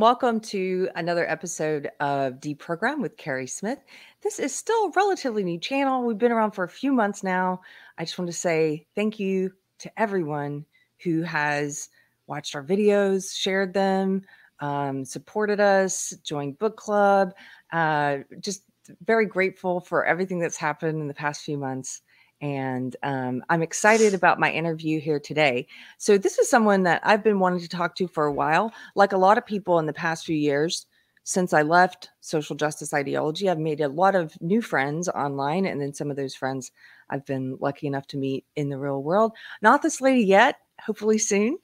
Welcome 0.00 0.40
to 0.40 0.88
another 0.96 1.28
episode 1.28 1.90
of 2.00 2.40
Deprogram 2.40 3.02
with 3.02 3.18
Keri 3.18 3.46
Smith. 3.46 3.80
This 4.22 4.38
is 4.38 4.54
still 4.54 4.86
a 4.86 4.92
relatively 4.96 5.44
new 5.44 5.60
channel. 5.60 6.06
We've 6.06 6.16
been 6.16 6.32
around 6.32 6.52
for 6.52 6.64
a 6.64 6.70
few 6.70 6.90
months 6.90 7.22
now. 7.22 7.60
I 7.98 8.04
just 8.06 8.18
want 8.18 8.30
to 8.30 8.36
say 8.36 8.86
thank 8.94 9.20
you 9.20 9.52
to 9.80 9.92
everyone 10.00 10.64
who 11.04 11.20
has 11.20 11.90
watched 12.26 12.54
our 12.54 12.64
videos, 12.64 13.36
shared 13.38 13.74
them, 13.74 14.22
um, 14.60 15.04
supported 15.04 15.60
us, 15.60 16.14
joined 16.24 16.58
book 16.58 16.78
club. 16.78 17.34
Uh, 17.70 18.20
just 18.40 18.62
very 19.04 19.26
grateful 19.26 19.80
for 19.80 20.06
everything 20.06 20.38
that's 20.38 20.56
happened 20.56 21.02
in 21.02 21.08
the 21.08 21.14
past 21.14 21.44
few 21.44 21.58
months. 21.58 22.00
And 22.40 22.96
um, 23.02 23.42
I'm 23.48 23.62
excited 23.62 24.14
about 24.14 24.40
my 24.40 24.50
interview 24.50 24.98
here 25.00 25.20
today. 25.20 25.66
So, 25.98 26.16
this 26.16 26.38
is 26.38 26.48
someone 26.48 26.84
that 26.84 27.02
I've 27.04 27.22
been 27.22 27.38
wanting 27.38 27.60
to 27.60 27.68
talk 27.68 27.94
to 27.96 28.08
for 28.08 28.24
a 28.24 28.32
while. 28.32 28.72
Like 28.94 29.12
a 29.12 29.18
lot 29.18 29.38
of 29.38 29.44
people 29.44 29.78
in 29.78 29.86
the 29.86 29.92
past 29.92 30.24
few 30.24 30.36
years, 30.36 30.86
since 31.22 31.52
I 31.52 31.62
left 31.62 32.10
social 32.20 32.56
justice 32.56 32.94
ideology, 32.94 33.48
I've 33.48 33.58
made 33.58 33.80
a 33.80 33.88
lot 33.88 34.14
of 34.14 34.40
new 34.40 34.62
friends 34.62 35.08
online. 35.08 35.66
And 35.66 35.80
then 35.80 35.92
some 35.92 36.10
of 36.10 36.16
those 36.16 36.34
friends 36.34 36.72
I've 37.10 37.26
been 37.26 37.56
lucky 37.60 37.86
enough 37.86 38.06
to 38.08 38.16
meet 38.16 38.46
in 38.56 38.68
the 38.68 38.78
real 38.78 39.02
world. 39.02 39.32
Not 39.60 39.82
this 39.82 40.00
lady 40.00 40.24
yet, 40.24 40.56
hopefully 40.80 41.18
soon. 41.18 41.58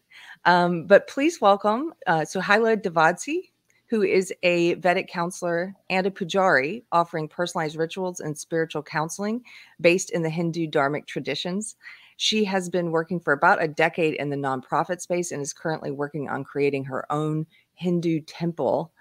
Um, 0.45 0.87
but 0.87 1.09
please 1.09 1.41
welcome 1.41 1.95
uh, 2.07 2.21
Suhaila 2.21 2.83
Devidasi, 2.83 3.51
who 3.89 4.03
is 4.03 4.33
a 4.43 4.75
Vedic 4.75 5.09
counselor 5.09 5.75
and 5.91 6.07
a 6.07 6.11
pujari 6.11 6.83
offering 6.91 7.29
personalized 7.29 7.77
rituals 7.77 8.21
and 8.21 8.37
spiritual 8.37 8.83
counseling 8.83 9.43
based 9.81 10.11
in 10.11 10.23
the 10.23 10.31
Hindu 10.31 10.67
Dharmic 10.67 11.07
traditions. 11.07 11.77
She 12.17 12.45
has 12.45 12.69
been 12.69 12.91
working 12.91 13.21
for 13.21 13.33
about 13.33 13.63
a 13.63 13.69
decade 13.69 14.15
in 14.15 14.31
the 14.31 14.37
nonprofit 14.37 15.01
space 15.01 15.31
and 15.31 15.43
is 15.43 15.53
currently 15.53 15.91
working 15.91 16.29
on 16.29 16.45
creating 16.45 16.85
her 16.85 17.11
own 17.13 17.47
Hindu 17.75 18.23
temple. 18.23 18.93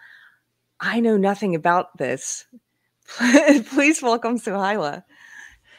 I 0.80 1.00
know 1.00 1.18
nothing 1.18 1.56
about 1.56 1.98
this. 1.98 2.46
Please 3.08 4.02
welcome 4.02 4.38
Suhaila. 4.38 5.04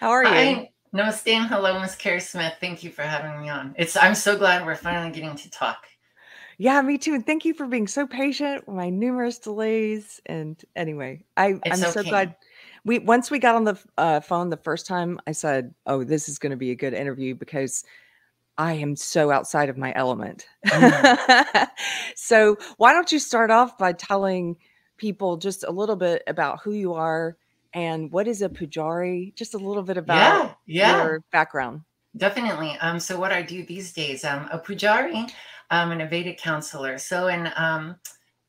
How 0.01 0.11
are 0.11 0.25
you? 0.25 0.31
Hi. 0.31 0.71
Namaste 0.95 1.31
and 1.31 1.47
hello, 1.47 1.79
Miss 1.79 1.95
Keri 1.95 2.21
Smith. 2.21 2.55
Thank 2.59 2.83
you 2.83 2.91
for 2.91 3.03
having 3.03 3.41
me 3.41 3.51
on. 3.51 3.75
It's 3.77 3.97
I'm 3.97 4.15
so 4.15 4.39
glad 4.39 4.65
we're 4.65 4.77
finally 4.77 5.13
getting 5.13 5.37
to 5.37 5.51
talk. 5.51 5.87
Yeah, 6.59 6.81
me 6.81 6.97
too. 6.99 7.15
And 7.15 7.27
thank 7.27 7.45
you 7.45 7.53
for 7.53 7.67
being 7.67 7.87
so 7.87 8.07
patient 8.07 8.67
with 8.67 8.77
my 8.77 8.89
numerous 8.89 9.39
delays. 9.39 10.21
And 10.27 10.63
anyway, 10.75 11.25
I, 11.37 11.61
It's 11.65 11.81
I'm 11.81 11.93
so 11.93 12.03
glad 12.03 12.35
we 12.85 12.99
once 12.99 13.31
we 13.31 13.39
got 13.39 13.57
on 13.57 13.65
the 13.65 13.79
uh, 13.99 14.21
phone 14.21 14.49
the 14.49 14.57
first 14.57 14.87
time, 14.87 15.21
I 15.27 15.33
said, 15.33 15.75
"Oh, 15.87 16.05
this 16.05 16.29
is 16.29 16.39
going 16.39 16.51
to 16.51 16.57
be 16.57 16.71
a 16.71 16.75
good 16.77 16.95
interview 16.95 17.35
because 17.35 17.85
I 18.59 18.75
am 18.75 18.97
so 18.97 19.31
outside 19.31 19.69
of 19.69 19.77
my 19.79 19.93
element." 19.97 20.47
Mm. 20.73 21.69
so, 22.17 22.57
why 22.79 22.93
don't 22.93 23.13
you 23.13 23.19
start 23.19 23.51
off 23.51 23.77
by 23.79 23.93
telling 23.93 24.57
people 24.97 25.37
just 25.37 25.65
a 25.65 25.71
little 25.71 25.97
bit 25.97 26.23
about 26.27 26.61
who 26.63 26.73
you 26.73 26.95
are 26.95 27.37
and 27.75 28.11
what 28.13 28.29
is 28.29 28.43
a 28.43 28.49
pujari? 28.49 29.35
Just 29.35 29.55
a 29.55 29.59
little 29.59 29.83
bit 29.83 29.99
about 29.99 30.45
Yeah, 30.45 30.55
yeah, 30.67 31.11
your 31.11 31.23
background. 31.33 31.83
definitely. 32.17 32.77
Um, 32.81 32.99
so 33.01 33.19
what 33.19 33.33
I 33.33 33.43
do 33.43 33.65
these 33.65 33.93
days, 33.93 34.25
um, 34.25 34.49
a 34.53 34.59
pujari, 34.59 35.31
um, 35.71 35.93
and 35.93 36.03
a 36.03 36.07
Vedic 36.07 36.39
counselor. 36.39 36.99
So 36.99 37.29
in 37.29 37.51
um, 37.57 37.97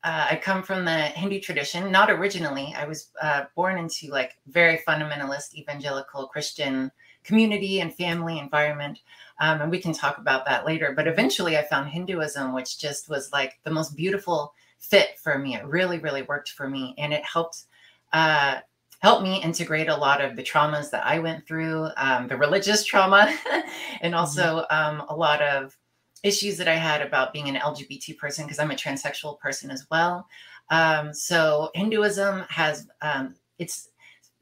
uh, 0.04 0.28
I 0.32 0.36
come 0.42 0.64
from 0.64 0.86
the 0.86 0.98
Hindu 0.98 1.40
tradition, 1.42 1.92
not 1.92 2.10
originally. 2.10 2.74
I 2.78 2.86
was 2.86 3.10
uh, 3.22 3.46
born 3.56 3.78
into 3.78 4.08
like 4.08 4.38
very 4.48 4.78
fundamentalist 4.88 5.56
evangelical 5.56 6.28
Christian 6.28 6.92
community 7.24 7.82
and 7.82 7.94
family 7.94 8.40
environment. 8.40 9.00
Um, 9.40 9.62
and 9.62 9.72
we 9.72 9.80
can 9.80 9.94
talk 9.94 10.18
about 10.18 10.46
that 10.46 10.66
later. 10.66 10.94
But 10.96 11.08
eventually 11.08 11.58
I 11.58 11.64
found 11.64 11.90
Hinduism, 11.90 12.54
which 12.54 12.80
just 12.80 13.10
was 13.10 13.34
like 13.34 13.60
the 13.64 13.72
most 13.72 13.98
beautiful 13.98 14.54
fit 14.80 15.20
for 15.22 15.38
me. 15.38 15.56
It 15.56 15.66
really, 15.66 16.00
really 16.00 16.22
worked 16.22 16.52
for 16.52 16.70
me. 16.70 16.96
And 16.98 17.12
it 17.14 17.26
helped 17.26 17.64
uh, 18.14 18.60
helped 19.00 19.24
me 19.24 19.42
integrate 19.44 19.90
a 19.90 19.96
lot 19.96 20.22
of 20.22 20.36
the 20.36 20.44
traumas 20.44 20.90
that 20.92 21.06
I 21.06 21.20
went 21.20 21.46
through, 21.46 21.90
um, 21.98 22.28
the 22.28 22.38
religious 22.38 22.84
trauma, 22.86 23.36
and 24.02 24.14
Mhm. 24.14 24.18
also 24.18 24.66
um, 24.70 25.04
a 25.10 25.16
lot 25.16 25.42
of 25.42 25.78
issues 26.28 26.58
that 26.58 26.68
I 26.68 26.76
had 26.76 27.02
about 27.02 27.34
being 27.34 27.48
an 27.48 27.56
LGBT 27.56 28.18
person 28.18 28.46
because 28.46 28.60
I'm 28.60 28.72
a 28.72 28.76
transsexual 28.76 29.40
person 29.40 29.72
as 29.72 29.88
well. 29.90 30.28
Um, 30.70 31.14
so 31.14 31.72
Hinduism 31.74 32.46
has 32.50 32.88
um, 33.02 33.36
it's 33.58 33.90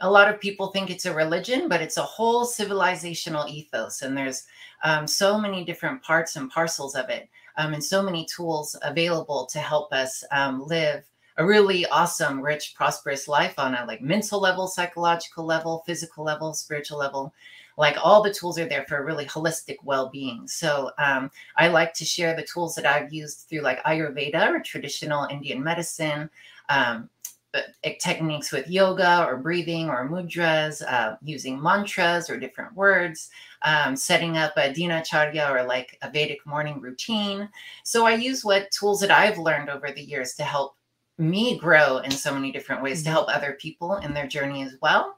a 0.01 0.09
lot 0.09 0.27
of 0.27 0.41
people 0.41 0.67
think 0.67 0.89
it's 0.89 1.05
a 1.05 1.13
religion, 1.13 1.69
but 1.69 1.81
it's 1.81 1.97
a 1.97 2.03
whole 2.03 2.45
civilizational 2.45 3.49
ethos, 3.49 4.01
and 4.01 4.17
there's 4.17 4.45
um, 4.83 5.07
so 5.07 5.39
many 5.39 5.63
different 5.63 6.01
parts 6.01 6.35
and 6.35 6.51
parcels 6.51 6.95
of 6.95 7.09
it, 7.09 7.29
um, 7.57 7.73
and 7.73 7.83
so 7.83 8.03
many 8.03 8.25
tools 8.25 8.75
available 8.81 9.45
to 9.45 9.59
help 9.59 9.93
us 9.93 10.23
um, 10.31 10.65
live 10.65 11.03
a 11.37 11.45
really 11.45 11.85
awesome, 11.87 12.41
rich, 12.41 12.73
prosperous 12.75 13.27
life 13.27 13.55
on 13.57 13.75
a 13.75 13.85
like 13.85 14.01
mental 14.01 14.39
level, 14.39 14.67
psychological 14.67 15.45
level, 15.45 15.83
physical 15.85 16.23
level, 16.23 16.53
spiritual 16.53 16.97
level. 16.97 17.33
Like 17.77 17.97
all 18.01 18.23
the 18.23 18.33
tools 18.33 18.57
are 18.59 18.67
there 18.67 18.85
for 18.87 18.97
a 18.97 19.03
really 19.03 19.25
holistic 19.25 19.77
well-being. 19.83 20.47
So 20.47 20.91
um, 20.97 21.29
I 21.57 21.67
like 21.67 21.93
to 21.95 22.05
share 22.05 22.35
the 22.35 22.43
tools 22.43 22.75
that 22.75 22.85
I've 22.85 23.13
used 23.13 23.47
through 23.49 23.61
like 23.61 23.83
Ayurveda 23.83 24.49
or 24.49 24.59
traditional 24.61 25.25
Indian 25.25 25.63
medicine, 25.63 26.29
um, 26.69 27.09
uh, 27.53 27.61
techniques 28.01 28.51
with 28.51 28.69
yoga 28.69 29.25
or 29.25 29.37
breathing 29.37 29.89
or 29.89 30.09
mudras, 30.09 30.81
uh, 30.91 31.15
using 31.23 31.61
mantras 31.61 32.29
or 32.29 32.37
different 32.37 32.73
words, 32.75 33.29
um, 33.61 33.95
setting 33.95 34.35
up 34.37 34.51
a 34.57 34.73
dinacharya 34.73 35.49
or 35.49 35.63
like 35.63 35.97
a 36.01 36.09
Vedic 36.11 36.45
morning 36.45 36.81
routine. 36.81 37.47
So 37.83 38.05
I 38.05 38.15
use 38.15 38.43
what 38.43 38.71
tools 38.71 38.99
that 39.01 39.11
I've 39.11 39.37
learned 39.37 39.69
over 39.69 39.89
the 39.91 40.03
years 40.03 40.33
to 40.35 40.43
help 40.43 40.75
me 41.17 41.57
grow 41.57 41.99
in 41.99 42.11
so 42.11 42.33
many 42.33 42.51
different 42.51 42.83
ways 42.83 43.03
to 43.03 43.09
Mhm. 43.09 43.13
help 43.13 43.29
other 43.29 43.53
people 43.53 43.95
in 43.97 44.13
their 44.13 44.27
journey 44.27 44.63
as 44.63 44.75
well. 44.81 45.17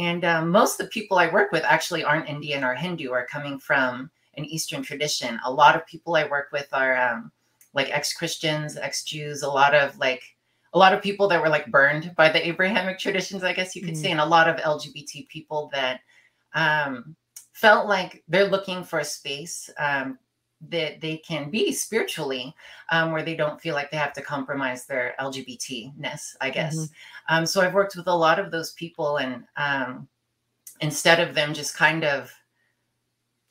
And 0.00 0.24
um, 0.24 0.48
most 0.48 0.80
of 0.80 0.86
the 0.86 0.90
people 0.90 1.18
I 1.18 1.30
work 1.30 1.52
with 1.52 1.62
actually 1.62 2.02
aren't 2.04 2.26
Indian 2.26 2.64
or 2.64 2.74
Hindu, 2.74 3.10
are 3.10 3.26
coming 3.26 3.58
from 3.58 4.10
an 4.38 4.46
Eastern 4.46 4.82
tradition. 4.82 5.38
A 5.44 5.52
lot 5.52 5.76
of 5.76 5.86
people 5.86 6.16
I 6.16 6.26
work 6.26 6.48
with 6.52 6.68
are 6.72 6.96
um, 6.96 7.30
like 7.74 7.90
ex 7.90 8.14
Christians, 8.14 8.78
ex 8.78 9.04
Jews, 9.04 9.42
a 9.42 9.48
lot 9.48 9.74
of 9.74 9.98
like, 9.98 10.22
a 10.72 10.78
lot 10.78 10.94
of 10.94 11.02
people 11.02 11.28
that 11.28 11.42
were 11.42 11.50
like 11.50 11.70
burned 11.70 12.14
by 12.16 12.30
the 12.30 12.48
Abrahamic 12.48 12.98
traditions, 12.98 13.44
I 13.44 13.52
guess 13.52 13.76
you 13.76 13.82
could 13.82 13.92
Mm. 13.94 14.02
say, 14.02 14.10
and 14.12 14.20
a 14.20 14.24
lot 14.24 14.48
of 14.48 14.56
LGBT 14.56 15.28
people 15.28 15.68
that 15.74 16.00
um, 16.54 17.14
felt 17.52 17.86
like 17.86 18.24
they're 18.26 18.48
looking 18.48 18.82
for 18.82 19.00
a 19.00 19.04
space 19.04 19.68
um, 19.76 20.18
that 20.68 21.00
they 21.00 21.16
can 21.18 21.50
be 21.50 21.72
spiritually, 21.72 22.54
um, 22.90 23.12
where 23.12 23.22
they 23.22 23.34
don't 23.34 23.60
feel 23.60 23.74
like 23.74 23.90
they 23.90 23.96
have 23.96 24.12
to 24.12 24.22
compromise 24.22 24.86
their 24.86 25.14
LGBT 25.18 25.92
ness, 25.96 26.36
I 26.40 26.50
guess. 26.50 26.76
Mhm. 26.76 26.90
Um, 27.28 27.46
so 27.46 27.60
I've 27.62 27.74
worked 27.74 27.96
with 27.96 28.08
a 28.08 28.14
lot 28.14 28.38
of 28.38 28.50
those 28.50 28.72
people, 28.72 29.16
and 29.18 29.44
um, 29.56 30.08
instead 30.80 31.20
of 31.20 31.34
them 31.34 31.54
just 31.54 31.74
kind 31.74 32.04
of 32.04 32.32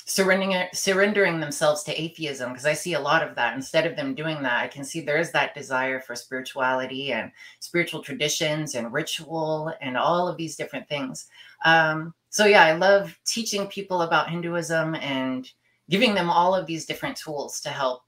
surrendering 0.06 0.68
surrendering 0.74 1.40
themselves 1.40 1.84
to 1.84 2.02
atheism, 2.02 2.52
because 2.52 2.66
I 2.66 2.74
see 2.74 2.94
a 2.94 3.00
lot 3.00 3.22
of 3.22 3.36
that. 3.36 3.56
Instead 3.56 3.86
of 3.86 3.96
them 3.96 4.16
doing 4.16 4.42
that, 4.44 4.64
I 4.64 4.68
can 4.68 4.84
see 4.84 5.02
there 5.02 5.20
is 5.20 5.32
that 5.32 5.54
desire 5.54 6.00
for 6.00 6.16
spirituality 6.16 7.14
and 7.14 7.32
spiritual 7.60 8.02
traditions 8.02 8.76
and 8.76 8.92
ritual 8.92 9.72
and 9.82 9.98
all 9.98 10.28
of 10.28 10.38
these 10.38 10.56
different 10.56 10.88
things. 10.90 11.28
Um, 11.66 12.14
so 12.30 12.46
yeah, 12.46 12.64
I 12.66 12.74
love 12.74 13.18
teaching 13.26 13.68
people 13.68 14.02
about 14.02 14.30
Hinduism 14.30 14.96
and 14.96 15.52
giving 15.90 16.14
them 16.14 16.30
all 16.30 16.56
of 16.56 16.66
these 16.66 16.86
different 16.86 17.18
tools 17.18 17.60
to 17.62 17.70
help 17.70 18.04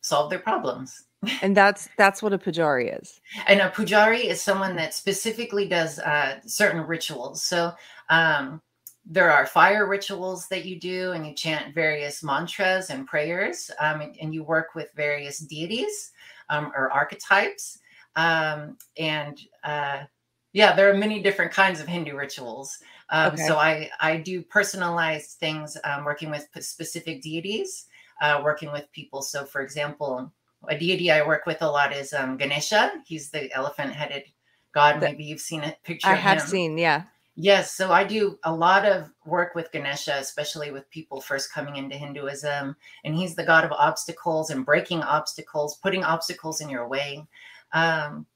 solve 0.00 0.30
their 0.30 0.38
problems. 0.38 1.04
And 1.42 1.56
that's 1.56 1.88
that's 1.98 2.22
what 2.22 2.32
a 2.32 2.38
pujari 2.38 2.96
is. 3.00 3.20
And 3.48 3.60
a 3.60 3.70
pujari 3.70 4.26
is 4.26 4.40
someone 4.40 4.76
that 4.76 4.94
specifically 4.94 5.66
does 5.66 5.98
uh, 5.98 6.38
certain 6.46 6.86
rituals. 6.86 7.42
So 7.42 7.72
um, 8.08 8.62
there 9.04 9.30
are 9.30 9.44
fire 9.44 9.86
rituals 9.86 10.46
that 10.48 10.64
you 10.64 10.78
do, 10.78 11.12
and 11.12 11.26
you 11.26 11.34
chant 11.34 11.74
various 11.74 12.22
mantras 12.22 12.90
and 12.90 13.06
prayers, 13.06 13.68
um, 13.80 14.00
and, 14.00 14.16
and 14.20 14.32
you 14.32 14.44
work 14.44 14.76
with 14.76 14.92
various 14.94 15.38
deities 15.38 16.12
um, 16.50 16.72
or 16.76 16.92
archetypes. 16.92 17.78
Um, 18.14 18.76
and 18.96 19.40
uh, 19.64 20.04
yeah, 20.52 20.74
there 20.74 20.90
are 20.90 20.96
many 20.96 21.22
different 21.22 21.52
kinds 21.52 21.80
of 21.80 21.88
Hindu 21.88 22.16
rituals. 22.16 22.78
Um, 23.10 23.32
Okay. 23.32 23.46
so 23.46 23.56
I 23.56 23.90
I 24.00 24.16
do 24.18 24.42
personalized 24.42 25.38
things, 25.38 25.76
um, 25.84 26.04
working 26.04 26.30
with 26.30 26.46
specific 26.60 27.22
deities, 27.22 27.86
uh, 28.20 28.40
working 28.44 28.70
with 28.72 28.90
people. 28.92 29.22
So 29.22 29.44
for 29.44 29.60
example, 29.62 30.32
a 30.68 30.76
deity 30.76 31.10
I 31.10 31.26
work 31.26 31.46
with 31.46 31.62
a 31.62 31.70
lot 31.70 31.92
is 31.92 32.12
um, 32.12 32.36
Ganesha. 32.36 32.92
He's 33.06 33.30
the 33.30 33.50
elephant-headed 33.54 34.24
god. 34.72 35.00
The- 35.00 35.06
Maybe 35.10 35.24
you've 35.24 35.40
seen 35.40 35.64
a 35.64 35.76
picture 35.84 36.08
I 36.08 36.14
have 36.14 36.42
him. 36.42 36.46
seen, 36.48 36.78
yeah. 36.78 37.04
Yes, 37.40 37.72
so 37.72 37.92
I 37.92 38.02
do 38.02 38.36
a 38.42 38.52
lot 38.52 38.84
of 38.84 39.12
work 39.24 39.54
with 39.54 39.70
Ganesha, 39.70 40.16
especially 40.18 40.72
with 40.72 40.90
people 40.90 41.20
first 41.20 41.52
coming 41.52 41.76
into 41.76 41.94
Hinduism. 41.96 42.74
And 43.04 43.14
he's 43.14 43.36
the 43.36 43.44
god 43.44 43.64
of 43.64 43.70
obstacles 43.70 44.50
and 44.50 44.66
breaking 44.66 45.04
obstacles, 45.04 45.76
putting 45.76 46.02
obstacles 46.02 46.60
in 46.60 46.68
your 46.68 46.88
way. 46.88 47.24
Um, 47.72 48.26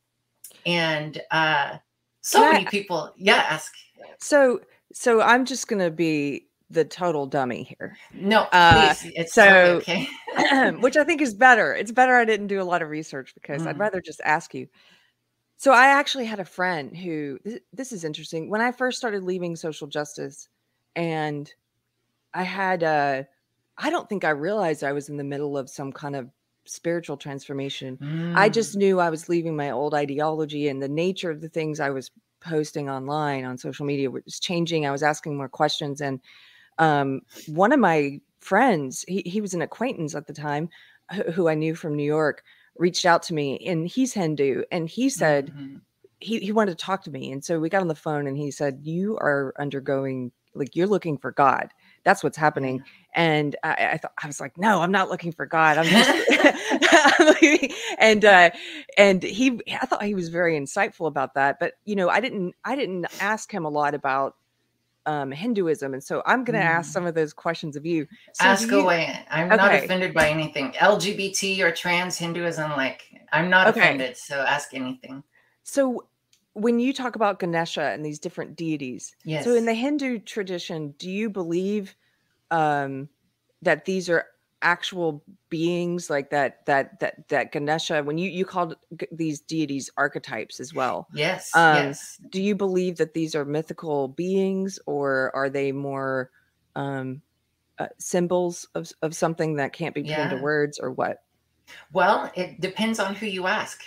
and 0.65 1.21
uh, 1.33 1.79
so 2.23 2.39
Can 2.39 2.49
I- 2.49 2.53
many 2.53 2.65
people, 2.67 3.13
yeah, 3.17 3.45
ask. 3.49 3.73
So 4.19 4.61
so 4.93 5.21
I'm 5.21 5.45
just 5.45 5.69
gonna 5.69 5.91
be 5.91 6.47
the 6.71 6.85
total 6.85 7.27
dummy 7.27 7.65
here. 7.65 7.97
No, 8.15 8.49
uh, 8.53 8.95
please. 8.95 9.13
It's 9.15 9.35
so 9.35 9.81
okay. 9.83 10.09
which 10.81 10.97
I 10.97 11.05
think 11.05 11.21
is 11.21 11.35
better. 11.35 11.75
It's 11.75 11.93
better 11.93 12.17
I 12.17 12.25
didn't 12.25 12.47
do 12.47 12.61
a 12.61 12.65
lot 12.65 12.83
of 12.83 12.89
research 12.89 13.35
because 13.35 13.63
mm. 13.63 13.67
I'd 13.67 13.79
rather 13.79 14.01
just 14.01 14.21
ask 14.25 14.55
you. 14.55 14.69
So 15.57 15.73
I 15.73 15.89
actually 15.89 16.25
had 16.25 16.41
a 16.41 16.45
friend 16.45 16.97
who 16.97 17.39
this, 17.45 17.61
this 17.73 17.93
is 17.93 18.05
interesting. 18.05 18.49
When 18.49 18.61
I 18.61 18.73
first 18.73 18.99
started 18.99 19.23
leaving 19.23 19.55
social 19.55 19.87
justice 19.87 20.49
and 20.97 21.53
I 22.35 22.43
had 22.43 22.83
uh 22.83 23.25
I 23.79 23.91
don't 23.91 24.09
think 24.09 24.25
I 24.25 24.31
realized 24.31 24.83
I 24.83 24.93
was 24.93 25.09
in 25.09 25.17
the 25.17 25.25
middle 25.25 25.57
of 25.57 25.69
some 25.69 25.93
kind 25.93 26.17
of 26.17 26.31
spiritual 26.65 27.17
transformation. 27.17 27.99
Mm. 28.01 28.37
I 28.37 28.49
just 28.49 28.77
knew 28.77 29.01
I 29.01 29.11
was 29.11 29.29
leaving 29.29 29.57
my 29.57 29.71
old 29.71 29.95
ideology 29.95 30.69
and 30.69 30.83
the 30.83 30.89
nature 30.89 31.31
of 31.31 31.41
the 31.41 31.49
things 31.49 31.81
I 31.81 31.91
was 31.91 32.11
posting 32.41 32.89
online 32.89 33.45
on 33.45 33.59
social 33.59 33.87
media 33.87 34.11
was 34.11 34.39
changing. 34.41 34.87
I 34.87 34.91
was 34.91 35.03
asking 35.03 35.37
more 35.37 35.49
questions. 35.49 36.01
And 36.01 36.21
um, 36.79 37.23
one 37.47 37.73
of 37.73 37.81
my 37.81 38.21
friends, 38.41 39.05
he, 39.09 39.23
he 39.25 39.41
was 39.41 39.55
an 39.55 39.63
acquaintance 39.63 40.15
at 40.15 40.27
the 40.27 40.33
time 40.33 40.69
who, 41.13 41.23
who, 41.33 41.49
I 41.49 41.55
knew 41.55 41.75
from 41.75 41.97
New 41.97 42.05
York, 42.05 42.43
reached 42.77 43.05
out 43.05 43.23
to 43.25 43.35
me 43.35 43.59
and 43.67 43.87
he's 43.87 44.13
Hindu. 44.13 44.63
And 44.71 44.89
he 44.89 45.09
said, 45.09 45.53
mm-hmm. 45.53 45.77
he, 46.21 46.39
he 46.41 46.53
wanted 46.53 46.79
to 46.79 46.85
talk 46.85 47.05
to 47.05 47.11
me. 47.11 47.31
And 47.33 47.45
so 47.45 47.61
we 47.61 47.69
got 47.69 47.83
on 47.83 47.89
the 47.89 47.95
phone 47.95 48.27
and 48.27 48.37
he 48.37 48.51
said, 48.51 48.81
You 48.83 49.17
are 49.19 49.53
undergoing, 49.59 50.33
like, 50.55 50.75
you're 50.75 50.87
looking 50.87 51.19
for 51.19 51.33
God. 51.33 51.69
That's 52.05 52.25
what's 52.25 52.37
happening. 52.37 52.83
And 53.15 53.57
I, 53.63 53.91
I 53.93 53.97
thought 53.99 54.13
I 54.23 54.27
was 54.27 54.41
like, 54.41 54.59
no, 54.59 54.81
I'm 54.81 54.93
not 54.93 55.09
looking 55.09 55.33
for 55.33 55.47
God. 55.47 55.79
I'm 55.79 55.87
just 55.87 56.11
and 57.99 58.25
uh, 58.25 58.51
and 58.99 59.23
he, 59.23 59.61
I 59.81 59.87
thought 59.87 60.03
he 60.03 60.15
was 60.15 60.29
very 60.29 60.59
insightful 60.59 61.07
about 61.07 61.35
that. 61.35 61.59
But 61.61 61.75
you 61.85 61.97
know, 61.97 62.09
I 62.09 62.21
didn't, 62.21 62.55
I 62.65 62.77
didn't 62.77 63.07
ask 63.21 63.53
him 63.53 63.65
a 63.65 63.69
lot 63.69 63.95
about 63.95 64.37
um, 65.07 65.31
Hinduism, 65.31 65.95
and 65.95 66.03
so 66.03 66.23
I'm 66.27 66.45
going 66.45 66.59
to 66.59 66.65
mm. 66.65 66.71
ask 66.71 66.93
some 66.93 67.07
of 67.07 67.15
those 67.15 67.33
questions 67.33 67.77
of 67.77 67.85
you. 67.85 68.07
So 68.35 68.45
ask 68.45 68.71
you, 68.71 68.81
away. 68.81 69.25
I'm 69.31 69.49
okay. 69.49 69.57
not 69.57 69.75
offended 69.75 70.15
by 70.15 70.29
anything 70.29 70.73
LGBT 70.73 71.61
or 71.61 71.73
trans 71.73 72.17
Hinduism. 72.19 72.73
Like 72.73 73.03
I'm 73.33 73.51
not 73.51 73.69
okay. 73.69 73.81
offended. 73.81 74.17
So 74.17 74.41
ask 74.41 74.75
anything. 74.75 75.23
So 75.65 76.07
when 76.55 76.79
you 76.79 76.93
talk 76.93 77.17
about 77.17 77.39
Ganesha 77.39 77.83
and 77.83 78.05
these 78.05 78.19
different 78.19 78.57
deities, 78.57 79.15
yes. 79.25 79.45
so 79.45 79.55
in 79.55 79.65
the 79.65 79.75
Hindu 79.75 80.19
tradition, 80.21 80.95
do 80.99 81.11
you 81.11 81.31
believe 81.31 81.95
um, 82.51 83.09
that 83.63 83.85
these 83.85 84.09
are 84.09 84.27
actual 84.63 85.25
beings 85.51 86.09
like 86.09 86.31
that 86.31 86.65
that 86.67 87.01
that 87.01 87.29
that 87.29 87.51
ganesha 87.51 88.01
when 88.05 88.17
you 88.17 88.31
you 88.31 88.45
called 88.45 88.77
these 89.11 89.41
deities 89.41 89.91
archetypes 89.97 90.61
as 90.61 90.73
well 90.73 91.09
yes 91.13 91.55
um 91.57 91.75
yes 91.75 92.21
do 92.31 92.41
you 92.41 92.55
believe 92.55 92.97
that 92.97 93.13
these 93.13 93.35
are 93.35 93.45
mythical 93.45 94.07
beings 94.07 94.79
or 94.87 95.35
are 95.35 95.51
they 95.51 95.73
more 95.73 96.31
um 96.77 97.21
uh, 97.79 97.89
symbols 97.99 98.69
of, 98.77 98.93
of 99.03 99.17
something 99.17 99.57
that 99.57 99.73
can't 99.73 99.97
be 99.97 100.03
put 100.03 100.11
yeah. 100.11 100.31
into 100.31 100.41
words 100.41 100.79
or 100.79 100.93
what 100.93 101.25
well 101.93 102.31
it 102.35 102.61
depends 102.61 102.99
on 102.99 103.15
who 103.15 103.27
you 103.27 103.47
ask 103.47 103.83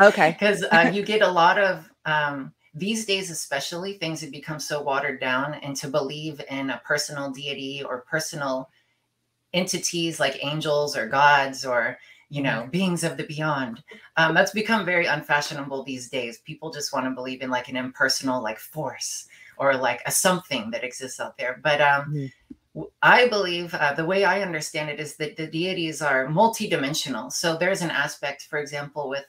okay 0.00 0.36
because 0.38 0.64
uh, 0.64 0.90
you 0.92 1.02
get 1.02 1.22
a 1.22 1.30
lot 1.30 1.58
of 1.58 1.88
um 2.04 2.52
these 2.74 3.06
days 3.06 3.30
especially 3.30 3.94
things 3.94 4.20
have 4.20 4.30
become 4.30 4.60
so 4.60 4.82
watered 4.82 5.18
down 5.18 5.54
and 5.54 5.74
to 5.76 5.88
believe 5.88 6.40
in 6.50 6.70
a 6.70 6.82
personal 6.84 7.30
deity 7.30 7.82
or 7.82 8.02
personal 8.02 8.68
entities 9.52 10.20
like 10.20 10.44
angels 10.44 10.96
or 10.96 11.06
gods 11.08 11.64
or 11.64 11.98
you 12.28 12.42
know 12.42 12.60
mm-hmm. 12.60 12.70
beings 12.70 13.04
of 13.04 13.16
the 13.16 13.24
beyond 13.24 13.82
um, 14.16 14.34
that's 14.34 14.50
become 14.50 14.84
very 14.84 15.06
unfashionable 15.06 15.82
these 15.82 16.08
days 16.10 16.38
people 16.38 16.70
just 16.70 16.92
want 16.92 17.06
to 17.06 17.10
believe 17.10 17.40
in 17.40 17.50
like 17.50 17.68
an 17.68 17.76
impersonal 17.76 18.42
like 18.42 18.58
force 18.58 19.26
or 19.56 19.74
like 19.74 20.02
a 20.06 20.10
something 20.10 20.70
that 20.70 20.84
exists 20.84 21.20
out 21.20 21.36
there 21.38 21.60
but 21.62 21.80
um, 21.80 22.12
mm-hmm. 22.12 22.26
I 23.02 23.28
believe 23.28 23.74
uh, 23.74 23.94
the 23.94 24.04
way 24.04 24.24
I 24.24 24.42
understand 24.42 24.90
it 24.90 25.00
is 25.00 25.16
that 25.16 25.36
the 25.36 25.46
deities 25.46 26.02
are 26.02 26.26
multidimensional. 26.26 27.32
So 27.32 27.56
there's 27.56 27.82
an 27.82 27.90
aspect, 27.90 28.46
for 28.50 28.58
example, 28.58 29.08
with 29.08 29.24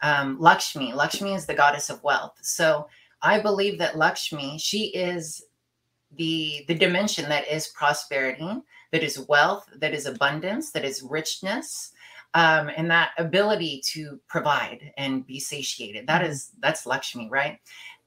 um, 0.00 0.38
Lakshmi. 0.40 0.92
Lakshmi 0.92 1.34
is 1.34 1.46
the 1.46 1.54
goddess 1.54 1.90
of 1.90 2.02
wealth. 2.02 2.38
So 2.40 2.88
I 3.20 3.40
believe 3.40 3.78
that 3.78 3.98
Lakshmi, 3.98 4.58
she 4.58 4.86
is 4.88 5.44
the 6.16 6.64
the 6.68 6.74
dimension 6.74 7.28
that 7.28 7.46
is 7.48 7.68
prosperity 7.68 8.62
that 8.90 9.02
is 9.02 9.26
wealth, 9.28 9.68
that 9.76 9.94
is 9.94 10.06
abundance, 10.06 10.70
that 10.72 10.84
is 10.84 11.02
richness, 11.02 11.92
um, 12.34 12.70
and 12.76 12.90
that 12.90 13.10
ability 13.18 13.82
to 13.92 14.18
provide 14.28 14.92
and 14.96 15.26
be 15.26 15.38
satiated. 15.38 16.06
That 16.06 16.22
mm-hmm. 16.22 16.60
that's 16.60 16.86
Lakshmi, 16.86 17.28
right? 17.30 17.58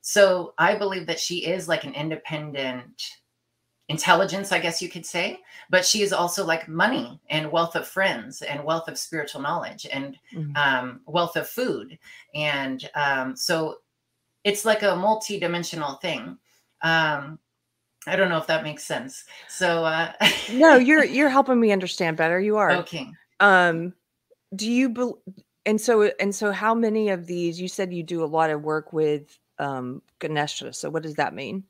So 0.02 0.54
I 0.58 0.76
believe 0.76 1.06
that 1.08 1.20
she 1.20 1.46
is 1.46 1.68
like 1.68 1.84
an 1.84 1.94
independent 1.94 3.04
intelligence, 3.92 4.52
I 4.52 4.60
guess 4.60 4.82
you 4.82 4.90
could 4.90 5.06
say, 5.06 5.40
but 5.70 5.86
she 5.86 6.02
is 6.02 6.14
also 6.14 6.46
like 6.46 6.68
money 6.68 7.20
and 7.30 7.52
wealth 7.52 7.76
of 7.76 7.88
friends 7.88 8.42
and 8.42 8.64
wealth 8.64 8.88
of 8.88 8.98
spiritual 8.98 9.42
knowledge 9.42 9.86
and 9.92 10.18
mm-hmm. 10.34 10.56
um, 10.56 11.02
wealth 11.06 11.36
of 11.36 11.48
food. 11.48 12.00
And 12.34 12.90
um, 12.96 13.36
so 13.36 13.78
it's 14.44 14.66
like 14.66 14.82
a 14.82 14.96
multi-dimensional 14.96 15.96
thing. 15.96 16.38
Um, 16.82 17.38
I 18.08 18.16
don't 18.16 18.30
know 18.30 18.38
if 18.38 18.48
that 18.48 18.64
makes 18.64 18.84
sense. 18.84 19.26
So 19.48 19.86
uh 19.86 20.12
No, 20.54 20.76
you're 20.88 21.04
you're 21.04 21.30
helping 21.30 21.60
me 21.60 21.72
understand 21.72 22.18
better. 22.18 22.40
You 22.40 22.58
are. 22.58 22.72
Okay. 22.78 23.08
Um 23.40 23.94
do 24.56 24.70
you 24.70 24.90
be- 24.90 25.14
and 25.66 25.80
so 25.80 26.12
and 26.20 26.34
so 26.34 26.52
how 26.52 26.74
many 26.74 27.10
of 27.10 27.28
these 27.28 27.62
you 27.62 27.68
said 27.68 27.94
you 27.94 28.02
do 28.02 28.24
a 28.24 28.26
lot 28.26 28.50
of 28.50 28.64
work 28.64 28.92
with 28.92 29.38
um 29.60 30.02
Ganesha. 30.18 30.74
So 30.74 30.90
what 30.90 31.04
does 31.04 31.16
that 31.16 31.36
mean? 31.36 31.64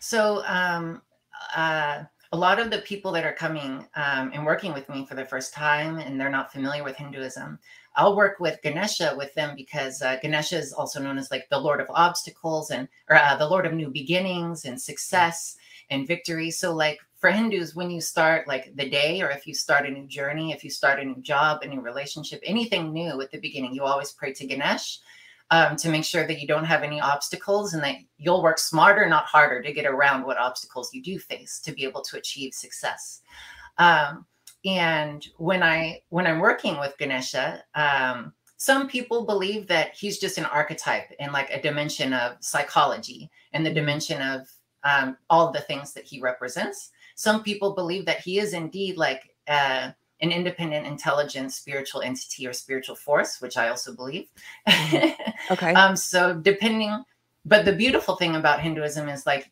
So 0.00 0.42
um 0.46 1.00
uh 1.56 2.04
a 2.32 2.36
lot 2.36 2.60
of 2.60 2.70
the 2.70 2.78
people 2.78 3.10
that 3.10 3.24
are 3.24 3.32
coming 3.32 3.88
um, 3.96 4.30
and 4.32 4.46
working 4.46 4.72
with 4.72 4.88
me 4.88 5.04
for 5.04 5.16
the 5.16 5.24
first 5.24 5.52
time 5.52 5.98
and 5.98 6.20
they're 6.20 6.30
not 6.30 6.52
familiar 6.52 6.84
with 6.84 6.94
Hinduism, 6.94 7.58
I'll 7.96 8.14
work 8.14 8.38
with 8.38 8.60
Ganesha 8.62 9.14
with 9.16 9.34
them 9.34 9.56
because 9.56 10.00
uh, 10.00 10.16
Ganesha 10.22 10.56
is 10.56 10.72
also 10.72 11.02
known 11.02 11.18
as 11.18 11.32
like 11.32 11.48
the 11.48 11.58
Lord 11.58 11.80
of 11.80 11.88
Obstacles 11.90 12.70
and 12.70 12.86
or 13.08 13.16
uh, 13.16 13.36
the 13.36 13.48
Lord 13.48 13.66
of 13.66 13.72
New 13.72 13.90
Beginnings 13.90 14.64
and 14.64 14.80
Success 14.80 15.56
and 15.90 16.06
victory. 16.06 16.52
So, 16.52 16.72
like 16.72 17.00
for 17.18 17.32
Hindus, 17.32 17.74
when 17.74 17.90
you 17.90 18.00
start 18.00 18.46
like 18.46 18.72
the 18.76 18.88
day, 18.88 19.20
or 19.22 19.30
if 19.30 19.44
you 19.44 19.52
start 19.52 19.86
a 19.86 19.90
new 19.90 20.06
journey, 20.06 20.52
if 20.52 20.62
you 20.62 20.70
start 20.70 21.00
a 21.00 21.04
new 21.04 21.20
job, 21.20 21.62
a 21.62 21.66
new 21.66 21.80
relationship, 21.80 22.40
anything 22.44 22.92
new 22.92 23.20
at 23.20 23.32
the 23.32 23.40
beginning, 23.40 23.74
you 23.74 23.82
always 23.82 24.12
pray 24.12 24.32
to 24.34 24.46
Ganesh 24.46 25.00
um, 25.50 25.76
to 25.76 25.88
make 25.88 26.04
sure 26.04 26.26
that 26.26 26.40
you 26.40 26.46
don't 26.46 26.64
have 26.64 26.82
any 26.82 27.00
obstacles 27.00 27.74
and 27.74 27.82
that 27.82 27.96
you'll 28.18 28.42
work 28.42 28.58
smarter, 28.58 29.08
not 29.08 29.24
harder, 29.24 29.62
to 29.62 29.72
get 29.72 29.86
around 29.86 30.24
what 30.24 30.38
obstacles 30.38 30.94
you 30.94 31.02
do 31.02 31.18
face 31.18 31.58
to 31.60 31.72
be 31.72 31.84
able 31.84 32.02
to 32.02 32.16
achieve 32.16 32.54
success. 32.54 33.22
Um, 33.78 34.26
and 34.64 35.26
when 35.38 35.62
I 35.62 36.02
when 36.10 36.26
I'm 36.26 36.38
working 36.38 36.78
with 36.78 36.96
Ganesha, 36.98 37.64
um, 37.74 38.32
some 38.58 38.88
people 38.88 39.24
believe 39.24 39.66
that 39.68 39.94
he's 39.94 40.18
just 40.18 40.36
an 40.36 40.44
archetype 40.44 41.10
and 41.18 41.32
like 41.32 41.50
a 41.50 41.62
dimension 41.62 42.12
of 42.12 42.36
psychology 42.40 43.30
and 43.54 43.64
the 43.64 43.72
dimension 43.72 44.20
of 44.20 44.46
um, 44.84 45.16
all 45.30 45.50
the 45.50 45.62
things 45.62 45.94
that 45.94 46.04
he 46.04 46.20
represents. 46.20 46.90
Some 47.14 47.42
people 47.42 47.74
believe 47.74 48.04
that 48.06 48.20
he 48.20 48.38
is 48.38 48.52
indeed 48.52 48.98
like 48.98 49.34
uh, 49.48 49.92
an 50.20 50.32
independent, 50.32 50.86
intelligent, 50.86 51.52
spiritual 51.52 52.02
entity 52.02 52.46
or 52.46 52.52
spiritual 52.52 52.94
force, 52.94 53.40
which 53.40 53.56
I 53.56 53.68
also 53.68 53.94
believe. 53.94 54.28
Mm-hmm. 54.68 55.08
Okay. 55.50 55.72
um, 55.72 55.96
so 55.96 56.34
depending, 56.34 57.02
but 57.44 57.64
the 57.64 57.72
beautiful 57.72 58.14
thing 58.14 58.36
about 58.36 58.60
Hinduism 58.60 59.08
is 59.08 59.26
like 59.26 59.50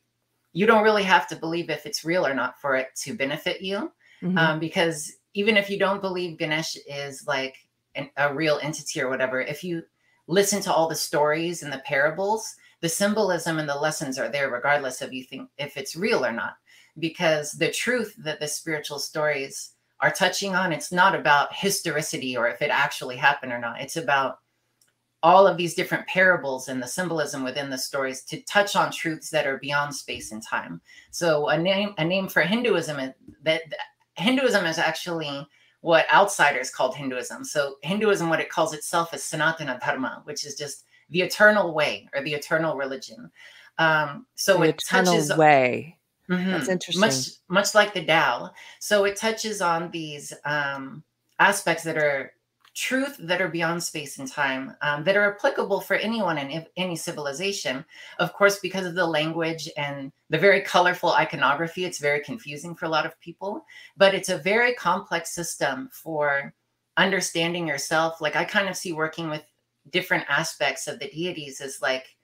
you 0.53 0.67
don't 0.67 0.85
really 0.85 1.03
have 1.03 1.27
to 1.29 1.37
believe 1.37 1.71
if 1.71 1.87
it's 1.87 2.05
real 2.05 2.27
or 2.27 2.35
not 2.35 2.61
for 2.61 2.77
it 2.77 2.89
to 2.97 3.15
benefit 3.15 3.63
you, 3.63 3.91
mm-hmm. 4.23 4.37
um, 4.37 4.61
because 4.61 5.15
even 5.35 5.57
if 5.57 5.71
you 5.71 5.79
don't 5.79 6.03
believe 6.03 6.39
Ganesh 6.39 6.77
is 6.87 7.27
like 7.27 7.57
an, 7.95 8.11
a 8.17 8.33
real 8.33 8.61
entity 8.63 9.01
or 9.01 9.09
whatever, 9.09 9.41
if 9.41 9.65
you 9.65 9.83
listen 10.27 10.61
to 10.63 10.73
all 10.73 10.89
the 10.89 10.95
stories 10.95 11.63
and 11.63 11.73
the 11.73 11.83
parables, 11.87 12.55
the 12.81 12.89
symbolism 12.89 13.59
and 13.59 13.69
the 13.69 13.75
lessons 13.75 14.19
are 14.19 14.29
there 14.29 14.51
regardless 14.51 15.03
of 15.03 15.13
you 15.13 15.25
think 15.25 15.49
if 15.59 15.77
it's 15.77 15.97
real 15.97 16.25
or 16.25 16.33
not 16.33 16.57
because 16.99 17.53
the 17.53 17.71
truth 17.71 18.15
that 18.19 18.41
the 18.41 18.49
spiritual 18.49 18.99
stories 18.99 19.73
are 20.00 20.11
touching 20.11 20.55
on 20.55 20.73
it's 20.73 20.93
not 20.93 21.14
about 21.14 21.55
historicity 21.55 22.37
or 22.37 22.49
if 22.49 22.62
it 22.62 22.71
actually 22.71 23.17
happened 23.17 23.52
or 23.52 23.59
not 23.59 23.81
it's 23.81 23.97
about 23.97 24.38
all 25.21 25.49
of 25.49 25.57
these 25.57 25.75
different 25.75 26.07
parables 26.07 26.69
and 26.69 26.81
the 26.81 26.87
symbolism 26.87 27.43
within 27.43 27.69
the 27.71 27.78
stories 27.78 28.23
to 28.23 28.40
touch 28.43 28.76
on 28.76 28.93
truths 28.93 29.31
that 29.31 29.47
are 29.47 29.59
beyond 29.59 29.95
space 29.95 30.33
and 30.33 30.43
time 30.43 30.81
so 31.11 31.49
a 31.49 31.59
name 31.59 31.95
a 31.99 32.05
name 32.05 32.28
for 32.28 32.43
hinduism 32.43 32.99
is 32.99 33.12
that 33.43 33.62
hinduism 34.14 34.64
is 34.64 34.78
actually 34.78 35.47
what 35.81 36.12
outsiders 36.12 36.71
called 36.71 36.95
hinduism 36.95 37.45
so 37.45 37.76
hinduism 37.83 38.28
what 38.28 38.40
it 38.40 38.50
calls 38.50 38.75
itself 38.75 39.12
is 39.12 39.23
sanatana 39.23 39.78
dharma 39.81 40.23
which 40.25 40.45
is 40.45 40.55
just 40.55 40.85
the 41.11 41.23
eternal 41.23 41.75
way 41.75 42.09
or 42.14 42.23
the 42.23 42.35
eternal 42.35 42.76
religion. 42.76 43.31
Um, 43.78 44.26
so 44.35 44.59
the 44.59 44.64
it 44.64 44.83
touches 44.87 45.35
way. 45.35 45.98
Mm-hmm, 46.31 46.51
That's 46.51 46.69
interesting. 46.69 47.01
Much 47.01 47.29
much 47.49 47.75
like 47.75 47.95
the 47.95 48.05
Tao. 48.05 48.51
So 48.81 49.05
it 49.05 49.17
touches 49.17 49.63
on 49.63 49.91
these 49.91 50.33
um, 50.45 51.03
aspects 51.39 51.85
that 51.85 51.97
are 51.97 52.33
truth 52.75 53.17
that 53.19 53.41
are 53.41 53.49
beyond 53.49 53.83
space 53.83 54.19
and 54.19 54.31
time 54.31 54.73
um, 54.83 55.03
that 55.03 55.17
are 55.17 55.35
applicable 55.35 55.81
for 55.81 55.97
anyone 55.97 56.39
in 56.39 56.65
any 56.77 56.95
civilization. 56.95 57.85
Of 58.21 58.33
course, 58.33 58.61
because 58.61 58.87
of 58.87 58.95
the 58.95 59.07
language 59.07 59.69
and 59.77 60.13
the 60.31 60.39
very 60.39 60.61
colorful 60.61 61.13
iconography, 61.13 61.85
it's 61.85 61.99
very 61.99 62.21
confusing 62.21 62.77
for 62.77 62.85
a 62.85 62.91
lot 62.91 63.05
of 63.05 63.19
people, 63.21 63.65
but 63.97 64.15
it's 64.15 64.29
a 64.29 64.39
very 64.39 64.75
complex 64.75 65.35
system 65.35 65.89
for 65.93 66.55
understanding 66.97 67.67
yourself. 67.67 68.21
Like 68.21 68.37
I 68.37 68.45
kind 68.45 68.69
of 68.69 68.77
see 68.77 68.93
working 68.93 69.29
with 69.29 69.43
different 69.91 70.25
aspects 70.29 70.87
of 70.87 70.99
the 70.99 71.09
deities 71.09 71.61
as 71.61 71.83
like 71.83 72.15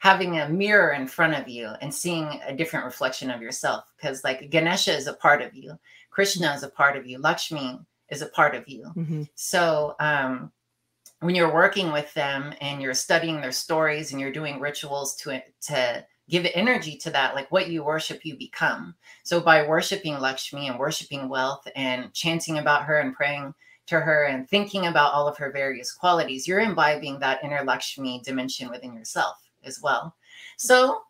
having 0.00 0.38
a 0.38 0.48
mirror 0.48 0.92
in 0.92 1.06
front 1.06 1.34
of 1.34 1.46
you 1.46 1.68
and 1.82 1.94
seeing 1.94 2.40
a 2.46 2.56
different 2.56 2.86
reflection 2.86 3.30
of 3.30 3.42
yourself. 3.42 3.84
Because 3.96 4.24
like 4.24 4.50
Ganesha 4.50 4.96
is 4.96 5.06
a 5.06 5.12
part 5.12 5.42
of 5.42 5.54
you, 5.54 5.78
Krishna 6.08 6.52
is 6.54 6.62
a 6.62 6.70
part 6.70 6.96
of 6.96 7.06
you, 7.06 7.18
Lakshmi 7.18 7.78
is 8.08 8.22
a 8.22 8.28
part 8.28 8.54
of 8.54 8.66
you. 8.66 8.84
Mm-hmm. 8.96 9.22
So 9.34 9.94
um, 10.00 10.50
when 11.20 11.34
you're 11.34 11.52
working 11.52 11.92
with 11.92 12.12
them 12.14 12.54
and 12.62 12.80
you're 12.80 12.94
studying 12.94 13.42
their 13.42 13.52
stories 13.52 14.10
and 14.10 14.20
you're 14.20 14.32
doing 14.32 14.58
rituals 14.58 15.14
to 15.16 15.42
to 15.62 16.04
give 16.30 16.46
energy 16.54 16.96
to 16.96 17.10
that, 17.10 17.34
like 17.34 17.52
what 17.52 17.68
you 17.68 17.84
worship, 17.84 18.24
you 18.24 18.38
become. 18.38 18.94
So 19.22 19.38
by 19.40 19.66
worshiping 19.66 20.18
Lakshmi 20.18 20.68
and 20.68 20.78
worshiping 20.78 21.28
wealth 21.28 21.68
and 21.76 22.10
chanting 22.14 22.56
about 22.56 22.84
her 22.84 23.00
and 23.00 23.14
praying 23.14 23.52
to 23.88 24.00
her 24.00 24.24
and 24.24 24.48
thinking 24.48 24.86
about 24.86 25.12
all 25.12 25.28
of 25.28 25.36
her 25.36 25.50
various 25.50 25.92
qualities, 25.92 26.48
you're 26.48 26.60
imbibing 26.60 27.18
that 27.18 27.44
inner 27.44 27.62
Lakshmi 27.64 28.22
dimension 28.24 28.70
within 28.70 28.94
yourself 28.94 29.49
as 29.64 29.80
well. 29.80 30.14
So 30.56 31.02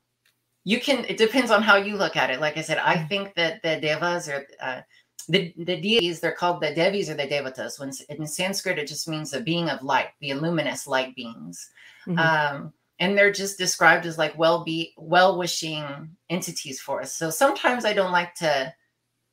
you 0.65 0.81
can, 0.81 1.05
it 1.07 1.17
depends 1.17 1.51
on 1.51 1.63
how 1.63 1.77
you 1.77 1.97
look 1.97 2.17
at 2.17 2.31
it. 2.31 2.41
Like 2.41 2.57
I 2.57 2.63
said, 2.63 2.79
I 2.79 2.97
mm. 2.97 3.09
think 3.09 3.35
that 3.35 3.63
the 3.63 3.81
devas 3.81 4.29
are, 4.29 4.47
uh, 4.61 4.81
the, 5.29 5.53
the 5.57 5.81
deities, 5.81 6.21
they're 6.21 6.33
called 6.33 6.61
the 6.61 6.75
Devis 6.75 7.09
or 7.09 7.15
the 7.15 7.27
Devatas. 7.27 7.79
When 7.79 7.93
in 8.09 8.27
Sanskrit, 8.27 8.79
it 8.79 8.89
just 8.89 9.07
means 9.07 9.33
a 9.33 9.41
being 9.41 9.69
of 9.69 9.83
light, 9.83 10.09
the 10.21 10.35
luminous 10.35 10.87
light 10.87 11.15
beings. 11.15 11.71
Mm-hmm. 12.07 12.19
Um, 12.19 12.73
and 12.99 13.17
they're 13.17 13.33
just 13.33 13.57
described 13.59 14.07
as 14.07 14.19
like 14.19 14.37
well 14.39 14.65
be 14.65 14.93
well-wishing 14.97 16.11
entities 16.29 16.81
for 16.81 17.01
us. 17.01 17.15
So 17.15 17.31
sometimes 17.31 17.85
I 17.85 17.93
don't 17.93 18.13
like 18.13 18.35
to 18.37 18.73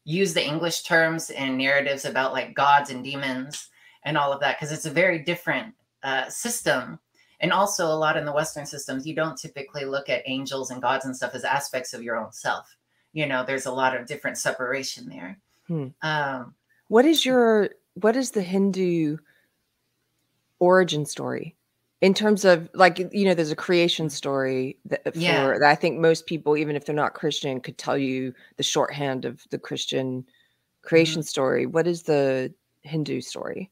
use 0.05 0.33
the 0.33 0.45
English 0.45 0.83
terms 0.83 1.29
and 1.31 1.57
narratives 1.57 2.05
about 2.05 2.31
like 2.31 2.55
gods 2.55 2.89
and 2.89 3.03
demons 3.03 3.69
and 4.03 4.17
all 4.17 4.31
of 4.31 4.39
that 4.39 4.57
because 4.57 4.71
it's 4.71 4.85
a 4.85 4.91
very 4.91 5.19
different 5.19 5.73
uh, 6.03 6.29
system. 6.29 6.97
And 7.39 7.51
also, 7.51 7.85
a 7.87 7.95
lot 7.95 8.17
in 8.17 8.25
the 8.25 8.33
Western 8.33 8.65
systems, 8.65 9.05
you 9.05 9.13
don't 9.13 9.37
typically 9.37 9.85
look 9.85 10.09
at 10.09 10.23
angels 10.25 10.71
and 10.71 10.81
gods 10.81 11.05
and 11.05 11.15
stuff 11.15 11.35
as 11.35 11.43
aspects 11.43 11.93
of 11.93 12.01
your 12.01 12.17
own 12.17 12.31
self. 12.31 12.75
You 13.13 13.27
know, 13.27 13.43
there's 13.45 13.67
a 13.67 13.71
lot 13.71 13.95
of 13.95 14.07
different 14.07 14.37
separation 14.37 15.07
there. 15.07 15.39
Hmm. 15.67 15.87
Um, 16.01 16.55
what 16.87 17.05
is 17.05 17.25
your 17.25 17.69
what 17.95 18.15
is 18.15 18.31
the 18.31 18.41
Hindu 18.41 19.17
origin 20.59 21.05
story 21.05 21.55
in 22.01 22.13
terms 22.13 22.45
of 22.45 22.69
like 22.73 22.99
you 23.11 23.25
know 23.25 23.33
there's 23.33 23.51
a 23.51 23.55
creation 23.55 24.09
story 24.09 24.77
that 24.85 25.03
for 25.13 25.19
yeah. 25.19 25.47
that 25.47 25.63
I 25.63 25.75
think 25.75 25.99
most 25.99 26.25
people 26.25 26.55
even 26.57 26.75
if 26.75 26.85
they're 26.85 26.95
not 26.95 27.13
Christian 27.13 27.59
could 27.59 27.77
tell 27.77 27.97
you 27.97 28.33
the 28.57 28.63
shorthand 28.63 29.25
of 29.25 29.43
the 29.49 29.57
Christian 29.57 30.25
creation 30.83 31.21
mm-hmm. 31.21 31.27
story. 31.27 31.65
What 31.65 31.87
is 31.87 32.03
the 32.03 32.53
Hindu 32.81 33.21
story? 33.21 33.69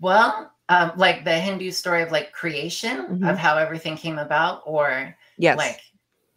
Well, 0.00 0.50
um, 0.70 0.92
like 0.96 1.24
the 1.24 1.38
Hindu 1.38 1.72
story 1.72 2.00
of 2.00 2.12
like 2.12 2.32
creation 2.32 2.96
mm-hmm. 2.98 3.24
of 3.24 3.36
how 3.36 3.58
everything 3.58 3.96
came 3.96 4.18
about, 4.18 4.62
or 4.64 5.14
yes, 5.36 5.58
like 5.58 5.82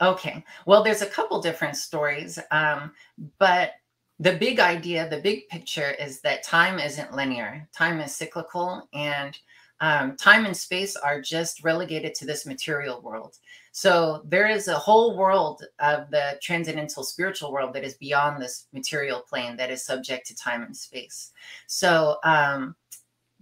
okay. 0.01 0.43
Well, 0.65 0.83
there's 0.83 1.03
a 1.03 1.07
couple 1.07 1.39
different 1.39 1.77
stories, 1.77 2.39
um, 2.49 2.91
but 3.37 3.73
the 4.19 4.33
big 4.33 4.59
idea, 4.59 5.07
the 5.07 5.21
big 5.21 5.47
picture 5.49 5.91
is 5.91 6.19
that 6.21 6.43
time 6.43 6.79
isn't 6.79 7.13
linear. 7.13 7.67
Time 7.77 8.01
is 8.01 8.15
cyclical, 8.15 8.89
and 8.91 9.37
um, 9.81 10.15
time 10.17 10.45
and 10.45 10.57
space 10.57 10.95
are 10.95 11.21
just 11.21 11.63
relegated 11.63 12.15
to 12.15 12.25
this 12.25 12.45
material 12.47 13.01
world. 13.01 13.37
So 13.71 14.23
there 14.25 14.47
is 14.47 14.67
a 14.67 14.77
whole 14.77 15.15
world 15.15 15.63
of 15.79 16.09
the 16.09 16.39
transcendental 16.41 17.03
spiritual 17.03 17.51
world 17.51 17.73
that 17.73 17.83
is 17.83 17.95
beyond 17.95 18.41
this 18.41 18.67
material 18.71 19.19
plane 19.27 19.57
that 19.57 19.69
is 19.69 19.83
subject 19.83 20.25
to 20.27 20.35
time 20.35 20.63
and 20.63 20.75
space. 20.75 21.31
So 21.67 22.17
um, 22.23 22.75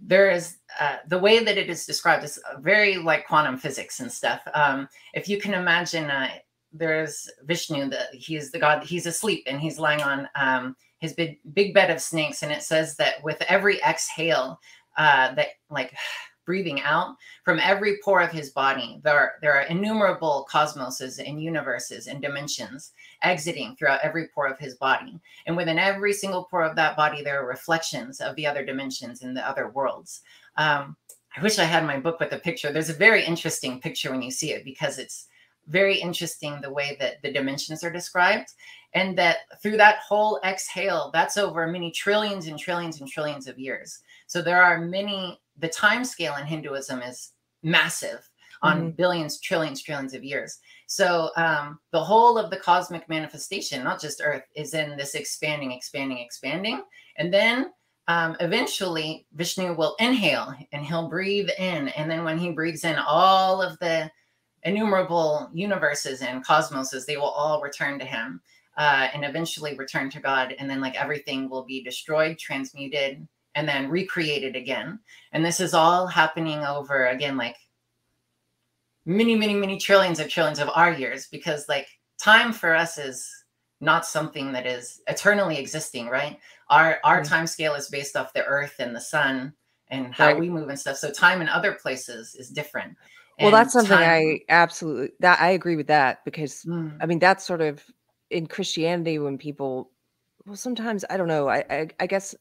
there 0.04 0.30
is 0.30 0.58
uh, 0.80 0.96
the 1.08 1.18
way 1.18 1.44
that 1.44 1.56
it 1.56 1.70
is 1.70 1.86
described 1.86 2.24
is 2.24 2.40
very 2.60 2.96
like 2.96 3.26
quantum 3.26 3.56
physics 3.56 4.00
and 4.00 4.10
stuff. 4.10 4.40
Um, 4.52 4.88
if 5.14 5.28
you 5.28 5.40
can 5.40 5.54
imagine 5.54 6.10
uh, 6.10 6.28
there's 6.72 7.30
Vishnu, 7.44 7.88
that 7.90 8.12
he's 8.12 8.50
the 8.50 8.58
god, 8.58 8.82
he's 8.82 9.06
asleep 9.06 9.44
and 9.46 9.60
he's 9.60 9.78
lying 9.78 10.02
on 10.02 10.28
um, 10.34 10.76
his 10.98 11.12
big, 11.12 11.38
big 11.54 11.72
bed 11.72 11.90
of 11.90 12.00
snakes. 12.00 12.42
And 12.42 12.50
it 12.50 12.62
says 12.62 12.96
that 12.96 13.22
with 13.22 13.40
every 13.48 13.80
exhale, 13.82 14.58
uh, 14.98 15.34
that 15.34 15.48
like 15.70 15.94
breathing 16.44 16.80
out 16.80 17.14
from 17.44 17.60
every 17.60 17.98
pore 18.04 18.20
of 18.20 18.32
his 18.32 18.50
body, 18.50 19.00
there 19.04 19.16
are, 19.16 19.32
there 19.40 19.54
are 19.54 19.62
innumerable 19.62 20.46
cosmoses 20.50 21.20
and 21.24 21.40
universes 21.40 22.08
and 22.08 22.20
dimensions 22.20 22.90
exiting 23.22 23.76
throughout 23.76 24.00
every 24.02 24.28
pore 24.28 24.46
of 24.46 24.58
his 24.58 24.74
body. 24.76 25.20
And 25.46 25.56
within 25.56 25.78
every 25.78 26.12
single 26.12 26.44
pore 26.44 26.64
of 26.64 26.76
that 26.76 26.96
body, 26.96 27.22
there 27.22 27.42
are 27.42 27.48
reflections 27.48 28.20
of 28.20 28.36
the 28.36 28.46
other 28.46 28.64
dimensions 28.64 29.22
and 29.22 29.36
the 29.36 29.48
other 29.48 29.68
worlds. 29.68 30.22
Um, 30.56 30.96
I 31.36 31.42
wish 31.42 31.58
I 31.58 31.64
had 31.64 31.86
my 31.86 31.98
book 31.98 32.20
with 32.20 32.32
a 32.32 32.38
picture. 32.38 32.72
There's 32.72 32.90
a 32.90 32.94
very 32.94 33.24
interesting 33.24 33.80
picture 33.80 34.10
when 34.10 34.22
you 34.22 34.30
see 34.30 34.52
it 34.52 34.64
because 34.64 34.98
it's 34.98 35.28
very 35.68 35.98
interesting 35.98 36.60
the 36.60 36.72
way 36.72 36.96
that 37.00 37.22
the 37.22 37.32
dimensions 37.32 37.84
are 37.84 37.92
described 37.92 38.48
and 38.94 39.16
that 39.16 39.38
through 39.62 39.76
that 39.76 39.98
whole 39.98 40.40
exhale 40.44 41.10
that's 41.12 41.36
over 41.36 41.66
many 41.66 41.90
trillions 41.90 42.46
and 42.46 42.58
trillions 42.58 43.00
and 43.00 43.08
trillions 43.08 43.46
of 43.46 43.58
years 43.58 44.00
so 44.26 44.42
there 44.42 44.62
are 44.62 44.80
many 44.80 45.40
the 45.58 45.68
time 45.68 46.04
scale 46.04 46.34
in 46.36 46.46
hinduism 46.46 47.00
is 47.00 47.32
massive 47.62 48.28
on 48.62 48.78
mm-hmm. 48.78 48.90
billions 48.90 49.40
trillions 49.40 49.82
trillions 49.82 50.14
of 50.14 50.24
years 50.24 50.58
so 50.92 51.30
um, 51.36 51.78
the 51.92 52.02
whole 52.02 52.36
of 52.38 52.50
the 52.50 52.56
cosmic 52.56 53.08
manifestation 53.08 53.82
not 53.82 54.00
just 54.00 54.22
earth 54.24 54.44
is 54.56 54.74
in 54.74 54.96
this 54.96 55.14
expanding 55.14 55.72
expanding 55.72 56.18
expanding 56.18 56.82
and 57.16 57.32
then 57.32 57.72
um, 58.08 58.36
eventually 58.40 59.26
vishnu 59.34 59.74
will 59.74 59.94
inhale 60.00 60.54
and 60.72 60.84
he'll 60.84 61.08
breathe 61.08 61.48
in 61.58 61.88
and 61.88 62.10
then 62.10 62.24
when 62.24 62.38
he 62.38 62.50
breathes 62.50 62.84
in 62.84 62.96
all 62.96 63.62
of 63.62 63.78
the 63.78 64.10
innumerable 64.64 65.50
universes 65.52 66.22
and 66.22 66.44
cosmoses, 66.44 67.04
they 67.04 67.16
will 67.16 67.24
all 67.24 67.60
return 67.60 67.98
to 67.98 68.04
him 68.04 68.40
uh, 68.76 69.08
and 69.12 69.24
eventually 69.24 69.76
return 69.76 70.10
to 70.10 70.20
God. 70.20 70.54
And 70.58 70.68
then, 70.68 70.80
like, 70.80 71.00
everything 71.00 71.48
will 71.48 71.64
be 71.64 71.82
destroyed, 71.82 72.38
transmuted, 72.38 73.26
and 73.54 73.68
then 73.68 73.90
recreated 73.90 74.56
again. 74.56 74.98
And 75.32 75.44
this 75.44 75.60
is 75.60 75.74
all 75.74 76.06
happening 76.06 76.64
over, 76.64 77.08
again, 77.08 77.36
like 77.36 77.56
many, 79.04 79.34
many, 79.34 79.54
many 79.54 79.78
trillions 79.78 80.20
of 80.20 80.28
trillions 80.28 80.58
of 80.58 80.70
our 80.74 80.92
years 80.92 81.28
because, 81.30 81.68
like, 81.68 81.88
time 82.20 82.52
for 82.52 82.74
us 82.74 82.98
is 82.98 83.28
not 83.80 84.06
something 84.06 84.52
that 84.52 84.66
is 84.66 85.00
eternally 85.08 85.58
existing, 85.58 86.08
right? 86.08 86.38
Our 86.70 86.98
our 87.04 87.20
mm-hmm. 87.20 87.34
time 87.34 87.46
scale 87.46 87.74
is 87.74 87.88
based 87.88 88.16
off 88.16 88.32
the 88.32 88.44
earth 88.44 88.76
and 88.78 88.94
the 88.94 89.00
sun 89.00 89.52
and 89.88 90.14
how 90.14 90.28
right. 90.28 90.38
we 90.38 90.48
move 90.48 90.68
and 90.68 90.78
stuff. 90.78 90.96
So 90.96 91.10
time 91.10 91.42
in 91.42 91.48
other 91.48 91.72
places 91.72 92.34
is 92.34 92.48
different 92.48 92.96
well 93.40 93.50
that's 93.50 93.72
something 93.72 93.96
time. 93.96 94.08
i 94.08 94.40
absolutely 94.48 95.10
that 95.20 95.40
i 95.40 95.50
agree 95.50 95.76
with 95.76 95.86
that 95.86 96.24
because 96.24 96.62
mm. 96.64 96.96
i 97.00 97.06
mean 97.06 97.18
that's 97.18 97.44
sort 97.44 97.60
of 97.60 97.82
in 98.30 98.46
christianity 98.46 99.18
when 99.18 99.38
people 99.38 99.90
well 100.46 100.56
sometimes 100.56 101.04
i 101.10 101.16
don't 101.16 101.28
know 101.28 101.48
i 101.48 101.64
i, 101.70 101.88
I 102.00 102.06
guess 102.06 102.34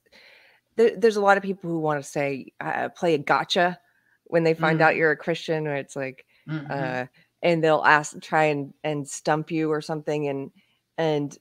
there, 0.77 0.95
there's 0.97 1.17
a 1.17 1.21
lot 1.21 1.37
of 1.37 1.43
people 1.43 1.69
who 1.69 1.79
want 1.79 2.01
to 2.01 2.09
say 2.09 2.53
uh, 2.61 2.89
play 2.89 3.13
a 3.13 3.17
gotcha 3.17 3.79
when 4.25 4.43
they 4.43 4.53
find 4.53 4.79
mm. 4.79 4.83
out 4.83 4.95
you're 4.95 5.11
a 5.11 5.17
christian 5.17 5.67
or 5.67 5.75
it's 5.75 5.95
like 5.95 6.25
mm-hmm. 6.51 6.71
uh 6.71 7.05
and 7.41 7.63
they'll 7.63 7.83
ask 7.83 8.19
try 8.21 8.45
and 8.45 8.73
and 8.83 9.07
stump 9.07 9.51
you 9.51 9.71
or 9.71 9.81
something 9.81 10.27
and 10.27 10.51
and 10.97 11.37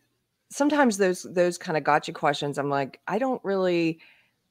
sometimes 0.51 0.97
those 0.97 1.27
those 1.31 1.59
kind 1.59 1.77
of 1.77 1.85
gotcha 1.85 2.13
questions 2.13 2.59
i'm 2.59 2.71
like 2.71 3.01
i 3.07 3.19
don't 3.19 3.43
really 3.45 3.99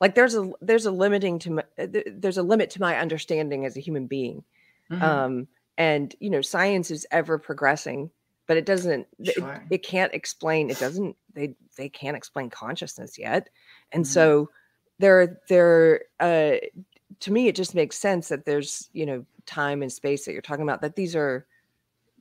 like 0.01 0.15
there's 0.15 0.35
a 0.35 0.51
there's 0.61 0.85
a 0.85 0.91
limiting 0.91 1.39
to 1.39 1.51
my, 1.51 1.63
there's 1.77 2.37
a 2.37 2.43
limit 2.43 2.69
to 2.69 2.81
my 2.81 2.97
understanding 2.97 3.65
as 3.65 3.75
a 3.75 3.81
human 3.81 4.07
being 4.07 4.43
Mm-hmm. 4.91 5.03
Um, 5.03 5.47
and 5.77 6.15
you 6.19 6.29
know, 6.29 6.41
science 6.41 6.91
is 6.91 7.05
ever 7.11 7.37
progressing, 7.37 8.09
but 8.47 8.57
it 8.57 8.65
doesn't. 8.65 9.07
Sure. 9.23 9.63
It, 9.69 9.75
it, 9.75 9.83
can't 9.83 10.13
explain. 10.13 10.69
It 10.69 10.79
doesn't. 10.79 11.15
They 11.33 11.55
they 11.77 11.89
can't 11.89 12.17
explain 12.17 12.49
consciousness 12.49 13.17
yet, 13.17 13.49
and 13.91 14.03
mm-hmm. 14.03 14.11
so 14.11 14.49
there 14.97 15.39
there. 15.47 16.01
Uh, 16.19 16.55
to 17.21 17.31
me, 17.31 17.47
it 17.47 17.55
just 17.55 17.75
makes 17.75 17.97
sense 17.97 18.29
that 18.29 18.45
there's 18.45 18.89
you 18.93 19.05
know 19.05 19.25
time 19.45 19.81
and 19.81 19.91
space 19.91 20.25
that 20.25 20.33
you're 20.33 20.41
talking 20.41 20.63
about. 20.63 20.81
That 20.81 20.95
these 20.95 21.15
are 21.15 21.45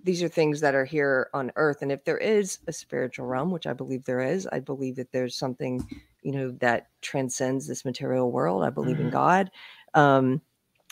these 0.05 0.23
are 0.23 0.29
things 0.29 0.61
that 0.61 0.75
are 0.75 0.85
here 0.85 1.29
on 1.35 1.51
earth 1.57 1.83
and 1.83 1.91
if 1.91 2.05
there 2.05 2.19
is 2.19 2.61
a 2.69 2.73
spiritual 2.73 3.27
realm 3.27 3.51
which 3.51 3.67
i 3.67 3.73
believe 3.73 4.05
there 4.05 4.21
is 4.21 4.47
i 4.53 4.61
believe 4.61 4.95
that 4.95 5.11
there's 5.11 5.35
something 5.35 5.85
you 6.23 6.31
know 6.31 6.53
that 6.61 6.87
transcends 7.03 7.67
this 7.67 7.85
material 7.85 8.31
world 8.31 8.63
i 8.63 8.71
believe 8.71 8.99
mm-hmm. 8.99 9.07
in 9.07 9.11
god 9.11 9.51
um 9.95 10.41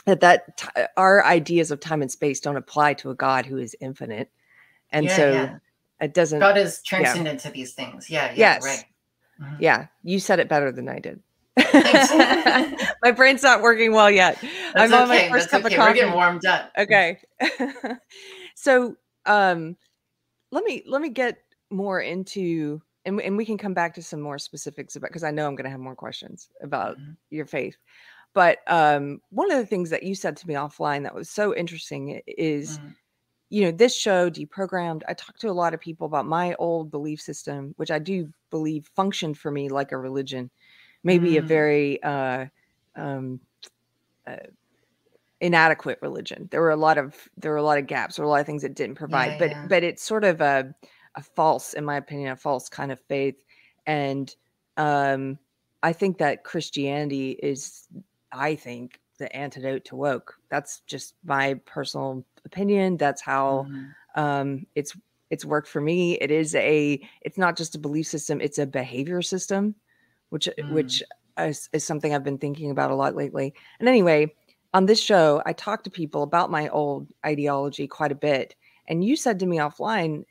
that 0.06 0.20
that 0.20 0.56
t- 0.56 0.82
our 0.96 1.24
ideas 1.24 1.70
of 1.70 1.80
time 1.80 2.00
and 2.00 2.10
space 2.10 2.40
don't 2.40 2.56
apply 2.56 2.94
to 2.94 3.10
a 3.10 3.14
God 3.14 3.44
who 3.44 3.58
is 3.58 3.76
infinite, 3.80 4.30
and 4.90 5.06
yeah, 5.06 5.16
so 5.16 5.32
yeah. 5.32 5.58
it 6.00 6.14
doesn't. 6.14 6.38
God 6.38 6.56
is 6.56 6.80
transcendent 6.82 7.40
yeah. 7.40 7.50
to 7.50 7.54
these 7.54 7.74
things. 7.74 8.08
Yeah. 8.08 8.26
yeah 8.26 8.34
yes. 8.36 8.64
Right. 8.64 8.84
Mm-hmm. 9.42 9.56
Yeah. 9.60 9.86
You 10.02 10.18
said 10.18 10.38
it 10.38 10.48
better 10.48 10.72
than 10.72 10.88
I 10.88 11.00
did. 11.00 11.20
my 13.02 13.12
brain's 13.14 13.42
not 13.42 13.62
working 13.62 13.92
well 13.92 14.10
yet. 14.10 14.38
That's 14.74 14.92
I'm 14.92 15.02
on 15.02 15.08
my 15.08 15.28
first 15.30 15.50
That's 15.50 15.62
cup 15.62 15.64
okay. 15.64 15.74
of 15.74 15.80
coffee. 15.80 15.90
We're 15.90 15.94
getting 15.94 16.14
warmed 16.14 16.46
up. 16.46 16.70
Okay. 16.76 17.18
so 18.54 18.96
um 19.24 19.76
let 20.52 20.64
me 20.64 20.82
let 20.86 21.00
me 21.00 21.08
get 21.08 21.38
more 21.70 22.00
into 22.00 22.80
and, 23.04 23.20
and 23.20 23.36
we 23.36 23.46
can 23.46 23.56
come 23.56 23.74
back 23.74 23.94
to 23.94 24.02
some 24.02 24.20
more 24.20 24.38
specifics 24.38 24.96
about 24.96 25.08
because 25.08 25.24
I 25.24 25.30
know 25.30 25.46
I'm 25.46 25.56
gonna 25.56 25.70
have 25.70 25.80
more 25.80 25.96
questions 25.96 26.48
about 26.62 26.98
mm-hmm. 26.98 27.12
your 27.30 27.46
faith. 27.46 27.76
But 28.34 28.58
um 28.66 29.20
one 29.30 29.50
of 29.50 29.58
the 29.58 29.66
things 29.66 29.90
that 29.90 30.02
you 30.02 30.14
said 30.14 30.36
to 30.36 30.46
me 30.46 30.54
offline 30.54 31.04
that 31.04 31.14
was 31.14 31.30
so 31.30 31.54
interesting 31.54 32.20
is 32.26 32.78
mm-hmm 32.78 32.88
you 33.48 33.62
know, 33.62 33.70
this 33.70 33.94
show 33.94 34.28
deprogrammed. 34.28 35.02
I 35.08 35.14
talked 35.14 35.40
to 35.42 35.50
a 35.50 35.52
lot 35.52 35.74
of 35.74 35.80
people 35.80 36.06
about 36.06 36.26
my 36.26 36.54
old 36.54 36.90
belief 36.90 37.20
system, 37.20 37.74
which 37.76 37.90
I 37.90 37.98
do 37.98 38.28
believe 38.50 38.90
functioned 38.96 39.38
for 39.38 39.50
me 39.50 39.68
like 39.68 39.92
a 39.92 39.98
religion, 39.98 40.50
maybe 41.06 41.34
mm. 41.34 41.38
a 41.38 41.42
very 41.42 42.02
uh, 42.02 42.46
um, 42.96 43.40
uh, 44.26 44.36
inadequate 45.40 46.00
religion. 46.02 46.48
There 46.50 46.60
were 46.60 46.70
a 46.70 46.76
lot 46.76 46.98
of 46.98 47.14
there 47.38 47.52
were 47.52 47.56
a 47.58 47.62
lot 47.62 47.78
of 47.78 47.86
gaps. 47.86 48.16
There 48.16 48.24
were 48.24 48.28
a 48.28 48.30
lot 48.30 48.40
of 48.40 48.46
things 48.46 48.64
it 48.64 48.74
didn't 48.74 48.96
provide, 48.96 49.32
yeah, 49.32 49.38
but 49.38 49.50
yeah. 49.50 49.66
but 49.68 49.84
it's 49.84 50.02
sort 50.02 50.24
of 50.24 50.40
a 50.40 50.74
a 51.14 51.22
false, 51.22 51.72
in 51.74 51.84
my 51.84 51.96
opinion, 51.96 52.32
a 52.32 52.36
false 52.36 52.68
kind 52.68 52.90
of 52.90 53.00
faith. 53.00 53.42
And 53.86 54.34
um, 54.76 55.38
I 55.82 55.92
think 55.92 56.18
that 56.18 56.44
Christianity 56.44 57.38
is, 57.42 57.86
I 58.32 58.56
think, 58.56 59.00
the 59.18 59.34
antidote 59.34 59.86
to 59.86 59.96
woke. 59.96 60.34
That's 60.50 60.80
just 60.86 61.14
my 61.24 61.54
personal 61.64 62.24
opinion. 62.44 62.96
That's 62.96 63.22
how 63.22 63.66
mm-hmm. 63.68 64.20
um, 64.20 64.66
it's 64.74 64.94
it's 65.30 65.44
worked 65.44 65.68
for 65.68 65.80
me. 65.80 66.14
It 66.14 66.32
is 66.32 66.54
a 66.56 67.00
it's 67.22 67.38
not 67.38 67.56
just 67.56 67.76
a 67.76 67.78
belief 67.78 68.08
system; 68.08 68.40
it's 68.40 68.58
a 68.58 68.66
behavior 68.66 69.22
system, 69.22 69.76
which 70.36 70.48
mm. 70.58 70.70
which 70.70 71.02
is, 71.38 71.70
is 71.72 71.84
something 71.84 72.14
I've 72.14 72.24
been 72.24 72.36
thinking 72.36 72.70
about 72.70 72.90
a 72.90 72.94
lot 72.94 73.16
lately. 73.16 73.54
And 73.80 73.88
anyway, 73.88 74.34
on 74.74 74.84
this 74.84 75.00
show, 75.00 75.42
I 75.46 75.54
talk 75.54 75.82
to 75.84 75.90
people 75.90 76.22
about 76.22 76.50
my 76.50 76.68
old 76.68 77.08
ideology 77.24 77.86
quite 77.86 78.12
a 78.12 78.16
bit. 78.16 78.54
And 78.86 79.02
you 79.02 79.16
said 79.16 79.38
to 79.38 79.46
me 79.46 79.56
offline 79.56 80.24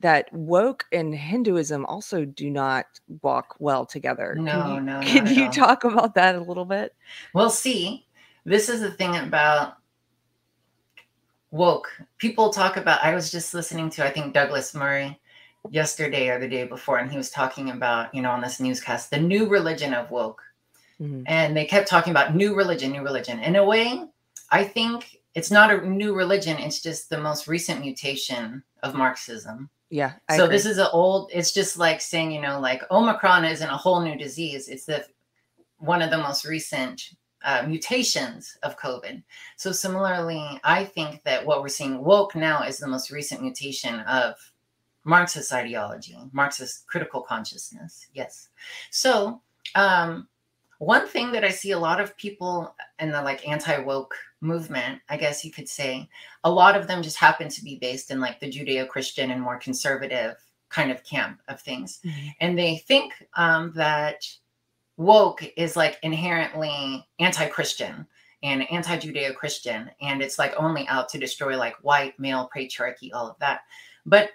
that 0.00 0.32
woke 0.32 0.86
and 0.90 1.14
Hinduism 1.14 1.84
also 1.84 2.24
do 2.24 2.50
not 2.50 2.86
walk 3.20 3.54
well 3.58 3.84
together. 3.84 4.34
No, 4.38 4.78
no. 4.78 5.00
Can 5.02 5.26
you 5.26 5.50
talk 5.50 5.84
about 5.84 6.14
that 6.14 6.34
a 6.34 6.40
little 6.40 6.64
bit? 6.64 6.94
Well, 7.34 7.50
see, 7.50 8.06
this 8.44 8.70
is 8.70 8.80
the 8.80 8.90
thing 8.90 9.14
about 9.16 9.76
woke. 11.50 11.88
People 12.16 12.50
talk 12.50 12.78
about, 12.78 13.04
I 13.04 13.14
was 13.14 13.30
just 13.30 13.52
listening 13.52 13.90
to, 13.90 14.06
I 14.06 14.10
think, 14.10 14.32
Douglas 14.32 14.74
Murray 14.74 15.20
yesterday 15.70 16.28
or 16.28 16.38
the 16.38 16.48
day 16.48 16.64
before, 16.64 16.98
and 16.98 17.10
he 17.10 17.16
was 17.16 17.30
talking 17.30 17.70
about, 17.70 18.14
you 18.14 18.22
know, 18.22 18.30
on 18.30 18.40
this 18.40 18.60
newscast, 18.60 19.10
the 19.10 19.18
new 19.18 19.46
religion 19.46 19.94
of 19.94 20.10
woke. 20.10 20.42
Mm-hmm. 21.00 21.22
And 21.26 21.56
they 21.56 21.64
kept 21.64 21.88
talking 21.88 22.10
about 22.10 22.34
new 22.34 22.54
religion, 22.54 22.92
new 22.92 23.02
religion. 23.02 23.40
In 23.40 23.56
a 23.56 23.64
way, 23.64 24.04
I 24.50 24.64
think 24.64 25.18
it's 25.34 25.50
not 25.50 25.72
a 25.72 25.88
new 25.88 26.14
religion, 26.14 26.58
it's 26.58 26.82
just 26.82 27.08
the 27.08 27.18
most 27.18 27.48
recent 27.48 27.80
mutation 27.80 28.62
of 28.82 28.94
Marxism. 28.94 29.70
Yeah. 29.90 30.12
I 30.28 30.36
so 30.36 30.44
agree. 30.44 30.56
this 30.56 30.66
is 30.66 30.78
an 30.78 30.88
old, 30.92 31.30
it's 31.32 31.52
just 31.52 31.78
like 31.78 32.00
saying, 32.00 32.32
you 32.32 32.40
know, 32.40 32.60
like 32.60 32.82
Omicron 32.90 33.44
isn't 33.44 33.68
a 33.68 33.76
whole 33.76 34.00
new 34.00 34.16
disease. 34.16 34.68
It's 34.68 34.86
the 34.86 35.04
one 35.78 36.00
of 36.00 36.10
the 36.10 36.18
most 36.18 36.44
recent 36.44 37.02
uh, 37.44 37.64
mutations 37.66 38.56
of 38.62 38.78
COVID. 38.78 39.22
So, 39.56 39.72
similarly, 39.72 40.60
I 40.64 40.84
think 40.84 41.22
that 41.24 41.44
what 41.44 41.60
we're 41.60 41.68
seeing 41.68 42.02
woke 42.02 42.34
now 42.36 42.62
is 42.62 42.78
the 42.78 42.86
most 42.86 43.10
recent 43.10 43.42
mutation 43.42 44.00
of 44.00 44.36
Marxist 45.04 45.52
ideology, 45.52 46.16
Marxist 46.32 46.86
critical 46.86 47.20
consciousness. 47.20 48.06
Yes. 48.14 48.48
So, 48.90 49.40
um, 49.74 50.28
one 50.78 51.06
thing 51.06 51.30
that 51.32 51.44
I 51.44 51.50
see 51.50 51.70
a 51.70 51.78
lot 51.78 52.00
of 52.00 52.16
people 52.16 52.74
in 52.98 53.12
the 53.12 53.22
like 53.22 53.46
anti 53.48 53.78
woke 53.78 54.14
movement, 54.40 55.00
I 55.08 55.16
guess 55.16 55.44
you 55.44 55.52
could 55.52 55.68
say, 55.68 56.08
a 56.42 56.50
lot 56.50 56.76
of 56.76 56.88
them 56.88 57.02
just 57.02 57.16
happen 57.16 57.48
to 57.48 57.64
be 57.64 57.76
based 57.76 58.10
in 58.10 58.20
like 58.20 58.40
the 58.40 58.50
Judeo 58.50 58.88
Christian 58.88 59.30
and 59.30 59.40
more 59.40 59.58
conservative 59.58 60.34
kind 60.70 60.90
of 60.90 61.04
camp 61.04 61.40
of 61.48 61.60
things. 61.60 62.00
Mm-hmm. 62.04 62.28
And 62.40 62.58
they 62.58 62.78
think 62.78 63.12
um, 63.36 63.72
that 63.76 64.26
woke 64.96 65.44
is 65.56 65.76
like 65.76 65.98
inherently 66.02 67.06
anti-christian 67.18 68.06
and 68.42 68.70
anti-judeo-christian 68.70 69.90
and 70.00 70.22
it's 70.22 70.38
like 70.38 70.54
only 70.56 70.86
out 70.88 71.08
to 71.08 71.18
destroy 71.18 71.56
like 71.56 71.74
white 71.82 72.18
male 72.18 72.50
patriarchy 72.54 73.10
all 73.12 73.28
of 73.28 73.38
that 73.38 73.62
but 74.04 74.30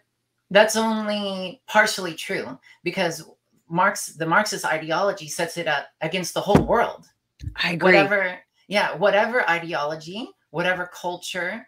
that's 0.52 0.76
only 0.76 1.62
partially 1.68 2.14
true 2.14 2.58
because 2.84 3.24
marx 3.70 4.08
the 4.08 4.26
marxist 4.26 4.66
ideology 4.66 5.28
sets 5.28 5.58
it 5.58 5.68
up 5.68 5.88
against 6.02 6.34
the 6.34 6.42
whole 6.42 6.66
world. 6.66 7.06
I 7.56 7.74
agree. 7.74 7.94
Whatever 7.94 8.40
yeah 8.68 8.96
whatever 8.96 9.50
ideology 9.50 10.30
whatever 10.52 10.90
culture 10.94 11.66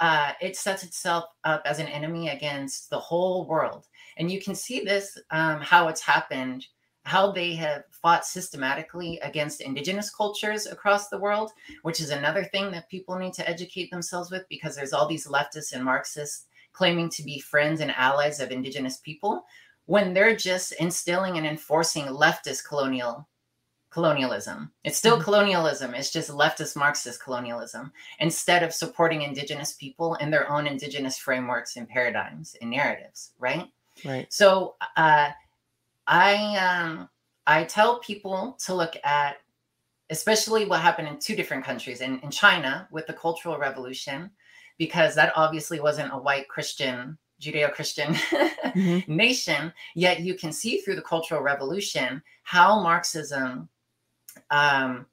uh, 0.00 0.32
it 0.40 0.56
sets 0.56 0.82
itself 0.82 1.26
up 1.44 1.62
as 1.64 1.78
an 1.78 1.86
enemy 1.86 2.30
against 2.30 2.90
the 2.90 2.98
whole 2.98 3.46
world. 3.46 3.86
And 4.16 4.28
you 4.28 4.42
can 4.42 4.52
see 4.56 4.80
this 4.80 5.16
um, 5.30 5.60
how 5.60 5.86
it's 5.86 6.00
happened 6.00 6.66
how 7.04 7.32
they 7.32 7.54
have 7.54 7.82
fought 7.90 8.24
systematically 8.24 9.18
against 9.20 9.60
indigenous 9.60 10.10
cultures 10.10 10.66
across 10.66 11.08
the 11.08 11.18
world, 11.18 11.50
which 11.82 12.00
is 12.00 12.10
another 12.10 12.44
thing 12.44 12.70
that 12.70 12.88
people 12.88 13.18
need 13.18 13.34
to 13.34 13.48
educate 13.48 13.90
themselves 13.90 14.30
with 14.30 14.48
because 14.48 14.76
there's 14.76 14.92
all 14.92 15.08
these 15.08 15.26
leftists 15.26 15.72
and 15.72 15.84
Marxists 15.84 16.46
claiming 16.72 17.08
to 17.10 17.22
be 17.22 17.38
friends 17.38 17.80
and 17.80 17.90
allies 17.92 18.40
of 18.40 18.50
indigenous 18.50 18.98
people 18.98 19.44
when 19.86 20.14
they're 20.14 20.36
just 20.36 20.72
instilling 20.72 21.36
and 21.36 21.46
enforcing 21.46 22.04
leftist 22.06 22.64
colonial 22.66 23.28
colonialism. 23.90 24.72
It's 24.84 24.96
still 24.96 25.16
mm-hmm. 25.16 25.24
colonialism, 25.24 25.94
it's 25.94 26.10
just 26.10 26.30
leftist 26.30 26.76
Marxist 26.76 27.22
colonialism 27.22 27.92
instead 28.20 28.62
of 28.62 28.72
supporting 28.72 29.22
indigenous 29.22 29.74
people 29.74 30.14
in 30.14 30.30
their 30.30 30.50
own 30.50 30.66
indigenous 30.66 31.18
frameworks 31.18 31.76
and 31.76 31.86
paradigms 31.86 32.56
and 32.62 32.70
narratives, 32.70 33.32
right? 33.38 33.68
Right. 34.04 34.32
So, 34.32 34.76
uh, 34.96 35.30
I 36.06 36.56
um, 36.56 37.08
I 37.46 37.64
tell 37.64 38.00
people 38.00 38.56
to 38.64 38.74
look 38.74 38.96
at 39.04 39.36
especially 40.10 40.66
what 40.66 40.80
happened 40.80 41.08
in 41.08 41.18
two 41.18 41.34
different 41.34 41.64
countries 41.64 42.00
in, 42.00 42.18
in 42.20 42.30
China 42.30 42.86
with 42.90 43.06
the 43.06 43.12
Cultural 43.14 43.56
Revolution, 43.56 44.30
because 44.78 45.14
that 45.14 45.32
obviously 45.36 45.80
wasn't 45.80 46.12
a 46.12 46.18
white 46.18 46.48
Christian, 46.48 47.18
Judeo 47.40 47.72
Christian 47.72 48.14
mm-hmm. 48.14 49.14
nation. 49.16 49.72
Yet 49.94 50.20
you 50.20 50.34
can 50.34 50.52
see 50.52 50.78
through 50.78 50.96
the 50.96 51.02
Cultural 51.02 51.42
Revolution 51.42 52.22
how 52.42 52.80
Marxism 52.82 53.68
um, 54.50 55.06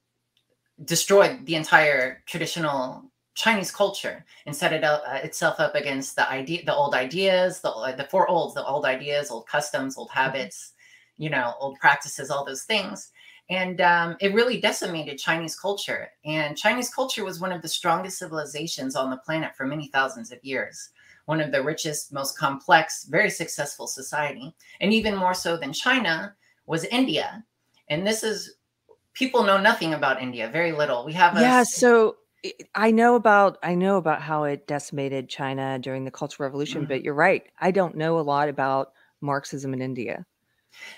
destroyed 0.85 1.45
the 1.45 1.55
entire 1.55 2.23
traditional 2.25 3.09
Chinese 3.35 3.71
culture 3.71 4.25
and 4.45 4.55
set 4.55 4.73
it 4.73 4.83
up, 4.83 5.01
uh, 5.07 5.19
itself 5.23 5.59
up 5.59 5.75
against 5.75 6.15
the 6.15 6.29
idea, 6.29 6.65
the 6.65 6.75
old 6.75 6.93
ideas, 6.93 7.61
the 7.61 7.93
the 7.97 8.07
four 8.11 8.27
olds, 8.27 8.53
the 8.53 8.65
old 8.65 8.85
ideas, 8.85 9.31
old 9.31 9.47
customs, 9.47 9.97
old 9.97 10.09
mm-hmm. 10.09 10.19
habits, 10.19 10.73
you 11.17 11.29
know, 11.29 11.53
old 11.59 11.79
practices, 11.79 12.29
all 12.29 12.45
those 12.45 12.63
things. 12.63 13.11
And 13.49 13.81
um, 13.81 14.15
it 14.19 14.33
really 14.33 14.61
decimated 14.61 15.17
Chinese 15.17 15.55
culture. 15.55 16.09
And 16.23 16.57
Chinese 16.57 16.93
culture 16.93 17.25
was 17.25 17.39
one 17.39 17.51
of 17.51 17.61
the 17.61 17.67
strongest 17.67 18.19
civilizations 18.19 18.95
on 18.95 19.09
the 19.09 19.17
planet 19.17 19.55
for 19.55 19.65
many 19.65 19.87
thousands 19.87 20.31
of 20.31 20.43
years. 20.43 20.89
One 21.25 21.41
of 21.41 21.51
the 21.51 21.63
richest, 21.63 22.13
most 22.13 22.37
complex, 22.37 23.05
very 23.05 23.29
successful 23.29 23.87
society. 23.87 24.55
And 24.81 24.93
even 24.93 25.15
more 25.15 25.33
so 25.33 25.57
than 25.57 25.73
China 25.73 26.35
was 26.65 26.83
India. 26.85 27.43
And 27.87 28.05
this 28.05 28.23
is, 28.23 28.55
people 29.13 29.43
know 29.43 29.59
nothing 29.59 29.93
about 29.93 30.21
India, 30.21 30.49
very 30.49 30.71
little. 30.71 31.03
We 31.05 31.13
have 31.13 31.35
a. 31.35 31.41
Yeah. 31.41 31.63
So 31.63 32.17
I 32.75 32.91
know 32.91 33.15
about 33.15 33.57
I 33.63 33.75
know 33.75 33.97
about 33.97 34.21
how 34.21 34.45
it 34.45 34.67
decimated 34.67 35.27
China 35.27 35.77
during 35.79 36.05
the 36.05 36.11
Cultural 36.11 36.47
Revolution, 36.47 36.81
mm-hmm. 36.81 36.89
but 36.89 37.03
you're 37.03 37.13
right. 37.13 37.43
I 37.59 37.71
don't 37.71 37.95
know 37.95 38.19
a 38.19 38.21
lot 38.21 38.49
about 38.49 38.93
Marxism 39.21 39.73
in 39.73 39.81
India. 39.81 40.25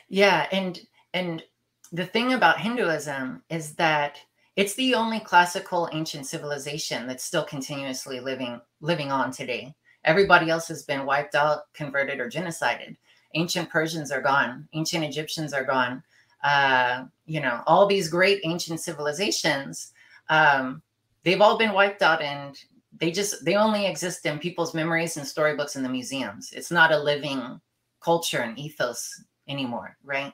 Yeah, 0.07 0.47
and 0.51 0.79
and 1.13 1.43
the 1.91 2.05
thing 2.05 2.33
about 2.33 2.59
Hinduism 2.59 3.43
is 3.49 3.73
that 3.75 4.17
it's 4.55 4.75
the 4.75 4.95
only 4.95 5.19
classical 5.19 5.89
ancient 5.91 6.25
civilization 6.25 7.07
that's 7.07 7.23
still 7.23 7.43
continuously 7.43 8.19
living 8.19 8.61
living 8.79 9.11
on 9.11 9.31
today. 9.31 9.73
Everybody 10.03 10.49
else 10.49 10.67
has 10.67 10.83
been 10.83 11.05
wiped 11.05 11.35
out, 11.35 11.71
converted, 11.73 12.19
or 12.19 12.29
genocided. 12.29 12.95
Ancient 13.35 13.69
Persians 13.69 14.11
are 14.11 14.21
gone. 14.21 14.67
Ancient 14.73 15.03
Egyptians 15.03 15.53
are 15.53 15.63
gone. 15.63 16.03
Uh, 16.43 17.05
you 17.25 17.39
know, 17.39 17.61
all 17.67 17.85
these 17.85 18.09
great 18.09 18.41
ancient 18.43 18.79
civilizations, 18.79 19.93
um, 20.29 20.81
they've 21.23 21.41
all 21.41 21.57
been 21.57 21.73
wiped 21.73 22.01
out, 22.01 22.21
and 22.21 22.57
they 22.97 23.11
just 23.11 23.45
they 23.45 23.55
only 23.55 23.85
exist 23.85 24.25
in 24.25 24.39
people's 24.39 24.73
memories 24.73 25.17
and 25.17 25.27
storybooks 25.27 25.75
in 25.75 25.83
the 25.83 25.89
museums. 25.89 26.51
It's 26.51 26.71
not 26.71 26.91
a 26.91 26.97
living 26.97 27.61
culture 28.01 28.39
and 28.39 28.57
ethos 28.57 29.23
anymore, 29.47 29.97
right? 30.03 30.33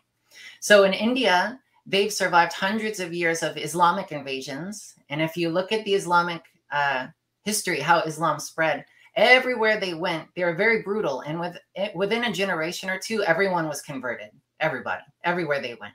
So 0.60 0.84
in 0.84 0.93
India, 0.93 1.60
they've 1.86 2.12
survived 2.12 2.54
hundreds 2.54 3.00
of 3.00 3.13
years 3.13 3.43
of 3.43 3.58
Islamic 3.58 4.12
invasions. 4.12 4.95
And 5.10 5.21
if 5.21 5.38
you 5.38 5.50
look 5.50 5.71
at 5.71 5.86
the 5.86 5.93
Islamic 5.93 6.43
uh, 6.71 7.08
history, 7.43 7.80
how 7.80 8.00
Islam 8.02 8.39
spread, 8.39 8.86
everywhere 9.15 9.80
they 9.80 9.93
went, 9.93 10.28
they 10.36 10.43
were 10.43 10.54
very 10.54 10.82
brutal. 10.84 11.21
And 11.21 11.39
with, 11.39 11.58
within 11.95 12.26
a 12.26 12.32
generation 12.32 12.89
or 12.89 13.00
two, 13.00 13.23
everyone 13.23 13.67
was 13.67 13.82
converted. 13.82 14.30
Everybody, 14.60 15.04
everywhere 15.23 15.62
they 15.62 15.76
went. 15.80 15.93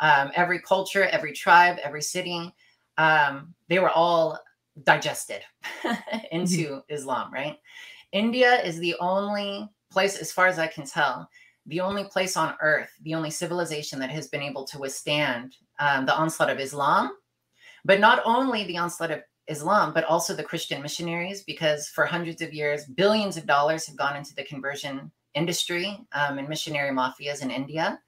Um, 0.00 0.30
every 0.34 0.60
culture, 0.60 1.04
every 1.04 1.32
tribe, 1.32 1.78
every 1.82 2.02
city, 2.02 2.54
um, 2.98 3.54
they 3.68 3.78
were 3.78 3.90
all 3.90 4.38
digested 4.84 5.42
into 6.32 6.68
mm-hmm. 6.68 6.94
Islam, 6.94 7.32
right? 7.32 7.58
India 8.12 8.60
is 8.62 8.78
the 8.78 8.96
only 9.00 9.68
place, 9.90 10.16
as 10.16 10.32
far 10.32 10.46
as 10.46 10.58
I 10.58 10.66
can 10.66 10.84
tell, 10.86 11.28
the 11.66 11.80
only 11.80 12.04
place 12.04 12.36
on 12.36 12.56
earth, 12.60 12.90
the 13.02 13.14
only 13.14 13.30
civilization 13.30 13.98
that 14.00 14.10
has 14.10 14.28
been 14.28 14.42
able 14.42 14.64
to 14.64 14.78
withstand 14.78 15.56
um, 15.78 16.06
the 16.06 16.16
onslaught 16.16 16.50
of 16.50 16.58
Islam, 16.58 17.12
but 17.84 18.00
not 18.00 18.22
only 18.24 18.64
the 18.64 18.78
onslaught 18.78 19.10
of 19.10 19.22
Islam, 19.46 19.92
but 19.92 20.04
also 20.04 20.34
the 20.34 20.42
Christian 20.42 20.80
missionaries, 20.80 21.42
because 21.42 21.88
for 21.88 22.06
hundreds 22.06 22.40
of 22.40 22.52
years, 22.52 22.86
billions 22.86 23.36
of 23.36 23.46
dollars 23.46 23.86
have 23.86 23.96
gone 23.96 24.16
into 24.16 24.34
the 24.34 24.44
conversion 24.44 25.10
industry 25.34 25.98
um, 26.12 26.38
and 26.38 26.48
missionary 26.48 26.90
mafias 26.90 27.42
in 27.42 27.50
India. 27.50 28.00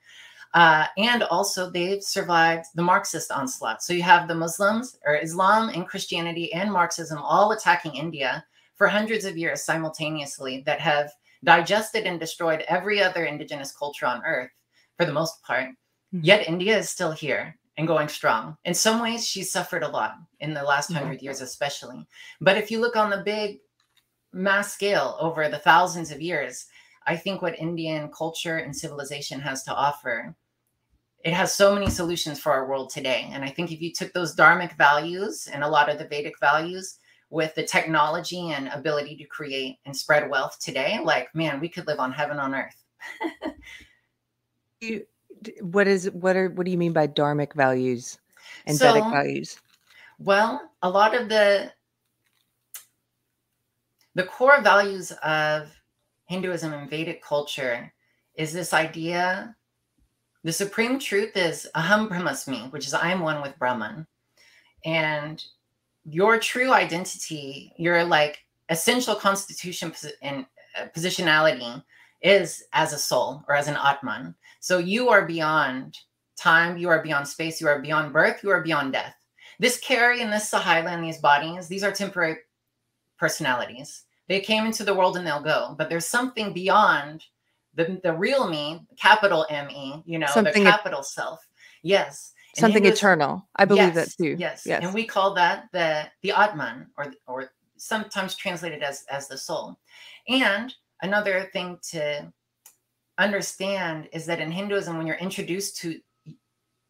Uh, 0.55 0.87
and 0.99 1.23
also, 1.25 1.71
they've 1.71 2.03
survived 2.03 2.67
the 2.75 2.83
Marxist 2.83 3.33
onslaught. 3.33 3.83
So 3.83 3.93
you 3.93 4.03
have 4.03 4.29
the 4.29 4.35
Muslims 4.35 4.99
or 5.07 5.17
Islam 5.17 5.71
and 5.71 5.89
Christianity 5.89 6.53
and 6.53 6.71
Marxism 6.71 7.19
all 7.19 7.53
attacking 7.53 7.97
India 7.97 8.45
for 8.77 8.87
hundreds 8.87 9.25
of 9.25 9.39
years 9.39 9.65
simultaneously 9.65 10.63
that 10.67 10.81
have 10.81 11.11
digested 11.45 12.05
and 12.05 12.21
destroyed 12.21 12.65
every 12.69 13.03
other 13.03 13.25
indigenous 13.25 13.73
culture 13.73 14.07
on 14.07 14.23
earth 14.25 14.51
for 14.97 15.07
the 15.07 15.13
most 15.13 15.43
part. 15.43 15.69
Mm-hmm. 15.69 16.21
Yet 16.25 16.49
India 16.49 16.79
is 16.79 16.91
still 16.91 17.13
here 17.13 17.57
and 17.77 17.87
going 17.87 18.09
strong. 18.09 18.57
In 18.65 18.75
some 18.75 19.01
ways, 19.01 19.27
she's 19.27 19.51
suffered 19.51 19.83
a 19.83 19.89
lot 19.89 20.15
in 20.41 20.55
the 20.55 20.63
last 20.63 20.91
100 20.91 21.17
mm-hmm. 21.17 21.25
years, 21.25 21.41
especially. 21.41 22.07
But 22.41 22.59
if 22.59 22.71
you 22.71 22.81
look 22.81 22.97
on 22.97 23.11
the 23.11 23.23
big 23.25 23.59
mass 24.33 24.73
scale 24.73 25.17
over 25.21 25.49
the 25.49 25.59
thousands 25.59 26.11
of 26.11 26.21
years, 26.21 26.67
I 27.07 27.17
think 27.17 27.43
what 27.43 27.59
Indian 27.59 28.11
culture 28.17 28.59
and 28.59 28.75
civilization 28.75 29.41
has 29.41 29.63
to 29.65 29.75
offer 29.75 30.37
it 31.25 31.33
has 31.33 31.55
so 31.55 31.75
many 31.75 31.89
solutions 31.89 32.41
for 32.41 32.53
our 32.53 32.67
world 32.69 32.91
today. 32.91 33.29
And 33.33 33.45
I 33.45 33.49
think 33.49 33.71
if 33.71 33.81
you 33.81 33.93
took 33.93 34.13
those 34.13 34.35
dharmic 34.35 34.77
values 34.77 35.49
and 35.53 35.63
a 35.63 35.69
lot 35.69 35.89
of 35.89 35.99
the 35.99 36.07
Vedic 36.07 36.39
values 36.41 36.99
with 37.33 37.55
the 37.55 37.65
technology 37.65 38.51
and 38.51 38.69
ability 38.69 39.17
to 39.17 39.25
create 39.25 39.79
and 39.87 39.97
spread 39.97 40.29
wealth 40.29 40.59
today, 40.61 41.01
like, 41.03 41.35
man, 41.35 41.61
we 41.61 41.69
could 41.69 41.87
live 41.87 41.99
on 41.99 42.13
heaven 42.13 42.39
on 42.39 42.55
earth. 42.55 42.77
you, 44.81 45.07
what 45.63 45.89
is 45.89 46.11
what 46.11 46.37
are 46.37 46.51
what 46.51 46.67
do 46.67 46.71
you 46.71 46.79
mean 46.79 46.93
by 46.93 47.07
dharmic 47.07 47.55
values 47.55 48.19
and 48.67 48.77
so, 48.77 48.93
Vedic 48.93 49.11
values? 49.11 49.59
Well, 50.19 50.71
a 50.83 50.91
lot 50.91 51.15
of 51.15 51.29
the 51.31 51.73
the 54.15 54.25
core 54.25 54.61
values 54.61 55.11
of 55.25 55.75
Hinduism 56.27 56.73
and 56.75 56.91
Vedic 56.91 57.25
culture 57.25 57.93
is 58.37 58.53
this 58.53 58.75
idea 58.75 59.57
the 60.45 60.53
supreme 60.53 60.99
truth 60.99 61.37
is 61.37 61.69
aham 61.75 62.09
brahmasmi, 62.09 62.73
which 62.73 62.87
is 62.87 62.95
I 62.95 63.11
am 63.11 63.21
one 63.21 63.41
with 63.41 63.59
Brahman. 63.59 64.07
And 64.85 65.43
your 66.05 66.39
true 66.39 66.73
identity, 66.73 67.73
your 67.77 68.05
like 68.05 68.41
essential 68.69 69.15
constitution 69.15 69.93
and 70.23 70.47
uh, 70.79 70.87
positionality 70.97 71.83
is 72.23 72.65
as 72.73 72.93
a 72.93 72.99
soul 72.99 73.45
or 73.49 73.55
as 73.55 73.69
an 73.69 73.77
atman. 73.77 74.35
So 74.61 74.79
you 74.79 75.09
are 75.09 75.27
beyond 75.27 75.99
time, 76.37 76.77
you 76.77 76.89
are 76.89 77.03
beyond 77.03 77.27
space, 77.29 77.61
you 77.61 77.69
are 77.69 77.81
beyond 77.81 78.13
birth, 78.13 78.43
you 78.43 78.51
are 78.51 78.63
beyond 78.63 78.93
death. 78.93 79.15
This 79.59 79.79
Keri 79.79 80.23
and 80.23 80.33
this 80.33 80.51
Suhaila 80.51 80.89
and 80.89 81.05
these 81.05 81.19
bodies, 81.19 81.69
these 81.69 81.85
are 81.85 81.93
temporary 81.93 82.39
personalities. 83.19 84.05
They 84.29 84.41
came 84.41 84.67
into 84.67 84.85
the 84.85 84.95
world 84.95 85.17
and 85.17 85.27
they'll 85.27 85.43
go, 85.43 85.75
but 85.77 85.89
there's 85.89 86.07
something 86.07 86.53
beyond 86.53 87.25
the, 87.75 88.01
the 88.03 88.13
real 88.13 88.49
me, 88.49 88.81
capital 88.99 89.47
M 89.51 89.71
E, 89.71 90.03
you 90.05 90.19
know, 90.19 90.27
something 90.27 90.65
the 90.65 90.71
capital 90.71 91.03
self. 91.03 91.47
Yes. 91.83 92.33
Something 92.57 92.83
was, 92.83 92.93
eternal. 92.93 93.47
I 93.57 93.65
believe 93.65 93.95
yes, 93.95 93.95
that 93.95 94.23
too. 94.23 94.37
Yes. 94.39 94.65
yes. 94.67 94.83
And 94.85 94.95
we 94.95 95.05
call 95.05 95.35
that 95.35 95.69
the 95.73 96.07
the 96.23 96.33
Atman 96.33 96.87
or 96.97 97.13
or 97.27 97.53
sometimes 97.77 98.37
translated 98.37 98.83
as 98.83 99.05
as 99.11 99.29
the 99.29 99.39
soul. 99.39 99.79
And 100.29 100.75
another 101.03 101.49
thing 101.53 101.79
to 101.91 102.33
understand 103.19 104.09
is 104.13 104.27
that 104.27 104.41
in 104.41 104.51
Hinduism, 104.51 104.97
when 104.97 105.07
you're 105.07 105.17
introduced 105.17 105.79
to 105.79 106.01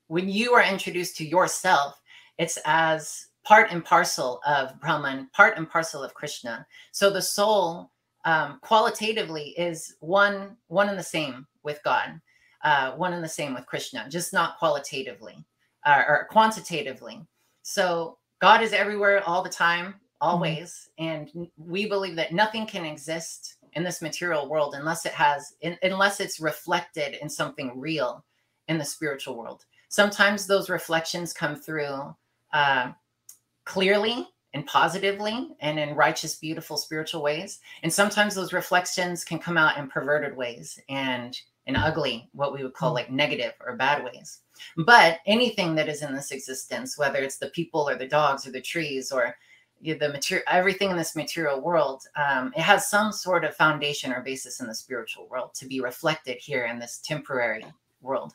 when 0.09 0.29
you 0.29 0.53
are 0.53 0.63
introduced 0.63 1.17
to 1.17 1.27
yourself, 1.27 2.01
it's 2.39 2.59
as 2.65 3.29
part 3.45 3.73
and 3.73 3.85
parcel 3.85 4.41
of 4.47 4.79
Brahman, 4.81 5.29
part 5.33 5.57
and 5.57 5.69
parcel 5.69 6.03
of 6.03 6.15
Krishna. 6.15 6.67
So 6.93 7.11
the 7.11 7.23
soul 7.23 7.91
um, 8.25 8.59
qualitatively 8.63 9.55
is 9.59 9.97
one 10.01 10.57
one 10.69 10.89
and 10.89 10.99
the 10.99 11.03
same 11.03 11.47
with 11.63 11.81
God, 11.85 12.21
uh, 12.65 12.93
one 12.93 13.13
and 13.13 13.25
the 13.25 13.29
same 13.29 13.55
with 13.55 13.67
Krishna, 13.67 14.07
just 14.09 14.33
not 14.33 14.59
qualitatively 14.59 15.45
uh, 15.85 16.03
or 16.07 16.27
quantitatively. 16.31 17.21
So 17.63 18.19
God 18.41 18.63
is 18.63 18.73
everywhere 18.73 19.23
all 19.25 19.43
the 19.43 19.49
time, 19.49 19.87
mm-hmm. 19.87 19.99
always, 20.21 20.91
mm-hmm. 21.01 21.39
and 21.39 21.49
we 21.57 21.87
believe 21.87 22.17
that 22.17 22.33
nothing 22.33 22.67
can 22.67 22.85
exist 22.85 23.57
in 23.75 23.83
this 23.85 24.03
material 24.03 24.49
world 24.49 24.75
unless 24.75 25.07
it 25.07 25.13
has 25.13 25.55
in, 25.61 25.79
unless 25.83 26.21
it's 26.21 26.41
reflected 26.41 27.15
in 27.23 27.29
something 27.29 27.79
real 27.79 28.25
in 28.69 28.79
the 28.79 28.85
spiritual 28.85 29.37
world. 29.37 29.65
Sometimes 29.89 30.47
those 30.47 30.71
reflections 30.71 31.33
come 31.33 31.57
through 31.57 32.15
uh, 32.53 32.93
clearly 33.65 34.27
and 34.55 34.67
positively 34.67 35.51
and 35.61 35.79
in 35.79 35.95
righteous, 35.95 36.37
beautiful 36.37 36.77
spiritual 36.77 37.23
ways. 37.23 37.61
And 37.83 37.93
sometimes 37.93 38.35
those 38.35 38.53
reflections 38.53 39.25
can 39.25 39.39
come 39.39 39.57
out 39.57 39.79
in 39.79 39.89
perverted 39.89 40.37
ways 40.37 40.79
and 40.89 41.39
in 41.67 41.77
ugly, 41.77 42.29
what 42.33 42.53
we 42.53 42.63
would 42.63 42.75
call 42.75 42.91
hmm. 42.91 42.97
like 42.97 43.11
negative 43.11 43.53
or 43.61 43.77
bad 43.77 44.05
ways. 44.05 44.41
But 44.77 45.21
anything 45.27 45.75
that 45.77 45.89
is 45.89 46.03
in 46.03 46.15
this 46.15 46.31
existence, 46.31 46.99
whether 46.99 47.19
it's 47.19 47.39
the 47.39 47.51
people 47.51 47.89
or 47.89 47.97
the 47.97 48.07
dogs 48.07 48.47
or 48.47 48.51
the 48.51 48.61
trees 48.61 49.11
or 49.11 49.37
the 49.83 50.09
material, 50.09 50.45
everything 50.49 50.91
in 50.91 50.97
this 50.97 51.17
material 51.17 51.61
world, 51.61 52.05
um, 52.17 52.53
it 52.57 52.63
has 52.63 52.89
some 52.89 53.11
sort 53.11 53.45
of 53.45 53.57
foundation 53.57 54.13
or 54.13 54.23
basis 54.23 54.61
in 54.61 54.69
the 54.69 54.75
spiritual 54.75 55.27
world 55.29 55.55
to 55.55 55.67
be 55.67 55.81
reflected 55.81 56.37
here 56.39 56.67
in 56.67 56.79
this 56.79 57.01
temporary 57.05 57.65
world. 58.01 58.35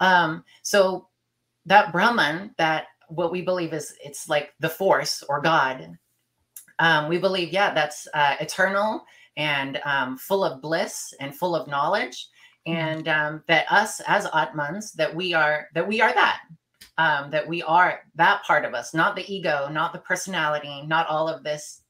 Um, 0.00 0.44
so 0.62 1.08
that 1.66 1.92
Brahman, 1.92 2.54
that 2.56 2.86
what 3.08 3.32
we 3.32 3.42
believe 3.42 3.72
is 3.72 3.94
it's 4.02 4.28
like 4.28 4.54
the 4.60 4.68
force 4.68 5.22
or 5.28 5.40
God. 5.40 5.98
Um, 6.78 7.08
we 7.08 7.18
believe, 7.18 7.52
yeah, 7.52 7.74
that's 7.74 8.06
uh, 8.14 8.36
eternal 8.40 9.04
and 9.36 9.80
um, 9.84 10.16
full 10.16 10.44
of 10.44 10.62
bliss 10.62 11.12
and 11.20 11.34
full 11.34 11.54
of 11.54 11.68
knowledge. 11.68 12.28
And 12.66 13.08
um, 13.08 13.42
that 13.46 13.70
us 13.70 14.00
as 14.06 14.26
Atmans, 14.26 14.92
that 14.94 15.14
we 15.14 15.34
are 15.34 15.68
that 15.74 15.86
we 15.86 16.00
are 16.00 16.12
that, 16.12 16.40
um, 16.98 17.30
that 17.30 17.46
we 17.46 17.62
are 17.62 18.00
that 18.14 18.42
part 18.44 18.64
of 18.64 18.74
us, 18.74 18.94
not 18.94 19.16
the 19.16 19.32
ego, 19.32 19.68
not 19.70 19.92
the 19.92 20.00
personality, 20.00 20.82
not 20.86 21.06
all 21.08 21.28
of 21.28 21.42
this 21.42 21.82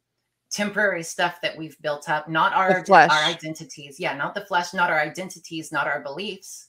temporary 0.51 1.03
stuff 1.03 1.41
that 1.43 1.57
we've 1.57 1.81
built 1.83 2.09
up, 2.09 2.29
not 2.29 2.53
our 2.55 2.83
our 3.11 3.25
identities, 3.25 3.99
yeah, 3.99 4.15
not 4.15 4.35
the 4.35 4.47
flesh, 4.47 4.73
not 4.73 4.91
our 4.91 5.01
identities, 5.01 5.73
not 5.73 5.87
our 5.87 6.01
beliefs, 6.01 6.69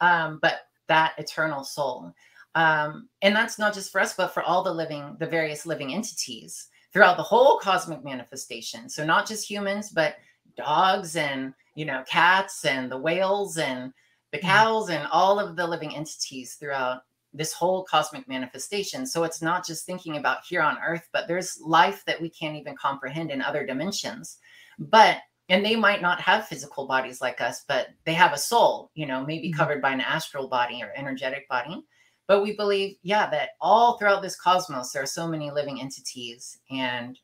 um, 0.00 0.38
but 0.40 0.60
that 0.88 1.12
eternal 1.18 1.64
soul. 1.64 2.12
Um, 2.54 3.08
and 3.22 3.34
that's 3.34 3.58
not 3.58 3.74
just 3.74 3.92
for 3.92 4.00
us, 4.00 4.14
but 4.14 4.34
for 4.34 4.42
all 4.42 4.62
the 4.62 4.72
living, 4.72 5.16
the 5.20 5.26
various 5.26 5.66
living 5.66 5.94
entities 5.94 6.68
throughout 6.92 7.16
the 7.16 7.22
whole 7.22 7.58
cosmic 7.58 8.04
manifestation. 8.04 8.88
So 8.88 9.04
not 9.04 9.26
just 9.26 9.48
humans, 9.48 9.90
but 9.90 10.16
dogs 10.56 11.16
and 11.16 11.54
you 11.74 11.84
know 11.84 12.02
cats 12.06 12.64
and 12.64 12.90
the 12.90 12.98
whales 12.98 13.56
and 13.56 13.92
the 14.32 14.38
mm. 14.38 14.42
cows 14.42 14.90
and 14.90 15.06
all 15.10 15.38
of 15.38 15.56
the 15.56 15.66
living 15.66 15.94
entities 15.94 16.54
throughout 16.54 17.02
this 17.32 17.52
whole 17.52 17.84
cosmic 17.84 18.26
manifestation. 18.28 19.06
So 19.06 19.22
it's 19.22 19.40
not 19.40 19.64
just 19.64 19.86
thinking 19.86 20.16
about 20.16 20.44
here 20.48 20.62
on 20.62 20.78
earth, 20.84 21.08
but 21.12 21.28
there's 21.28 21.60
life 21.60 22.04
that 22.06 22.20
we 22.20 22.28
can't 22.28 22.56
even 22.56 22.74
comprehend 22.76 23.30
in 23.30 23.40
other 23.40 23.64
dimensions. 23.64 24.38
But 24.78 25.18
and 25.48 25.64
they 25.64 25.74
might 25.74 26.00
not 26.00 26.20
have 26.20 26.46
physical 26.46 26.86
bodies 26.86 27.20
like 27.20 27.40
us, 27.40 27.64
but 27.66 27.88
they 28.04 28.14
have 28.14 28.32
a 28.32 28.38
soul, 28.38 28.90
you 28.94 29.04
know, 29.04 29.26
maybe 29.26 29.48
mm-hmm. 29.48 29.58
covered 29.58 29.82
by 29.82 29.90
an 29.90 30.00
astral 30.00 30.48
body 30.48 30.80
or 30.80 30.92
energetic 30.96 31.48
body. 31.48 31.84
But 32.28 32.42
we 32.42 32.56
believe, 32.56 32.96
yeah, 33.02 33.28
that 33.30 33.50
all 33.60 33.98
throughout 33.98 34.22
this 34.22 34.40
cosmos, 34.40 34.92
there 34.92 35.02
are 35.02 35.06
so 35.06 35.26
many 35.26 35.50
living 35.50 35.80
entities 35.80 36.60
and 36.70 37.18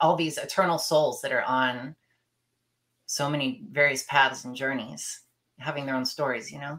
all 0.00 0.16
these 0.16 0.38
eternal 0.38 0.78
souls 0.78 1.20
that 1.20 1.32
are 1.32 1.42
on 1.42 1.94
so 3.10 3.28
many 3.28 3.60
various 3.72 4.04
paths 4.04 4.44
and 4.44 4.54
journeys, 4.54 5.22
having 5.58 5.84
their 5.84 5.96
own 5.96 6.04
stories, 6.04 6.52
you 6.52 6.60
know? 6.60 6.78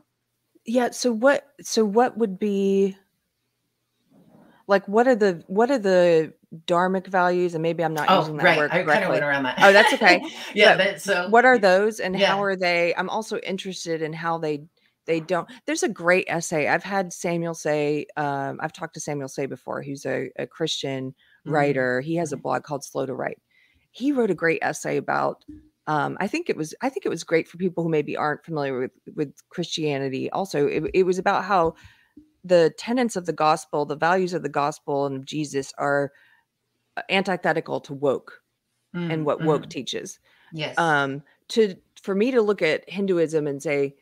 Yeah. 0.66 0.92
So 0.92 1.12
what 1.12 1.46
so 1.62 1.84
what 1.84 2.18
would 2.18 2.40
be 2.40 2.96
like 4.66 4.88
what 4.88 5.08
are 5.08 5.16
the 5.16 5.44
what 5.48 5.70
are 5.70 5.78
the 5.78 6.32
dharmic 6.68 7.08
values 7.08 7.54
and 7.56 7.62
maybe 7.62 7.84
i'm 7.84 7.94
not 7.94 8.06
oh, 8.10 8.20
using 8.20 8.38
that 8.38 8.44
right. 8.44 8.58
word 8.58 8.72
correctly. 8.72 8.92
i 8.92 8.96
kind 8.96 9.06
of 9.06 9.12
went 9.12 9.24
around 9.24 9.44
that 9.44 9.56
oh 9.60 9.72
that's 9.72 9.94
okay 9.94 10.22
yeah 10.54 10.76
but, 10.76 11.02
so 11.02 11.28
what 11.30 11.46
are 11.46 11.58
those 11.58 12.02
and 12.02 12.20
yeah. 12.20 12.28
how 12.28 12.44
are 12.44 12.58
they 12.58 12.94
i'm 12.96 13.10
also 13.10 13.38
interested 13.40 14.02
in 14.02 14.12
how 14.12 14.38
they 14.38 14.62
they 15.06 15.22
don't 15.22 15.50
there's 15.66 15.84
a 15.84 15.90
great 15.90 16.26
essay 16.28 16.68
i've 16.68 16.84
had 16.84 17.14
samuel 17.14 17.54
sey 17.54 18.06
um, 18.18 18.60
i've 18.62 18.74
talked 18.74 18.94
to 18.94 19.00
samuel 19.00 19.30
sey 19.30 19.46
before 19.46 19.82
who's 19.82 20.06
a, 20.06 20.30
a 20.38 20.46
christian 20.46 21.12
mm-hmm. 21.12 21.52
writer 21.52 22.02
he 22.02 22.16
has 22.16 22.32
a 22.32 22.36
mm-hmm. 22.36 22.44
blog 22.44 22.64
called 22.64 22.84
slow 22.84 23.06
to 23.06 23.14
write 23.14 23.42
he 23.92 24.12
wrote 24.12 24.30
a 24.30 24.36
great 24.36 24.60
essay 24.62 24.98
about 24.98 25.44
um, 25.92 26.18
i 26.20 26.28
think 26.28 26.50
it 26.50 26.58
was 26.58 26.74
i 26.82 26.90
think 26.90 27.06
it 27.06 27.10
was 27.10 27.24
great 27.24 27.48
for 27.48 27.58
people 27.58 27.84
who 27.84 27.90
maybe 27.90 28.16
aren't 28.16 28.46
familiar 28.46 28.80
with 28.80 28.92
with 29.16 29.34
christianity 29.50 30.30
also 30.32 30.68
it, 30.68 30.84
it 30.94 31.04
was 31.04 31.18
about 31.18 31.44
how 31.44 31.74
the 32.44 32.74
tenets 32.78 33.16
of 33.16 33.26
the 33.26 33.34
gospel, 33.34 33.86
the 33.86 33.96
values 33.96 34.34
of 34.34 34.44
the 34.44 34.50
gospel 34.50 35.06
and 35.06 35.16
of 35.18 35.26
Jesus 35.26 35.74
are 35.78 36.12
uh, 36.98 37.02
antithetical 37.10 37.80
to 37.82 37.94
woke 37.94 38.42
mm, 38.96 39.12
and 39.12 39.26
what 39.26 39.44
woke 39.44 39.64
mm. 39.64 39.70
teaches. 39.70 40.20
Yes. 40.54 40.78
Um, 40.78 41.24
to 41.50 41.76
for 42.02 42.16
me 42.16 42.32
to 42.32 42.42
look 42.42 42.62
at 42.62 42.90
Hinduism 42.90 43.46
and 43.48 43.62
say 43.62 43.96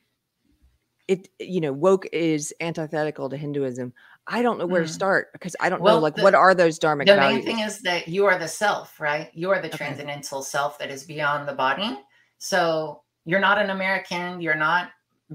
it, 1.08 1.28
you 1.39 1.60
know, 1.60 1.73
woke 1.73 2.08
is 2.13 2.54
antithetical 2.62 3.30
to 3.30 3.38
Hinduism. 3.38 3.93
I 4.29 4.43
don't 4.43 4.59
know 4.59 4.67
where 4.67 4.83
mm. 4.83 4.87
to 4.87 4.93
start 4.93 5.33
because 5.33 5.55
I 5.59 5.69
don't 5.69 5.81
well, 5.81 5.95
know 5.95 6.01
like 6.01 6.15
the, 6.15 6.21
what 6.21 6.35
are 6.35 6.53
those 6.53 6.79
dharmic 6.79 7.07
the 7.07 7.15
values. 7.15 7.43
main 7.43 7.55
thing 7.55 7.65
is 7.65 7.81
that 7.81 8.07
you 8.07 8.25
are 8.25 8.37
the 8.37 8.47
self, 8.47 8.99
right? 8.99 9.31
You 9.33 9.49
are 9.49 9.59
the 9.59 9.67
okay. 9.69 9.77
transcendental 9.77 10.43
self 10.43 10.77
that 10.77 10.91
is 10.91 11.03
beyond 11.03 11.47
the 11.47 11.53
body. 11.53 11.99
So 12.37 13.01
you're 13.25 13.39
not 13.39 13.57
an 13.57 13.71
American, 13.71 14.39
you're 14.39 14.55
not 14.55 14.91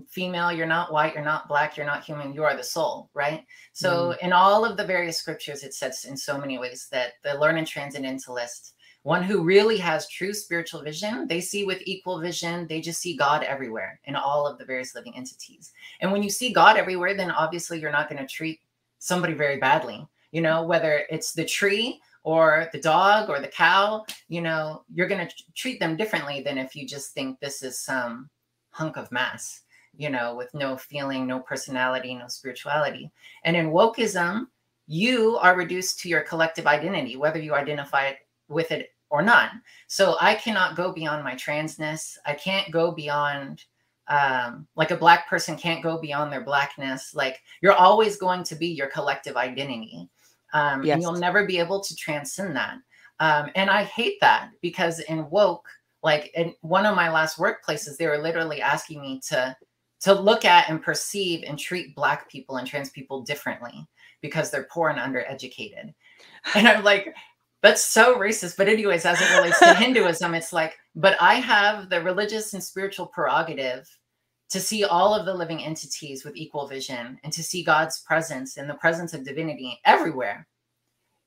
female, 0.09 0.53
you're 0.53 0.67
not 0.67 0.93
white, 0.93 1.15
you're 1.15 1.25
not 1.25 1.49
black, 1.49 1.77
you're 1.77 1.87
not 1.87 2.05
human, 2.05 2.33
you 2.33 2.45
are 2.45 2.57
the 2.57 2.65
soul, 2.65 3.11
right? 3.15 3.45
So 3.73 4.15
mm. 4.15 4.19
in 4.19 4.33
all 4.33 4.65
of 4.65 4.77
the 4.77 4.85
various 4.85 5.19
scriptures, 5.19 5.65
it 5.65 5.75
says 5.75 6.05
in 6.05 6.17
so 6.17 6.39
many 6.39 6.59
ways 6.59 6.89
that 6.93 7.15
the 7.25 7.35
learned 7.35 7.67
transcendentalist, 7.67 8.75
one 9.03 9.23
who 9.23 9.43
really 9.43 9.77
has 9.77 10.09
true 10.09 10.33
spiritual 10.33 10.83
vision, 10.83 11.29
they 11.29 11.41
see 11.41 11.65
with 11.65 11.83
equal 11.85 12.21
vision, 12.21 12.67
they 12.69 12.81
just 12.81 13.01
see 13.01 13.17
God 13.17 13.43
everywhere 13.43 14.01
in 14.05 14.17
all 14.17 14.47
of 14.47 14.57
the 14.57 14.65
various 14.65 14.95
living 14.95 15.15
entities. 15.15 15.73
And 16.01 16.11
when 16.11 16.23
you 16.23 16.31
see 16.31 16.53
God 16.53 16.77
everywhere, 16.77 17.15
then 17.15 17.31
obviously 17.31 17.79
you're 17.79 17.93
not 17.93 18.09
going 18.09 18.21
to 18.21 18.27
treat 18.27 18.61
somebody 19.05 19.35
very 19.35 19.59
badly 19.59 20.07
you 20.33 20.41
know 20.41 20.63
whether 20.65 21.05
it's 21.11 21.33
the 21.33 21.45
tree 21.45 22.01
or 22.23 22.71
the 22.73 22.81
dog 22.81 23.29
or 23.29 23.39
the 23.39 23.49
cow 23.49 24.03
you 24.29 24.41
know 24.41 24.83
you're 24.95 25.07
going 25.07 25.29
to 25.29 25.35
treat 25.55 25.79
them 25.79 25.95
differently 25.95 26.41
than 26.41 26.57
if 26.57 26.75
you 26.75 26.87
just 26.89 27.13
think 27.13 27.39
this 27.39 27.63
is 27.63 27.79
some 27.79 28.31
hunk 28.71 28.97
of 28.97 29.13
mass 29.13 29.61
you 29.95 30.09
know 30.09 30.35
with 30.35 30.53
no 30.55 30.75
feeling 30.77 31.27
no 31.27 31.39
personality 31.39 32.15
no 32.15 32.29
spirituality. 32.29 33.11
And 33.45 33.57
in 33.57 33.71
wokeism 33.71 34.47
you 34.87 35.37
are 35.37 35.55
reduced 35.55 36.01
to 36.01 36.09
your 36.09 36.23
collective 36.23 36.67
identity 36.67 37.17
whether 37.17 37.39
you 37.39 37.55
identify 37.55 38.13
with 38.49 38.73
it 38.73 38.89
or 39.11 39.21
not. 39.21 39.51
So 39.87 40.17
i 40.19 40.35
cannot 40.35 40.77
go 40.77 40.93
beyond 40.93 41.23
my 41.23 41.35
transness. 41.35 42.17
I 42.25 42.33
can't 42.33 42.71
go 42.71 42.91
beyond 42.91 43.65
um, 44.09 44.67
like 44.77 44.91
a 44.91 44.97
black 44.97 45.29
person 45.29 45.57
can't 45.57 45.83
go 45.83 45.99
beyond 45.99 46.33
their 46.33 46.45
blackness. 46.45 47.15
Like 47.15 47.41
you're 47.63 47.73
always 47.73 48.17
going 48.17 48.45
to 48.45 48.55
be 48.55 48.69
your 48.69 48.89
collective 48.89 49.37
identity. 49.37 50.09
Um, 50.53 50.85
yes. 50.85 50.95
and 50.95 51.03
you'll 51.03 51.13
never 51.13 51.47
be 51.47 51.59
able 51.59 51.81
to 51.81 51.97
transcend 51.97 52.55
that. 52.57 52.77
Um, 53.21 53.51
and 53.55 53.71
I 53.71 53.85
hate 53.85 54.21
that 54.21 54.51
because 54.61 55.01
in 55.01 55.29
woke, 55.31 55.67
like 56.03 56.31
in 56.35 56.55
one 56.61 56.87
of 56.87 56.95
my 56.95 57.11
last 57.11 57.39
workplaces, 57.39 57.97
they 57.97 58.07
were 58.07 58.19
literally 58.19 58.61
asking 58.61 59.01
me 59.01 59.21
to 59.29 59.57
to 60.03 60.13
look 60.13 60.45
at 60.45 60.69
and 60.69 60.83
perceive 60.83 61.45
and 61.47 61.59
treat 61.59 61.97
black 61.97 62.31
people 62.31 62.57
and 62.57 62.69
trans 62.69 62.91
people 62.91 63.23
differently 63.23 63.89
because 64.21 64.51
they're 64.51 64.69
poor 64.71 64.91
and 64.91 64.99
undereducated. 64.99 65.95
And 66.55 66.69
I'm 66.69 66.85
like, 66.85 67.15
that's 67.63 67.83
so 67.83 68.17
racist. 68.17 68.59
But 68.59 68.69
anyways, 68.69 69.07
as 69.07 69.19
it 69.21 69.35
relates 69.35 69.59
to 69.61 69.75
Hinduism, 69.75 70.35
it's 70.35 70.53
like, 70.53 70.77
but 70.95 71.21
I 71.21 71.35
have 71.35 71.91
the 71.91 72.03
religious 72.03 72.55
and 72.55 72.63
spiritual 72.63 73.07
prerogative 73.07 73.89
to 74.51 74.61
see 74.61 74.85
all 74.85 75.15
of 75.15 75.27
the 75.27 75.35
living 75.35 75.63
entities 75.63 76.25
with 76.25 76.37
equal 76.37 76.69
vision 76.69 77.19
and 77.25 77.33
to 77.33 77.43
see 77.43 77.65
God's 77.65 78.01
presence 78.01 78.57
and 78.57 78.69
the 78.69 78.75
presence 78.75 79.15
of 79.15 79.25
divinity 79.25 79.81
everywhere. 79.85 80.47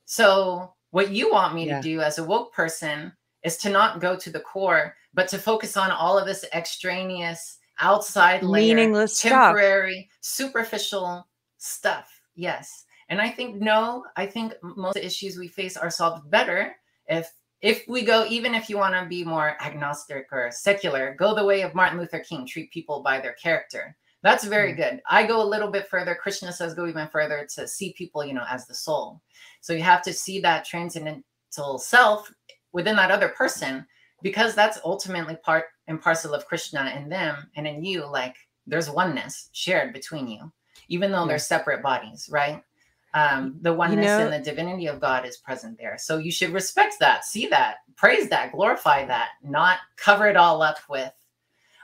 So, 0.05 0.73
what 0.91 1.11
you 1.11 1.31
want 1.31 1.53
me 1.53 1.67
yeah. 1.67 1.77
to 1.77 1.81
do 1.81 1.99
as 1.99 2.17
a 2.17 2.23
woke 2.23 2.53
person 2.53 3.11
is 3.43 3.57
to 3.57 3.69
not 3.69 3.99
go 3.99 4.15
to 4.15 4.29
the 4.29 4.39
core, 4.39 4.95
but 5.13 5.27
to 5.29 5.37
focus 5.37 5.75
on 5.75 5.91
all 5.91 6.17
of 6.17 6.25
this 6.25 6.45
extraneous, 6.53 7.57
outside 7.81 8.43
layer, 8.43 8.75
meaningless, 8.75 9.21
temporary, 9.21 10.09
stuff. 10.21 10.47
superficial 10.47 11.27
stuff. 11.57 12.21
Yes. 12.35 12.85
And 13.09 13.21
I 13.21 13.29
think 13.29 13.57
no, 13.57 14.05
I 14.15 14.25
think 14.25 14.53
most 14.61 14.95
of 14.95 15.01
the 15.01 15.05
issues 15.05 15.37
we 15.37 15.47
face 15.47 15.77
are 15.77 15.89
solved 15.89 16.29
better 16.29 16.75
if 17.07 17.31
if 17.61 17.83
we 17.87 18.03
go 18.03 18.25
even 18.29 18.53
if 18.53 18.69
you 18.69 18.77
want 18.77 18.93
to 18.93 19.07
be 19.07 19.23
more 19.23 19.57
agnostic 19.61 20.27
or 20.31 20.49
secular, 20.51 21.15
go 21.17 21.33
the 21.33 21.45
way 21.45 21.61
of 21.61 21.73
Martin 21.73 21.99
Luther 21.99 22.19
King, 22.19 22.45
treat 22.45 22.71
people 22.71 23.01
by 23.01 23.19
their 23.19 23.33
character. 23.33 23.95
That's 24.23 24.43
very 24.43 24.73
mm. 24.73 24.77
good. 24.77 25.01
I 25.09 25.25
go 25.25 25.41
a 25.41 25.45
little 25.45 25.71
bit 25.71 25.87
further. 25.87 26.15
Krishna 26.15 26.51
says 26.51 26.73
go 26.73 26.87
even 26.87 27.07
further 27.07 27.47
to 27.55 27.67
see 27.67 27.93
people, 27.93 28.25
you 28.25 28.33
know, 28.33 28.45
as 28.49 28.67
the 28.67 28.73
soul. 28.73 29.21
So 29.61 29.73
you 29.73 29.83
have 29.83 30.01
to 30.03 30.13
see 30.13 30.39
that 30.41 30.65
transcendental 30.65 31.77
self 31.77 32.31
within 32.73 32.95
that 32.97 33.11
other 33.11 33.29
person 33.29 33.85
because 34.21 34.55
that's 34.55 34.79
ultimately 34.83 35.35
part 35.37 35.65
and 35.87 36.01
parcel 36.01 36.33
of 36.33 36.45
Krishna 36.45 36.91
and 36.93 37.11
them 37.11 37.49
and 37.55 37.67
in 37.67 37.83
you. 37.83 38.05
Like 38.05 38.35
there's 38.65 38.89
oneness 38.89 39.49
shared 39.53 39.93
between 39.93 40.27
you, 40.27 40.51
even 40.89 41.11
though 41.11 41.21
yeah. 41.21 41.29
they're 41.29 41.39
separate 41.39 41.83
bodies, 41.83 42.27
right? 42.31 42.61
Um, 43.13 43.57
the 43.61 43.73
oneness 43.73 44.05
you 44.05 44.05
know, 44.05 44.31
and 44.31 44.33
the 44.33 44.49
divinity 44.49 44.87
of 44.87 44.99
God 44.99 45.25
is 45.25 45.37
present 45.37 45.77
there. 45.77 45.97
So 45.97 46.17
you 46.17 46.31
should 46.31 46.51
respect 46.51 46.95
that, 46.99 47.25
see 47.25 47.47
that, 47.47 47.77
praise 47.95 48.29
that, 48.29 48.51
glorify 48.51 49.05
that, 49.05 49.29
not 49.43 49.79
cover 49.95 50.27
it 50.27 50.35
all 50.35 50.61
up 50.61 50.77
with, 50.89 51.13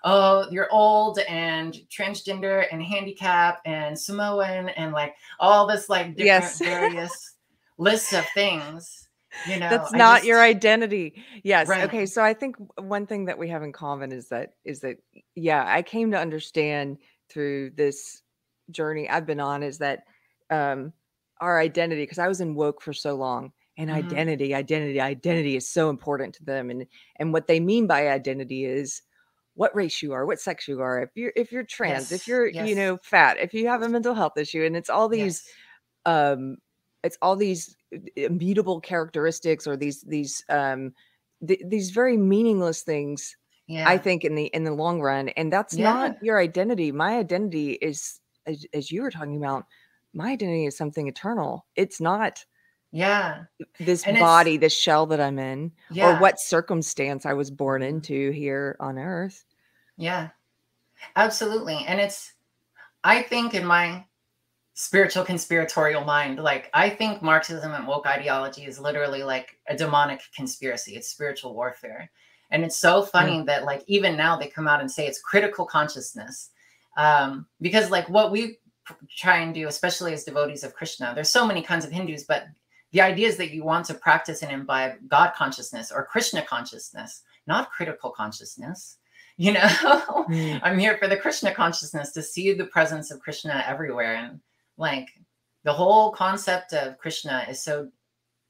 oh, 0.04 0.48
you're 0.52 0.72
old 0.72 1.20
and 1.20 1.74
transgender 1.90 2.66
and 2.72 2.82
handicap 2.84 3.62
and 3.66 3.98
Samoan 3.98 4.70
and 4.70 4.92
like 4.92 5.16
all 5.40 5.66
this 5.68 5.90
like 5.90 6.16
different 6.16 6.26
yes. 6.26 6.60
various 6.60 7.36
lists 7.78 8.14
of 8.14 8.26
things. 8.34 9.08
You 9.48 9.58
know, 9.58 9.70
that's 9.70 9.92
not 9.92 10.18
just, 10.18 10.28
your 10.28 10.42
identity. 10.42 11.24
Yes. 11.44 11.68
Right. 11.68 11.86
Okay. 11.86 12.06
So 12.06 12.24
I 12.24 12.36
think 12.36 12.56
one 12.80 13.08
thing 13.08 13.26
that 13.26 13.40
we 13.40 13.50
have 13.50 13.64
in 13.64 13.72
common 13.72 14.12
is 14.12 14.30
that 14.30 14.54
is 14.64 14.82
that 14.82 14.98
yeah, 15.34 15.66
I 15.68 15.82
came 15.82 16.12
to 16.12 16.20
understand 16.20 17.00
through 17.30 17.72
this 17.72 18.22
journey 18.70 19.10
I've 19.10 19.26
been 19.26 19.40
on 19.40 19.64
is 19.64 19.80
that 19.80 20.06
um 20.52 20.94
our 21.44 21.60
identity 21.60 22.04
because 22.04 22.20
I 22.20 22.30
was 22.30 22.40
in 22.40 22.56
woke 22.56 22.82
for 22.82 22.94
so 22.94 23.16
long 23.16 23.52
and 23.78 23.90
mm-hmm. 23.90 24.00
identity 24.00 24.56
identity 24.56 25.02
identity 25.02 25.56
is 25.56 25.70
so 25.70 25.90
important 25.90 26.34
to 26.36 26.46
them 26.46 26.70
and 26.70 26.86
and 27.18 27.34
what 27.34 27.48
they 27.48 27.60
mean 27.60 27.86
by 27.86 28.08
identity 28.08 28.66
is 28.66 29.02
what 29.56 29.76
race 29.76 30.02
you 30.02 30.14
are 30.14 30.26
what 30.26 30.40
sex 30.40 30.68
you 30.68 30.82
are 30.82 31.02
if 31.02 31.10
you're 31.16 31.34
if 31.36 31.52
you're 31.52 31.64
trans 31.64 32.12
yes. 32.12 32.22
if 32.22 32.28
you're 32.28 32.48
yes. 32.48 32.68
you 32.68 32.76
know 32.76 32.98
fat 33.04 33.38
if 33.40 33.54
you 33.54 33.68
have 33.68 33.82
a 33.82 33.90
mental 33.90 34.14
health 34.14 34.38
issue 34.38 34.64
and 34.64 34.76
it's 34.76 34.90
all 34.90 35.10
these 35.10 35.44
yes. 36.06 36.34
um 36.34 36.58
it's 37.04 37.18
all 37.22 37.36
these 37.36 37.76
uh, 37.94 38.00
immutable 38.16 38.80
characteristics 38.80 39.68
or 39.68 39.76
these 39.76 40.02
these 40.02 40.44
um 40.50 40.94
th- 41.46 41.62
these 41.66 41.92
very 41.92 42.16
meaningless 42.16 42.84
things 42.84 43.36
yeah. 43.68 43.88
i 43.88 43.98
think 43.98 44.24
in 44.24 44.36
the 44.36 44.46
in 44.48 44.64
the 44.64 44.74
long 44.74 45.02
run 45.02 45.30
and 45.30 45.52
that's 45.52 45.74
yeah. 45.76 45.84
not 45.84 46.24
your 46.24 46.40
identity 46.40 46.92
my 46.92 47.18
identity 47.18 47.74
is 47.74 48.20
as, 48.46 48.66
as 48.74 48.92
you 48.92 49.02
were 49.02 49.12
talking 49.12 49.38
about 49.38 49.66
my 50.14 50.32
identity 50.32 50.66
is 50.66 50.78
something 50.78 51.08
eternal. 51.08 51.66
It's 51.76 52.00
not 52.00 52.46
yeah 52.94 53.46
this 53.80 54.06
and 54.06 54.20
body 54.20 54.56
this 54.56 54.72
shell 54.72 55.08
that 55.08 55.20
i'm 55.20 55.40
in 55.40 55.72
yeah. 55.90 56.16
or 56.16 56.20
what 56.22 56.40
circumstance 56.40 57.26
i 57.26 57.34
was 57.34 57.50
born 57.50 57.82
into 57.82 58.30
here 58.30 58.78
on 58.80 59.00
earth 59.00 59.46
yeah 59.98 60.30
absolutely 61.16 61.84
and 61.88 62.00
it's 62.00 62.34
i 63.04 63.22
think 63.22 63.56
in 63.56 63.66
my 63.66 64.06
spiritual 64.76 65.26
conspiratorial 65.26 66.04
mind 66.04 66.38
like 66.38 66.70
i 66.76 66.88
think 66.88 67.22
marxism 67.24 67.74
and 67.74 67.88
woke 67.88 68.06
ideology 68.06 68.66
is 68.66 68.80
literally 68.80 69.24
like 69.24 69.58
a 69.68 69.76
demonic 69.76 70.22
conspiracy 70.36 70.96
it's 70.96 71.10
spiritual 71.10 71.56
warfare 71.56 72.10
and 72.52 72.64
it's 72.64 72.78
so 72.78 73.02
funny 73.02 73.40
mm. 73.40 73.46
that 73.48 73.66
like 73.66 73.84
even 73.88 74.16
now 74.16 74.38
they 74.38 74.48
come 74.48 74.68
out 74.68 74.80
and 74.80 74.92
say 74.92 75.08
it's 75.08 75.20
critical 75.20 75.66
consciousness 75.66 76.52
um 76.98 77.48
because 77.60 77.90
like 77.90 78.08
what 78.08 78.32
we 78.32 78.60
try 79.10 79.38
and 79.40 79.54
do, 79.54 79.68
especially 79.68 80.14
as 80.14 80.24
devotees 80.24 80.64
of 80.64 80.74
Krishna. 80.74 81.12
There's 81.14 81.30
so 81.30 81.46
many 81.46 81.62
kinds 81.62 81.86
of 81.86 81.92
Hindus, 81.92 82.24
but 82.24 82.48
the 82.92 83.02
idea 83.02 83.28
is 83.28 83.38
that 83.38 83.52
you 83.52 83.64
want 83.64 83.86
to 83.88 83.94
practice 83.94 84.44
and 84.44 84.52
imbibe 84.52 84.94
God 85.08 85.34
consciousness 85.36 85.92
or 85.92 86.06
Krishna 86.06 86.44
consciousness, 86.44 87.24
not 87.48 87.72
critical 87.72 88.12
consciousness. 88.12 88.98
You 89.38 89.54
know, 89.54 89.62
mm. 90.30 90.60
I'm 90.64 90.78
here 90.78 90.98
for 90.98 91.08
the 91.08 91.18
Krishna 91.18 91.54
consciousness 91.54 92.12
to 92.12 92.22
see 92.22 92.54
the 92.54 92.66
presence 92.66 93.10
of 93.10 93.20
Krishna 93.20 93.64
everywhere. 93.68 94.16
And 94.16 94.40
like 94.78 95.10
the 95.64 95.74
whole 95.74 96.12
concept 96.12 96.74
of 96.74 97.00
Krishna 97.00 97.46
is 97.50 97.64
so 97.64 97.90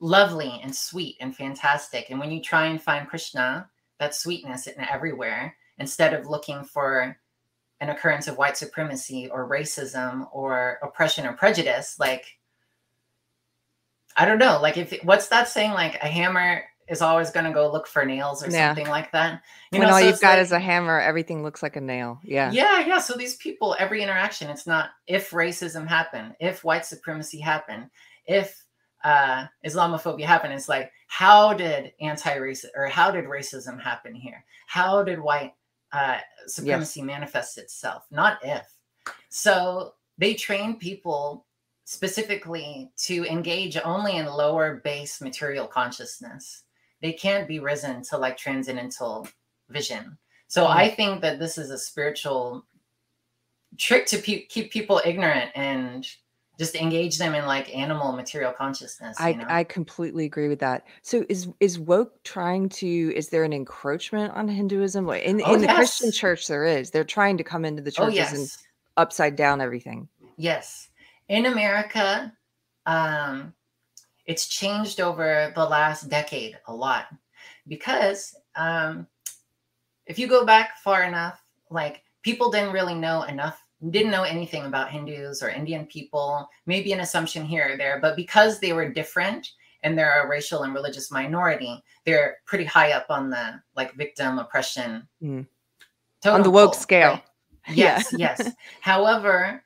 lovely 0.01 0.59
and 0.61 0.75
sweet 0.75 1.15
and 1.21 1.33
fantastic. 1.33 2.09
And 2.09 2.19
when 2.19 2.31
you 2.31 2.41
try 2.41 2.65
and 2.65 2.81
find 2.81 3.07
Krishna, 3.07 3.69
that 3.99 4.13
sweetness 4.13 4.67
in 4.67 4.83
everywhere, 4.83 5.55
instead 5.77 6.13
of 6.13 6.27
looking 6.27 6.63
for 6.65 7.17
an 7.79 7.89
occurrence 7.89 8.27
of 8.27 8.37
white 8.37 8.57
supremacy 8.57 9.29
or 9.29 9.49
racism 9.49 10.27
or 10.31 10.79
oppression 10.81 11.25
or 11.25 11.33
prejudice 11.33 11.97
like 11.99 12.25
i 14.15 14.25
don't 14.25 14.39
know 14.39 14.59
like 14.61 14.77
if 14.77 14.93
what's 15.03 15.27
that 15.27 15.47
saying 15.47 15.71
like 15.71 15.95
a 15.95 16.07
hammer 16.07 16.63
is 16.89 17.01
always 17.01 17.29
going 17.31 17.45
to 17.45 17.51
go 17.51 17.71
look 17.71 17.87
for 17.87 18.05
nails 18.05 18.43
or 18.45 18.49
yeah. 18.49 18.67
something 18.67 18.89
like 18.89 19.09
that? 19.13 19.41
You 19.71 19.79
when 19.79 19.87
know, 19.87 19.93
all 19.93 20.01
so 20.01 20.05
you've 20.05 20.19
got 20.19 20.33
like, 20.33 20.41
is 20.41 20.51
a 20.51 20.59
hammer 20.59 20.99
everything 20.99 21.41
looks 21.41 21.63
like 21.63 21.77
a 21.77 21.81
nail. 21.81 22.19
Yeah. 22.23 22.51
Yeah 22.51 22.85
yeah 22.85 22.99
so 22.99 23.13
these 23.13 23.37
people 23.37 23.75
every 23.79 24.03
interaction 24.03 24.49
it's 24.49 24.67
not 24.67 24.89
if 25.07 25.31
racism 25.31 25.87
happened 25.87 26.35
if 26.41 26.63
white 26.63 26.85
supremacy 26.85 27.39
happened 27.39 27.89
if 28.27 28.65
uh 29.05 29.45
islamophobia 29.65 30.25
happened 30.25 30.53
it's 30.53 30.67
like 30.67 30.91
how 31.13 31.53
did 31.53 31.93
anti-racism 32.01 32.69
or 32.75 32.87
how 32.87 33.11
did 33.11 33.25
racism 33.25 33.79
happen 33.79 34.15
here? 34.15 34.43
How 34.65 35.03
did 35.03 35.19
white 35.19 35.53
uh, 35.93 36.17
supremacy 36.47 36.99
yes. 36.99 37.07
manifests 37.07 37.57
itself, 37.57 38.03
not 38.11 38.39
if. 38.43 38.67
So 39.29 39.93
they 40.17 40.33
train 40.33 40.77
people 40.77 41.45
specifically 41.85 42.91
to 42.97 43.25
engage 43.25 43.77
only 43.83 44.17
in 44.17 44.25
lower 44.25 44.81
base 44.83 45.21
material 45.21 45.67
consciousness. 45.67 46.63
They 47.01 47.13
can't 47.13 47.47
be 47.47 47.59
risen 47.59 48.01
to 48.03 48.17
like 48.17 48.37
transcendental 48.37 49.27
vision. 49.69 50.17
So 50.47 50.63
mm-hmm. 50.63 50.77
I 50.77 50.89
think 50.89 51.21
that 51.21 51.39
this 51.39 51.57
is 51.57 51.69
a 51.69 51.77
spiritual 51.77 52.65
trick 53.77 54.05
to 54.07 54.17
pe- 54.17 54.45
keep 54.45 54.71
people 54.71 55.01
ignorant 55.05 55.51
and 55.55 56.07
just 56.59 56.75
engage 56.75 57.17
them 57.17 57.33
in 57.33 57.45
like 57.45 57.75
animal 57.75 58.11
material 58.13 58.51
consciousness. 58.51 59.17
I 59.19 59.33
know? 59.33 59.45
I 59.47 59.63
completely 59.63 60.25
agree 60.25 60.47
with 60.47 60.59
that. 60.59 60.85
So 61.01 61.25
is 61.29 61.47
is 61.59 61.79
woke 61.79 62.23
trying 62.23 62.69
to 62.69 63.13
is 63.15 63.29
there 63.29 63.43
an 63.43 63.53
encroachment 63.53 64.33
on 64.33 64.47
Hinduism? 64.47 65.09
In 65.09 65.41
oh, 65.45 65.55
in 65.55 65.61
the. 65.61 65.67
Christian 65.67 66.11
church 66.11 66.47
there 66.47 66.65
is. 66.65 66.91
They're 66.91 67.03
trying 67.03 67.37
to 67.37 67.43
come 67.43 67.65
into 67.65 67.81
the 67.81 67.93
oh, 67.97 68.05
churches 68.05 68.19
oh, 68.19 68.21
yes. 68.21 68.33
and 68.33 68.49
upside 68.97 69.35
down 69.35 69.61
everything. 69.61 70.07
Yes. 70.37 70.89
In 71.27 71.47
America, 71.47 72.31
um 72.85 73.53
it's 74.25 74.47
changed 74.47 75.01
over 75.01 75.51
the 75.55 75.65
last 75.65 76.07
decade 76.09 76.57
a 76.67 76.73
lot 76.73 77.07
because 77.67 78.35
um 78.55 79.07
if 80.05 80.19
you 80.19 80.27
go 80.27 80.45
back 80.45 80.77
far 80.83 81.03
enough, 81.03 81.41
like 81.71 82.03
people 82.21 82.51
didn't 82.51 82.73
really 82.73 82.95
know 82.95 83.23
enough 83.23 83.59
didn't 83.89 84.11
know 84.11 84.23
anything 84.23 84.65
about 84.65 84.89
Hindus 84.89 85.41
or 85.43 85.49
Indian 85.49 85.85
people, 85.85 86.47
maybe 86.65 86.93
an 86.93 87.01
assumption 87.01 87.45
here 87.45 87.73
or 87.73 87.77
there, 87.77 87.99
but 88.01 88.15
because 88.15 88.59
they 88.59 88.73
were 88.73 88.89
different 88.89 89.51
and 89.83 89.97
they're 89.97 90.23
a 90.23 90.27
racial 90.27 90.63
and 90.63 90.73
religious 90.73 91.11
minority, 91.11 91.83
they're 92.05 92.37
pretty 92.45 92.63
high 92.63 92.91
up 92.91 93.05
on 93.09 93.29
the 93.29 93.61
like 93.75 93.93
victim 93.95 94.39
oppression 94.39 95.07
mm. 95.21 95.45
on 96.25 96.43
the 96.43 96.49
woke 96.49 96.75
scale. 96.75 97.21
Right? 97.67 97.77
Yes, 97.77 98.13
yeah. 98.17 98.35
yes. 98.39 98.53
However, 98.81 99.63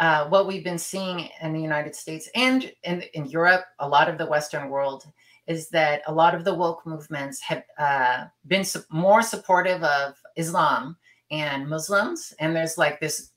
uh, 0.00 0.26
what 0.28 0.46
we've 0.46 0.64
been 0.64 0.78
seeing 0.78 1.28
in 1.40 1.52
the 1.52 1.60
United 1.60 1.94
States 1.94 2.28
and 2.34 2.72
in, 2.82 3.02
in 3.14 3.26
Europe, 3.26 3.64
a 3.78 3.88
lot 3.88 4.08
of 4.08 4.18
the 4.18 4.26
Western 4.26 4.68
world, 4.68 5.04
is 5.46 5.68
that 5.68 6.02
a 6.06 6.12
lot 6.12 6.34
of 6.34 6.44
the 6.44 6.54
woke 6.54 6.84
movements 6.86 7.40
have 7.40 7.62
uh, 7.78 8.24
been 8.46 8.64
su- 8.64 8.82
more 8.90 9.22
supportive 9.22 9.82
of 9.84 10.14
Islam 10.36 10.96
and 11.30 11.68
Muslims. 11.68 12.32
And 12.40 12.56
there's 12.56 12.78
like 12.78 12.98
this 13.00 13.30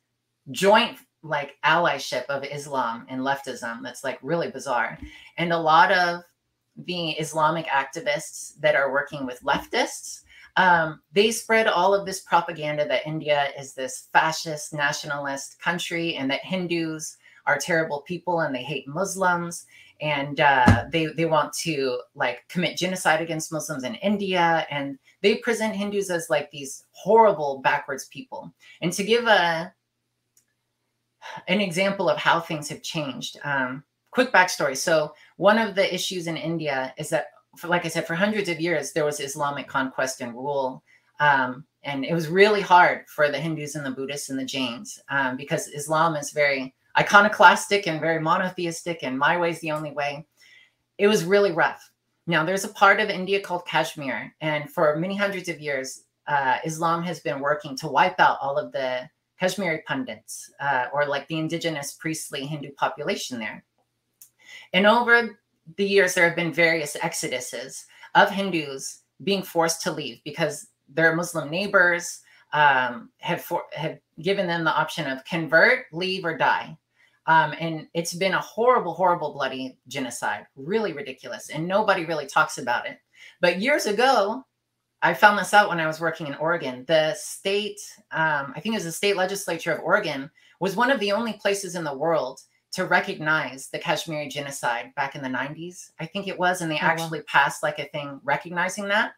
joint 0.51 0.97
like 1.23 1.55
allyship 1.65 2.25
of 2.25 2.43
Islam 2.43 3.05
and 3.09 3.21
leftism 3.21 3.81
that's 3.83 4.03
like 4.03 4.19
really 4.21 4.49
bizarre. 4.49 4.97
And 5.37 5.51
a 5.51 5.59
lot 5.59 5.91
of 5.91 6.21
the 6.75 7.11
Islamic 7.11 7.65
activists 7.67 8.53
that 8.59 8.75
are 8.75 8.91
working 8.91 9.25
with 9.25 9.41
leftists, 9.41 10.21
um, 10.57 11.01
they 11.11 11.31
spread 11.31 11.67
all 11.67 11.93
of 11.93 12.05
this 12.05 12.21
propaganda 12.21 12.87
that 12.87 13.05
India 13.05 13.49
is 13.59 13.73
this 13.73 14.09
fascist 14.13 14.73
nationalist 14.73 15.59
country 15.59 16.15
and 16.15 16.29
that 16.31 16.43
Hindus 16.43 17.17
are 17.45 17.57
terrible 17.57 18.01
people 18.01 18.41
and 18.41 18.53
they 18.53 18.63
hate 18.63 18.87
Muslims 18.87 19.65
and 20.01 20.39
uh, 20.39 20.85
they 20.91 21.07
they 21.07 21.25
want 21.25 21.53
to 21.53 21.99
like 22.13 22.47
commit 22.49 22.77
genocide 22.77 23.21
against 23.21 23.51
Muslims 23.51 23.83
in 23.83 23.95
India 23.95 24.67
and 24.69 24.99
they 25.21 25.35
present 25.37 25.75
Hindus 25.75 26.11
as 26.11 26.29
like 26.29 26.51
these 26.51 26.83
horrible 26.91 27.61
backwards 27.63 28.05
people. 28.05 28.53
And 28.81 28.93
to 28.93 29.03
give 29.03 29.25
a 29.25 29.73
an 31.47 31.61
example 31.61 32.09
of 32.09 32.17
how 32.17 32.39
things 32.39 32.69
have 32.69 32.81
changed. 32.81 33.37
Um, 33.43 33.83
quick 34.11 34.31
backstory. 34.31 34.75
So, 34.75 35.13
one 35.37 35.57
of 35.57 35.75
the 35.75 35.93
issues 35.93 36.27
in 36.27 36.37
India 36.37 36.93
is 36.97 37.09
that, 37.09 37.27
for, 37.57 37.67
like 37.67 37.85
I 37.85 37.89
said, 37.89 38.07
for 38.07 38.15
hundreds 38.15 38.49
of 38.49 38.59
years, 38.59 38.93
there 38.93 39.05
was 39.05 39.19
Islamic 39.19 39.67
conquest 39.67 40.21
and 40.21 40.33
rule. 40.33 40.83
Um, 41.19 41.65
and 41.83 42.03
it 42.03 42.13
was 42.13 42.27
really 42.27 42.61
hard 42.61 43.05
for 43.07 43.31
the 43.31 43.39
Hindus 43.39 43.75
and 43.75 43.85
the 43.85 43.91
Buddhists 43.91 44.29
and 44.29 44.37
the 44.37 44.45
Jains 44.45 44.99
um, 45.09 45.37
because 45.37 45.67
Islam 45.67 46.15
is 46.15 46.31
very 46.31 46.75
iconoclastic 46.97 47.87
and 47.87 48.01
very 48.01 48.19
monotheistic, 48.19 49.03
and 49.03 49.17
my 49.17 49.37
way 49.37 49.51
is 49.51 49.59
the 49.61 49.71
only 49.71 49.91
way. 49.91 50.25
It 50.97 51.07
was 51.07 51.23
really 51.23 51.51
rough. 51.51 51.89
Now, 52.25 52.43
there's 52.43 52.65
a 52.65 52.69
part 52.69 52.99
of 52.99 53.09
India 53.09 53.39
called 53.39 53.65
Kashmir, 53.65 54.33
and 54.41 54.69
for 54.69 54.97
many 54.97 55.15
hundreds 55.15 55.47
of 55.47 55.61
years, 55.61 56.03
uh, 56.27 56.57
Islam 56.65 57.03
has 57.03 57.21
been 57.21 57.39
working 57.39 57.77
to 57.77 57.87
wipe 57.87 58.19
out 58.19 58.37
all 58.41 58.57
of 58.57 58.71
the 58.73 59.09
Kashmiri 59.39 59.83
Pandits, 59.87 60.51
uh, 60.59 60.85
or 60.93 61.05
like 61.05 61.27
the 61.27 61.37
indigenous 61.37 61.93
priestly 61.93 62.45
Hindu 62.45 62.71
population 62.73 63.39
there. 63.39 63.63
And 64.73 64.85
over 64.85 65.39
the 65.75 65.85
years, 65.85 66.13
there 66.13 66.25
have 66.25 66.35
been 66.35 66.53
various 66.53 66.95
exoduses 66.97 67.85
of 68.15 68.29
Hindus 68.29 69.03
being 69.23 69.43
forced 69.43 69.81
to 69.83 69.91
leave 69.91 70.19
because 70.23 70.67
their 70.89 71.15
Muslim 71.15 71.49
neighbors 71.49 72.21
um, 72.53 73.09
have, 73.19 73.41
for, 73.41 73.63
have 73.73 73.99
given 74.21 74.47
them 74.47 74.63
the 74.63 74.75
option 74.75 75.07
of 75.07 75.25
convert, 75.25 75.85
leave, 75.91 76.25
or 76.25 76.37
die. 76.37 76.77
Um, 77.25 77.53
and 77.59 77.87
it's 77.93 78.13
been 78.13 78.33
a 78.33 78.39
horrible, 78.39 78.93
horrible, 78.93 79.33
bloody 79.33 79.77
genocide, 79.89 80.47
really 80.55 80.93
ridiculous. 80.93 81.49
And 81.49 81.67
nobody 81.67 82.05
really 82.05 82.25
talks 82.25 82.57
about 82.57 82.87
it. 82.87 82.99
But 83.41 83.61
years 83.61 83.85
ago, 83.85 84.45
I 85.01 85.13
found 85.13 85.37
this 85.37 85.53
out 85.53 85.69
when 85.69 85.79
I 85.79 85.87
was 85.87 85.99
working 85.99 86.27
in 86.27 86.35
Oregon. 86.35 86.83
The 86.87 87.13
state, 87.13 87.79
um, 88.11 88.53
I 88.55 88.59
think 88.59 88.73
it 88.73 88.77
was 88.77 88.85
the 88.85 88.91
state 88.91 89.15
legislature 89.15 89.71
of 89.71 89.83
Oregon, 89.83 90.29
was 90.59 90.75
one 90.75 90.89
of 90.89 90.99
the 90.99 91.11
only 91.11 91.33
places 91.33 91.75
in 91.75 91.83
the 91.83 91.95
world 91.95 92.41
to 92.71 92.85
recognize 92.85 93.69
the 93.69 93.79
Kashmiri 93.79 94.27
genocide 94.27 94.93
back 94.95 95.15
in 95.15 95.21
the 95.21 95.29
90s. 95.29 95.91
I 95.99 96.05
think 96.05 96.27
it 96.27 96.37
was. 96.37 96.61
And 96.61 96.71
they 96.71 96.75
oh, 96.75 96.81
actually 96.81 97.19
wow. 97.19 97.25
passed 97.27 97.63
like 97.63 97.79
a 97.79 97.85
thing 97.85 98.19
recognizing 98.23 98.87
that. 98.87 99.11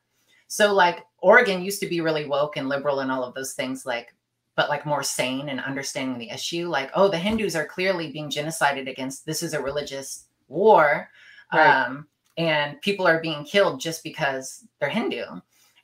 So, 0.47 0.73
like, 0.73 1.05
Oregon 1.19 1.61
used 1.63 1.79
to 1.81 1.87
be 1.87 2.01
really 2.01 2.25
woke 2.25 2.57
and 2.57 2.67
liberal 2.67 2.99
and 2.99 3.11
all 3.11 3.23
of 3.23 3.35
those 3.35 3.53
things, 3.53 3.85
like, 3.85 4.13
but 4.55 4.67
like 4.67 4.85
more 4.85 5.03
sane 5.03 5.47
and 5.49 5.61
understanding 5.61 6.17
the 6.17 6.29
issue. 6.29 6.67
Like, 6.67 6.89
oh, 6.93 7.07
the 7.07 7.17
Hindus 7.17 7.55
are 7.55 7.65
clearly 7.65 8.11
being 8.11 8.29
genocided 8.29 8.89
against. 8.89 9.25
This 9.25 9.43
is 9.43 9.53
a 9.53 9.61
religious 9.61 10.25
war. 10.47 11.09
Right. 11.53 11.85
Um, 11.85 12.07
and 12.37 12.81
people 12.81 13.07
are 13.07 13.21
being 13.21 13.43
killed 13.45 13.79
just 13.79 14.03
because 14.03 14.65
they're 14.79 14.89
Hindu. 14.89 15.23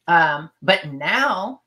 Um, 0.07 0.49
but 0.61 0.91
now 0.91 1.61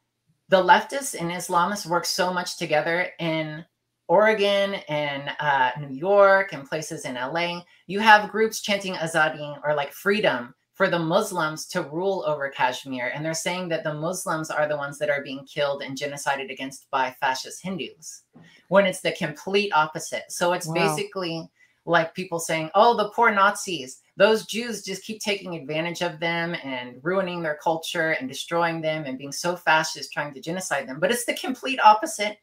the 0.49 0.63
leftists 0.63 1.19
and 1.19 1.31
Islamists 1.31 1.87
work 1.87 2.07
so 2.07 2.33
much 2.33 2.57
together 2.57 3.09
in 3.19 3.65
Oregon 4.09 4.75
and 4.89 5.31
uh, 5.39 5.73
New 5.79 5.95
York 5.95 6.53
and 6.53 6.67
places 6.67 7.05
in 7.05 7.15
LA. 7.15 7.61
You 7.87 8.01
have 8.01 8.31
groups 8.31 8.63
chanting 8.63 8.95
Azadi 8.95 9.59
or 9.63 9.75
like 9.75 9.93
freedom 9.93 10.55
for 10.79 10.89
the 10.89 10.99
Muslims 10.99 11.67
to 11.67 11.83
rule 11.83 12.25
over 12.27 12.49
Kashmir. 12.49 13.11
And 13.13 13.25
they're 13.25 13.35
saying 13.35 13.69
that 13.69 13.83
the 13.85 13.93
Muslims 13.93 14.49
are 14.49 14.69
the 14.69 14.77
ones 14.77 14.97
that 14.99 15.11
are 15.11 15.25
being 15.25 15.45
killed 15.45 15.83
and 15.83 15.99
genocided 15.99 16.51
against 16.51 16.89
by 16.91 17.15
fascist 17.21 17.63
Hindus 17.63 18.23
when 18.69 18.87
it's 18.87 19.01
the 19.01 19.13
complete 19.13 19.73
opposite. 19.75 20.23
So 20.31 20.53
it's 20.53 20.69
wow. 20.69 20.75
basically 20.75 21.51
like 21.89 22.15
people 22.15 22.39
saying, 22.39 22.71
oh, 22.75 22.97
the 22.97 23.11
poor 23.11 23.31
Nazis 23.31 24.03
those 24.19 24.47
Jews 24.47 24.83
just 24.83 25.05
keep 25.05 25.21
taking 25.21 25.55
advantage 25.55 26.03
of 26.03 26.19
them 26.19 26.57
and 26.65 26.97
ruining 27.03 27.41
their 27.41 27.57
culture 27.63 28.11
and 28.11 28.29
destroying 28.29 28.81
them 28.81 29.05
and 29.05 29.17
being 29.17 29.31
so 29.31 29.55
fascist 29.55 30.13
trying 30.13 30.35
to 30.35 30.41
genocide 30.41 30.89
them. 30.89 30.99
But 30.99 31.13
it's 31.13 31.25
the 31.25 31.35
complete 31.35 31.79
opposite. 31.85 32.39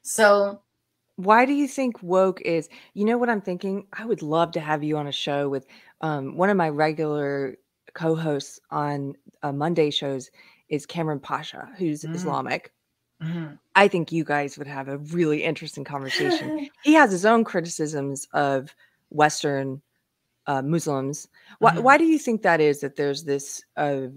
So 0.00 0.62
why 1.16 1.44
do 1.44 1.52
you 1.52 1.68
think 1.68 2.02
woke 2.02 2.40
is 2.40 2.70
you 2.94 3.04
know 3.04 3.18
what 3.18 3.28
i'm 3.28 3.42
thinking 3.42 3.86
i 3.92 4.04
would 4.06 4.22
love 4.22 4.50
to 4.50 4.58
have 4.58 4.82
you 4.82 4.96
on 4.96 5.08
a 5.08 5.12
show 5.12 5.46
with 5.46 5.66
um, 6.00 6.38
one 6.38 6.48
of 6.48 6.56
my 6.56 6.70
regular 6.70 7.54
co-hosts 7.92 8.58
on 8.70 9.12
uh, 9.42 9.52
monday 9.52 9.90
shows 9.90 10.30
is 10.70 10.86
Kamran 10.86 11.20
Pasha 11.20 11.68
who's 11.76 12.02
mm. 12.02 12.14
islamic 12.14 12.72
mm-hmm. 13.22 13.54
i 13.74 13.86
think 13.86 14.10
you 14.12 14.24
guys 14.24 14.58
would 14.58 14.66
have 14.66 14.88
a 14.88 14.98
really 14.98 15.42
interesting 15.44 15.84
conversation 15.84 16.68
he 16.82 16.94
has 16.94 17.10
his 17.10 17.24
own 17.24 17.44
criticisms 17.44 18.26
of 18.32 18.74
western 19.10 19.80
uh, 20.46 20.62
Muslims. 20.62 21.28
Why, 21.58 21.72
mm-hmm. 21.72 21.82
why 21.82 21.98
do 21.98 22.04
you 22.04 22.18
think 22.18 22.42
that 22.42 22.60
is 22.60 22.80
that 22.80 22.96
there's 22.96 23.24
this 23.24 23.62
uh, 23.76 24.08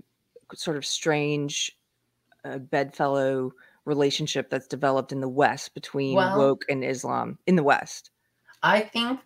sort 0.53 0.77
of 0.77 0.85
strange 0.85 1.77
uh, 2.43 2.59
bedfellow 2.59 3.51
relationship 3.85 4.49
that's 4.49 4.67
developed 4.67 5.11
in 5.11 5.21
the 5.21 5.29
West 5.29 5.73
between 5.73 6.15
well, 6.15 6.37
woke 6.37 6.65
and 6.69 6.83
Islam 6.83 7.37
in 7.45 7.55
the 7.55 7.63
West? 7.63 8.11
I 8.63 8.81
think 8.81 9.19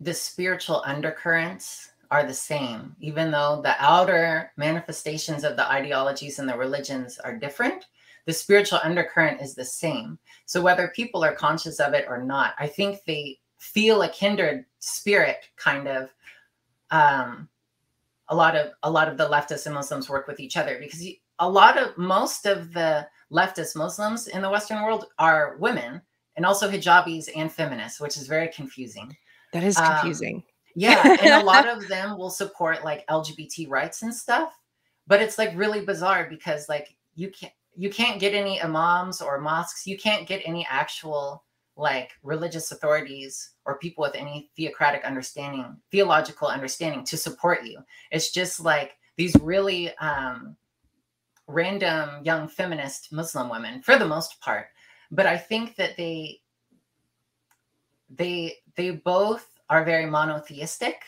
the 0.00 0.14
spiritual 0.14 0.82
undercurrents 0.84 1.92
are 2.10 2.24
the 2.24 2.34
same, 2.34 2.96
even 3.00 3.30
though 3.30 3.60
the 3.62 3.74
outer 3.78 4.52
manifestations 4.56 5.44
of 5.44 5.56
the 5.56 5.70
ideologies 5.70 6.38
and 6.38 6.48
the 6.48 6.56
religions 6.56 7.18
are 7.18 7.36
different. 7.36 7.86
The 8.28 8.34
spiritual 8.34 8.80
undercurrent 8.84 9.40
is 9.40 9.54
the 9.54 9.64
same. 9.64 10.18
So, 10.44 10.60
whether 10.60 10.92
people 10.94 11.24
are 11.24 11.34
conscious 11.34 11.80
of 11.80 11.94
it 11.94 12.04
or 12.10 12.22
not, 12.22 12.52
I 12.58 12.66
think 12.66 12.98
they 13.06 13.38
feel 13.56 14.02
a 14.02 14.08
kindred 14.10 14.66
spirit 14.80 15.48
kind 15.56 15.88
of 15.88 16.10
um, 16.90 17.48
a 18.28 18.36
lot 18.36 18.54
of 18.54 18.72
a 18.82 18.90
lot 18.90 19.08
of 19.08 19.16
the 19.16 19.26
leftists 19.26 19.64
and 19.64 19.74
Muslims 19.74 20.10
work 20.10 20.26
with 20.26 20.40
each 20.40 20.58
other 20.58 20.76
because 20.78 21.02
a 21.38 21.48
lot 21.48 21.78
of 21.78 21.96
most 21.96 22.44
of 22.44 22.74
the 22.74 23.08
leftist 23.32 23.74
Muslims 23.74 24.28
in 24.28 24.42
the 24.42 24.50
Western 24.50 24.82
world 24.82 25.06
are 25.18 25.56
women 25.58 26.02
and 26.36 26.44
also 26.44 26.70
hijabis 26.70 27.30
and 27.34 27.50
feminists, 27.50 27.98
which 27.98 28.18
is 28.18 28.26
very 28.26 28.48
confusing. 28.48 29.16
That 29.54 29.64
is 29.64 29.78
um, 29.78 29.86
confusing. 29.86 30.36
Um, 30.36 30.42
yeah, 30.74 31.16
and 31.22 31.42
a 31.42 31.46
lot 31.46 31.66
of 31.66 31.88
them 31.88 32.18
will 32.18 32.28
support 32.28 32.84
like 32.84 33.06
LGBT 33.06 33.70
rights 33.70 34.02
and 34.02 34.14
stuff, 34.14 34.52
but 35.06 35.22
it's 35.22 35.38
like 35.38 35.56
really 35.56 35.80
bizarre 35.80 36.26
because 36.28 36.68
like 36.68 36.94
you 37.14 37.30
can't 37.30 37.54
you 37.78 37.88
can't 37.88 38.18
get 38.18 38.34
any 38.34 38.60
imams 38.60 39.22
or 39.22 39.40
mosques, 39.40 39.86
you 39.86 39.96
can't 39.96 40.26
get 40.26 40.42
any 40.44 40.66
actual 40.68 41.44
like 41.76 42.10
religious 42.24 42.72
authorities 42.72 43.52
or 43.64 43.78
people 43.78 44.02
with 44.02 44.16
any 44.16 44.50
theocratic 44.56 45.04
understanding, 45.04 45.76
theological 45.92 46.48
understanding 46.48 47.04
to 47.04 47.16
support 47.16 47.62
you. 47.62 47.78
It's 48.10 48.32
just 48.32 48.58
like 48.58 48.96
these 49.16 49.32
really 49.40 49.96
um, 49.98 50.56
random 51.46 52.24
young 52.24 52.48
feminist 52.48 53.12
Muslim 53.12 53.48
women 53.48 53.80
for 53.80 53.96
the 53.96 54.04
most 54.04 54.40
part. 54.40 54.66
But 55.12 55.26
I 55.26 55.38
think 55.38 55.76
that 55.76 55.96
they 55.96 56.40
they 58.10 58.56
they 58.74 58.90
both 58.90 59.46
are 59.70 59.84
very 59.84 60.06
monotheistic 60.06 61.02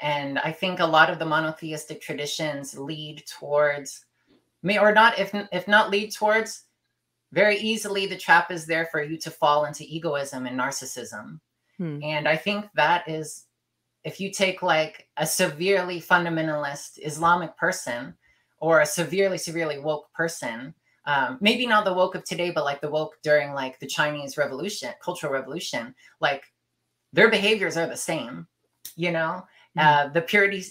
and 0.00 0.38
i 0.38 0.50
think 0.50 0.80
a 0.80 0.86
lot 0.86 1.10
of 1.10 1.18
the 1.18 1.24
monotheistic 1.24 2.00
traditions 2.00 2.78
lead 2.78 3.22
towards 3.26 4.05
may 4.66 4.78
or 4.78 4.92
not 4.92 5.16
if 5.18 5.30
if 5.52 5.68
not 5.68 5.90
lead 5.90 6.12
towards 6.12 6.64
very 7.32 7.56
easily 7.56 8.06
the 8.06 8.16
trap 8.16 8.50
is 8.50 8.66
there 8.66 8.86
for 8.86 9.00
you 9.00 9.16
to 9.16 9.30
fall 9.30 9.64
into 9.64 9.84
egoism 9.86 10.44
and 10.44 10.58
narcissism 10.58 11.38
hmm. 11.78 12.02
and 12.02 12.26
i 12.26 12.36
think 12.36 12.66
that 12.74 13.08
is 13.08 13.44
if 14.02 14.20
you 14.20 14.30
take 14.30 14.62
like 14.62 15.08
a 15.18 15.26
severely 15.26 16.00
fundamentalist 16.00 16.98
islamic 16.98 17.56
person 17.56 18.12
or 18.58 18.80
a 18.80 18.86
severely 18.86 19.38
severely 19.38 19.78
woke 19.78 20.12
person 20.12 20.74
um, 21.08 21.38
maybe 21.40 21.68
not 21.68 21.84
the 21.84 21.94
woke 21.94 22.16
of 22.16 22.24
today 22.24 22.50
but 22.50 22.64
like 22.64 22.80
the 22.80 22.90
woke 22.90 23.14
during 23.22 23.52
like 23.52 23.78
the 23.78 23.86
chinese 23.86 24.36
revolution 24.36 24.92
cultural 25.00 25.32
revolution 25.32 25.94
like 26.20 26.42
their 27.12 27.30
behaviors 27.30 27.76
are 27.76 27.86
the 27.86 27.96
same 27.96 28.48
you 28.96 29.12
know 29.12 29.46
mm-hmm. 29.78 30.08
uh, 30.08 30.08
the 30.08 30.20
purity 30.20 30.64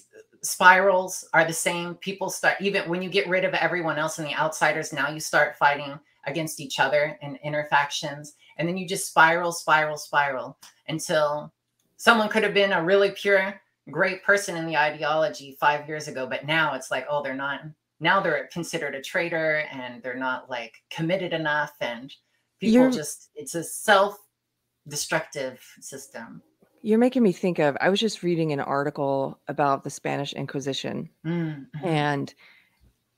spirals 0.46 1.28
are 1.34 1.46
the 1.46 1.54
same. 1.54 1.96
People 1.96 2.30
start 2.30 2.58
even 2.62 2.90
when 2.90 3.02
you 3.02 3.10
get 3.10 3.28
rid 3.28 3.46
of 3.46 3.54
everyone 3.54 3.98
else 3.98 4.20
and 4.20 4.28
the 4.28 4.36
outsiders 4.36 4.94
now 4.94 5.10
you 5.10 5.20
start 5.20 5.58
fighting 5.58 6.00
against 6.26 6.60
each 6.60 6.80
other 6.80 7.18
and 7.22 7.40
inner 7.44 7.66
factions 7.70 8.34
and 8.58 8.68
then 8.68 8.78
you 8.78 8.88
just 8.88 9.08
spiral 9.08 9.52
spiral 9.52 9.98
spiral 9.98 10.58
until 10.88 11.54
someone 11.98 12.30
could 12.30 12.44
have 12.44 12.54
been 12.54 12.74
a 12.74 12.84
really 12.84 13.12
pure 13.12 13.62
great 13.92 14.24
person 14.24 14.58
in 14.58 14.66
the 14.66 14.76
ideology 14.76 15.56
five 15.60 15.88
years 15.88 16.08
ago 16.08 16.26
but 16.26 16.44
now 16.44 16.74
it's 16.74 16.90
like 16.90 17.06
oh 17.08 17.22
they're 17.22 17.36
not 17.36 17.62
now 18.00 18.20
they're 18.20 18.48
considered 18.52 18.96
a 18.96 19.02
traitor 19.02 19.66
and 19.72 20.02
they're 20.04 20.16
not 20.16 20.50
like 20.50 20.74
committed 20.90 21.34
enough. 21.34 21.74
And 21.82 22.14
people 22.60 22.74
You're... 22.74 22.92
just 22.92 23.30
it's 23.36 23.56
a 23.56 23.64
self 23.64 24.18
destructive 24.88 25.60
system. 25.80 26.42
You're 26.86 27.00
making 27.00 27.24
me 27.24 27.32
think 27.32 27.58
of 27.58 27.76
I 27.82 27.90
was 27.90 28.00
just 28.00 28.22
reading 28.22 28.52
an 28.52 28.60
article 28.60 29.40
about 29.48 29.84
the 29.84 29.90
Spanish 29.90 30.34
Inquisition 30.34 31.10
mm-hmm. 31.26 31.86
and 31.86 32.32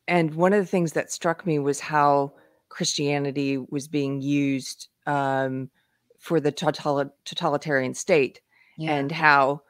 and 0.08 0.34
one 0.36 0.54
of 0.54 0.60
the 0.60 0.66
things 0.66 0.94
that 0.94 1.12
struck 1.12 1.46
me 1.46 1.60
was 1.60 1.82
how 1.82 2.32
Christianity 2.70 3.58
was 3.58 3.90
being 3.90 4.22
used 4.22 4.88
um, 5.06 5.70
for 6.18 6.40
the 6.40 6.52
total- 6.52 7.14
totalitarian 7.26 7.94
state 7.94 8.40
yeah. 8.78 8.94
and 8.94 9.12
how 9.12 9.64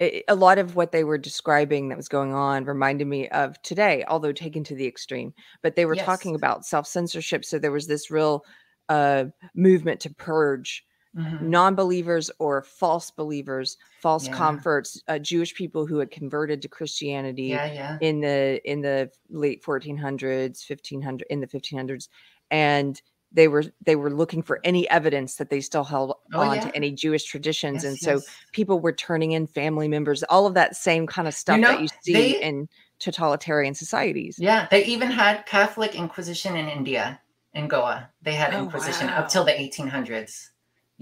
it, 0.00 0.24
a 0.26 0.34
lot 0.34 0.58
of 0.58 0.74
what 0.74 0.90
they 0.90 1.04
were 1.04 1.16
describing 1.16 1.88
that 1.88 1.96
was 1.96 2.08
going 2.08 2.34
on 2.34 2.64
reminded 2.64 3.06
me 3.06 3.28
of 3.28 3.62
today, 3.62 4.04
although 4.08 4.32
taken 4.32 4.64
to 4.64 4.74
the 4.74 4.86
extreme. 4.88 5.32
But 5.62 5.76
they 5.76 5.86
were 5.86 5.94
yes. 5.94 6.04
talking 6.04 6.34
about 6.34 6.66
self 6.66 6.88
censorship. 6.88 7.44
So 7.44 7.60
there 7.60 7.70
was 7.70 7.86
this 7.86 8.10
real 8.10 8.44
uh, 8.88 9.26
movement 9.54 10.00
to 10.00 10.10
purge 10.12 10.84
mm-hmm. 11.16 11.50
non-believers 11.50 12.30
or 12.38 12.62
false 12.62 13.10
believers 13.10 13.76
false 14.00 14.26
yeah. 14.26 14.34
converts 14.34 15.02
uh, 15.08 15.18
jewish 15.18 15.54
people 15.54 15.86
who 15.86 15.98
had 15.98 16.10
converted 16.10 16.60
to 16.62 16.68
christianity 16.68 17.44
yeah, 17.44 17.72
yeah. 17.72 17.98
in 18.00 18.20
the 18.20 18.60
in 18.70 18.80
the 18.80 19.10
late 19.30 19.62
1400s 19.62 20.68
1500 20.68 21.26
in 21.30 21.40
the 21.40 21.46
1500s 21.46 22.08
and 22.50 23.02
they 23.34 23.48
were 23.48 23.64
they 23.84 23.96
were 23.96 24.10
looking 24.10 24.42
for 24.42 24.60
any 24.64 24.88
evidence 24.88 25.36
that 25.36 25.50
they 25.50 25.60
still 25.60 25.84
held 25.84 26.14
oh, 26.32 26.40
on 26.40 26.60
to 26.60 26.74
any 26.74 26.92
Jewish 26.92 27.24
traditions, 27.24 27.82
yes, 27.82 27.84
and 27.84 27.98
so 27.98 28.12
yes. 28.14 28.28
people 28.52 28.78
were 28.78 28.92
turning 28.92 29.32
in 29.32 29.46
family 29.46 29.88
members, 29.88 30.22
all 30.24 30.46
of 30.46 30.54
that 30.54 30.76
same 30.76 31.06
kind 31.06 31.28
of 31.28 31.34
stuff 31.34 31.56
you 31.56 31.62
know, 31.62 31.72
that 31.72 31.82
you 31.82 31.88
see 32.02 32.12
they, 32.12 32.40
in 32.40 32.68
totalitarian 33.00 33.74
societies. 33.74 34.36
Yeah, 34.38 34.68
they 34.70 34.84
even 34.84 35.10
had 35.10 35.44
Catholic 35.46 35.94
Inquisition 35.94 36.56
in 36.56 36.68
India, 36.68 37.20
in 37.52 37.66
Goa. 37.66 38.08
They 38.22 38.34
had 38.34 38.54
oh, 38.54 38.62
Inquisition 38.62 39.08
wow. 39.08 39.18
up 39.18 39.28
till 39.28 39.44
the 39.44 39.52
1800s. 39.52 40.50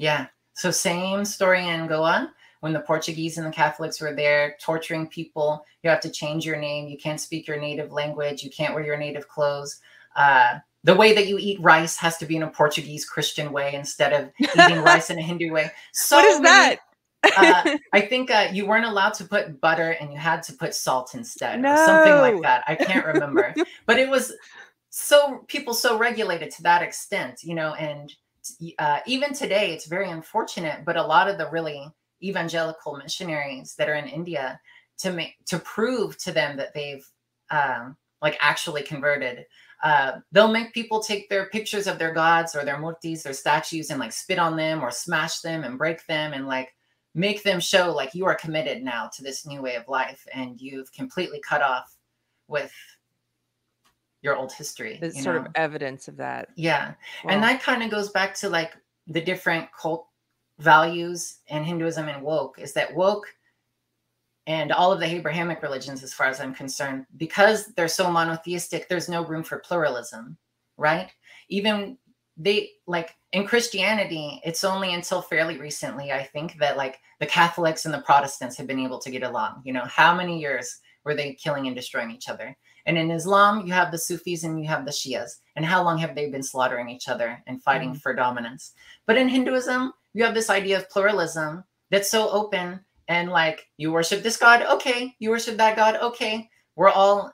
Yeah. 0.03 0.27
So 0.55 0.73
same 0.73 1.25
story 1.25 1.69
in 1.69 1.87
Goa 1.87 2.33
when 2.59 2.73
the 2.73 2.81
Portuguese 2.81 3.39
and 3.39 3.47
the 3.47 3.53
Catholics 3.53 4.01
were 4.01 4.13
there 4.13 4.57
torturing 4.61 5.07
people. 5.07 5.65
You 5.85 5.91
have 5.91 6.01
to 6.01 6.11
change 6.11 6.45
your 6.45 6.57
name. 6.57 6.89
You 6.89 6.99
can't 6.99 7.21
speak 7.21 7.47
your 7.47 7.61
native 7.61 7.93
language. 7.93 8.43
You 8.43 8.51
can't 8.51 8.75
wear 8.75 8.85
your 8.85 8.97
native 8.97 9.29
clothes. 9.29 9.79
Uh, 10.17 10.59
the 10.83 10.97
way 10.97 11.13
that 11.13 11.29
you 11.29 11.39
eat 11.39 11.61
rice 11.61 11.97
has 11.99 12.17
to 12.19 12.27
be 12.27 12.35
in 12.35 12.43
a 12.43 12.51
Portuguese 12.51 13.05
Christian 13.05 13.53
way 13.53 13.75
instead 13.75 14.13
of 14.13 14.33
eating 14.41 14.83
rice 14.83 15.09
in 15.09 15.21
a 15.21 15.23
Hindu 15.23 15.53
way. 15.53 15.71
So 15.93 16.17
what 16.17 16.25
is 16.25 16.41
that? 16.41 16.79
uh, 17.37 17.77
I 17.93 18.01
think 18.01 18.33
uh, 18.33 18.49
you 18.53 18.67
weren't 18.67 18.87
allowed 18.87 19.15
to 19.15 19.25
put 19.25 19.61
butter 19.61 19.93
and 20.01 20.13
you 20.13 20.19
had 20.19 20.43
to 20.43 20.53
put 20.53 20.75
salt 20.75 21.15
instead, 21.15 21.61
no. 21.61 21.75
or 21.75 21.87
something 21.87 22.15
like 22.15 22.43
that. 22.43 22.65
I 22.67 22.75
can't 22.75 23.07
remember, 23.07 23.55
but 23.87 24.01
it 24.01 24.11
was 24.11 24.33
so 24.91 25.45
people 25.47 25.75
so 25.75 25.97
regulated 25.97 26.51
to 26.51 26.63
that 26.65 26.83
extent, 26.83 27.45
you 27.45 27.55
know, 27.55 27.75
and 27.75 28.13
uh, 28.79 29.01
even 29.07 29.33
today, 29.33 29.73
it's 29.73 29.87
very 29.87 30.11
unfortunate, 30.11 30.85
but 30.85 30.97
a 30.97 31.03
lot 31.03 31.29
of 31.29 31.39
the 31.39 31.51
really 31.51 31.89
evangelical 32.23 32.97
missionaries 32.97 33.75
that 33.77 33.89
are 33.89 33.95
in 33.95 34.07
India 34.07 34.61
to 34.99 35.13
make 35.13 35.35
to 35.47 35.59
prove 35.59 36.17
to 36.19 36.33
them 36.33 36.57
that 36.57 36.75
they've 36.75 37.07
um, 37.51 37.97
like 38.21 38.37
actually 38.41 38.83
converted. 38.83 39.47
Uh, 39.83 40.21
they'll 40.31 40.53
make 40.53 40.73
people 40.73 41.01
take 41.01 41.29
their 41.29 41.47
pictures 41.47 41.89
of 41.89 41.99
their 41.99 42.15
gods 42.15 42.55
or 42.55 42.65
their 42.65 42.79
murtis, 42.79 43.25
their 43.25 43.33
statues, 43.33 43.91
and 43.91 43.99
like 43.99 44.13
spit 44.13 44.39
on 44.39 44.57
them 44.57 44.83
or 44.83 44.93
smash 44.93 45.41
them 45.41 45.65
and 45.65 45.77
break 45.77 46.07
them 46.07 46.33
and 46.33 46.47
like 46.47 46.73
make 47.15 47.43
them 47.43 47.61
show 47.61 47.93
like 47.93 48.15
you 48.15 48.25
are 48.25 48.35
committed 48.35 48.83
now 48.83 49.11
to 49.15 49.23
this 49.23 49.45
new 49.45 49.61
way 49.61 49.75
of 49.75 49.89
life 49.89 50.27
and 50.33 50.61
you've 50.61 50.91
completely 50.93 51.41
cut 51.41 51.61
off 51.61 51.97
with 52.49 52.73
your 54.23 54.37
old 54.37 54.53
history. 54.53 54.99
There's 55.01 55.23
sort 55.23 55.37
know? 55.37 55.43
of 55.43 55.53
evidence 55.55 56.09
of 56.09 56.17
that. 56.17 56.49
Yeah. 56.57 56.95
And 57.29 57.43
that 57.43 57.63
kind 57.63 57.83
of 57.83 57.91
goes 57.91 58.09
back 58.11 58.35
to 58.37 58.49
like 58.49 58.73
the 59.07 59.21
different 59.21 59.69
cult 59.79 60.07
values 60.59 61.39
in 61.49 61.65
Hinduism 61.65 62.09
and 62.09 62.23
woke 62.23 62.59
is 62.59 62.73
that 62.75 62.95
woke 62.95 63.27
and 64.47 64.73
all 64.73 64.93
of 64.93 64.99
the 64.99 65.07
Abrahamic 65.07 65.63
religions, 65.63 66.03
as 66.03 66.13
far 66.13 66.27
as 66.27 66.41
I'm 66.41 66.55
concerned, 66.55 67.07
because 67.17 67.67
they're 67.77 67.87
so 67.87 68.11
monotheistic, 68.11 68.89
there's 68.89 69.09
no 69.09 69.25
room 69.25 69.45
for 69.45 69.59
pluralism, 69.59 70.37
right? 70.77 71.11
Even 71.49 71.97
they 72.37 72.71
like 72.87 73.15
in 73.33 73.47
Christianity, 73.47 74.41
it's 74.45 74.65
only 74.65 74.95
until 74.95 75.23
fairly 75.23 75.59
recently, 75.59 76.13
I 76.13 76.25
think, 76.25 76.59
that 76.59 76.77
like 76.77 76.99
the 77.21 77.27
Catholics 77.27 77.85
and 77.85 77.95
the 77.95 78.01
Protestants 78.01 78.57
have 78.57 78.67
been 78.67 78.81
able 78.81 78.99
to 79.01 79.11
get 79.11 79.23
along. 79.23 79.63
You 79.65 79.75
know, 79.75 79.85
how 79.85 80.15
many 80.15 80.41
years 80.41 80.81
were 81.05 81.15
they 81.15 81.35
killing 81.35 81.67
and 81.67 81.77
destroying 81.77 82.11
each 82.11 82.29
other? 82.29 82.57
And 82.87 82.99
in 82.99 83.11
Islam, 83.11 83.67
you 83.67 83.73
have 83.73 83.91
the 83.91 83.99
Sufis 83.99 84.45
and 84.45 84.61
you 84.61 84.67
have 84.69 84.85
the 84.85 84.91
Shias. 84.91 85.41
And 85.57 85.65
how 85.65 85.83
long 85.83 85.99
have 85.99 86.15
they 86.15 86.31
been 86.31 86.43
slaughtering 86.43 86.89
each 86.89 87.09
other 87.09 87.43
and 87.47 87.63
fighting 87.63 87.91
mm-hmm. 87.91 87.99
for 87.99 88.15
dominance? 88.15 88.73
But 89.07 89.17
in 89.17 89.29
Hinduism, 89.29 89.93
you 90.15 90.25
have 90.25 90.35
this 90.35 90.51
idea 90.51 90.79
of 90.79 90.91
pluralism 90.91 91.65
that's 91.91 92.11
so 92.11 92.29
open 92.31 92.81
and 93.09 93.31
like 93.31 93.67
you 93.77 93.93
worship 93.93 94.23
this 94.23 94.37
God, 94.37 94.63
okay, 94.63 95.15
you 95.19 95.31
worship 95.31 95.57
that 95.59 95.77
God, 95.77 95.97
okay. 95.97 96.49
We're 96.77 96.89
all 96.89 97.33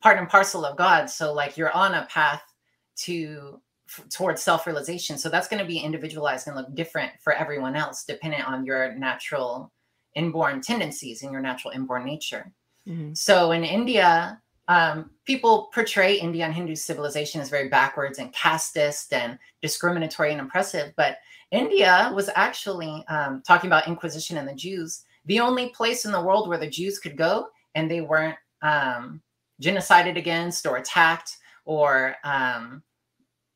part 0.00 0.18
and 0.18 0.28
parcel 0.28 0.64
of 0.64 0.76
God. 0.76 1.10
So 1.10 1.32
like 1.32 1.56
you're 1.56 1.72
on 1.72 1.94
a 1.94 2.06
path 2.06 2.42
to 2.98 3.60
towards 4.10 4.42
self-realization. 4.42 5.18
So 5.18 5.28
that's 5.28 5.48
going 5.48 5.60
to 5.62 5.66
be 5.66 5.78
individualized 5.78 6.46
and 6.46 6.56
look 6.56 6.74
different 6.74 7.12
for 7.20 7.32
everyone 7.32 7.74
else, 7.74 8.04
dependent 8.04 8.46
on 8.46 8.64
your 8.64 8.94
natural 8.94 9.72
inborn 10.14 10.60
tendencies 10.60 11.22
and 11.22 11.32
your 11.32 11.40
natural 11.40 11.72
inborn 11.72 12.04
nature. 12.04 12.52
Mm-hmm. 12.88 13.14
So 13.14 13.50
in 13.52 13.64
India, 13.64 14.40
um, 14.68 15.10
people 15.24 15.70
portray 15.72 16.14
Indian 16.14 16.52
Hindu 16.52 16.74
civilization 16.74 17.40
as 17.40 17.50
very 17.50 17.68
backwards 17.68 18.18
and 18.18 18.32
casteist 18.34 19.12
and 19.12 19.38
discriminatory 19.62 20.32
and 20.32 20.40
oppressive. 20.40 20.92
But 20.96 21.18
India 21.50 22.10
was 22.14 22.30
actually 22.34 23.04
um, 23.08 23.42
talking 23.46 23.68
about 23.68 23.88
Inquisition 23.88 24.36
and 24.36 24.46
the 24.46 24.54
Jews, 24.54 25.04
the 25.24 25.40
only 25.40 25.70
place 25.70 26.04
in 26.04 26.12
the 26.12 26.20
world 26.20 26.48
where 26.48 26.58
the 26.58 26.68
Jews 26.68 26.98
could 26.98 27.16
go 27.16 27.48
and 27.74 27.90
they 27.90 28.02
weren't 28.02 28.36
um, 28.62 29.22
genocided 29.62 30.16
against 30.16 30.66
or 30.66 30.76
attacked 30.76 31.38
or 31.64 32.16
um, 32.24 32.82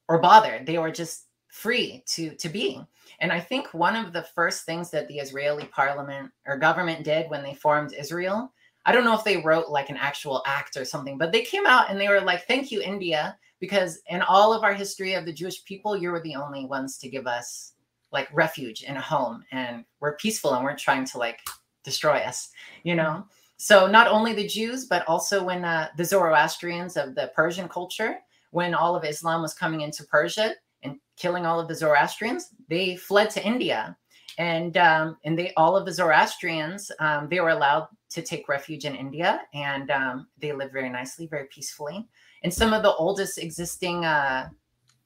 or 0.08 0.18
bothered. 0.18 0.66
They 0.66 0.78
were 0.78 0.90
just 0.90 1.26
free 1.48 2.02
to 2.06 2.34
to 2.36 2.48
be. 2.48 2.80
And 3.20 3.30
I 3.30 3.40
think 3.40 3.72
one 3.74 3.96
of 3.96 4.12
the 4.12 4.22
first 4.22 4.64
things 4.64 4.90
that 4.90 5.06
the 5.08 5.18
Israeli 5.18 5.66
parliament 5.66 6.30
or 6.46 6.56
government 6.56 7.04
did 7.04 7.30
when 7.30 7.42
they 7.42 7.54
formed 7.54 7.92
Israel 7.92 8.52
I 8.84 8.92
don't 8.92 9.04
know 9.04 9.14
if 9.14 9.24
they 9.24 9.36
wrote 9.36 9.68
like 9.68 9.90
an 9.90 9.96
actual 9.96 10.42
act 10.46 10.76
or 10.76 10.84
something, 10.84 11.18
but 11.18 11.32
they 11.32 11.42
came 11.42 11.66
out 11.66 11.90
and 11.90 12.00
they 12.00 12.08
were 12.08 12.20
like, 12.20 12.46
thank 12.46 12.72
you, 12.72 12.82
India, 12.82 13.36
because 13.60 14.00
in 14.08 14.22
all 14.22 14.52
of 14.52 14.64
our 14.64 14.74
history 14.74 15.14
of 15.14 15.24
the 15.24 15.32
Jewish 15.32 15.64
people, 15.64 15.96
you 15.96 16.10
were 16.10 16.20
the 16.20 16.34
only 16.34 16.66
ones 16.66 16.98
to 16.98 17.08
give 17.08 17.26
us 17.26 17.74
like 18.10 18.28
refuge 18.32 18.84
and 18.86 18.98
a 18.98 19.00
home. 19.00 19.44
And 19.52 19.84
we're 20.00 20.16
peaceful 20.16 20.54
and 20.54 20.64
we're 20.64 20.76
trying 20.76 21.04
to 21.06 21.18
like 21.18 21.40
destroy 21.84 22.18
us, 22.18 22.50
you 22.82 22.94
know? 22.94 23.24
So 23.56 23.86
not 23.86 24.08
only 24.08 24.32
the 24.32 24.46
Jews, 24.48 24.86
but 24.86 25.06
also 25.06 25.44
when 25.44 25.64
uh, 25.64 25.88
the 25.96 26.04
Zoroastrians 26.04 26.96
of 26.96 27.14
the 27.14 27.30
Persian 27.34 27.68
culture, 27.68 28.18
when 28.50 28.74
all 28.74 28.96
of 28.96 29.04
Islam 29.04 29.40
was 29.40 29.54
coming 29.54 29.82
into 29.82 30.04
Persia 30.04 30.54
and 30.82 30.98
killing 31.16 31.46
all 31.46 31.60
of 31.60 31.68
the 31.68 31.74
Zoroastrians, 31.74 32.48
they 32.68 32.96
fled 32.96 33.30
to 33.30 33.46
India. 33.46 33.96
And 34.38 34.76
um, 34.76 35.16
and 35.24 35.38
they 35.38 35.52
all 35.54 35.76
of 35.76 35.84
the 35.84 35.92
Zoroastrians 35.92 36.90
um, 36.98 37.28
they 37.28 37.40
were 37.40 37.50
allowed 37.50 37.88
to 38.10 38.22
take 38.22 38.48
refuge 38.48 38.84
in 38.84 38.94
India, 38.94 39.42
and 39.54 39.90
um, 39.90 40.26
they 40.38 40.52
lived 40.52 40.72
very 40.72 40.90
nicely, 40.90 41.26
very 41.26 41.46
peacefully. 41.46 42.06
And 42.42 42.52
some 42.52 42.72
of 42.72 42.82
the 42.82 42.94
oldest 42.94 43.38
existing 43.38 44.04
uh, 44.04 44.48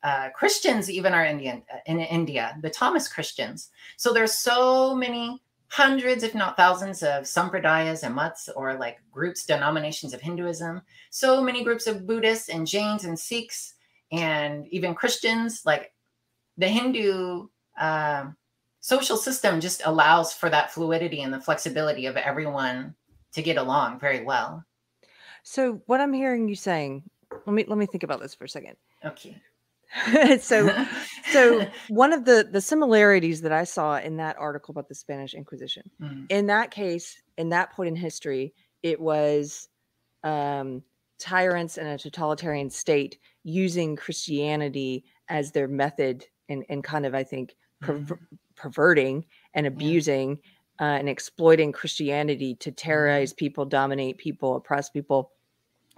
uh, 0.03 0.31
Christians 0.31 0.91
even 0.91 1.13
are 1.13 1.25
Indian 1.25 1.63
uh, 1.73 1.79
in 1.87 2.01
India, 2.01 2.57
the 2.63 2.71
Thomas 2.71 3.09
Christians. 3.09 3.71
So 3.97 4.13
there's 4.13 4.33
so 4.33 4.95
many 4.95 5.43
hundreds, 5.69 6.23
if 6.23 6.35
not 6.35 6.57
thousands, 6.57 7.03
of 7.03 7.25
sampradayas 7.25 8.05
and 8.05 8.15
mutts 8.15 8.49
or 8.55 8.75
like 8.75 8.99
groups, 9.11 9.45
denominations 9.45 10.15
of 10.15 10.21
Hinduism. 10.21 10.83
So 11.11 11.43
many 11.43 11.65
groups 11.65 11.87
of 11.87 12.07
Buddhists 12.07 12.49
and 12.49 12.67
Jains 12.67 13.05
and 13.05 13.19
Sikhs 13.19 13.75
and 14.13 14.67
even 14.69 14.95
Christians. 14.95 15.63
Like 15.65 15.93
the 16.57 16.69
Hindu 16.69 17.49
uh, 17.79 18.27
social 18.87 19.17
system 19.17 19.61
just 19.61 19.83
allows 19.85 20.33
for 20.33 20.49
that 20.49 20.71
fluidity 20.71 21.21
and 21.21 21.35
the 21.35 21.41
flexibility 21.41 22.07
of 22.07 22.17
everyone 22.17 22.95
to 23.33 23.43
get 23.43 23.57
along 23.57 23.99
very 23.99 24.23
well. 24.23 24.65
So 25.43 25.83
what 25.87 26.01
I'm 26.01 26.13
hearing 26.13 26.49
you 26.49 26.55
saying, 26.55 27.03
let 27.33 27.53
me 27.53 27.65
let 27.67 27.79
me 27.79 27.87
think 27.87 28.05
about 28.05 28.21
this 28.21 28.37
for 28.37 28.45
a 28.45 28.49
second. 28.49 28.77
Okay. 29.05 29.43
so 30.41 30.73
so 31.33 31.67
one 31.89 32.13
of 32.13 32.27
the 32.27 32.49
the 32.51 32.61
similarities 32.61 33.41
that 33.41 33.53
i 33.53 33.63
saw 33.63 33.99
in 33.99 34.17
that 34.17 34.37
article 34.37 34.73
about 34.73 34.89
the 34.89 34.95
spanish 34.97 35.33
inquisition 35.33 35.89
mm. 36.03 36.27
in 36.29 36.47
that 36.47 36.73
case 36.73 37.23
in 37.39 37.51
that 37.51 37.73
point 37.73 37.89
in 37.89 37.95
history 37.95 38.53
it 38.83 39.01
was 39.01 39.69
um 40.25 40.83
tyrants 41.21 41.79
in 41.79 41.87
a 41.87 41.97
totalitarian 41.97 42.69
state 42.69 43.19
using 43.45 43.95
christianity 43.95 45.05
as 45.29 45.53
their 45.53 45.69
method 45.69 46.27
and 46.49 46.65
and 46.69 46.83
kind 46.83 47.07
of 47.07 47.15
i 47.15 47.23
think 47.23 47.55
mm. 47.85 48.19
Perverting 48.57 49.25
and 49.55 49.67
abusing 49.67 50.39
yeah. 50.81 50.87
uh, 50.87 50.99
and 50.99 51.09
exploiting 51.09 51.73
christianity 51.73 52.55
to 52.55 52.71
mm-hmm. 52.71 52.77
terrorize 52.77 53.33
people 53.33 53.65
dominate 53.65 54.19
people 54.19 54.57
oppress 54.57 54.91
people 54.91 55.33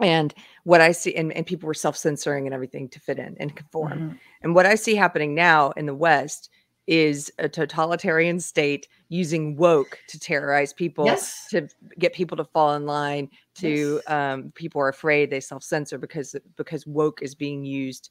and 0.01 0.35
what 0.65 0.81
i 0.81 0.93
see 0.93 1.15
and, 1.15 1.33
and 1.33 1.47
people 1.47 1.67
were 1.67 1.75
self-censoring 1.75 2.47
and 2.47 2.55
everything 2.55 2.89
to 2.89 3.01
fit 3.01 3.19
in 3.19 3.37
and 3.41 3.57
conform 3.57 3.93
mm-hmm. 3.93 4.17
and 4.43 4.55
what 4.55 4.67
i 4.67 4.75
see 4.75 4.95
happening 4.95 5.35
now 5.35 5.71
in 5.73 5.87
the 5.87 5.95
west 5.95 6.51
is 6.89 7.31
a 7.39 7.49
totalitarian 7.49 8.41
state 8.41 8.89
using 9.11 9.57
woke 9.57 9.99
to 10.09 10.19
terrorize 10.19 10.73
people 10.73 11.05
yes. 11.05 11.47
to 11.51 11.69
get 11.99 12.15
people 12.15 12.35
to 12.35 12.45
fall 12.45 12.75
in 12.75 12.87
line 12.87 13.29
to 13.55 14.01
yes. 14.07 14.11
um, 14.11 14.51
people 14.55 14.81
are 14.81 14.89
afraid 14.89 15.29
they 15.29 15.39
self-censor 15.39 15.99
because 15.99 16.35
because 16.57 16.87
woke 16.87 17.21
is 17.21 17.35
being 17.35 17.63
used 17.63 18.09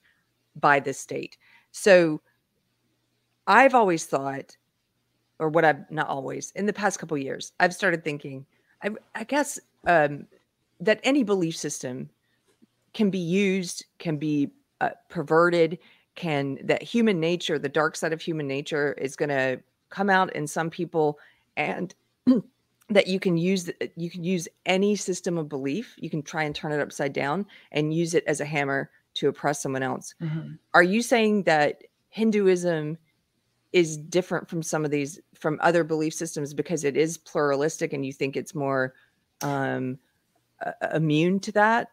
by 0.56 0.80
the 0.80 0.94
state 0.94 1.38
so 1.72 2.22
i've 3.48 3.74
always 3.74 4.06
thought 4.06 4.56
or 5.40 5.50
what 5.50 5.66
i've 5.66 5.90
not 5.90 6.08
always 6.08 6.52
in 6.56 6.66
the 6.66 6.74
past 6.74 7.00
couple 7.00 7.18
years 7.18 7.54
i've 7.60 7.74
started 7.74 8.04
thinking 8.04 8.46
i, 8.84 8.90
I 9.16 9.24
guess 9.24 9.60
um, 9.88 10.28
that 10.80 11.00
any 11.04 11.24
belief 11.24 11.56
system 11.56 12.10
can 12.94 13.10
be 13.10 13.20
used, 13.20 13.86
can 14.00 14.18
be 14.18 14.52
uh, 14.82 14.90
perverted, 15.10 15.78
can 16.16 16.58
that 16.64 16.82
human 16.82 17.20
nature, 17.20 17.60
the 17.60 17.70
dark 17.70 17.96
side 17.96 18.14
of 18.14 18.22
human 18.22 18.48
nature, 18.48 18.94
is 18.94 19.16
going 19.16 19.30
to 19.30 19.62
come 19.90 20.10
out 20.10 20.36
in 20.36 20.48
some 20.48 20.70
people, 20.70 21.20
and 21.56 21.94
that 22.90 23.08
you 23.08 23.20
can 23.20 23.38
use 23.38 23.70
you 23.96 24.10
can 24.10 24.24
use 24.24 24.48
any 24.66 24.96
system 24.96 25.38
of 25.38 25.48
belief. 25.48 25.96
You 25.98 26.10
can 26.10 26.24
try 26.24 26.44
and 26.44 26.56
turn 26.56 26.72
it 26.72 26.80
upside 26.80 27.14
down 27.14 27.46
and 27.72 27.94
use 27.94 28.14
it 28.16 28.24
as 28.26 28.42
a 28.42 28.46
hammer 28.46 28.90
to 29.16 29.28
oppress 29.28 29.62
someone 29.62 29.84
else. 29.84 30.16
Mm-hmm. 30.22 30.54
Are 30.74 30.84
you 30.84 31.02
saying 31.02 31.44
that 31.44 31.84
Hinduism? 32.10 32.98
Is 33.78 33.98
different 33.98 34.50
from 34.50 34.64
some 34.64 34.84
of 34.86 34.92
these 34.92 35.20
from 35.36 35.60
other 35.62 35.84
belief 35.84 36.14
systems 36.14 36.54
because 36.54 36.84
it 36.84 36.98
is 36.98 37.18
pluralistic 37.18 37.94
and 37.94 38.06
you 38.06 38.14
think 38.14 38.36
it's 38.36 38.56
more 38.56 38.94
um 39.42 40.00
uh, 40.66 40.72
immune 40.94 41.40
to 41.42 41.52
that? 41.54 41.92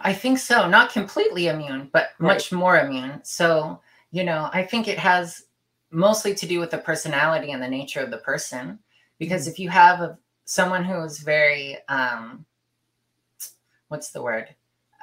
I 0.00 0.12
think 0.12 0.38
so. 0.38 0.68
Not 0.68 0.92
completely 0.92 1.48
immune, 1.48 1.90
but 1.92 2.10
right. 2.18 2.34
much 2.34 2.52
more 2.52 2.78
immune. 2.78 3.20
So, 3.24 3.80
you 4.10 4.24
know, 4.24 4.50
I 4.52 4.62
think 4.62 4.88
it 4.88 4.98
has 4.98 5.44
mostly 5.90 6.34
to 6.34 6.46
do 6.46 6.60
with 6.60 6.70
the 6.70 6.78
personality 6.78 7.52
and 7.52 7.62
the 7.62 7.68
nature 7.68 8.00
of 8.00 8.10
the 8.10 8.18
person. 8.18 8.78
Because 9.18 9.42
mm-hmm. 9.42 9.50
if 9.50 9.58
you 9.58 9.68
have 9.70 10.00
a, 10.00 10.18
someone 10.44 10.84
who 10.84 11.00
is 11.02 11.18
very, 11.18 11.78
um, 11.88 12.44
what's 13.88 14.10
the 14.10 14.22
word? 14.22 14.54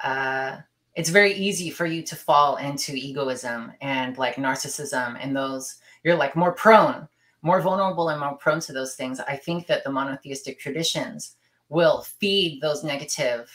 Uh, 0.02 0.58
it's 0.94 1.10
very 1.10 1.32
easy 1.34 1.70
for 1.70 1.86
you 1.86 2.02
to 2.02 2.16
fall 2.16 2.56
into 2.56 2.94
egoism 2.94 3.72
and 3.80 4.16
like 4.18 4.36
narcissism 4.36 5.16
and 5.20 5.34
those, 5.34 5.76
you're 6.04 6.16
like 6.16 6.36
more 6.36 6.52
prone, 6.52 7.08
more 7.42 7.60
vulnerable 7.60 8.10
and 8.10 8.20
more 8.20 8.36
prone 8.36 8.60
to 8.60 8.72
those 8.72 8.94
things. 8.94 9.18
I 9.20 9.36
think 9.36 9.66
that 9.66 9.82
the 9.82 9.90
monotheistic 9.90 10.60
traditions 10.60 11.36
will 11.68 12.02
feed 12.02 12.60
those 12.60 12.84
negative 12.84 13.50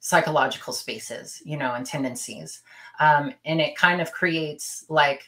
psychological 0.00 0.72
spaces, 0.72 1.40
you 1.44 1.56
know, 1.56 1.74
and 1.74 1.86
tendencies. 1.86 2.62
Um, 2.98 3.32
and 3.44 3.60
it 3.60 3.76
kind 3.76 4.00
of 4.00 4.10
creates 4.10 4.84
like 4.88 5.22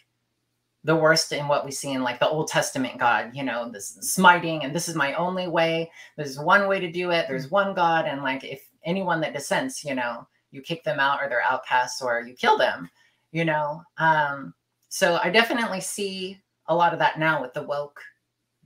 the 0.83 0.97
worst 0.97 1.33
in 1.33 1.49
what 1.49 1.65
we 1.65 1.71
see 1.71 1.93
in 1.93 2.03
like 2.03 2.19
the 2.19 2.29
Old 2.29 2.49
Testament 2.49 2.99
God, 2.99 3.31
you 3.35 3.43
know, 3.43 3.71
this 3.71 3.97
smiting, 4.01 4.65
and 4.65 4.75
this 4.75 4.89
is 4.89 4.95
my 4.95 5.15
only 5.15 5.49
way. 5.49 5.91
There's 6.17 6.39
one 6.39 6.69
way 6.69 6.81
to 6.81 6.91
do 6.91 7.11
it. 7.11 7.27
There's 7.29 7.51
one 7.51 7.75
God. 7.75 8.07
And 8.07 8.23
like 8.23 8.45
if 8.45 8.69
anyone 8.85 9.21
that 9.21 9.33
dissents, 9.33 9.85
you 9.85 9.95
know, 9.95 10.27
you 10.51 10.61
kick 10.61 10.85
them 10.85 11.01
out 11.01 11.23
or 11.23 11.29
they're 11.29 11.43
outcasts 11.43 12.03
or 12.03 12.23
you 12.23 12.35
kill 12.35 12.59
them, 12.59 12.91
you 13.33 13.45
know. 13.45 13.83
Um, 13.97 14.55
so 14.89 15.19
I 15.23 15.31
definitely 15.31 15.81
see 15.81 16.41
a 16.67 16.75
lot 16.75 16.93
of 16.93 16.99
that 16.99 17.19
now 17.19 17.41
with 17.41 17.53
the 17.55 17.63
woke 17.63 18.01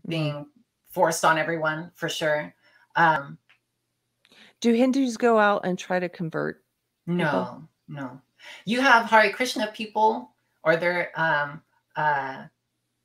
being 0.07 0.47
forced 0.91 1.25
on 1.25 1.39
everyone 1.39 1.91
for 1.95 2.09
sure. 2.09 2.55
Um, 2.97 3.39
Do 4.61 4.73
Hindus 4.73 5.17
go 5.17 5.39
out 5.39 5.65
and 5.65 5.79
try 5.79 5.99
to 5.99 6.09
convert? 6.09 6.63
No, 7.07 7.25
people? 7.25 7.69
no. 7.89 8.21
You 8.65 8.81
have 8.81 9.07
Hare 9.07 9.33
Krishna 9.33 9.69
people, 9.75 10.33
or 10.63 10.77
their 10.77 11.11
um, 11.19 11.63
uh, 11.97 12.45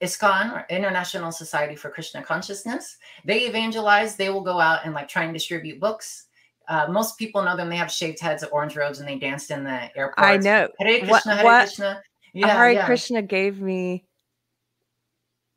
ISKCON, 0.02 0.54
or 0.54 0.66
International 0.70 1.32
Society 1.32 1.76
for 1.76 1.90
Krishna 1.90 2.22
Consciousness. 2.22 2.98
They 3.26 3.42
evangelize. 3.42 4.16
They 4.16 4.30
will 4.30 4.42
go 4.42 4.60
out 4.60 4.82
and 4.86 4.94
like 4.94 5.08
try 5.08 5.24
and 5.24 5.34
distribute 5.34 5.80
books. 5.80 6.26
Uh, 6.68 6.88
most 6.90 7.18
people 7.18 7.44
know 7.44 7.58
them. 7.58 7.70
They 7.70 7.76
have 7.76 7.92
shaved 7.92 8.20
heads, 8.20 8.44
orange 8.44 8.76
robes, 8.76 9.00
and 9.00 9.08
they 9.08 9.18
danced 9.18 9.52
in 9.52 9.64
the 9.64 9.96
airport. 9.98 10.26
I 10.26 10.38
know. 10.38 10.70
Hare 10.80 11.00
Krishna, 11.00 11.12
what, 11.12 11.24
Hare 11.24 11.44
what? 11.44 11.60
Krishna. 11.68 12.04
Yeah, 12.34 12.58
Hare 12.58 12.72
yeah. 12.72 12.86
Krishna 12.86 13.22
gave 13.22 13.62
me 13.62 14.06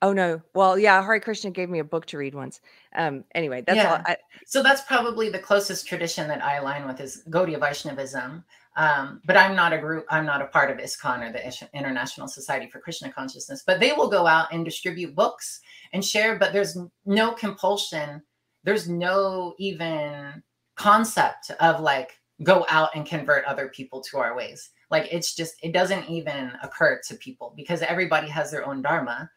Oh 0.03 0.13
no. 0.13 0.43
Well, 0.55 0.79
yeah, 0.79 1.03
Hare 1.03 1.21
Krishna 1.21 1.51
gave 1.51 1.71
me 1.71 1.79
a 1.79 1.85
book 1.85 2.05
to 2.07 2.19
read 2.19 2.35
once. 2.35 2.61
Um, 2.95 3.25
anyway, 3.35 3.65
that's 3.67 3.77
yeah. 3.77 3.93
all. 3.93 4.03
I, 4.05 4.17
so 4.47 4.63
that's 4.63 4.83
probably 4.83 5.31
the 5.31 5.39
closest 5.39 5.87
tradition 5.87 6.29
that 6.29 6.45
I 6.45 6.57
align 6.57 6.87
with 6.87 7.01
is 7.01 7.23
Gaudiya 7.31 7.59
Vaishnavism. 7.59 8.45
Um, 8.77 9.23
but 9.25 9.39
I'm 9.39 9.57
not 9.57 9.73
a 9.73 9.79
group. 9.79 10.05
I'm 10.11 10.27
not 10.27 10.43
a 10.43 10.47
part 10.47 10.71
of 10.71 10.77
ISKCON 10.77 11.27
or 11.27 11.33
the 11.33 11.69
International 11.73 12.29
Society 12.29 12.69
for 12.71 12.79
Krishna 12.79 13.11
Consciousness. 13.11 13.63
But 13.67 13.81
they 13.81 13.93
will 13.93 14.09
go 14.09 14.27
out 14.27 14.53
and 14.53 14.67
distribute 14.67 15.15
books 15.15 15.61
and 15.95 16.05
share. 16.05 16.39
But 16.39 16.53
there's 16.53 16.77
no 17.07 17.33
compulsion. 17.33 18.23
There's 18.65 18.89
no 18.89 19.55
even 19.59 20.43
concept 20.77 21.51
of 21.59 21.81
like 21.81 22.21
go 22.43 22.67
out 22.69 22.91
and 22.95 23.07
convert 23.07 23.47
other 23.47 23.69
people 23.69 24.03
to 24.03 24.19
our 24.19 24.37
ways. 24.37 24.71
Like 24.91 25.09
it's 25.13 25.35
just 25.35 25.55
it 25.63 25.73
doesn't 25.73 26.09
even 26.09 26.53
occur 26.63 27.01
to 27.09 27.15
people 27.17 27.53
because 27.57 27.83
everybody 27.83 28.29
has 28.29 28.51
their 28.51 28.67
own 28.67 28.83
dharma 28.83 29.31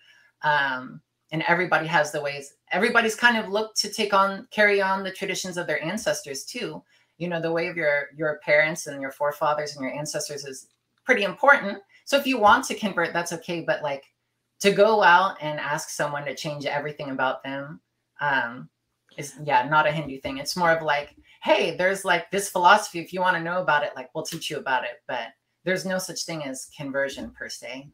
um, 0.44 1.02
and 1.32 1.44
everybody 1.48 1.88
has 1.88 2.12
the 2.12 2.22
ways 2.22 2.54
everybody's 2.72 3.16
kind 3.16 3.38
of 3.38 3.50
looked 3.50 3.80
to 3.82 3.90
take 3.90 4.14
on 4.14 4.48
carry 4.52 4.82
on 4.82 5.04
the 5.04 5.12
traditions 5.12 5.58
of 5.58 5.68
their 5.68 5.84
ancestors 5.84 6.46
too. 6.46 6.84
You 7.18 7.28
know 7.28 7.42
the 7.42 7.52
way 7.52 7.68
of 7.68 7.78
your 7.78 8.08
your 8.16 8.40
parents 8.44 8.88
and 8.88 9.02
your 9.02 9.12
forefathers 9.12 9.76
and 9.76 9.84
your 9.84 9.94
ancestors 9.94 10.46
is 10.46 10.68
pretty 11.04 11.24
important. 11.24 11.80
So 12.06 12.18
if 12.18 12.28
you 12.28 12.40
want 12.40 12.66
to 12.66 12.76
convert 12.76 13.14
that's 13.14 13.34
okay 13.34 13.62
but 13.62 13.82
like 13.82 14.06
to 14.60 14.72
go 14.72 15.02
out 15.02 15.38
and 15.42 15.60
ask 15.60 15.90
someone 15.90 16.26
to 16.26 16.36
change 16.36 16.66
everything 16.66 17.10
about 17.10 17.44
them 17.44 17.80
um 18.22 18.70
is 19.18 19.34
yeah 19.44 19.68
not 19.68 19.88
a 19.88 19.92
hindu 19.92 20.20
thing. 20.20 20.38
It's 20.38 20.56
more 20.56 20.72
of 20.72 20.84
like 20.84 21.16
hey 21.42 21.76
there's 21.76 22.06
like 22.06 22.30
this 22.30 22.50
philosophy 22.50 23.00
if 23.00 23.14
you 23.14 23.22
want 23.22 23.36
to 23.36 23.44
know 23.44 23.62
about 23.62 23.84
it 23.84 23.94
like 23.96 24.14
we'll 24.14 24.26
teach 24.26 24.50
you 24.50 24.58
about 24.58 24.84
it 24.84 25.02
but 25.08 25.30
there's 25.64 25.86
no 25.86 25.98
such 25.98 26.26
thing 26.26 26.44
as 26.44 26.70
conversion 26.76 27.32
per 27.32 27.50
se 27.50 27.88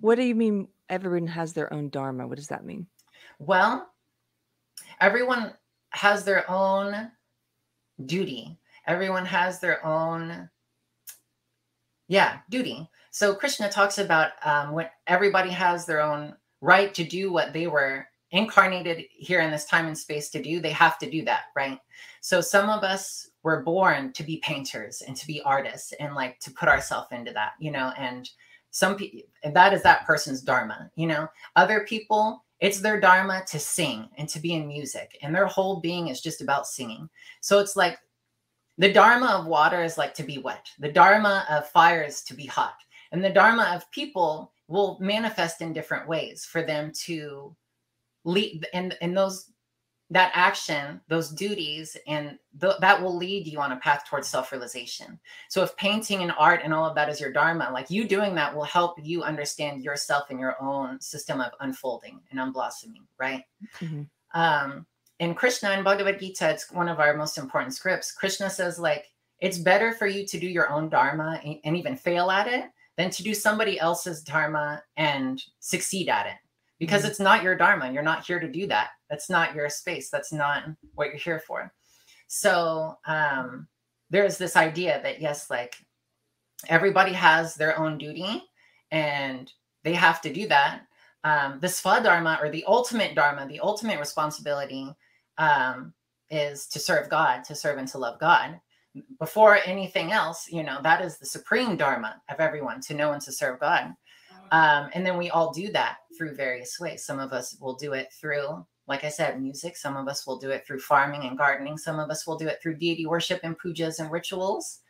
what 0.00 0.16
do 0.16 0.22
you 0.22 0.34
mean 0.34 0.68
everyone 0.88 1.26
has 1.26 1.52
their 1.52 1.72
own 1.72 1.90
dharma. 1.90 2.26
What 2.26 2.36
does 2.36 2.48
that 2.48 2.64
mean? 2.64 2.86
Well, 3.38 3.88
everyone 5.00 5.52
has 5.90 6.24
their 6.24 6.48
own 6.50 7.10
duty. 8.06 8.58
Everyone 8.86 9.26
has 9.26 9.60
their 9.60 9.84
own, 9.84 10.48
yeah, 12.08 12.38
duty. 12.48 12.88
So 13.10 13.34
Krishna 13.34 13.70
talks 13.70 13.98
about 13.98 14.32
um, 14.44 14.72
when 14.72 14.88
everybody 15.06 15.50
has 15.50 15.86
their 15.86 16.00
own 16.00 16.34
right 16.60 16.92
to 16.94 17.04
do 17.04 17.32
what 17.32 17.52
they 17.52 17.66
were 17.66 18.06
incarnated 18.30 19.04
here 19.10 19.40
in 19.40 19.50
this 19.50 19.64
time 19.64 19.86
and 19.86 19.96
space 19.96 20.28
to 20.30 20.42
do. 20.42 20.60
They 20.60 20.70
have 20.70 20.98
to 20.98 21.10
do 21.10 21.24
that, 21.24 21.44
right? 21.56 21.78
So 22.20 22.40
some 22.40 22.68
of 22.68 22.82
us 22.82 23.27
were 23.42 23.62
born 23.62 24.12
to 24.12 24.22
be 24.22 24.38
painters 24.38 25.02
and 25.06 25.16
to 25.16 25.26
be 25.26 25.40
artists 25.42 25.92
and 26.00 26.14
like 26.14 26.38
to 26.40 26.50
put 26.50 26.68
ourselves 26.68 27.08
into 27.12 27.32
that, 27.32 27.52
you 27.58 27.70
know, 27.70 27.92
and 27.96 28.28
some 28.70 28.96
people 28.96 29.20
that 29.54 29.72
is 29.72 29.82
that 29.82 30.06
person's 30.06 30.42
dharma 30.42 30.90
you 30.96 31.06
know? 31.06 31.28
Other 31.56 31.80
people 31.80 32.44
it's 32.60 32.80
their 32.80 33.00
dharma 33.00 33.44
to 33.46 33.58
sing 33.58 34.08
and 34.18 34.28
to 34.28 34.40
be 34.40 34.54
in 34.54 34.66
music 34.66 35.16
and 35.22 35.34
their 35.34 35.46
whole 35.46 35.80
being 35.80 36.08
is 36.08 36.20
just 36.20 36.40
about 36.40 36.66
singing. 36.66 37.08
So 37.40 37.60
it's 37.60 37.76
like 37.76 37.98
the 38.78 38.92
dharma 38.92 39.26
of 39.26 39.46
water 39.46 39.82
is 39.82 39.98
like 39.98 40.14
to 40.14 40.22
be 40.22 40.38
wet. 40.38 40.68
The 40.78 40.90
dharma 40.90 41.46
of 41.48 41.68
fire 41.70 42.02
is 42.02 42.22
to 42.22 42.34
be 42.34 42.46
hot. 42.46 42.74
And 43.12 43.24
the 43.24 43.30
dharma 43.30 43.72
of 43.74 43.90
people 43.90 44.52
will 44.68 44.98
manifest 45.00 45.60
in 45.62 45.72
different 45.72 46.08
ways 46.08 46.44
for 46.44 46.62
them 46.62 46.92
to 47.06 47.54
lead 48.24 48.66
and 48.74 48.96
and 49.00 49.16
those 49.16 49.52
that 50.10 50.32
action, 50.34 51.00
those 51.08 51.30
duties, 51.30 51.96
and 52.06 52.38
th- 52.60 52.76
that 52.80 53.00
will 53.00 53.16
lead 53.16 53.46
you 53.46 53.60
on 53.60 53.72
a 53.72 53.76
path 53.76 54.04
towards 54.08 54.26
self 54.26 54.52
realization. 54.52 55.18
So, 55.48 55.62
if 55.62 55.76
painting 55.76 56.22
and 56.22 56.32
art 56.38 56.60
and 56.64 56.72
all 56.72 56.86
of 56.86 56.94
that 56.94 57.08
is 57.08 57.20
your 57.20 57.32
dharma, 57.32 57.70
like 57.72 57.90
you 57.90 58.06
doing 58.08 58.34
that 58.36 58.54
will 58.54 58.64
help 58.64 58.98
you 59.02 59.22
understand 59.22 59.82
yourself 59.82 60.30
and 60.30 60.40
your 60.40 60.60
own 60.62 61.00
system 61.00 61.40
of 61.40 61.52
unfolding 61.60 62.20
and 62.30 62.40
unblossoming, 62.40 63.06
right? 63.18 63.42
Mm-hmm. 63.80 64.02
Um, 64.38 64.86
in 65.18 65.34
Krishna 65.34 65.72
in 65.72 65.84
Bhagavad 65.84 66.20
Gita, 66.20 66.50
it's 66.50 66.70
one 66.70 66.88
of 66.88 67.00
our 67.00 67.14
most 67.14 67.36
important 67.36 67.74
scripts. 67.74 68.12
Krishna 68.12 68.48
says, 68.48 68.78
like, 68.78 69.06
it's 69.40 69.58
better 69.58 69.92
for 69.92 70.06
you 70.06 70.26
to 70.26 70.40
do 70.40 70.46
your 70.46 70.70
own 70.70 70.88
dharma 70.88 71.40
and, 71.44 71.56
and 71.64 71.76
even 71.76 71.96
fail 71.96 72.30
at 72.30 72.46
it 72.46 72.64
than 72.96 73.10
to 73.10 73.22
do 73.22 73.34
somebody 73.34 73.78
else's 73.78 74.22
dharma 74.22 74.82
and 74.96 75.42
succeed 75.60 76.08
at 76.08 76.26
it 76.26 76.36
because 76.78 77.02
mm-hmm. 77.02 77.10
it's 77.10 77.20
not 77.20 77.42
your 77.42 77.54
dharma. 77.54 77.90
You're 77.92 78.02
not 78.02 78.26
here 78.26 78.40
to 78.40 78.48
do 78.48 78.66
that. 78.68 78.90
That's 79.10 79.30
not 79.30 79.54
your 79.54 79.68
space. 79.68 80.10
That's 80.10 80.32
not 80.32 80.64
what 80.94 81.08
you're 81.08 81.16
here 81.16 81.40
for. 81.40 81.72
So 82.26 82.98
um, 83.06 83.66
there's 84.10 84.38
this 84.38 84.56
idea 84.56 85.00
that 85.02 85.20
yes, 85.20 85.50
like 85.50 85.76
everybody 86.68 87.12
has 87.12 87.54
their 87.54 87.78
own 87.78 87.98
duty 87.98 88.42
and 88.90 89.52
they 89.84 89.94
have 89.94 90.20
to 90.22 90.32
do 90.32 90.48
that. 90.48 90.82
Um, 91.24 91.58
the 91.60 91.66
Svadharma 91.66 92.42
or 92.42 92.50
the 92.50 92.64
ultimate 92.66 93.14
dharma, 93.14 93.46
the 93.46 93.60
ultimate 93.60 93.98
responsibility 93.98 94.94
um, 95.36 95.92
is 96.30 96.66
to 96.68 96.78
serve 96.78 97.08
God, 97.08 97.44
to 97.44 97.54
serve 97.54 97.78
and 97.78 97.88
to 97.88 97.98
love 97.98 98.20
God. 98.20 98.60
Before 99.18 99.58
anything 99.64 100.12
else, 100.12 100.48
you 100.50 100.62
know, 100.62 100.80
that 100.82 101.02
is 101.02 101.18
the 101.18 101.26
supreme 101.26 101.76
dharma 101.76 102.20
of 102.28 102.40
everyone 102.40 102.80
to 102.82 102.94
know 102.94 103.12
and 103.12 103.22
to 103.22 103.32
serve 103.32 103.60
God. 103.60 103.94
Um, 104.52 104.90
and 104.94 105.04
then 105.04 105.16
we 105.16 105.30
all 105.30 105.52
do 105.52 105.70
that 105.72 105.98
through 106.16 106.34
various 106.34 106.78
ways. 106.80 107.04
Some 107.04 107.18
of 107.18 107.32
us 107.32 107.56
will 107.60 107.74
do 107.74 107.92
it 107.92 108.12
through, 108.12 108.64
like 108.86 109.04
I 109.04 109.08
said, 109.08 109.40
music. 109.40 109.76
Some 109.76 109.96
of 109.96 110.08
us 110.08 110.26
will 110.26 110.38
do 110.38 110.50
it 110.50 110.66
through 110.66 110.80
farming 110.80 111.24
and 111.24 111.38
gardening. 111.38 111.78
Some 111.78 111.98
of 111.98 112.10
us 112.10 112.26
will 112.26 112.36
do 112.36 112.48
it 112.48 112.60
through 112.62 112.76
deity 112.76 113.06
worship 113.06 113.40
and 113.42 113.58
pujas 113.58 114.00
and 114.00 114.10
rituals. 114.10 114.80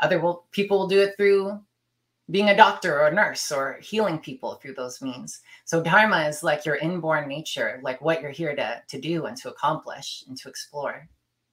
Other 0.00 0.20
will, 0.20 0.44
people 0.52 0.78
will 0.78 0.88
do 0.88 1.00
it 1.00 1.16
through 1.16 1.60
being 2.30 2.48
a 2.48 2.56
doctor 2.56 3.00
or 3.00 3.06
a 3.06 3.14
nurse 3.14 3.52
or 3.52 3.78
healing 3.80 4.18
people 4.18 4.54
through 4.54 4.74
those 4.74 5.00
means. 5.00 5.40
So 5.64 5.82
dharma 5.82 6.28
is 6.28 6.42
like 6.42 6.64
your 6.64 6.76
inborn 6.76 7.28
nature, 7.28 7.80
like 7.82 8.00
what 8.00 8.20
you're 8.20 8.30
here 8.30 8.54
to 8.56 8.82
to 8.88 9.00
do 9.00 9.26
and 9.26 9.36
to 9.38 9.48
accomplish 9.48 10.24
and 10.26 10.36
to 10.38 10.48
explore. 10.48 11.08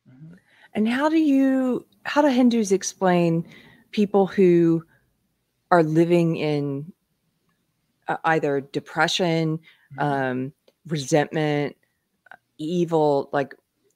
Mm-hmm. 0.10 0.34
And 0.74 0.88
how 0.88 1.10
do 1.10 1.18
you 1.18 1.86
how 2.06 2.22
do 2.22 2.28
Hindus 2.28 2.72
explain 2.72 3.46
people 3.92 4.26
who 4.26 4.84
are 5.70 5.84
living 5.84 6.38
in 6.38 6.93
uh, 8.08 8.18
either 8.26 8.62
depression, 8.62 9.60
mm-hmm. 9.98 10.00
um, 10.00 10.54
resentment, 10.88 11.76
evil, 12.58 13.30
like 13.32 13.56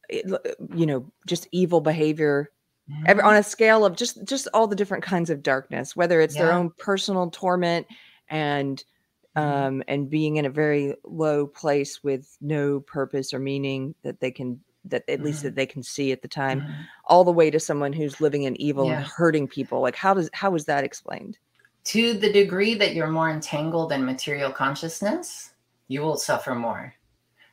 you 0.10 0.86
know, 0.86 1.12
just 1.26 1.48
evil 1.52 1.82
behavior. 1.82 2.52
Every, 3.06 3.22
on 3.22 3.32
mm-hmm. 3.32 3.40
a 3.40 3.44
scale 3.44 3.84
of 3.84 3.98
just 3.98 4.24
just 4.24 4.48
all 4.54 4.66
the 4.66 4.76
different 4.76 5.04
kinds 5.04 5.30
of 5.30 5.44
darkness, 5.44 5.94
whether 5.94 6.22
it's 6.22 6.36
yeah. 6.36 6.44
their 6.44 6.54
own 6.54 6.72
personal 6.78 7.30
torment 7.30 7.86
and 8.30 8.82
mm-hmm. 9.36 9.48
um, 9.48 9.84
and 9.88 10.10
being 10.10 10.38
in 10.38 10.46
a 10.46 10.50
very 10.50 10.96
low 11.04 11.48
place 11.48 12.02
with 12.04 12.38
no 12.40 12.80
purpose 12.80 13.34
or 13.34 13.40
meaning 13.40 13.94
that 14.04 14.22
they 14.22 14.32
can 14.32 14.62
that 14.86 15.04
at 15.10 15.22
least 15.22 15.44
that 15.44 15.56
they 15.56 15.66
can 15.66 15.84
see 15.84 16.12
at 16.12 16.22
the 16.22 16.28
time 16.28 16.66
all 17.06 17.24
the 17.24 17.32
way 17.32 17.50
to 17.52 17.60
someone 17.60 17.94
who's 17.94 18.22
living 18.22 18.44
in 18.44 18.60
evil 18.60 18.88
yeah. 18.88 18.98
and 18.98 19.06
hurting 19.06 19.48
people 19.48 19.82
like 19.82 19.96
how 19.96 20.14
does 20.14 20.30
how 20.34 20.56
is 20.56 20.66
that 20.66 20.84
explained 20.84 21.38
to 21.88 22.14
the 22.14 22.32
degree 22.32 22.74
that 22.74 22.94
you're 22.94 23.08
more 23.08 23.30
entangled 23.30 23.94
in 23.94 24.04
material 24.04 24.52
consciousness, 24.52 25.52
you 25.88 26.02
will 26.02 26.18
suffer 26.18 26.54
more. 26.54 26.94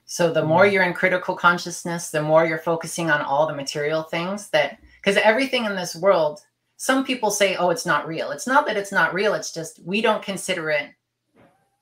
So 0.06 0.32
the 0.32 0.44
more 0.44 0.64
mm-hmm. 0.64 0.74
you're 0.74 0.82
in 0.82 0.92
critical 0.92 1.36
consciousness, 1.36 2.10
the 2.10 2.20
more 2.20 2.44
you're 2.44 2.58
focusing 2.58 3.10
on 3.10 3.20
all 3.20 3.46
the 3.46 3.54
material 3.54 4.02
things 4.02 4.50
that 4.50 4.78
because 5.00 5.16
everything 5.18 5.66
in 5.66 5.76
this 5.76 5.94
world, 5.94 6.40
some 6.78 7.04
people 7.04 7.30
say, 7.30 7.54
oh, 7.56 7.70
it's 7.70 7.86
not 7.86 8.08
real. 8.08 8.32
It's 8.32 8.46
not 8.46 8.66
that 8.66 8.76
it's 8.76 8.90
not 8.90 9.14
real, 9.14 9.34
it's 9.34 9.52
just 9.52 9.80
we 9.84 10.00
don't 10.00 10.22
consider 10.22 10.68
it 10.70 10.90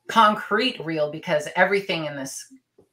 concrete 0.08 0.78
real 0.84 1.10
because 1.10 1.48
everything 1.56 2.04
in 2.04 2.16
this 2.16 2.52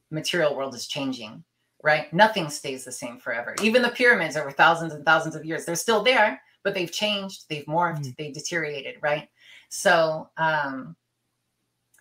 material 0.10 0.56
world 0.56 0.74
is 0.74 0.88
changing, 0.88 1.44
right? 1.84 2.12
Nothing 2.14 2.50
stays 2.50 2.86
the 2.86 2.94
same 2.94 3.20
forever. 3.20 3.56
Even 3.62 3.82
the 3.82 3.90
pyramids 3.90 4.38
over 4.38 4.52
thousands 4.52 4.94
and 4.94 5.04
thousands 5.04 5.36
of 5.36 5.44
years, 5.44 5.66
they're 5.66 5.76
still 5.76 6.02
there, 6.02 6.42
but 6.64 6.74
they've 6.74 6.92
changed, 6.92 7.44
they've 7.50 7.66
morphed, 7.66 8.06
mm. 8.06 8.16
they've 8.18 8.34
deteriorated, 8.34 8.96
right? 9.02 9.28
So, 9.70 10.30
um, 10.38 10.96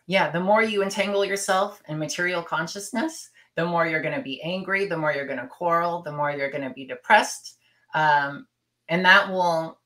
yeah, 0.06 0.30
the 0.30 0.40
more 0.40 0.62
you 0.62 0.82
entangle 0.82 1.24
yourself 1.24 1.82
in 1.88 1.98
material 1.98 2.42
consciousness, 2.42 3.30
the 3.56 3.66
more 3.66 3.86
you're 3.86 4.02
going 4.02 4.14
to 4.14 4.22
be 4.22 4.42
angry, 4.42 4.86
the 4.86 4.96
more 4.96 5.12
you're 5.12 5.26
going 5.26 5.38
to 5.38 5.46
quarrel, 5.46 6.02
the 6.02 6.12
more 6.12 6.30
you're 6.30 6.50
going 6.50 6.66
to 6.66 6.70
be 6.70 6.86
depressed. 6.86 7.58
Um, 7.94 8.46
and 8.88 9.04
that 9.04 9.28
will, 9.28 9.78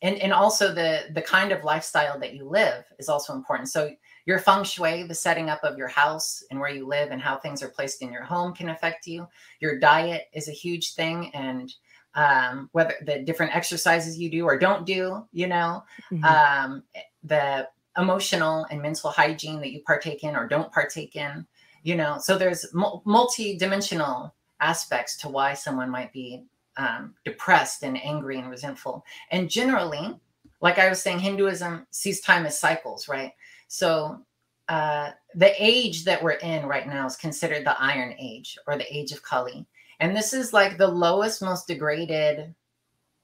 and, 0.00 0.16
and 0.16 0.32
also 0.32 0.72
the, 0.72 1.04
the 1.12 1.20
kind 1.20 1.52
of 1.52 1.62
lifestyle 1.62 2.18
that 2.20 2.34
you 2.34 2.48
live 2.48 2.84
is 2.98 3.10
also 3.10 3.34
important. 3.34 3.68
So, 3.68 3.90
your 4.26 4.38
feng 4.38 4.64
shui, 4.64 5.02
the 5.02 5.14
setting 5.14 5.50
up 5.50 5.64
of 5.64 5.76
your 5.76 5.88
house 5.88 6.44
and 6.50 6.60
where 6.60 6.70
you 6.70 6.86
live 6.86 7.10
and 7.10 7.20
how 7.20 7.36
things 7.36 7.62
are 7.62 7.68
placed 7.68 8.00
in 8.00 8.12
your 8.12 8.22
home 8.22 8.54
can 8.54 8.68
affect 8.68 9.06
you. 9.06 9.26
Your 9.60 9.78
diet 9.78 10.26
is 10.32 10.48
a 10.48 10.52
huge 10.52 10.94
thing. 10.94 11.34
And 11.34 11.72
um, 12.14 12.68
whether 12.72 12.94
the 13.04 13.20
different 13.20 13.54
exercises 13.54 14.18
you 14.18 14.30
do 14.30 14.44
or 14.44 14.58
don't 14.58 14.84
do, 14.84 15.24
you 15.32 15.46
know, 15.46 15.84
mm-hmm. 16.12 16.24
um, 16.24 16.82
the 17.24 17.68
emotional 17.96 18.66
and 18.70 18.80
mental 18.80 19.10
hygiene 19.10 19.60
that 19.60 19.72
you 19.72 19.80
partake 19.82 20.24
in 20.24 20.36
or 20.36 20.46
don't 20.46 20.72
partake 20.72 21.16
in 21.16 21.46
you 21.82 21.96
know. 21.96 22.18
So 22.20 22.36
there's 22.36 22.66
multi-dimensional 22.74 24.34
aspects 24.60 25.16
to 25.18 25.28
why 25.28 25.54
someone 25.54 25.90
might 25.90 26.12
be 26.12 26.44
um, 26.76 27.14
depressed 27.24 27.82
and 27.82 28.02
angry 28.02 28.38
and 28.38 28.50
resentful. 28.50 29.04
And 29.30 29.50
generally 29.50 30.14
like 30.62 30.78
i 30.78 30.90
was 30.90 31.00
saying 31.00 31.18
hinduism 31.18 31.86
sees 31.90 32.20
time 32.20 32.46
as 32.46 32.58
cycles 32.58 33.08
right? 33.08 33.32
So 33.68 34.20
uh, 34.68 35.10
the 35.34 35.52
age 35.58 36.04
that 36.04 36.22
we're 36.22 36.32
in 36.32 36.66
right 36.66 36.86
now 36.86 37.06
is 37.06 37.16
considered 37.16 37.64
the 37.64 37.80
iron 37.80 38.14
age 38.20 38.56
or 38.66 38.76
the 38.76 38.96
age 38.96 39.10
of 39.10 39.22
kali 39.22 39.66
and 40.00 40.16
this 40.16 40.32
is 40.32 40.52
like 40.52 40.78
the 40.78 40.88
lowest 40.88 41.42
most 41.42 41.66
degraded 41.66 42.54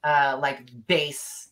uh, 0.03 0.37
like 0.41 0.69
base 0.87 1.47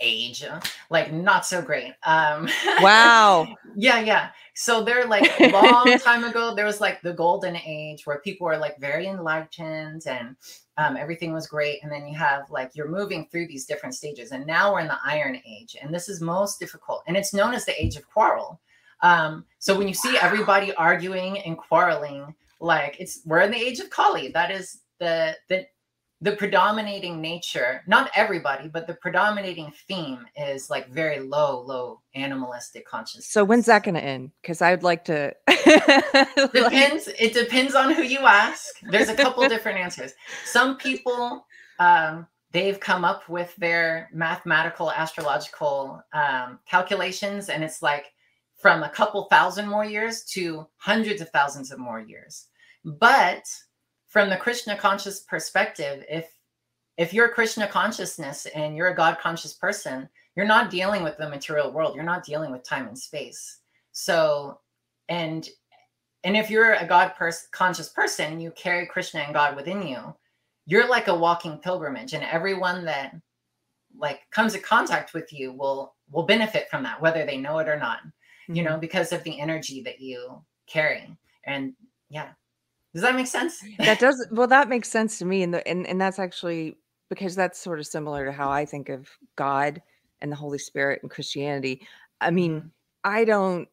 age 0.00 0.44
like 0.90 1.12
not 1.12 1.46
so 1.46 1.62
great. 1.62 1.94
Um 2.04 2.48
wow. 2.80 3.46
Yeah 3.76 4.00
yeah. 4.00 4.30
So 4.54 4.82
they're 4.82 5.06
like 5.06 5.28
a 5.40 5.50
long 5.52 5.98
time 5.98 6.24
ago 6.24 6.54
there 6.54 6.64
was 6.64 6.80
like 6.80 7.00
the 7.02 7.12
golden 7.12 7.56
age 7.56 8.06
where 8.06 8.18
people 8.18 8.46
were 8.46 8.56
like 8.56 8.78
very 8.78 9.06
enlightened 9.06 10.06
and 10.06 10.36
um, 10.76 10.96
everything 10.96 11.32
was 11.32 11.46
great. 11.46 11.82
And 11.82 11.92
then 11.92 12.06
you 12.06 12.16
have 12.18 12.50
like 12.50 12.72
you're 12.74 12.88
moving 12.88 13.28
through 13.30 13.46
these 13.46 13.64
different 13.64 13.94
stages. 13.94 14.32
And 14.32 14.44
now 14.44 14.72
we're 14.72 14.80
in 14.80 14.88
the 14.88 14.98
iron 15.04 15.40
age. 15.46 15.76
And 15.80 15.94
this 15.94 16.08
is 16.08 16.20
most 16.20 16.58
difficult. 16.58 17.04
And 17.06 17.16
it's 17.16 17.32
known 17.32 17.54
as 17.54 17.64
the 17.64 17.80
age 17.82 17.96
of 17.96 18.08
quarrel. 18.08 18.60
Um 19.02 19.44
so 19.58 19.76
when 19.76 19.88
you 19.88 19.94
see 19.94 20.18
everybody 20.18 20.74
arguing 20.74 21.38
and 21.40 21.56
quarreling 21.56 22.34
like 22.64 22.96
it's 22.98 23.20
we're 23.24 23.40
in 23.40 23.50
the 23.50 23.56
age 23.56 23.78
of 23.78 23.90
kali 23.90 24.28
that 24.28 24.50
is 24.50 24.80
the 24.98 25.36
the 25.48 25.66
the 26.24 26.32
predominating 26.32 27.20
nature, 27.20 27.82
not 27.86 28.10
everybody, 28.14 28.66
but 28.66 28.86
the 28.86 28.94
predominating 28.94 29.70
theme 29.86 30.24
is 30.36 30.70
like 30.70 30.88
very 30.88 31.20
low, 31.20 31.60
low 31.60 32.00
animalistic 32.14 32.86
consciousness. 32.86 33.28
So 33.28 33.44
when's 33.44 33.66
that 33.66 33.82
going 33.82 33.96
to 33.96 34.02
end? 34.02 34.30
Because 34.40 34.62
I'd 34.62 34.82
like 34.82 35.04
to. 35.04 35.34
depends. 36.54 37.08
It 37.18 37.34
depends 37.34 37.74
on 37.74 37.92
who 37.92 38.02
you 38.02 38.20
ask. 38.20 38.64
There's 38.90 39.10
a 39.10 39.14
couple 39.14 39.46
different 39.48 39.78
answers. 39.78 40.12
Some 40.46 40.78
people, 40.78 41.44
um, 41.78 42.26
they've 42.52 42.80
come 42.80 43.04
up 43.04 43.28
with 43.28 43.54
their 43.56 44.08
mathematical, 44.10 44.90
astrological 44.90 46.02
um, 46.14 46.58
calculations, 46.66 47.50
and 47.50 47.62
it's 47.62 47.82
like 47.82 48.06
from 48.56 48.82
a 48.82 48.88
couple 48.88 49.24
thousand 49.30 49.68
more 49.68 49.84
years 49.84 50.24
to 50.24 50.66
hundreds 50.78 51.20
of 51.20 51.28
thousands 51.30 51.70
of 51.70 51.78
more 51.78 52.00
years. 52.00 52.46
But 52.84 53.44
from 54.08 54.30
the 54.30 54.36
Krishna 54.36 54.76
conscious 54.76 55.20
perspective, 55.20 56.04
if 56.08 56.30
if 56.96 57.12
you're 57.12 57.28
Krishna 57.28 57.66
consciousness 57.66 58.46
and 58.54 58.76
you're 58.76 58.88
a 58.88 58.94
God 58.94 59.18
conscious 59.18 59.54
person, 59.54 60.08
you're 60.36 60.46
not 60.46 60.70
dealing 60.70 61.02
with 61.02 61.16
the 61.16 61.28
material 61.28 61.72
world. 61.72 61.96
You're 61.96 62.04
not 62.04 62.24
dealing 62.24 62.52
with 62.52 62.62
time 62.62 62.86
and 62.86 62.98
space. 62.98 63.58
So, 63.92 64.60
and 65.08 65.48
and 66.22 66.36
if 66.36 66.50
you're 66.50 66.74
a 66.74 66.86
God 66.86 67.14
pers- 67.16 67.48
conscious 67.50 67.88
person, 67.88 68.40
you 68.40 68.50
carry 68.52 68.86
Krishna 68.86 69.20
and 69.20 69.34
God 69.34 69.56
within 69.56 69.86
you. 69.86 70.14
You're 70.66 70.88
like 70.88 71.08
a 71.08 71.14
walking 71.14 71.58
pilgrimage, 71.58 72.14
and 72.14 72.24
everyone 72.24 72.84
that 72.84 73.14
like 73.96 74.20
comes 74.30 74.54
in 74.54 74.62
contact 74.62 75.14
with 75.14 75.32
you 75.32 75.52
will 75.52 75.94
will 76.10 76.24
benefit 76.24 76.68
from 76.68 76.82
that 76.82 77.00
whether 77.00 77.24
they 77.24 77.36
know 77.36 77.58
it 77.58 77.68
or 77.68 77.78
not 77.78 77.98
mm-hmm. 77.98 78.54
you 78.54 78.62
know 78.62 78.76
because 78.76 79.12
of 79.12 79.22
the 79.24 79.40
energy 79.40 79.82
that 79.82 80.00
you 80.00 80.42
carry 80.66 81.16
and 81.44 81.74
yeah 82.10 82.30
does 82.94 83.02
that 83.02 83.14
make 83.14 83.26
sense 83.26 83.62
that 83.78 83.98
does 83.98 84.26
well 84.30 84.46
that 84.46 84.68
makes 84.68 84.88
sense 84.88 85.18
to 85.18 85.24
me 85.24 85.42
and 85.42 85.52
the 85.52 85.66
and, 85.68 85.86
and 85.86 86.00
that's 86.00 86.18
actually 86.18 86.76
because 87.10 87.34
that's 87.34 87.58
sort 87.58 87.78
of 87.78 87.86
similar 87.86 88.24
to 88.24 88.32
how 88.32 88.50
i 88.50 88.64
think 88.64 88.88
of 88.88 89.08
god 89.36 89.82
and 90.20 90.30
the 90.30 90.36
holy 90.36 90.58
spirit 90.58 91.00
and 91.02 91.10
christianity 91.10 91.86
i 92.20 92.30
mean 92.30 92.60
mm-hmm. 92.60 92.68
i 93.04 93.24
don't 93.24 93.68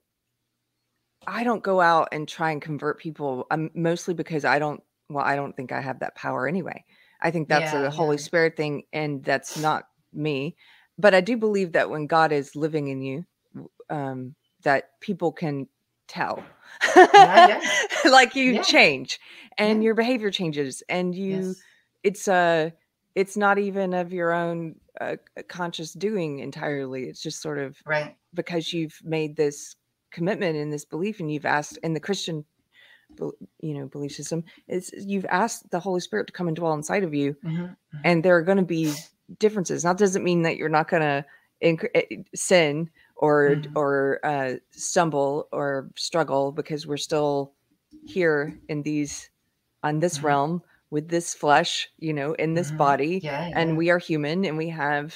i 1.27 1.43
don't 1.43 1.63
go 1.63 1.79
out 1.79 2.09
and 2.11 2.27
try 2.27 2.51
and 2.51 2.61
convert 2.61 2.99
people 2.99 3.45
um, 3.51 3.69
mostly 3.73 4.13
because 4.13 4.43
i 4.43 4.59
don't 4.59 4.81
well 5.09 5.23
i 5.23 5.35
don't 5.35 5.55
think 5.55 5.71
i 5.71 5.79
have 5.79 5.99
that 5.99 6.15
power 6.15 6.47
anyway 6.47 6.83
i 7.21 7.31
think 7.31 7.47
that's 7.47 7.73
yeah, 7.73 7.83
a 7.83 7.89
holy 7.89 8.17
yeah. 8.17 8.23
spirit 8.23 8.57
thing 8.57 8.83
and 8.91 9.23
that's 9.23 9.57
not 9.57 9.87
me 10.13 10.55
but 10.97 11.13
i 11.13 11.21
do 11.21 11.37
believe 11.37 11.71
that 11.73 11.89
when 11.89 12.07
god 12.07 12.31
is 12.31 12.55
living 12.55 12.87
in 12.87 13.01
you 13.01 13.25
um 13.89 14.35
that 14.63 14.99
people 14.99 15.31
can 15.31 15.67
tell 16.11 16.43
yeah, 16.95 17.61
like 18.11 18.35
you 18.35 18.61
change 18.63 19.19
and 19.57 19.83
your 19.83 19.95
behavior 19.95 20.29
changes 20.29 20.83
and 20.89 21.15
you 21.15 21.37
yes. 21.37 21.61
it's 22.03 22.27
a 22.27 22.73
it's 23.15 23.37
not 23.37 23.57
even 23.57 23.93
of 23.93 24.11
your 24.11 24.33
own 24.33 24.75
uh, 24.99 25.15
conscious 25.47 25.93
doing 25.93 26.39
entirely 26.39 27.05
it's 27.05 27.21
just 27.21 27.41
sort 27.41 27.57
of 27.57 27.77
right 27.85 28.15
because 28.33 28.73
you've 28.73 28.99
made 29.03 29.35
this 29.37 29.75
commitment 30.11 30.57
and 30.57 30.73
this 30.73 30.85
belief 30.85 31.19
and 31.19 31.31
you've 31.31 31.45
asked 31.45 31.77
in 31.81 31.93
the 31.93 31.99
christian 31.99 32.43
you 33.59 33.73
know 33.73 33.87
belief 33.87 34.13
system 34.13 34.43
is 34.67 34.91
you've 34.97 35.25
asked 35.25 35.69
the 35.71 35.79
holy 35.79 35.99
spirit 36.01 36.27
to 36.27 36.33
come 36.33 36.47
and 36.47 36.57
dwell 36.57 36.73
inside 36.73 37.03
of 37.03 37.13
you 37.13 37.33
mm-hmm. 37.45 37.63
mm-hmm. 37.63 37.97
and 38.03 38.23
there 38.23 38.35
are 38.35 38.41
going 38.41 38.57
to 38.57 38.63
be 38.63 38.93
differences 39.39 39.83
that 39.83 39.97
doesn't 39.97 40.23
mean 40.23 40.41
that 40.41 40.57
you're 40.57 40.69
not 40.69 40.89
going 40.89 41.01
to 41.01 41.25
inc- 41.63 41.89
eh, 41.95 42.17
sin 42.35 42.89
or 43.21 43.51
mm-hmm. 43.51 43.77
or 43.77 44.19
uh, 44.23 44.55
stumble 44.71 45.47
or 45.53 45.89
struggle 45.95 46.51
because 46.51 46.85
we're 46.85 46.97
still 46.97 47.53
here 48.05 48.59
in 48.67 48.81
these 48.81 49.29
on 49.83 49.99
this 49.99 50.17
mm-hmm. 50.17 50.27
realm 50.27 50.61
with 50.89 51.07
this 51.07 51.33
flesh 51.33 51.89
you 51.99 52.13
know 52.13 52.33
in 52.33 52.53
this 52.53 52.69
mm-hmm. 52.69 52.77
body 52.77 53.21
yeah, 53.23 53.47
yeah. 53.47 53.59
and 53.59 53.77
we 53.77 53.89
are 53.89 53.99
human 53.99 54.43
and 54.43 54.57
we 54.57 54.67
have 54.67 55.15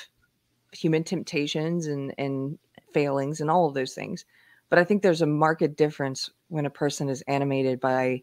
human 0.71 1.03
temptations 1.03 1.87
and 1.87 2.13
and 2.17 2.57
failings 2.93 3.41
and 3.41 3.49
all 3.51 3.67
of 3.67 3.73
those 3.73 3.93
things 3.93 4.23
but 4.69 4.79
i 4.79 4.83
think 4.83 5.01
there's 5.01 5.21
a 5.21 5.27
marked 5.27 5.75
difference 5.75 6.29
when 6.47 6.65
a 6.65 6.69
person 6.69 7.09
is 7.09 7.23
animated 7.27 7.79
by 7.79 8.21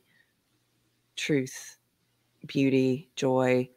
truth 1.16 1.76
beauty 2.46 3.10
joy 3.16 3.68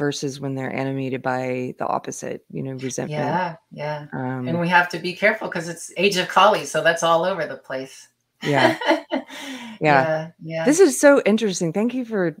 versus 0.00 0.40
when 0.40 0.54
they're 0.54 0.74
animated 0.74 1.20
by 1.20 1.74
the 1.78 1.86
opposite, 1.86 2.42
you 2.50 2.62
know, 2.62 2.72
resentment. 2.72 3.20
Yeah, 3.20 3.56
yeah. 3.70 4.06
Um, 4.14 4.48
and 4.48 4.58
we 4.58 4.66
have 4.66 4.88
to 4.88 4.98
be 4.98 5.12
careful 5.12 5.46
because 5.46 5.68
it's 5.68 5.92
age 5.98 6.16
of 6.16 6.26
Kali, 6.26 6.64
so 6.64 6.82
that's 6.82 7.02
all 7.02 7.22
over 7.26 7.46
the 7.46 7.58
place. 7.58 8.08
Yeah. 8.42 8.78
yeah. 9.12 9.22
yeah. 9.80 10.30
Yeah. 10.42 10.64
This 10.64 10.80
is 10.80 10.98
so 10.98 11.20
interesting. 11.26 11.74
Thank 11.74 11.92
you 11.92 12.06
for 12.06 12.34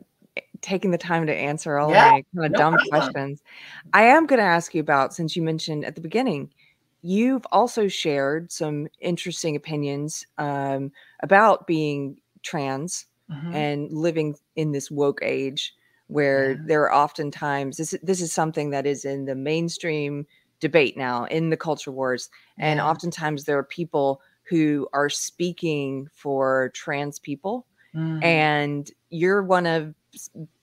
taking 0.62 0.90
the 0.90 0.98
time 0.98 1.26
to 1.26 1.34
answer 1.34 1.76
all 1.76 1.90
yeah, 1.90 2.10
my 2.10 2.10
kind 2.10 2.46
of 2.46 2.52
no 2.52 2.58
dumb 2.58 2.72
problem. 2.72 2.88
questions. 2.88 3.42
I 3.92 4.04
am 4.04 4.26
going 4.26 4.40
to 4.40 4.46
ask 4.46 4.74
you 4.74 4.80
about 4.80 5.12
since 5.12 5.36
you 5.36 5.42
mentioned 5.42 5.84
at 5.84 5.94
the 5.94 6.00
beginning, 6.00 6.50
you've 7.02 7.46
also 7.52 7.88
shared 7.88 8.50
some 8.50 8.88
interesting 9.00 9.54
opinions 9.54 10.26
um, 10.38 10.92
about 11.22 11.66
being 11.66 12.16
trans 12.42 13.04
mm-hmm. 13.30 13.54
and 13.54 13.92
living 13.92 14.34
in 14.56 14.72
this 14.72 14.90
woke 14.90 15.20
age 15.22 15.74
where 16.10 16.52
yeah. 16.52 16.58
there 16.66 16.82
are 16.82 16.94
oftentimes 16.94 17.76
this 17.76 17.94
this 18.02 18.20
is 18.20 18.32
something 18.32 18.70
that 18.70 18.86
is 18.86 19.04
in 19.04 19.24
the 19.24 19.34
mainstream 19.34 20.26
debate 20.58 20.96
now 20.96 21.24
in 21.26 21.50
the 21.50 21.56
culture 21.56 21.92
wars 21.92 22.28
and 22.58 22.78
yeah. 22.78 22.86
oftentimes 22.86 23.44
there 23.44 23.56
are 23.56 23.64
people 23.64 24.20
who 24.42 24.88
are 24.92 25.08
speaking 25.08 26.08
for 26.12 26.70
trans 26.74 27.18
people 27.18 27.66
mm. 27.94 28.22
and 28.24 28.90
you're 29.10 29.42
one 29.42 29.66
of 29.66 29.94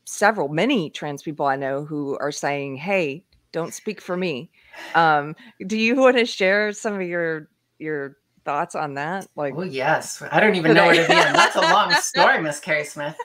several 0.06 0.50
many 0.50 0.90
trans 0.90 1.24
people 1.24 1.46
i 1.46 1.56
know 1.56 1.86
who 1.86 2.18
are 2.20 2.32
saying 2.32 2.76
hey 2.76 3.24
don't 3.54 3.74
speak 3.74 4.02
for 4.02 4.18
me 4.18 4.50
um, 4.94 5.36
do 5.66 5.78
you 5.78 5.96
want 5.96 6.18
to 6.18 6.26
share 6.26 6.72
some 6.74 6.94
of 6.94 7.02
your 7.02 7.50
your 7.80 8.18
thoughts 8.44 8.76
on 8.76 8.94
that 8.94 9.28
like 9.36 9.54
oh 9.58 9.64
yes 9.64 10.22
i 10.32 10.40
don't 10.40 10.56
even 10.56 10.74
know 10.74 10.86
where 10.86 10.96
to 10.96 11.02
begin 11.02 11.34
that's 11.34 11.56
a 11.56 11.62
long 11.62 11.92
story 12.02 12.42
miss 12.42 12.60
Keri 12.60 12.84
Smith 12.84 13.18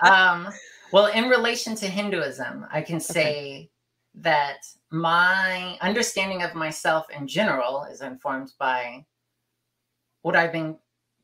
um, 0.00 0.48
well, 0.92 1.06
in 1.06 1.28
relation 1.28 1.74
to 1.76 1.86
Hinduism, 1.86 2.66
I 2.72 2.82
can 2.82 3.00
say 3.00 3.20
okay. 3.20 3.70
that 4.16 4.58
my 4.90 5.76
understanding 5.80 6.42
of 6.42 6.54
myself 6.54 7.06
in 7.10 7.26
general 7.26 7.84
is 7.90 8.00
informed 8.00 8.52
by 8.58 9.04
what 10.22 10.36
I've 10.36 10.52
been 10.52 10.76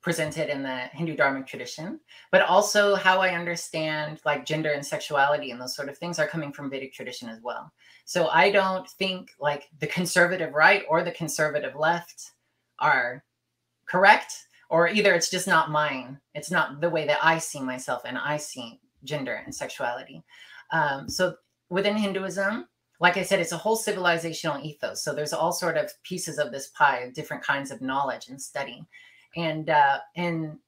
presented 0.04 0.50
in 0.50 0.62
the 0.62 0.76
Hindu 0.92 1.16
Dharmic 1.16 1.46
tradition, 1.46 1.98
but 2.30 2.42
also 2.42 2.94
how 2.94 3.22
I 3.22 3.34
understand 3.34 4.20
like 4.26 4.44
gender 4.44 4.72
and 4.72 4.84
sexuality 4.84 5.50
and 5.50 5.58
those 5.58 5.74
sort 5.74 5.88
of 5.88 5.96
things 5.96 6.18
are 6.18 6.28
coming 6.28 6.52
from 6.52 6.68
Vedic 6.68 6.92
tradition 6.92 7.30
as 7.30 7.40
well. 7.42 7.72
So 8.04 8.28
I 8.28 8.50
don't 8.50 8.86
think 8.86 9.30
like 9.40 9.66
the 9.78 9.86
conservative 9.86 10.52
right 10.52 10.84
or 10.90 11.02
the 11.02 11.10
conservative 11.10 11.74
left 11.74 12.32
are 12.78 13.24
correct, 13.86 14.34
or 14.68 14.88
either 14.88 15.14
it's 15.14 15.30
just 15.30 15.48
not 15.48 15.70
mine. 15.70 16.20
It's 16.34 16.50
not 16.50 16.82
the 16.82 16.90
way 16.90 17.06
that 17.06 17.18
I 17.22 17.38
see 17.38 17.60
myself 17.60 18.02
and 18.04 18.18
I 18.18 18.36
see 18.36 18.80
gender 19.04 19.42
and 19.44 19.54
sexuality. 19.54 20.22
Um, 20.72 21.08
so 21.08 21.34
within 21.70 21.96
Hinduism, 21.96 22.66
like 23.00 23.16
I 23.16 23.22
said, 23.22 23.40
it's 23.40 23.52
a 23.52 23.58
whole 23.58 23.76
civilizational 23.76 24.62
ethos. 24.62 25.02
So 25.02 25.14
there's 25.14 25.32
all 25.32 25.52
sort 25.52 25.76
of 25.76 25.90
pieces 26.02 26.38
of 26.38 26.52
this 26.52 26.68
pie 26.68 27.10
different 27.14 27.42
kinds 27.42 27.70
of 27.70 27.80
knowledge 27.80 28.28
and 28.28 28.40
study. 28.40 28.84
And 29.36 29.68
uh, 29.68 29.98
in 30.14 30.58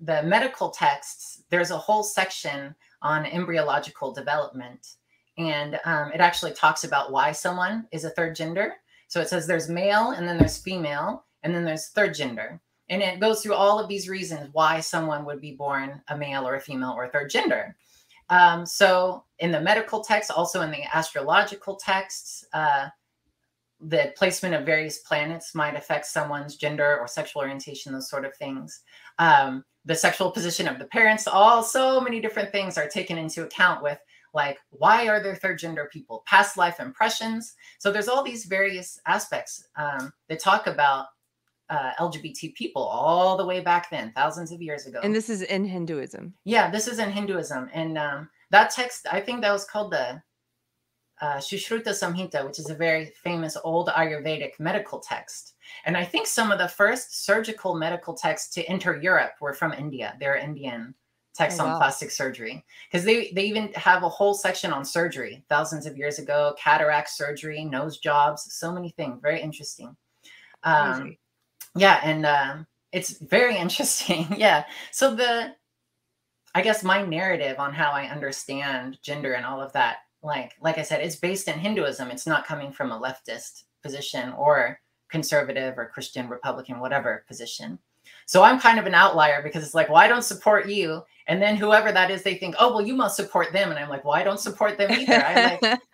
the 0.00 0.22
medical 0.22 0.70
texts, 0.70 1.42
there's 1.50 1.70
a 1.70 1.78
whole 1.78 2.02
section 2.02 2.74
on 3.02 3.26
embryological 3.26 4.12
development. 4.12 4.96
And 5.38 5.78
um, 5.84 6.12
it 6.12 6.20
actually 6.20 6.52
talks 6.52 6.84
about 6.84 7.12
why 7.12 7.32
someone 7.32 7.86
is 7.92 8.04
a 8.04 8.10
third 8.10 8.34
gender. 8.34 8.74
So 9.08 9.20
it 9.20 9.28
says 9.28 9.46
there's 9.46 9.68
male, 9.68 10.12
and 10.12 10.26
then 10.26 10.38
there's 10.38 10.58
female, 10.58 11.24
and 11.42 11.54
then 11.54 11.64
there's 11.64 11.88
third 11.88 12.14
gender. 12.14 12.60
And 12.90 13.02
it 13.02 13.20
goes 13.20 13.40
through 13.40 13.54
all 13.54 13.78
of 13.78 13.88
these 13.88 14.08
reasons 14.08 14.50
why 14.52 14.80
someone 14.80 15.24
would 15.24 15.40
be 15.40 15.52
born 15.52 16.02
a 16.08 16.16
male 16.16 16.46
or 16.46 16.56
a 16.56 16.60
female 16.60 16.90
or 16.90 17.04
a 17.04 17.10
third 17.10 17.30
gender. 17.30 17.76
Um, 18.28 18.66
so, 18.66 19.24
in 19.38 19.50
the 19.50 19.60
medical 19.60 20.02
text, 20.02 20.30
also 20.30 20.60
in 20.60 20.70
the 20.70 20.82
astrological 20.92 21.76
texts, 21.76 22.44
uh, 22.52 22.88
the 23.80 24.12
placement 24.16 24.54
of 24.54 24.66
various 24.66 24.98
planets 24.98 25.54
might 25.54 25.76
affect 25.76 26.04
someone's 26.04 26.56
gender 26.56 26.98
or 26.98 27.08
sexual 27.08 27.42
orientation, 27.42 27.92
those 27.92 28.10
sort 28.10 28.24
of 28.24 28.36
things. 28.36 28.82
Um, 29.18 29.64
the 29.84 29.94
sexual 29.94 30.30
position 30.30 30.68
of 30.68 30.78
the 30.78 30.84
parents, 30.84 31.26
all 31.26 31.62
so 31.62 32.00
many 32.00 32.20
different 32.20 32.52
things 32.52 32.76
are 32.76 32.88
taken 32.88 33.16
into 33.16 33.44
account 33.44 33.82
with 33.82 33.98
like 34.32 34.58
why 34.70 35.08
are 35.08 35.22
there 35.22 35.34
third 35.34 35.58
gender 35.58 35.88
people 35.92 36.22
past 36.26 36.56
life 36.56 36.78
impressions 36.80 37.54
so 37.78 37.90
there's 37.90 38.08
all 38.08 38.22
these 38.22 38.44
various 38.44 39.00
aspects 39.06 39.66
um, 39.76 40.12
that 40.28 40.40
talk 40.40 40.66
about 40.66 41.06
uh, 41.70 41.92
LGBT 41.98 42.54
people 42.54 42.82
all 42.82 43.36
the 43.36 43.46
way 43.46 43.60
back 43.60 43.90
then, 43.90 44.12
thousands 44.14 44.52
of 44.52 44.60
years 44.60 44.86
ago. 44.86 45.00
And 45.02 45.14
this 45.14 45.30
is 45.30 45.42
in 45.42 45.64
Hinduism. 45.64 46.34
Yeah, 46.44 46.70
this 46.70 46.88
is 46.88 46.98
in 46.98 47.10
Hinduism. 47.10 47.70
And 47.72 47.96
um, 47.96 48.28
that 48.50 48.70
text, 48.70 49.06
I 49.10 49.20
think 49.20 49.40
that 49.40 49.52
was 49.52 49.64
called 49.64 49.92
the 49.92 50.20
uh, 51.20 51.36
Sushruta 51.36 51.88
Samhita, 51.88 52.44
which 52.44 52.58
is 52.58 52.70
a 52.70 52.74
very 52.74 53.12
famous 53.22 53.56
old 53.62 53.88
Ayurvedic 53.88 54.58
medical 54.58 54.98
text. 54.98 55.54
And 55.84 55.96
I 55.96 56.04
think 56.04 56.26
some 56.26 56.50
of 56.50 56.58
the 56.58 56.68
first 56.68 57.24
surgical 57.24 57.74
medical 57.74 58.14
texts 58.14 58.52
to 58.54 58.64
enter 58.64 58.98
Europe 59.00 59.34
were 59.40 59.54
from 59.54 59.72
India. 59.72 60.16
They're 60.18 60.36
Indian 60.36 60.94
texts 61.34 61.60
oh, 61.60 61.64
wow. 61.64 61.74
on 61.74 61.78
plastic 61.78 62.10
surgery 62.10 62.64
because 62.90 63.04
they, 63.04 63.30
they 63.32 63.44
even 63.44 63.72
have 63.74 64.02
a 64.02 64.08
whole 64.08 64.34
section 64.34 64.72
on 64.72 64.84
surgery 64.84 65.44
thousands 65.48 65.86
of 65.86 65.96
years 65.96 66.18
ago 66.18 66.54
cataract 66.58 67.08
surgery 67.08 67.64
nose 67.64 67.98
jobs 67.98 68.52
so 68.52 68.72
many 68.72 68.90
things 68.90 69.20
very 69.22 69.40
interesting 69.40 69.96
um, 70.64 71.16
yeah 71.76 72.00
and 72.02 72.26
um, 72.26 72.66
it's 72.92 73.18
very 73.18 73.56
interesting 73.64 74.26
yeah. 74.36 74.64
So 74.92 75.14
the 75.14 75.54
i 76.54 76.62
guess 76.62 76.82
my 76.82 77.02
narrative 77.02 77.60
on 77.60 77.72
how 77.72 77.92
i 77.92 78.06
understand 78.06 78.98
gender 79.02 79.34
and 79.34 79.46
all 79.46 79.60
of 79.60 79.72
that 79.72 79.98
like 80.22 80.52
like 80.60 80.78
i 80.78 80.82
said 80.82 81.00
it's 81.00 81.16
based 81.16 81.48
in 81.48 81.58
hinduism. 81.58 82.10
It's 82.10 82.26
not 82.26 82.46
coming 82.46 82.72
from 82.72 82.90
a 82.90 83.00
leftist 83.00 83.64
position 83.82 84.32
or 84.32 84.80
conservative 85.10 85.78
or 85.78 85.88
christian 85.88 86.28
republican 86.28 86.80
whatever 86.80 87.24
position. 87.28 87.78
So 88.26 88.42
i'm 88.42 88.60
kind 88.60 88.78
of 88.78 88.86
an 88.86 88.94
outlier 88.94 89.42
because 89.42 89.64
it's 89.64 89.74
like 89.74 89.88
well 89.88 89.98
i 89.98 90.08
don't 90.08 90.22
support 90.22 90.68
you. 90.68 91.02
And 91.28 91.40
then 91.40 91.54
whoever 91.54 91.92
that 91.92 92.10
is 92.10 92.24
they 92.24 92.34
think 92.34 92.56
oh 92.58 92.70
well 92.70 92.84
you 92.84 92.96
must 92.96 93.16
support 93.16 93.52
them. 93.52 93.70
And 93.70 93.78
i'm 93.78 93.88
like 93.88 94.04
well 94.04 94.14
i 94.14 94.24
don't 94.24 94.40
support 94.40 94.76
them 94.76 94.90
either. 94.90 95.24
I 95.24 95.58
like 95.62 95.80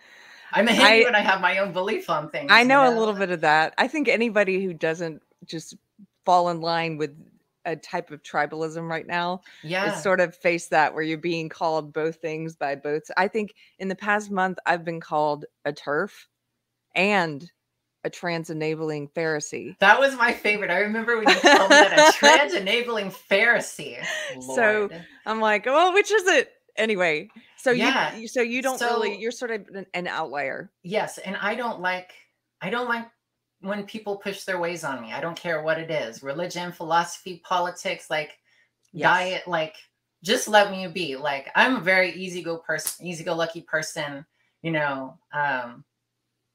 I'm 0.53 0.67
a 0.67 0.71
Hindu 0.71 1.03
I, 1.03 1.07
and 1.07 1.15
I 1.15 1.19
have 1.19 1.41
my 1.41 1.57
own 1.59 1.73
belief 1.73 2.09
on 2.09 2.29
things. 2.29 2.49
I 2.51 2.63
know, 2.63 2.83
you 2.83 2.89
know, 2.89 2.97
a 2.97 2.99
little 2.99 3.13
bit 3.13 3.31
of 3.31 3.41
that. 3.41 3.73
I 3.77 3.87
think 3.87 4.07
anybody 4.07 4.63
who 4.63 4.73
doesn't 4.73 5.21
just 5.45 5.75
fall 6.25 6.49
in 6.49 6.61
line 6.61 6.97
with 6.97 7.11
a 7.65 7.75
type 7.75 8.11
of 8.11 8.23
tribalism 8.23 8.87
right 8.89 9.05
now. 9.07 9.41
Yeah. 9.63 9.91
It's 9.91 10.01
sort 10.03 10.19
of 10.21 10.33
face 10.35 10.67
that 10.67 10.93
where 10.93 11.03
you're 11.03 11.17
being 11.17 11.49
called 11.49 11.91
both 11.91 12.15
things 12.17 12.55
by 12.55 12.75
both. 12.75 13.03
I 13.17 13.27
think 13.27 13.53
in 13.79 13.87
the 13.89 13.95
past 13.95 14.31
month 14.31 14.57
I've 14.65 14.85
been 14.85 15.01
called 15.01 15.45
a 15.65 15.73
TERF 15.73 16.11
and 16.95 17.49
a 18.05 18.09
trans 18.09 18.49
enabling 18.49 19.09
Pharisee. 19.09 19.77
That 19.79 19.99
was 19.99 20.15
my 20.15 20.31
favorite. 20.31 20.71
I 20.71 20.79
remember 20.79 21.17
when 21.17 21.27
you 21.27 21.35
me 21.35 21.41
that 21.43 22.13
a 22.15 22.17
trans 22.17 22.53
enabling 22.53 23.11
Pharisee. 23.11 23.97
So 24.55 24.89
I'm 25.25 25.41
like, 25.41 25.65
well, 25.65 25.93
which 25.93 26.09
is 26.11 26.25
it? 26.27 26.51
Anyway, 26.77 27.27
so 27.57 27.71
Yeah. 27.71 28.15
you 28.15 28.27
so 28.29 28.41
you 28.41 28.61
don't 28.61 28.77
So- 28.79 28.87
really 28.87 29.17
you're 29.19 29.31
sort 29.31 29.51
of 29.51 29.67
an, 29.73 29.85
an 29.93 30.07
outlier. 30.07 30.71
yes, 30.83 31.17
and 31.17 31.35
I 31.35 31.55
don't 31.55 31.81
like 31.81 32.13
I 32.61 32.69
don't 32.69 32.87
like 32.87 33.07
when 33.61 33.83
people 33.85 34.17
push 34.17 34.43
their 34.43 34.59
ways 34.59 34.83
on 34.83 35.01
me. 35.01 35.13
I 35.13 35.21
don't 35.21 35.37
care 35.37 35.61
what 35.61 35.79
it 35.79 35.89
is. 35.89 36.23
Religion, 36.23 36.71
philosophy, 36.71 37.41
politics, 37.43 38.09
like 38.09 38.37
Yes. 38.93 39.03
diet, 39.03 39.47
like 39.47 39.75
just 40.23 40.47
let 40.47 40.71
me 40.71 40.87
be. 40.87 41.15
Like 41.15 41.49
I'm 41.55 41.77
a 41.77 41.81
very 41.81 42.11
easy 42.13 42.41
go 42.41 42.57
person, 42.57 43.05
easy 43.05 43.23
go 43.23 43.35
lucky 43.35 43.61
person, 43.61 44.25
you 44.61 44.71
know. 44.71 45.17
Um 45.33 45.83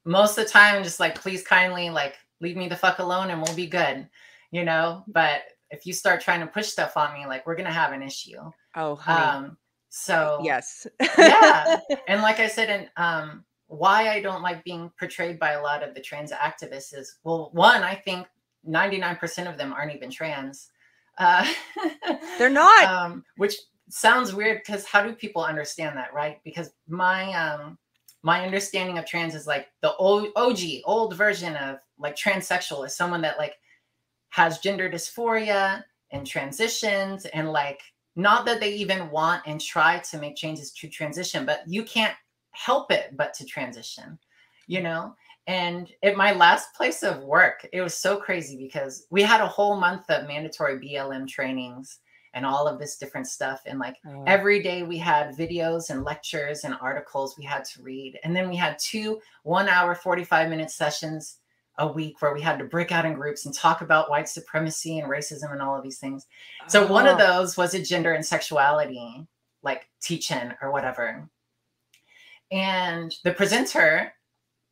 most 0.05 0.37
of 0.37 0.45
the 0.45 0.51
time 0.51 0.83
just 0.83 1.01
like 1.01 1.21
please 1.21 1.43
kindly 1.43 1.91
like 1.91 2.17
leave 2.41 2.57
me 2.57 2.69
the 2.69 2.77
fuck 2.77 2.99
alone 2.99 3.31
and 3.31 3.41
we'll 3.41 3.55
be 3.55 3.67
good, 3.67 4.09
you 4.51 4.65
know. 4.65 5.05
But 5.09 5.43
if 5.71 5.87
you 5.87 5.93
start 5.93 6.21
trying 6.21 6.41
to 6.41 6.47
push 6.47 6.67
stuff 6.67 6.97
on 6.97 7.15
me, 7.15 7.27
like 7.27 7.47
we're 7.47 7.57
gonna 7.57 7.73
have 7.73 7.93
an 7.93 8.03
issue. 8.03 8.39
Oh, 8.75 8.97
honey. 8.97 9.23
Um 9.23 9.57
so 9.95 10.41
yes. 10.43 10.87
Yeah. 11.19 11.79
and 12.09 12.23
like 12.23 12.41
I 12.41 12.49
said, 12.49 12.71
and 12.71 12.91
um, 12.97 13.45
why 13.73 14.11
I 14.11 14.21
don't 14.21 14.43
like 14.43 14.65
being 14.65 14.91
portrayed 14.99 15.39
by 15.39 15.53
a 15.53 15.63
lot 15.63 15.83
of 15.83 15.95
the 15.95 16.01
trans 16.01 16.31
activists 16.31 16.97
is 16.97 17.17
well, 17.25 17.51
one, 17.53 17.83
I 17.83 17.95
think 17.95 18.27
99% 18.69 19.51
of 19.51 19.57
them 19.57 19.73
aren't 19.73 19.95
even 19.95 20.11
trans. 20.11 20.71
Uh, 21.19 21.51
They're 22.39 22.51
not. 22.51 22.85
um, 22.85 23.25
which 23.37 23.57
sounds 23.89 24.35
weird 24.35 24.59
because 24.59 24.85
how 24.85 25.03
do 25.03 25.13
people 25.13 25.43
understand 25.43 25.97
that, 25.97 26.13
right? 26.13 26.41
Because 26.45 26.71
my 26.89 27.33
um, 27.33 27.79
my 28.23 28.45
understanding 28.45 28.99
of 28.99 29.07
trans 29.07 29.35
is 29.35 29.47
like 29.47 29.69
the 29.81 29.95
old 29.97 30.29
OG, 30.37 30.59
old 30.85 31.17
version 31.17 31.57
of 31.57 31.79
like 31.99 32.17
transsexual 32.17 32.87
is 32.87 32.95
someone 32.95 33.23
that 33.23 33.39
like 33.39 33.57
has 34.29 34.59
gender 34.59 34.89
dysphoria 34.89 35.83
and 36.11 36.27
transitions 36.27 37.25
and 37.27 37.51
like 37.51 37.81
not 38.17 38.45
that 38.45 38.61
they 38.61 38.75
even 38.75 39.11
want 39.11 39.43
and 39.47 39.61
try 39.61 39.99
to 39.99 40.19
make 40.19 40.37
changes 40.37 40.71
to 40.73 40.89
transition, 40.89 41.47
but 41.47 41.63
you 41.67 41.83
can't 41.83 42.15
help 42.53 42.91
it 42.91 43.17
but 43.17 43.35
to 43.35 43.45
transition, 43.45 44.19
you 44.67 44.83
know? 44.83 45.15
And 45.47 45.91
at 46.05 46.17
my 46.17 46.33
last 46.33 46.75
place 46.75 47.03
of 47.03 47.23
work, 47.23 47.67
it 47.73 47.81
was 47.81 47.95
so 47.95 48.17
crazy 48.17 48.57
because 48.57 49.07
we 49.11 49.23
had 49.23 49.41
a 49.41 49.49
whole 49.49 49.77
month 49.77 50.09
of 50.09 50.29
mandatory 50.29 50.79
BLM 50.79 51.27
trainings 51.27 51.99
and 52.35 52.47
all 52.47 52.67
of 52.67 52.79
this 52.79 52.97
different 52.97 53.27
stuff. 53.27 53.63
And 53.67 53.79
like 53.79 53.97
Oh, 54.07 54.25
every 54.27 54.63
day 54.63 54.85
we 54.85 54.99
had 54.99 55.37
videos 55.37 55.91
and 55.91 56.05
lectures 56.05 56.65
and 56.65 56.77
articles 56.81 57.37
we 57.37 57.45
had 57.45 57.65
to 57.67 57.83
read. 57.83 58.19
And 58.23 58.35
then 58.35 58.49
we 58.49 58.57
had 58.57 58.79
two 58.79 59.21
one 59.43 59.69
hour, 59.69 59.95
45 59.95 60.49
minute 60.49 60.71
sessions 60.71 61.39
a 61.79 61.91
week 61.91 62.21
where 62.21 62.35
we 62.35 62.41
had 62.41 62.59
to 62.59 62.65
break 62.65 62.93
out 62.93 63.07
in 63.07 63.15
groups 63.15 63.47
and 63.47 63.55
talk 63.55 63.81
about 63.81 64.11
white 64.11 64.29
supremacy 64.29 64.99
and 64.99 65.11
racism 65.11 65.53
and 65.53 65.63
all 65.63 65.77
of 65.77 65.83
these 65.83 65.99
things. 65.99 66.27
So 66.69 66.87
one 66.87 67.07
of 67.07 67.19
oh. 67.19 67.27
those 67.27 67.57
was 67.57 67.75
a 67.75 67.83
gender 67.83 68.13
and 68.13 68.25
sexuality 68.25 69.27
like 69.63 69.89
teach-in 70.01 70.55
or 70.61 70.73
whatever. 70.73 71.29
And 72.53 73.17
the 73.25 73.33
presenter, 73.33 74.13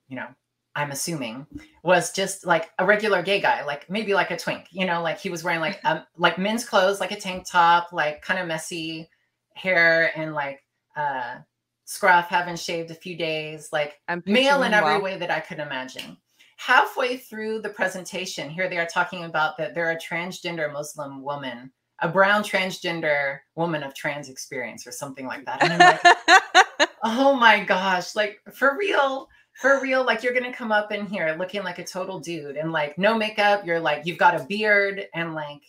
you 0.09 0.17
know, 0.17 0.29
I'm 0.77 0.93
assuming 0.93 1.47
was 1.83 2.13
just 2.13 2.47
like 2.47 2.71
a 2.79 2.87
regular 2.87 3.23
gay 3.23 3.41
guy, 3.41 3.65
like 3.65 3.91
maybe 3.91 4.15
like 4.15 4.31
a 4.31 4.37
twink, 4.37 4.67
you 4.71 4.87
know, 4.87 5.03
like 5.03 5.19
he 5.19 5.31
was 5.31 5.43
wearing 5.43 5.61
like 5.61 5.81
um 5.85 6.05
like 6.17 6.39
men's 6.39 6.65
clothes, 6.65 7.01
like 7.01 7.11
a 7.11 7.21
tank 7.21 7.49
top, 7.51 7.93
like 7.93 8.23
kind 8.23 8.39
of 8.39 8.47
messy 8.47 9.09
hair 9.55 10.17
and 10.17 10.35
like 10.35 10.63
uh 10.97 11.39
scruff, 11.87 12.29
haven't 12.29 12.59
shaved 12.59 12.91
a 12.91 12.95
few 12.95 13.17
days, 13.17 13.71
like 13.73 13.99
I'm 14.07 14.23
male 14.27 14.63
in 14.63 14.75
every 14.75 14.93
well. 14.93 15.03
way 15.03 15.17
that 15.17 15.31
I 15.31 15.41
could 15.41 15.59
imagine. 15.59 16.17
Halfway 16.57 17.17
through 17.17 17.63
the 17.63 17.71
presentation, 17.71 18.51
here 18.51 18.69
they 18.69 18.79
are 18.79 18.87
talking 18.87 19.25
about 19.25 19.57
that 19.57 19.75
they're 19.75 19.91
a 19.91 19.99
transgender 19.99 20.71
Muslim 20.71 21.23
woman, 21.23 21.73
a 22.01 22.09
brown 22.09 22.45
transgender 22.45 23.39
woman 23.57 23.83
of 23.83 23.95
trans 23.95 24.29
experience, 24.29 24.87
or 24.87 24.93
something 24.93 25.27
like 25.27 25.47
that. 25.47 25.65
And 25.65 25.73
I'm 25.73 25.79
like, 25.79 26.90
oh 27.03 27.35
my 27.35 27.65
gosh, 27.65 28.15
like 28.15 28.41
for 28.53 28.77
real, 28.79 29.29
for 29.55 29.81
real, 29.81 30.05
like 30.05 30.23
you're 30.23 30.35
gonna 30.35 30.53
come 30.53 30.73
up 30.73 30.93
in 30.93 31.07
here 31.07 31.35
looking 31.39 31.63
like 31.63 31.79
a 31.79 31.85
total 31.85 32.19
dude 32.19 32.57
and 32.57 32.73
like 32.73 32.97
no 32.99 33.17
makeup, 33.17 33.67
you're 33.67 33.81
like, 33.81 34.07
you've 34.07 34.19
got 34.19 34.41
a 34.41 34.45
beard 34.45 35.07
and 35.15 35.35
like, 35.35 35.63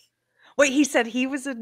Wait, 0.58 0.72
he 0.72 0.84
said 0.84 1.06
he 1.06 1.26
was 1.26 1.46
a 1.46 1.56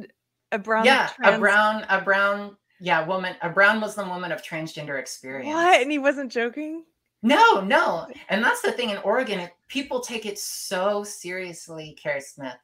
a 0.52 0.58
brown. 0.58 0.84
yeah, 0.84 1.10
a 1.22 1.38
brown, 1.38 1.84
a 1.88 2.00
brown, 2.00 2.56
yeah, 2.80 3.06
woman, 3.06 3.36
a 3.42 3.48
brown 3.48 3.78
Muslim 3.78 4.08
woman 4.08 4.32
of 4.32 4.42
transgender 4.42 4.98
experience. 4.98 5.54
What? 5.54 5.80
And 5.80 5.92
he 5.92 5.98
wasn't 5.98 6.32
joking. 6.32 6.84
No, 7.22 7.60
no. 7.60 8.06
And 8.30 8.42
that's 8.42 8.62
the 8.62 8.72
thing 8.72 8.90
in 8.90 8.96
Oregon, 8.98 9.48
people 9.68 10.00
take 10.00 10.26
it 10.26 10.38
so 10.38 11.04
seriously, 11.04 11.96
Keri 12.02 12.20
Smith. 12.20 12.56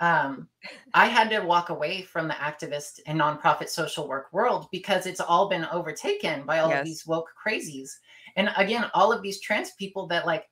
Um, 0.00 0.48
I 0.94 1.06
had 1.06 1.30
to 1.30 1.40
walk 1.40 1.70
away 1.70 2.02
from 2.02 2.28
the 2.28 2.34
activist 2.34 3.00
and 3.06 3.20
nonprofit 3.20 3.68
social 3.68 4.06
work 4.06 4.32
world 4.32 4.68
because 4.70 5.06
it's 5.06 5.20
all 5.20 5.48
been 5.48 5.66
overtaken 5.72 6.44
by 6.44 6.58
all 6.58 6.68
Yes. 6.68 6.80
of 6.80 6.84
these 6.84 7.06
woke 7.06 7.30
crazies. 7.42 7.90
And 8.36 8.50
again, 8.56 8.90
all 8.94 9.12
of 9.12 9.22
these 9.22 9.40
trans 9.40 9.70
people 9.72 10.06
that 10.08 10.26
like 10.26 10.44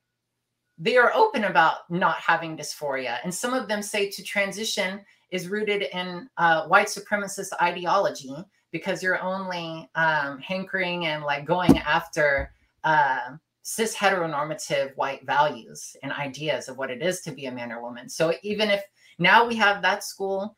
they 0.78 0.96
are 0.96 1.12
open 1.14 1.44
about 1.44 1.88
not 1.90 2.16
having 2.16 2.56
dysphoria. 2.56 3.18
And 3.22 3.32
some 3.32 3.54
of 3.54 3.68
them 3.68 3.82
say 3.82 4.10
to 4.10 4.22
transition 4.22 5.04
is 5.30 5.48
rooted 5.48 5.82
in 5.92 6.28
uh, 6.36 6.66
white 6.66 6.88
supremacist 6.88 7.52
ideology 7.60 8.34
because 8.72 9.02
you're 9.02 9.20
only 9.22 9.88
um, 9.94 10.38
hankering 10.38 11.06
and 11.06 11.22
like 11.22 11.44
going 11.44 11.78
after 11.78 12.52
uh, 12.82 13.36
cis 13.64 13.96
heteronormative 13.96 14.94
white 14.94 15.26
values 15.26 15.96
and 16.02 16.12
ideas 16.12 16.68
of 16.68 16.76
what 16.76 16.90
it 16.90 17.02
is 17.02 17.22
to 17.22 17.32
be 17.32 17.46
a 17.46 17.52
man 17.52 17.72
or 17.72 17.82
woman. 17.82 18.08
So 18.08 18.34
even 18.42 18.68
if 18.68 18.82
now 19.18 19.46
we 19.46 19.56
have 19.56 19.80
that 19.82 20.04
school, 20.04 20.56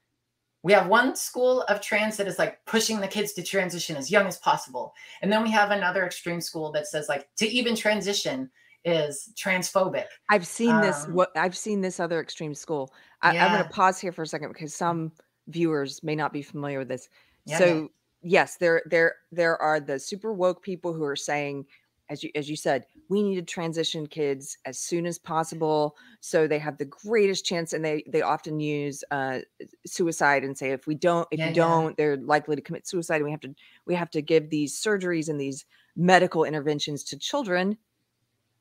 we 0.65 0.73
have 0.73 0.89
one 0.89 1.15
school 1.15 1.63
of 1.63 1.81
trans 1.81 2.17
that 2.17 2.27
is 2.27 2.39
like 2.39 2.59
pushing 2.67 3.01
the 3.01 3.07
kids 3.07 3.33
to 3.35 3.43
transition 3.45 3.97
as 3.97 4.11
young 4.11 4.27
as 4.27 4.39
possible. 4.39 4.93
And 5.23 5.33
then 5.33 5.45
we 5.45 5.51
have 5.53 5.71
another 5.71 6.05
extreme 6.05 6.41
school 6.41 6.73
that 6.73 6.89
says 6.89 7.09
like 7.09 7.29
to 7.37 7.47
even 7.47 7.77
transition 7.77 8.51
is 8.85 9.33
transphobic. 9.37 10.07
I've 10.29 10.47
seen 10.47 10.81
this. 10.81 11.05
Um, 11.05 11.15
What 11.15 11.31
I've 11.37 11.57
seen 11.57 11.81
this 11.81 12.01
other 12.01 12.21
extreme 12.21 12.55
school. 12.55 12.93
I, 13.23 13.39
I'm 13.39 13.53
gonna 13.53 13.69
pause 13.69 14.01
here 14.01 14.13
for 14.13 14.23
a 14.23 14.27
second 14.27 14.49
because 14.49 14.75
some 14.75 15.13
viewers 15.47 16.03
may 16.03 16.17
not 16.17 16.33
be 16.33 16.43
familiar 16.43 16.81
with 16.81 16.89
this. 16.89 17.09
Yeah, 17.45 17.59
so 17.59 17.89
yes, 18.23 18.57
there 18.57 18.83
there 18.87 19.15
there 19.31 19.61
are 19.63 19.79
the 19.79 19.99
super 19.99 20.33
woke 20.33 20.63
people 20.63 20.93
who 20.93 21.05
are 21.05 21.17
saying, 21.17 21.67
as 22.09 22.23
you 22.23 22.31
as 22.35 22.49
you 22.49 22.57
said, 22.57 22.87
we 23.09 23.23
need 23.23 23.37
to 23.37 23.43
transition 23.43 24.07
kids 24.07 24.57
as 24.65 24.79
soon 24.79 25.07
as 25.07 25.19
possible 25.19 25.97
so 26.21 26.47
they 26.47 26.59
have 26.59 26.79
the 26.79 26.85
greatest 26.87 27.45
chance. 27.45 27.73
And 27.73 27.85
they 27.85 28.05
they 28.09 28.23
often 28.23 28.61
use 28.61 29.03
uh, 29.11 29.41
suicide 29.87 30.45
and 30.45 30.57
say 30.57 30.71
if 30.73 30.87
we 30.87 30.95
don't 30.95 31.27
if 31.31 31.39
Yeah, 31.39 31.49
you 31.49 31.55
don't, 31.55 31.97
they're 31.97 32.17
likely 32.17 32.57
to 32.57 32.63
commit 32.63 32.87
suicide. 32.87 33.17
And 33.17 33.25
we 33.25 33.31
have 33.33 33.41
to 33.41 33.55
we 33.87 33.95
have 33.95 34.11
to 34.11 34.23
give 34.23 34.51
these 34.51 34.81
surgeries 34.81 35.29
and 35.29 35.41
these 35.41 35.65
medical 35.97 36.45
interventions 36.45 37.05
to 37.05 37.19
children 37.19 37.77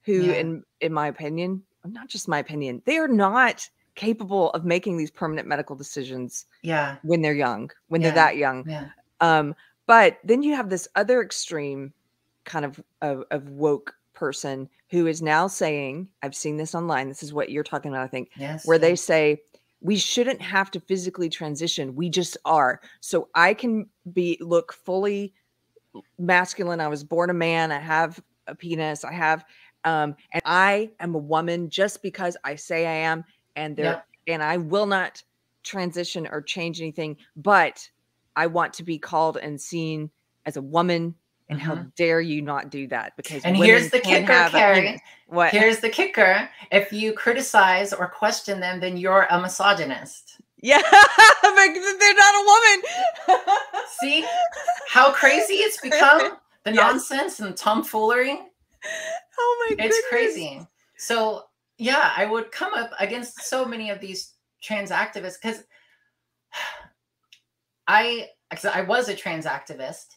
who, 0.04 0.32
Yeah. 0.32 0.34
in 0.34 0.64
in 0.82 0.93
my 0.93 1.08
opinion, 1.08 1.64
not 1.86 2.10
just 2.10 2.28
my 2.28 2.39
opinion, 2.39 2.82
they 2.86 2.98
are 2.98 3.08
not 3.08 3.70
capable 3.96 4.50
of 4.52 4.66
making 4.66 4.98
these 4.98 5.12
permanent 5.12 5.48
medical 5.48 5.76
decisions 5.76 6.46
Yeah. 6.64 6.98
when 7.04 7.22
they're 7.22 7.34
young, 7.34 7.72
when 7.88 8.02
Yeah. 8.02 8.08
they're 8.08 8.16
that 8.16 8.38
young. 8.38 8.68
Yeah. 8.68 8.89
Um, 9.22 9.56
but 9.88 10.20
then 10.24 10.43
you 10.43 10.56
have 10.56 10.70
this 10.70 10.88
other 10.96 11.22
extreme 11.22 11.93
kind 12.46 12.66
of, 12.66 12.82
of 13.02 13.24
of 13.32 13.50
woke 13.50 13.93
person 14.14 14.70
who 14.89 15.08
is 15.08 15.22
now 15.22 15.48
saying, 15.48 16.08
I've 16.24 16.36
seen 16.36 16.58
this 16.58 16.74
online. 16.74 17.10
This 17.10 17.24
is 17.24 17.34
what 17.34 17.50
you're 17.50 17.64
talking 17.64 17.91
about, 17.91 18.04
I 18.04 18.08
think, 18.08 18.30
Yes. 18.38 18.66
where 18.66 18.78
they 18.80 18.96
say 18.96 19.41
we 19.82 19.98
shouldn't 19.98 20.41
have 20.41 20.72
to 20.72 20.80
physically 20.80 21.30
transition. 21.30 21.96
We 21.96 22.10
just 22.10 22.38
are. 22.46 22.80
So 23.02 23.28
I 23.36 23.54
can 23.54 23.88
be 24.14 24.38
look 24.41 24.74
fully 24.74 25.34
masculine. 26.18 26.80
I 26.80 26.88
was 26.88 27.04
born 27.04 27.30
a 27.30 27.34
man. 27.34 27.72
I 27.72 27.80
have 27.80 28.22
a 28.48 28.56
penis. 28.56 29.04
I 29.04 29.14
have 29.14 29.46
um 29.84 30.16
and 30.32 30.41
I 30.46 30.91
am 31.00 31.14
a 31.14 31.20
woman 31.20 31.70
just 31.70 32.02
because 32.02 32.36
I 32.43 32.56
say 32.56 32.86
I 32.88 33.08
am 33.08 33.24
and 33.56 33.76
there 33.76 33.86
Yep. 33.86 34.06
and 34.28 34.43
I 34.43 34.58
will 34.58 34.86
not 34.86 35.22
transition 35.64 36.28
or 36.28 36.41
change 36.41 36.80
anything, 36.82 37.18
but 37.36 37.88
I 38.36 38.48
want 38.48 38.74
to 38.74 38.84
be 38.84 38.98
called 38.98 39.38
and 39.38 39.60
seen 39.60 40.10
as 40.46 40.58
a 40.58 40.62
woman. 40.62 41.16
And 41.48 41.62
how 41.62 41.76
dare 41.96 42.22
you 42.22 42.41
not 42.41 42.72
do 42.72 42.88
that? 42.88 43.16
Because 43.18 43.43
Mm-hmm. 43.43 43.48
And 43.48 43.58
here's 43.58 43.89
the 43.91 44.00
kicker, 44.00 44.50
Keri. 44.50 45.00
What? 45.28 45.52
Here's 45.52 45.80
the 45.80 45.89
kicker. 45.89 46.50
If 46.72 46.91
you 46.91 47.14
criticize 47.14 47.93
or 47.93 48.08
question 48.08 48.60
them, 48.60 48.80
then 48.80 48.98
you're 48.98 49.28
a 49.30 49.39
misogynist. 49.39 50.38
yeah, 50.62 50.82
they're 51.43 52.16
not 52.16 52.36
a 52.36 52.46
woman. 53.28 53.48
See 54.00 54.26
how 54.89 55.12
crazy 55.12 55.56
it's 55.56 55.80
become? 55.82 56.38
The 56.64 56.72
Yes. 56.74 56.76
nonsense 56.76 57.39
and 57.41 57.56
tomfoolery. 57.56 58.39
oh 59.38 59.68
my 59.70 59.76
god, 59.76 59.86
It's 59.86 59.96
goodness. 59.96 60.10
crazy. 60.10 60.68
So 60.98 61.43
yeah, 61.78 62.12
I 62.18 62.26
would 62.26 62.52
come 62.52 62.74
up 62.74 62.89
against 63.00 63.43
so 63.43 63.66
many 63.66 63.91
of 63.91 64.00
these 64.00 64.34
trans 64.64 64.89
activists 64.89 65.36
because 65.41 65.64
I 67.88 68.30
I 68.74 68.82
was 68.82 69.10
a 69.10 69.16
trans 69.16 69.46
activist 69.46 70.14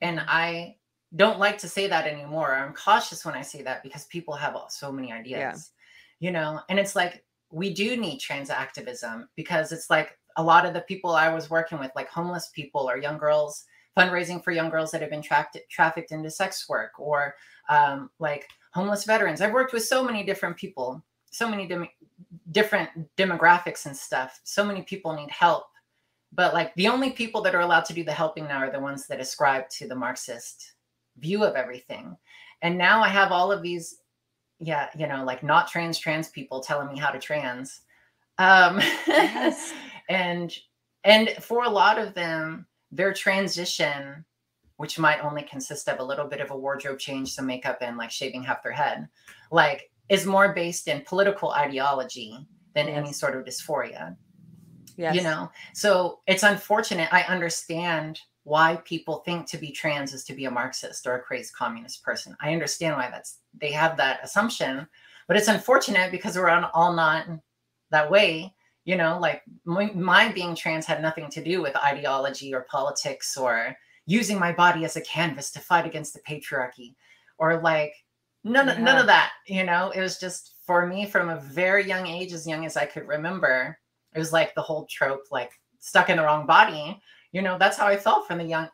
and 0.00 0.20
I 0.20 0.76
don't 1.14 1.38
like 1.38 1.58
to 1.58 1.68
say 1.68 1.86
that 1.86 2.06
anymore. 2.06 2.54
I'm 2.54 2.74
cautious 2.74 3.24
when 3.24 3.34
I 3.34 3.42
say 3.42 3.62
that 3.62 3.82
because 3.82 4.04
people 4.06 4.34
have 4.34 4.56
so 4.68 4.92
many 4.92 5.12
ideas, 5.12 5.72
yeah. 6.20 6.26
you 6.26 6.32
know, 6.32 6.60
and 6.68 6.78
it's 6.78 6.96
like 6.96 7.24
we 7.50 7.72
do 7.72 7.96
need 7.96 8.18
trans 8.18 8.50
activism 8.50 9.28
because 9.36 9.72
it's 9.72 9.88
like 9.88 10.18
a 10.36 10.42
lot 10.42 10.66
of 10.66 10.74
the 10.74 10.80
people 10.82 11.12
I 11.12 11.32
was 11.32 11.48
working 11.48 11.78
with, 11.78 11.90
like 11.96 12.08
homeless 12.08 12.50
people 12.54 12.88
or 12.88 12.98
young 12.98 13.18
girls, 13.18 13.64
fundraising 13.96 14.42
for 14.42 14.50
young 14.50 14.68
girls 14.68 14.90
that 14.90 15.00
have 15.00 15.10
been 15.10 15.22
tra- 15.22 15.48
trafficked 15.70 16.12
into 16.12 16.30
sex 16.30 16.68
work 16.68 16.98
or 16.98 17.34
um, 17.68 18.10
like 18.18 18.46
homeless 18.74 19.04
veterans. 19.04 19.40
I've 19.40 19.52
worked 19.52 19.72
with 19.72 19.84
so 19.84 20.04
many 20.04 20.22
different 20.22 20.56
people, 20.56 21.02
so 21.30 21.48
many 21.48 21.66
dem- 21.66 21.88
different 22.50 22.90
demographics 23.16 23.86
and 23.86 23.96
stuff. 23.96 24.40
So 24.44 24.64
many 24.64 24.82
people 24.82 25.14
need 25.14 25.30
help. 25.30 25.64
But 26.36 26.52
like 26.52 26.74
the 26.74 26.88
only 26.88 27.10
people 27.10 27.40
that 27.42 27.54
are 27.54 27.62
allowed 27.62 27.86
to 27.86 27.94
do 27.94 28.04
the 28.04 28.12
helping 28.12 28.44
now 28.44 28.58
are 28.58 28.70
the 28.70 28.78
ones 28.78 29.06
that 29.06 29.20
ascribe 29.20 29.68
to 29.70 29.88
the 29.88 29.96
Marxist 29.96 30.74
view 31.18 31.42
of 31.42 31.56
everything. 31.56 32.14
And 32.60 32.76
now 32.76 33.02
I 33.02 33.08
have 33.08 33.32
all 33.32 33.50
of 33.50 33.62
these, 33.62 33.96
yeah, 34.58 34.90
you 34.96 35.06
know, 35.06 35.24
like 35.24 35.42
not 35.42 35.68
trans 35.68 35.98
trans 35.98 36.28
people 36.28 36.60
telling 36.60 36.88
me 36.88 36.98
how 36.98 37.10
to 37.10 37.18
trans. 37.18 37.80
Um, 38.38 38.78
yes. 39.08 39.72
and 40.10 40.54
and 41.04 41.30
for 41.40 41.64
a 41.64 41.70
lot 41.70 41.98
of 41.98 42.12
them, 42.12 42.66
their 42.90 43.14
transition, 43.14 44.24
which 44.76 44.98
might 44.98 45.24
only 45.24 45.42
consist 45.42 45.88
of 45.88 46.00
a 46.00 46.04
little 46.04 46.26
bit 46.26 46.40
of 46.42 46.50
a 46.50 46.56
wardrobe 46.56 46.98
change, 46.98 47.32
some 47.32 47.46
makeup, 47.46 47.78
and 47.80 47.96
like 47.96 48.10
shaving 48.10 48.42
half 48.42 48.62
their 48.62 48.72
head, 48.72 49.08
like 49.50 49.90
is 50.10 50.26
more 50.26 50.52
based 50.52 50.86
in 50.86 51.02
political 51.06 51.50
ideology 51.52 52.46
than 52.74 52.88
yes. 52.88 52.96
any 52.98 53.12
sort 53.12 53.34
of 53.34 53.44
dysphoria. 53.44 54.16
Yes. 54.96 55.14
You 55.14 55.22
know, 55.22 55.50
so 55.74 56.20
it's 56.26 56.42
unfortunate. 56.42 57.12
I 57.12 57.22
understand 57.22 58.20
why 58.44 58.76
people 58.84 59.18
think 59.18 59.46
to 59.48 59.58
be 59.58 59.70
trans 59.70 60.12
is 60.12 60.24
to 60.24 60.32
be 60.32 60.44
a 60.44 60.50
Marxist 60.50 61.06
or 61.06 61.16
a 61.16 61.20
crazed 61.20 61.52
communist 61.54 62.02
person. 62.02 62.36
I 62.40 62.52
understand 62.52 62.96
why 62.96 63.10
that's 63.10 63.38
they 63.60 63.72
have 63.72 63.96
that 63.96 64.20
assumption, 64.22 64.86
but 65.26 65.36
it's 65.36 65.48
unfortunate 65.48 66.10
because 66.10 66.36
we're 66.36 66.48
all 66.48 66.92
not 66.92 67.26
that 67.90 68.10
way. 68.10 68.54
You 68.84 68.96
know, 68.96 69.18
like 69.20 69.42
my, 69.64 69.90
my 69.92 70.30
being 70.30 70.54
trans 70.54 70.86
had 70.86 71.02
nothing 71.02 71.28
to 71.30 71.42
do 71.42 71.60
with 71.60 71.74
ideology 71.76 72.54
or 72.54 72.66
politics 72.70 73.36
or 73.36 73.76
using 74.06 74.38
my 74.38 74.52
body 74.52 74.84
as 74.84 74.96
a 74.96 75.00
canvas 75.00 75.50
to 75.50 75.58
fight 75.58 75.84
against 75.84 76.14
the 76.14 76.20
patriarchy 76.20 76.94
or 77.38 77.60
like 77.60 77.92
none, 78.44 78.68
yeah. 78.68 78.78
none 78.78 78.98
of 78.98 79.06
that. 79.06 79.32
You 79.46 79.64
know, 79.64 79.90
it 79.90 80.00
was 80.00 80.18
just 80.18 80.54
for 80.64 80.86
me 80.86 81.06
from 81.06 81.28
a 81.28 81.40
very 81.40 81.86
young 81.86 82.06
age, 82.06 82.32
as 82.32 82.46
young 82.46 82.64
as 82.64 82.76
I 82.76 82.86
could 82.86 83.08
remember, 83.08 83.76
it 84.16 84.18
was 84.18 84.32
like 84.32 84.54
the 84.54 84.62
whole 84.62 84.86
trope, 84.86 85.24
like 85.30 85.52
stuck 85.78 86.10
in 86.10 86.16
the 86.16 86.22
wrong 86.22 86.46
body. 86.46 87.00
You 87.32 87.42
know 87.42 87.58
that's 87.58 87.76
how 87.76 87.86
i 87.86 87.96
felt 87.96 88.26
from 88.26 88.38
the 88.38 88.44
young 88.44 88.68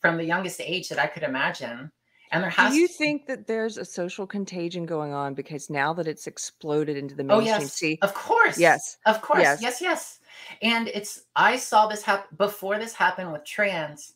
from 0.00 0.16
the 0.16 0.24
youngest 0.24 0.60
age 0.60 0.88
that 0.88 0.98
i 0.98 1.06
could 1.06 1.22
imagine. 1.22 1.90
And 2.32 2.42
there 2.42 2.50
has 2.50 2.72
do 2.72 2.78
you 2.78 2.88
to, 2.88 2.94
think 2.94 3.26
that 3.26 3.46
there's 3.46 3.76
a 3.76 3.84
social 3.84 4.26
contagion 4.26 4.86
going 4.86 5.12
on? 5.12 5.34
Because 5.34 5.68
now 5.68 5.92
that 5.94 6.06
it's 6.06 6.26
exploded 6.26 6.96
into 6.96 7.14
the 7.14 7.24
mainstream 7.24 7.54
oh 7.54 7.60
yes. 7.60 7.72
see 7.72 7.98
of 8.02 8.14
course. 8.14 8.58
Yes. 8.58 8.98
Of 9.06 9.20
course. 9.20 9.42
Yes. 9.42 9.62
Yes, 9.62 9.80
yes. 9.80 10.20
and 10.62 10.88
it's 10.88 11.22
i 11.36 11.56
saw 11.56 11.86
this 11.86 12.02
happen 12.02 12.36
before 12.36 12.78
this 12.78 12.94
happened 12.94 13.32
with 13.32 13.44
trans 13.44 14.14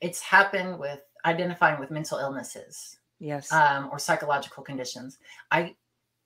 it's 0.00 0.20
happened 0.20 0.78
with 0.78 1.00
identifying 1.26 1.78
with 1.78 1.90
mental 1.90 2.18
illnesses 2.18 2.98
yes. 3.18 3.52
um, 3.52 3.90
or 3.92 3.98
psychological 3.98 4.62
conditions. 4.62 5.18
I 5.50 5.74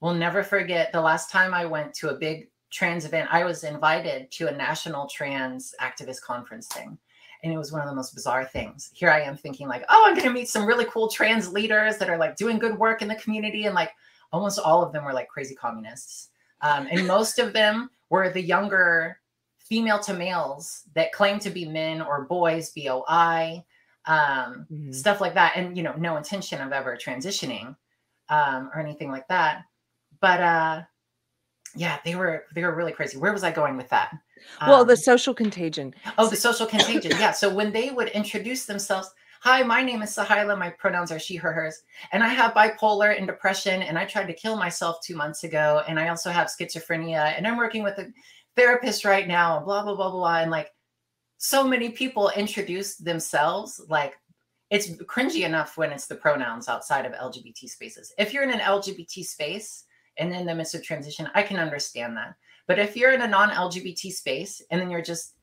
will 0.01 0.15
never 0.15 0.45
forget 0.45 0.93
the 0.93 1.01
last 1.01 1.31
time 1.31 1.53
i 1.55 1.65
went 1.65 1.95
to 1.95 2.11
a 2.11 2.15
big 2.15 2.49
trans 2.75 3.05
event, 3.05 3.29
I 3.31 3.45
was 3.45 3.63
invited 3.63 4.31
to 4.33 4.49
a 4.49 4.53
national 4.53 5.07
trans 5.07 5.75
activist 5.81 6.21
conference 6.23 6.67
thing. 6.67 6.99
And 7.43 7.53
it 7.53 7.57
was 7.57 7.71
one 7.71 7.83
of 7.83 7.89
the 7.89 7.95
most 7.95 8.15
bizarre 8.15 8.45
things. 8.45 8.91
Here 8.95 9.11
I 9.11 9.21
am 9.21 9.37
thinking, 9.37 9.69
like, 9.69 9.85
oh, 9.89 10.05
I'm 10.07 10.15
going 10.15 10.27
to 10.27 10.33
meet 10.33 10.49
some 10.49 10.67
really 10.67 10.87
cool 10.87 11.09
trans 11.09 11.53
leaders 11.53 11.99
that 11.99 12.11
are 12.11 12.19
like 12.19 12.37
doing 12.37 12.59
good 12.59 12.77
work 12.77 13.01
in 13.01 13.09
the 13.09 13.15
community. 13.17 13.67
And 13.67 13.75
like 13.75 13.93
almost 14.33 14.59
all 14.59 14.83
of 14.83 14.93
them 14.93 15.05
were 15.05 15.13
like 15.13 15.29
crazy 15.29 15.55
communists. 15.55 16.31
Um, 16.63 16.89
and 16.91 17.07
most 17.07 17.39
of 17.39 17.53
them 17.53 17.91
were 18.11 18.31
the 18.31 18.41
younger 18.41 19.21
female 19.59 20.01
to 20.01 20.15
males 20.15 20.83
that 20.95 21.13
claim 21.13 21.39
to 21.41 21.51
be 21.51 21.67
men 21.67 22.03
or 22.03 22.25
boys, 22.25 22.71
BOI, 22.71 23.63
um, 24.07 24.67
mm-hmm. 24.73 24.91
stuff 24.91 25.21
like 25.21 25.35
that. 25.35 25.53
And, 25.55 25.77
you 25.77 25.83
know, 25.83 25.95
no 25.97 26.17
intention 26.17 26.61
of 26.61 26.73
ever 26.73 26.97
transitioning 26.97 27.77
um, 28.31 28.71
or 28.75 28.81
anything 28.81 29.11
like 29.11 29.29
that. 29.29 29.63
But, 30.21 30.41
uh, 30.41 30.83
yeah, 31.75 31.99
they 32.05 32.15
were 32.15 32.45
they 32.55 32.63
were 32.63 32.75
really 32.75 32.93
crazy. 32.93 33.19
Where 33.19 33.33
was 33.33 33.45
I 33.45 33.51
going 33.51 33.77
with 33.77 33.89
that? 33.91 34.17
Well, 34.67 34.83
um, 34.83 34.89
the 34.89 34.97
social 34.97 35.35
contagion. 35.35 35.95
Oh, 36.19 36.29
the 36.29 36.37
social 36.37 36.67
contagion. 36.67 37.13
yeah. 37.19 37.33
So 37.33 37.53
when 37.53 37.73
they 37.73 37.91
would 37.91 38.09
introduce 38.09 38.67
themselves, 38.67 39.11
hi, 39.41 39.63
my 39.63 39.83
name 39.83 40.03
is 40.03 40.11
Suhaila. 40.11 40.59
My 40.59 40.71
pronouns 40.71 41.11
are 41.11 41.19
she, 41.19 41.37
her, 41.37 41.53
hers, 41.53 41.83
and 42.13 42.23
I 42.23 42.29
have 42.29 42.55
bipolar 42.55 43.17
and 43.17 43.27
depression, 43.27 43.83
and 43.83 43.99
I 43.99 44.05
tried 44.05 44.27
to 44.27 44.35
kill 44.35 44.57
myself 44.57 44.99
two 45.03 45.17
months 45.17 45.45
ago, 45.45 45.83
and 45.89 45.99
I 45.99 46.09
also 46.09 46.31
have 46.31 46.49
schizophrenia, 46.49 47.35
and 47.37 47.47
I'm 47.47 47.57
working 47.57 47.83
with 47.83 47.99
a 47.99 48.13
therapist 48.57 49.05
right 49.05 49.27
now, 49.27 49.57
and 49.57 49.65
blah 49.65 49.83
blah 49.83 49.95
blah 49.95 50.11
blah, 50.11 50.39
and 50.39 50.51
like 50.51 50.71
so 51.39 51.67
many 51.67 51.91
people 51.91 52.31
introduce 52.37 52.97
themselves 52.97 53.81
like 53.89 54.15
it's 54.71 54.91
cringy 54.91 55.45
enough 55.45 55.77
when 55.77 55.93
it's 55.93 56.07
the 56.07 56.15
pronouns 56.15 56.69
outside 56.69 57.07
of 57.07 57.13
LGBT 57.13 57.69
spaces. 57.69 58.13
If 58.19 58.33
you're 58.33 58.45
in 58.45 58.51
an 58.51 58.61
LGBT 58.61 59.25
space 59.25 59.85
and 60.19 60.35
in 60.35 60.47
the 60.47 60.55
midst 60.55 60.75
of 60.75 60.83
transition, 60.83 61.29
I 61.35 61.43
can 61.43 61.59
understand 61.59 62.17
that. 62.17 62.35
But 62.67 62.79
if 62.79 62.97
you're 62.97 63.13
in 63.13 63.23
a 63.23 63.29
non 63.29 63.51
LGBT 63.51 64.13
space 64.13 64.63
and 64.71 64.81
then 64.81 64.91
you're 64.91 65.03
just 65.03 65.35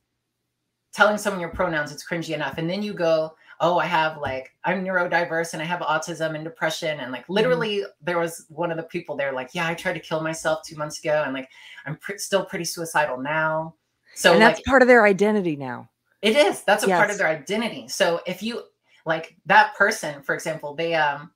telling 0.92 1.18
someone 1.18 1.40
your 1.40 1.50
pronouns, 1.50 1.92
it's 1.92 2.06
cringy 2.06 2.34
enough. 2.34 2.58
And 2.58 2.68
then 2.68 2.82
you 2.82 2.92
go, 2.92 3.34
oh, 3.60 3.78
I 3.78 3.86
have 3.86 4.18
like, 4.18 4.50
I'm 4.64 4.84
neurodiverse 4.84 5.52
and 5.52 5.62
I 5.62 5.64
have 5.64 5.80
autism 5.80 6.34
and 6.34 6.44
depression. 6.44 7.00
And 7.00 7.12
like, 7.12 7.22
mm-hmm. 7.22 7.34
literally, 7.34 7.76
mm-hmm. 7.78 8.04
there 8.04 8.18
was 8.18 8.44
one 8.48 8.70
of 8.70 8.76
the 8.76 8.82
people 8.82 9.16
there, 9.16 9.32
like, 9.32 9.50
yeah, 9.54 9.68
I 9.68 9.74
tried 9.74 9.94
to 9.94 10.00
kill 10.00 10.20
myself 10.20 10.62
two 10.64 10.76
months 10.76 10.98
ago. 10.98 11.22
And 11.24 11.32
like, 11.32 11.48
I'm 11.86 11.96
pr- 11.96 12.18
still 12.18 12.44
pretty 12.44 12.64
suicidal 12.64 13.18
now. 13.18 13.74
So 14.14 14.32
and 14.32 14.42
that's 14.42 14.58
like, 14.58 14.64
part 14.64 14.82
of 14.82 14.88
their 14.88 15.04
identity 15.04 15.56
now. 15.56 15.88
It 16.20 16.36
is. 16.36 16.62
That's 16.64 16.84
a 16.84 16.88
yes. 16.88 16.98
part 16.98 17.10
of 17.10 17.18
their 17.18 17.28
identity. 17.28 17.88
So 17.88 18.20
if 18.26 18.42
you 18.42 18.62
like 19.06 19.36
that 19.46 19.74
person, 19.74 20.22
for 20.22 20.34
example, 20.34 20.74
they, 20.74 20.94
um, 20.94 21.30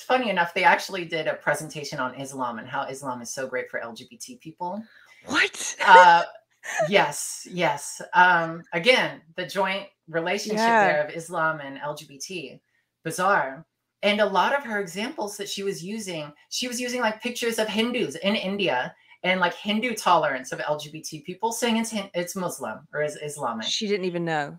it's 0.00 0.06
funny 0.06 0.30
enough, 0.30 0.54
they 0.54 0.64
actually 0.64 1.04
did 1.04 1.26
a 1.26 1.34
presentation 1.34 1.98
on 1.98 2.14
Islam 2.14 2.58
and 2.58 2.66
how 2.66 2.84
Islam 2.84 3.20
is 3.20 3.28
so 3.28 3.46
great 3.46 3.70
for 3.70 3.80
LGBT 3.80 4.40
people. 4.40 4.82
What? 5.26 5.76
uh, 5.86 6.22
yes, 6.88 7.46
yes. 7.50 8.00
Um, 8.14 8.62
again, 8.72 9.20
the 9.36 9.44
joint 9.44 9.88
relationship 10.08 10.58
yeah. 10.58 10.86
there 10.86 11.04
of 11.04 11.14
Islam 11.14 11.60
and 11.60 11.78
LGBT, 11.80 12.60
bizarre. 13.04 13.66
And 14.02 14.22
a 14.22 14.26
lot 14.26 14.56
of 14.56 14.64
her 14.64 14.80
examples 14.80 15.36
that 15.36 15.50
she 15.50 15.62
was 15.62 15.84
using, 15.84 16.32
she 16.48 16.66
was 16.66 16.80
using 16.80 17.02
like 17.02 17.20
pictures 17.20 17.58
of 17.58 17.68
Hindus 17.68 18.14
in 18.16 18.36
India 18.36 18.94
and 19.22 19.38
like 19.38 19.52
Hindu 19.52 19.94
tolerance 19.94 20.50
of 20.50 20.60
LGBT 20.60 21.24
people, 21.24 21.52
saying 21.52 21.76
it's 21.76 21.92
it's 22.14 22.34
Muslim 22.34 22.88
or 22.94 23.02
is 23.02 23.18
Islamic. 23.22 23.66
She 23.66 23.86
didn't 23.86 24.06
even 24.06 24.24
know. 24.24 24.58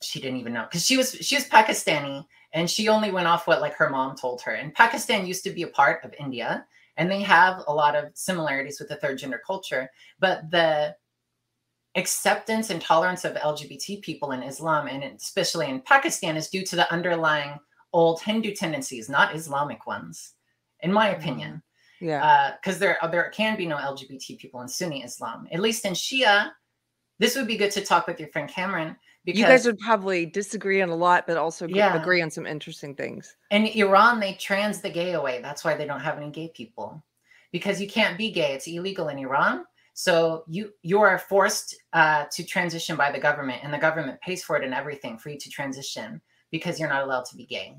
She 0.00 0.22
didn't 0.22 0.38
even 0.38 0.54
know 0.54 0.64
because 0.64 0.86
she 0.86 0.96
was 0.96 1.12
she 1.20 1.34
was 1.34 1.44
Pakistani 1.46 2.24
and 2.54 2.70
she 2.70 2.88
only 2.88 3.10
went 3.10 3.26
off 3.26 3.46
what 3.46 3.60
like 3.60 3.74
her 3.74 3.90
mom 3.90 4.16
told 4.16 4.40
her. 4.42 4.52
And 4.52 4.72
Pakistan 4.72 5.26
used 5.26 5.44
to 5.44 5.50
be 5.50 5.62
a 5.62 5.68
part 5.68 6.02
of 6.04 6.14
India, 6.18 6.64
and 6.96 7.10
they 7.10 7.20
have 7.22 7.62
a 7.66 7.74
lot 7.74 7.96
of 7.96 8.12
similarities 8.14 8.78
with 8.78 8.88
the 8.88 8.96
third 8.96 9.18
gender 9.18 9.42
culture, 9.44 9.90
but 10.20 10.50
the 10.50 10.94
acceptance 11.96 12.70
and 12.70 12.80
tolerance 12.80 13.24
of 13.24 13.34
LGBT 13.34 14.02
people 14.02 14.32
in 14.32 14.42
Islam 14.42 14.88
and 14.88 15.04
especially 15.04 15.68
in 15.68 15.80
Pakistan 15.80 16.36
is 16.36 16.48
due 16.48 16.64
to 16.64 16.76
the 16.76 16.92
underlying 16.92 17.58
old 17.92 18.20
Hindu 18.20 18.54
tendencies, 18.54 19.08
not 19.08 19.34
Islamic 19.34 19.86
ones, 19.86 20.32
in 20.80 20.92
my 20.92 21.08
mm-hmm. 21.08 21.20
opinion. 21.20 21.62
Yeah, 22.00 22.54
because 22.60 22.76
uh, 22.76 22.80
there 22.80 22.98
there 23.10 23.30
can 23.30 23.56
be 23.56 23.66
no 23.66 23.76
LGBT 23.76 24.38
people 24.38 24.60
in 24.60 24.68
Sunni 24.68 25.02
Islam. 25.02 25.48
At 25.50 25.60
least 25.60 25.84
in 25.84 25.94
Shia, 25.94 26.50
this 27.18 27.34
would 27.36 27.46
be 27.46 27.56
good 27.56 27.70
to 27.72 27.84
talk 27.84 28.06
with 28.06 28.20
your 28.20 28.28
friend 28.28 28.48
Kamran 28.48 28.96
because 29.24 29.38
you 29.38 29.46
guys 29.46 29.64
would 29.64 29.78
probably 29.78 30.26
disagree 30.26 30.82
on 30.82 30.90
a 30.90 30.96
lot, 30.96 31.26
but 31.26 31.36
also 31.36 31.66
yeah. 31.66 32.00
agree 32.00 32.20
on 32.20 32.30
some 32.30 32.46
interesting 32.46 32.94
things. 32.94 33.36
In 33.50 33.66
Iran, 33.66 34.20
they 34.20 34.34
trans 34.34 34.80
the 34.80 34.90
gay 34.90 35.12
away. 35.12 35.40
That's 35.40 35.64
why 35.64 35.74
they 35.74 35.86
don't 35.86 36.00
have 36.00 36.18
any 36.18 36.30
gay 36.30 36.48
people 36.54 37.02
because 37.50 37.80
you 37.80 37.88
can't 37.88 38.18
be 38.18 38.30
gay. 38.30 38.52
It's 38.52 38.66
illegal 38.66 39.08
in 39.08 39.18
Iran. 39.18 39.64
So 39.94 40.44
you 40.48 40.72
you 40.82 41.00
are 41.00 41.18
forced 41.18 41.76
uh, 41.92 42.24
to 42.32 42.44
transition 42.44 42.96
by 42.96 43.12
the 43.12 43.18
government, 43.18 43.60
and 43.62 43.72
the 43.72 43.78
government 43.78 44.20
pays 44.20 44.42
for 44.42 44.56
it 44.56 44.64
and 44.64 44.74
everything 44.74 45.16
for 45.18 45.30
you 45.30 45.38
to 45.38 45.48
transition 45.48 46.20
because 46.50 46.80
you're 46.80 46.88
not 46.88 47.04
allowed 47.04 47.24
to 47.26 47.36
be 47.36 47.46
gay. 47.46 47.76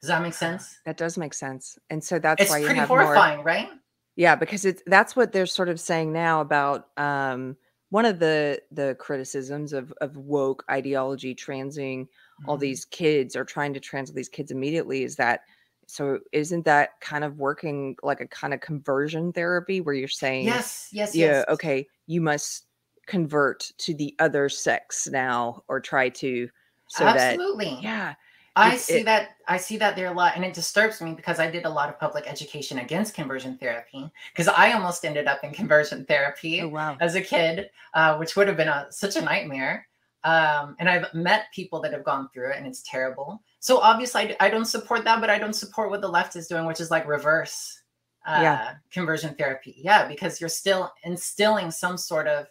Does 0.00 0.08
that 0.08 0.22
make 0.22 0.34
sense? 0.34 0.78
That 0.84 0.98
does 0.98 1.16
make 1.16 1.32
sense, 1.32 1.78
and 1.88 2.04
so 2.04 2.18
that's 2.18 2.42
it's 2.42 2.50
why 2.50 2.58
you 2.58 2.66
pretty 2.66 2.80
have 2.80 2.88
horrifying, 2.88 3.38
more, 3.38 3.46
right? 3.46 3.68
Yeah, 4.16 4.36
because 4.36 4.66
it's 4.66 4.82
that's 4.86 5.16
what 5.16 5.32
they're 5.32 5.46
sort 5.46 5.70
of 5.70 5.80
saying 5.80 6.12
now 6.12 6.42
about 6.42 6.88
um, 6.98 7.56
one 7.90 8.04
of 8.04 8.18
the 8.18 8.60
the 8.70 8.96
criticisms 8.98 9.72
of 9.72 9.92
of 10.00 10.16
woke 10.16 10.64
ideology 10.70 11.34
transing 11.34 12.04
mm-hmm. 12.04 12.48
all 12.48 12.56
these 12.56 12.84
kids 12.84 13.34
or 13.36 13.44
trying 13.44 13.74
to 13.74 13.80
trans 13.80 14.12
these 14.12 14.28
kids 14.28 14.50
immediately 14.50 15.02
is 15.02 15.16
that 15.16 15.40
so 15.86 16.18
isn't 16.32 16.66
that 16.66 17.00
kind 17.00 17.24
of 17.24 17.38
working 17.38 17.96
like 18.02 18.20
a 18.20 18.28
kind 18.28 18.52
of 18.52 18.60
conversion 18.60 19.32
therapy 19.32 19.80
where 19.80 19.94
you're 19.94 20.08
saying 20.08 20.44
yes 20.44 20.88
yes 20.92 21.14
yeah 21.14 21.26
yes. 21.26 21.44
okay 21.48 21.86
you 22.06 22.20
must 22.20 22.66
convert 23.06 23.70
to 23.78 23.94
the 23.94 24.14
other 24.18 24.48
sex 24.48 25.08
now 25.10 25.62
or 25.68 25.80
try 25.80 26.10
to 26.10 26.48
so 26.88 27.04
Absolutely. 27.06 27.64
that 27.66 27.82
yeah 27.82 28.14
I 28.58 28.76
see 28.76 28.98
it, 29.00 29.04
that 29.04 29.36
I 29.46 29.56
see 29.56 29.76
that 29.78 29.96
there 29.96 30.08
a 30.08 30.12
lot 30.12 30.32
and 30.36 30.44
it 30.44 30.54
disturbs 30.54 31.00
me 31.00 31.14
because 31.14 31.38
I 31.38 31.50
did 31.50 31.64
a 31.64 31.70
lot 31.70 31.88
of 31.88 31.98
public 31.98 32.26
education 32.26 32.78
against 32.78 33.14
conversion 33.14 33.56
therapy 33.58 34.10
because 34.32 34.48
I 34.48 34.72
almost 34.72 35.04
ended 35.04 35.26
up 35.26 35.44
in 35.44 35.52
conversion 35.52 36.04
therapy 36.04 36.60
oh 36.62 36.68
wow 36.68 36.96
as 37.00 37.14
a 37.14 37.20
kid, 37.20 37.70
uh, 37.94 38.16
which 38.16 38.36
would 38.36 38.48
have 38.48 38.56
been 38.56 38.68
a, 38.68 38.86
such 38.90 39.16
a 39.16 39.20
nightmare. 39.22 39.86
Um, 40.24 40.76
and 40.80 40.88
I've 40.88 41.12
met 41.14 41.44
people 41.54 41.80
that 41.82 41.92
have 41.92 42.04
gone 42.04 42.28
through 42.34 42.50
it 42.50 42.58
and 42.58 42.66
it's 42.66 42.82
terrible. 42.82 43.40
So 43.60 43.78
obviously 43.78 44.36
I, 44.40 44.46
I 44.46 44.50
don't 44.50 44.64
support 44.64 45.04
that, 45.04 45.20
but 45.20 45.30
I 45.30 45.38
don't 45.38 45.54
support 45.54 45.90
what 45.90 46.00
the 46.00 46.08
left 46.08 46.34
is 46.36 46.48
doing, 46.48 46.66
which 46.66 46.80
is 46.80 46.90
like 46.90 47.06
reverse 47.06 47.82
uh, 48.26 48.40
Yeah. 48.42 48.74
conversion 48.90 49.34
therapy. 49.36 49.76
Yeah, 49.78 50.08
because 50.08 50.40
you're 50.40 50.50
still 50.50 50.92
instilling 51.04 51.70
some 51.70 51.96
sort 51.96 52.26
of 52.26 52.46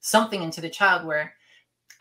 something 0.00 0.42
into 0.42 0.60
the 0.60 0.68
child 0.68 1.06
where 1.06 1.32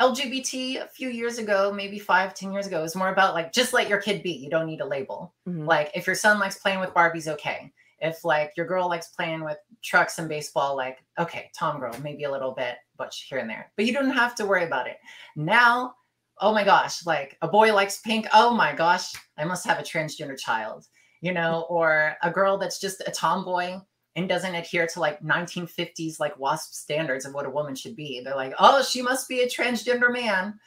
LGBT 0.02 0.84
a 0.84 0.88
few 0.88 1.10
years 1.10 1.38
ago, 1.38 1.72
maybe 1.72 2.00
five, 2.00 2.34
ten 2.34 2.52
years 2.52 2.66
ago, 2.66 2.82
was 2.82 2.96
more 2.96 3.10
about 3.10 3.36
like 3.36 3.54
just 3.54 3.72
let 3.72 3.88
your 3.88 4.02
kid 4.02 4.24
be. 4.24 4.32
You 4.32 4.50
don't 4.50 4.66
need 4.66 4.82
a 4.82 4.86
label. 4.86 5.34
Mhm. 5.48 5.68
Like 5.68 5.92
if 5.94 6.08
your 6.08 6.16
son 6.16 6.40
likes 6.40 6.58
playing 6.58 6.80
with 6.80 6.94
Barbies, 6.94 7.28
okay. 7.28 7.72
If 8.00 8.26
like 8.26 8.54
your 8.58 8.66
girl 8.66 8.90
likes 8.90 9.10
playing 9.10 9.44
with 9.44 9.58
trucks 9.84 10.18
and 10.18 10.28
baseball, 10.28 10.76
like 10.76 11.04
okay, 11.20 11.52
Tom 11.56 11.80
girl, 11.80 11.96
maybe 12.02 12.24
a 12.24 12.32
little 12.32 12.52
bit 12.52 12.78
but 12.98 13.14
here 13.14 13.38
and 13.38 13.50
there, 13.50 13.72
but 13.78 13.86
you 13.86 13.94
don't 13.94 14.10
have 14.10 14.34
to 14.36 14.46
worry 14.46 14.66
about 14.66 14.88
it. 14.88 14.98
Now, 15.36 15.94
oh 16.40 16.52
my 16.52 16.64
gosh, 16.64 17.06
like 17.06 17.38
a 17.44 17.48
boy 17.48 17.74
likes 17.74 18.00
pink. 18.00 18.28
Oh 18.34 18.54
my 18.54 18.74
gosh, 18.74 19.14
I 19.38 19.46
must 19.46 19.66
have 19.68 19.80
a 19.80 19.84
transgender 19.84 20.38
child, 20.38 20.88
you 21.22 21.32
know, 21.32 21.66
or 21.70 22.16
a 22.24 22.32
girl 22.32 22.58
that's 22.58 22.80
just 22.80 23.04
a 23.06 23.12
tomboy 23.12 23.80
and 24.16 24.28
doesn't 24.28 24.56
adhere 24.56 24.88
to 24.88 25.00
like 25.00 25.22
1950s 25.22 26.20
like 26.20 26.38
wasp 26.38 26.74
standards 26.74 27.26
of 27.26 27.34
what 27.34 27.46
a 27.46 27.50
woman 27.50 27.76
should 27.76 27.96
be. 27.96 28.22
They're 28.22 28.36
like, 28.36 28.54
oh, 28.60 28.84
she 28.84 29.02
must 29.02 29.30
be 29.30 29.42
a 29.42 29.48
transgender 29.48 30.12
man, 30.12 30.60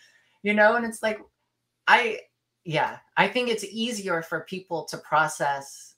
you 0.43 0.55
know, 0.55 0.77
and 0.77 0.87
it's 0.87 1.03
like, 1.03 1.21
I, 1.87 2.21
yeah, 2.65 2.99
I 3.17 3.29
think 3.29 3.49
it's 3.49 3.65
easier 3.65 4.23
for 4.23 4.47
people 4.49 4.85
to 4.87 4.99
process 4.99 5.95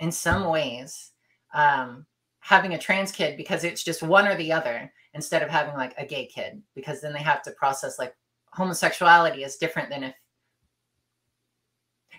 in 0.00 0.10
some 0.10 0.48
ways 0.48 1.12
um, 1.54 2.06
having 2.40 2.74
a 2.74 2.78
trans 2.78 3.12
kid 3.12 3.36
because 3.36 3.64
it's 3.64 3.82
just 3.82 4.02
one 4.02 4.26
or 4.26 4.36
the 4.36 4.52
other 4.52 4.92
instead 5.14 5.42
of 5.42 5.48
having 5.48 5.74
like 5.74 5.94
a 5.98 6.06
gay 6.06 6.26
kid 6.26 6.62
because 6.74 7.00
then 7.00 7.12
they 7.12 7.22
have 7.22 7.42
to 7.42 7.50
process 7.52 7.98
like 7.98 8.14
homosexuality 8.50 9.42
is 9.42 9.56
different 9.56 9.90
than 9.90 10.04
if 10.04 10.14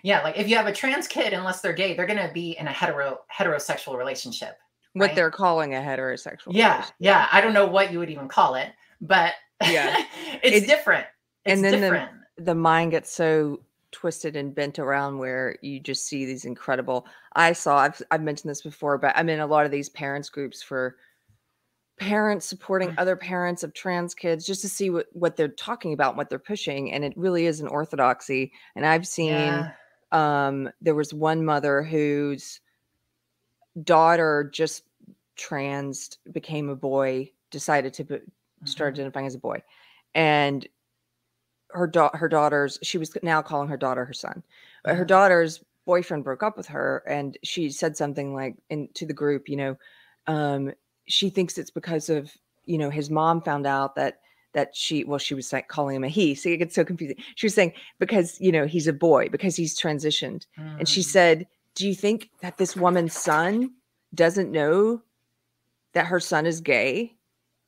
yeah 0.02 0.22
like 0.22 0.36
if 0.36 0.48
you 0.48 0.56
have 0.56 0.66
a 0.66 0.72
trans 0.72 1.08
kid 1.08 1.32
unless 1.32 1.60
they're 1.60 1.72
gay 1.72 1.94
they're 1.94 2.06
going 2.06 2.18
to 2.18 2.32
be 2.32 2.56
in 2.58 2.66
a 2.66 2.72
hetero 2.72 3.18
heterosexual 3.34 3.96
relationship 3.96 4.58
what 4.98 5.06
right? 5.08 5.14
they're 5.16 5.30
calling 5.30 5.74
a 5.74 5.78
heterosexual 5.78 6.48
yeah 6.52 6.68
relationship. 6.72 6.94
yeah 6.98 7.28
i 7.32 7.40
don't 7.40 7.52
know 7.54 7.66
what 7.66 7.92
you 7.92 7.98
would 7.98 8.10
even 8.10 8.28
call 8.28 8.54
it 8.54 8.68
but 9.00 9.32
Yeah. 9.62 10.02
it's 10.42 10.64
It- 10.64 10.66
different 10.66 11.06
it's 11.44 11.54
and 11.54 11.64
then 11.64 11.72
the- 11.80 11.86
different 11.90 12.10
the 12.36 12.54
mind 12.54 12.92
gets 12.92 13.10
so 13.10 13.60
twisted 13.90 14.36
and 14.36 14.54
bent 14.54 14.78
around 14.78 15.18
where 15.18 15.56
you 15.62 15.80
just 15.80 16.06
see 16.06 16.24
these 16.26 16.44
incredible 16.44 17.06
i 17.34 17.52
saw 17.52 17.78
i've, 17.78 18.00
I've 18.10 18.22
mentioned 18.22 18.50
this 18.50 18.60
before 18.62 18.98
but 18.98 19.16
i'm 19.16 19.28
in 19.30 19.40
a 19.40 19.46
lot 19.46 19.64
of 19.64 19.70
these 19.72 19.88
parents 19.88 20.28
groups 20.28 20.62
for 20.62 20.96
parents 21.98 22.46
supporting 22.46 22.90
Mm. 22.90 22.94
other 22.98 23.16
parents 23.16 23.64
of 23.64 23.72
trans 23.74 24.14
kids 24.14 24.46
just 24.46 24.60
to 24.60 24.68
see 24.68 24.90
what, 24.90 25.06
what 25.14 25.36
they're 25.36 25.48
talking 25.48 25.94
about 25.94 26.16
what 26.16 26.28
they're 26.30 26.38
pushing 26.38 26.92
and 26.92 27.02
it 27.04 27.12
really 27.16 27.46
is 27.46 27.60
an 27.60 27.66
orthodoxy 27.66 28.52
and 28.76 28.84
i've 28.86 29.06
seen 29.06 29.30
yeah. 29.32 29.70
um 30.12 30.70
there 30.80 30.94
was 30.94 31.12
one 31.14 31.44
mother 31.44 31.82
whose 31.82 32.60
daughter 33.84 34.50
just 34.52 34.84
trans 35.38 36.18
became 36.32 36.68
a 36.68 36.76
boy 36.76 37.30
decided 37.50 37.94
to 37.94 38.04
be, 38.04 38.18
start 38.64 38.94
Mhm. 38.94 38.98
identifying 38.98 39.26
as 39.26 39.34
a 39.34 39.38
boy 39.38 39.62
and 40.14 40.68
her 41.70 41.86
da- 41.86 42.10
her 42.14 42.28
daughter's 42.28 42.78
she 42.82 42.98
was 42.98 43.16
now 43.22 43.42
calling 43.42 43.68
her 43.68 43.76
daughter 43.76 44.04
her 44.04 44.12
son 44.12 44.42
but 44.84 44.96
her 44.96 45.04
daughter's 45.04 45.62
boyfriend 45.86 46.24
broke 46.24 46.42
up 46.42 46.56
with 46.56 46.66
her 46.66 47.02
and 47.06 47.38
she 47.44 47.70
said 47.70 47.96
something 47.96 48.34
like 48.34 48.56
in 48.70 48.88
to 48.94 49.06
the 49.06 49.12
group 49.14 49.48
you 49.48 49.56
know 49.56 49.76
um 50.26 50.72
she 51.06 51.30
thinks 51.30 51.56
it's 51.58 51.70
because 51.70 52.08
of 52.08 52.32
you 52.64 52.78
know 52.78 52.90
his 52.90 53.10
mom 53.10 53.40
found 53.42 53.66
out 53.66 53.94
that 53.94 54.20
that 54.54 54.74
she 54.74 55.04
well 55.04 55.18
she 55.18 55.34
was 55.34 55.52
like 55.52 55.68
calling 55.68 55.96
him 55.96 56.04
a 56.04 56.08
he 56.08 56.34
so 56.34 56.48
it 56.48 56.56
gets 56.58 56.74
so 56.74 56.84
confusing 56.84 57.16
she 57.34 57.46
was 57.46 57.54
saying 57.54 57.72
because 57.98 58.40
you 58.40 58.50
know 58.52 58.66
he's 58.66 58.86
a 58.86 58.92
boy 58.92 59.28
because 59.28 59.56
he's 59.56 59.78
transitioned 59.78 60.46
and 60.78 60.88
she 60.88 61.00
Mm. 61.00 61.04
said 61.04 61.46
do 61.74 61.86
you 61.86 61.94
think 61.94 62.30
that 62.40 62.56
this 62.58 62.74
woman's 62.76 63.12
son 63.12 63.74
doesn't 64.14 64.50
know 64.50 65.02
that 65.98 66.06
her 66.06 66.20
son 66.20 66.46
is 66.46 66.60
gay. 66.60 67.16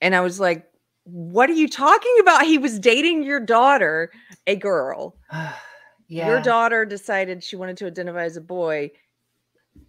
And 0.01 0.15
i 0.15 0.21
was 0.21 0.39
like 0.41 0.67
what 1.05 1.51
are 1.51 1.55
you 1.55 1.67
talking 1.67 2.15
about? 2.21 2.45
He 2.45 2.59
was 2.59 2.79
dating 2.79 3.25
your 3.25 3.41
daughter 3.41 4.13
a 4.47 4.55
girl. 4.57 5.17
Yeah. 6.13 6.27
Your 6.27 6.43
daughter 6.43 6.85
decided 6.85 7.45
she 7.45 7.55
wanted 7.55 7.77
to 7.77 7.87
identify 7.87 8.25
as 8.25 8.37
a 8.37 8.41
boy. 8.41 8.91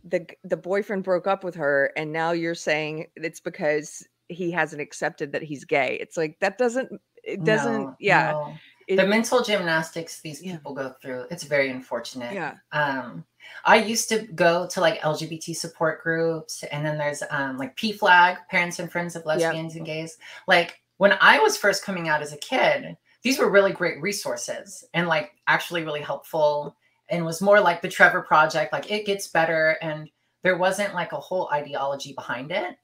The 0.04 0.28
the 0.44 0.56
boyfriend 0.56 1.04
broke 1.04 1.26
up 1.26 1.44
with 1.44 1.56
her 1.56 1.92
and 1.98 2.14
now 2.14 2.30
you're 2.32 2.54
saying 2.54 3.08
it's 3.16 3.39
because 3.39 4.08
he 4.28 4.52
hasn't 4.52 4.84
accepted 4.84 5.32
that 5.32 5.42
he's 5.42 5.66
gay. 5.66 5.98
It's 6.00 6.18
like 6.18 6.38
that 6.39 6.60
doesn't 6.60 6.92
it 7.24 7.44
doesn't 7.44 7.82
No, 7.82 7.96
yeah. 8.00 8.32
no. 8.34 8.54
it- 8.88 8.98
the 8.98 9.08
mental 9.08 9.42
gymnastics 9.42 10.22
these 10.22 10.44
Yeah. 10.44 10.58
people 10.58 10.76
go 10.76 10.94
through 11.02 11.26
it's 11.32 11.44
very 11.44 11.72
unfortunate. 11.72 12.34
Yeah. 12.36 12.54
Um 12.72 13.26
i 13.66 13.76
used 13.76 14.10
to 14.10 14.20
go 14.34 14.68
to 14.68 14.82
like 14.82 15.00
lgbt 15.02 15.56
support 15.56 16.02
groups 16.04 16.64
and 16.72 16.86
then 16.86 16.98
there's 16.98 17.24
um 17.30 17.58
like 17.58 17.76
PFLAG 17.78 18.38
parents 18.50 18.80
and 18.80 18.92
friends 18.92 19.16
of 19.16 19.26
lesbians 19.26 19.76
and 19.76 19.86
gays. 19.86 20.18
Like 20.48 20.80
when 20.98 21.18
i 21.22 21.39
was 21.39 21.58
first 21.58 21.84
coming 21.84 22.10
out 22.10 22.22
as 22.22 22.34
a 22.34 22.38
kid 22.38 22.98
these 23.24 23.38
were 23.38 23.50
really 23.50 23.72
great 23.72 24.02
resources 24.02 24.84
and 24.94 25.08
like 25.08 25.32
actually 25.48 25.84
really 25.84 26.02
helpful 26.02 26.76
and 27.10 27.26
was 27.26 27.42
more 27.42 27.60
like 27.60 27.82
the 27.82 27.89
trevor 27.89 28.22
project 28.22 28.74
like 28.74 28.92
it 28.92 29.06
gets 29.06 29.28
better 29.28 29.78
and 29.82 30.10
there 30.44 30.58
wasn't 30.58 30.94
like 30.96 31.12
a 31.12 31.20
whole 31.20 31.50
ideology 31.52 32.14
behind 32.14 32.52
it. 32.52 32.76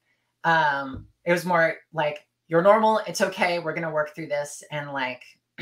Um 0.43 1.07
it 1.25 1.31
was 1.31 1.45
more 1.45 1.75
like 1.93 2.25
you're 2.47 2.61
normal 2.61 3.01
it's 3.07 3.21
okay 3.21 3.59
we're 3.59 3.73
gonna 3.73 3.91
work 3.91 4.15
through 4.15 4.27
this 4.27 4.63
and 4.71 4.91
like 4.93 5.23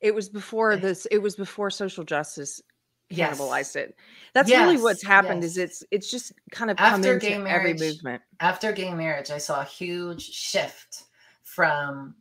it 0.00 0.14
was 0.14 0.28
before 0.28 0.76
this 0.76 1.06
it 1.06 1.18
was 1.18 1.36
before 1.36 1.70
social 1.70 2.04
justice 2.04 2.60
yes 3.10 3.38
cannibalized 3.38 3.76
it 3.76 3.96
that's 4.34 4.50
really 4.50 4.76
what's 4.76 5.02
Yes, 5.02 5.08
happened 5.08 5.42
is 5.44 5.56
it's 5.58 5.82
it's 5.90 6.10
just 6.10 6.32
kind 6.50 6.70
of 6.70 6.76
come 6.76 7.00
After 7.00 7.18
gay 7.18 7.32
every 7.34 7.42
marriage, 7.42 7.80
movement 7.80 8.22
after 8.40 8.72
gay 8.72 8.92
marriage, 8.94 9.30
I 9.30 9.38
saw 9.38 9.60
a 9.60 9.64
huge 9.64 10.22
shift 10.22 11.04
from 11.42 12.14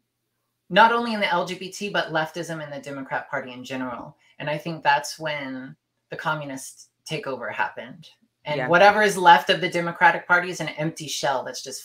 not 0.70 0.92
only 0.92 1.14
in 1.14 1.20
the 1.20 1.26
LGBT, 1.28 1.92
but 1.94 2.12
leftism 2.12 2.64
in 2.64 2.70
the 2.70 2.80
Democrat 2.80 3.30
Party 3.30 3.52
in 3.54 3.64
general. 3.64 4.18
And 4.40 4.50
I 4.50 4.58
think 4.58 4.84
that's 4.84 5.18
when 5.20 5.76
the 6.10 6.18
communist 6.18 6.90
takeover 7.10 7.54
happened. 7.54 8.10
And 8.46 8.58
Yeah. 8.58 8.68
whatever 8.68 9.02
is 9.02 9.18
left 9.18 9.50
of 9.50 9.62
the 9.62 9.70
Democratic 9.70 10.28
Party 10.28 10.50
is 10.50 10.60
an 10.60 10.70
empty 10.70 11.08
shell 11.08 11.44
that's 11.44 11.62
just 11.64 11.84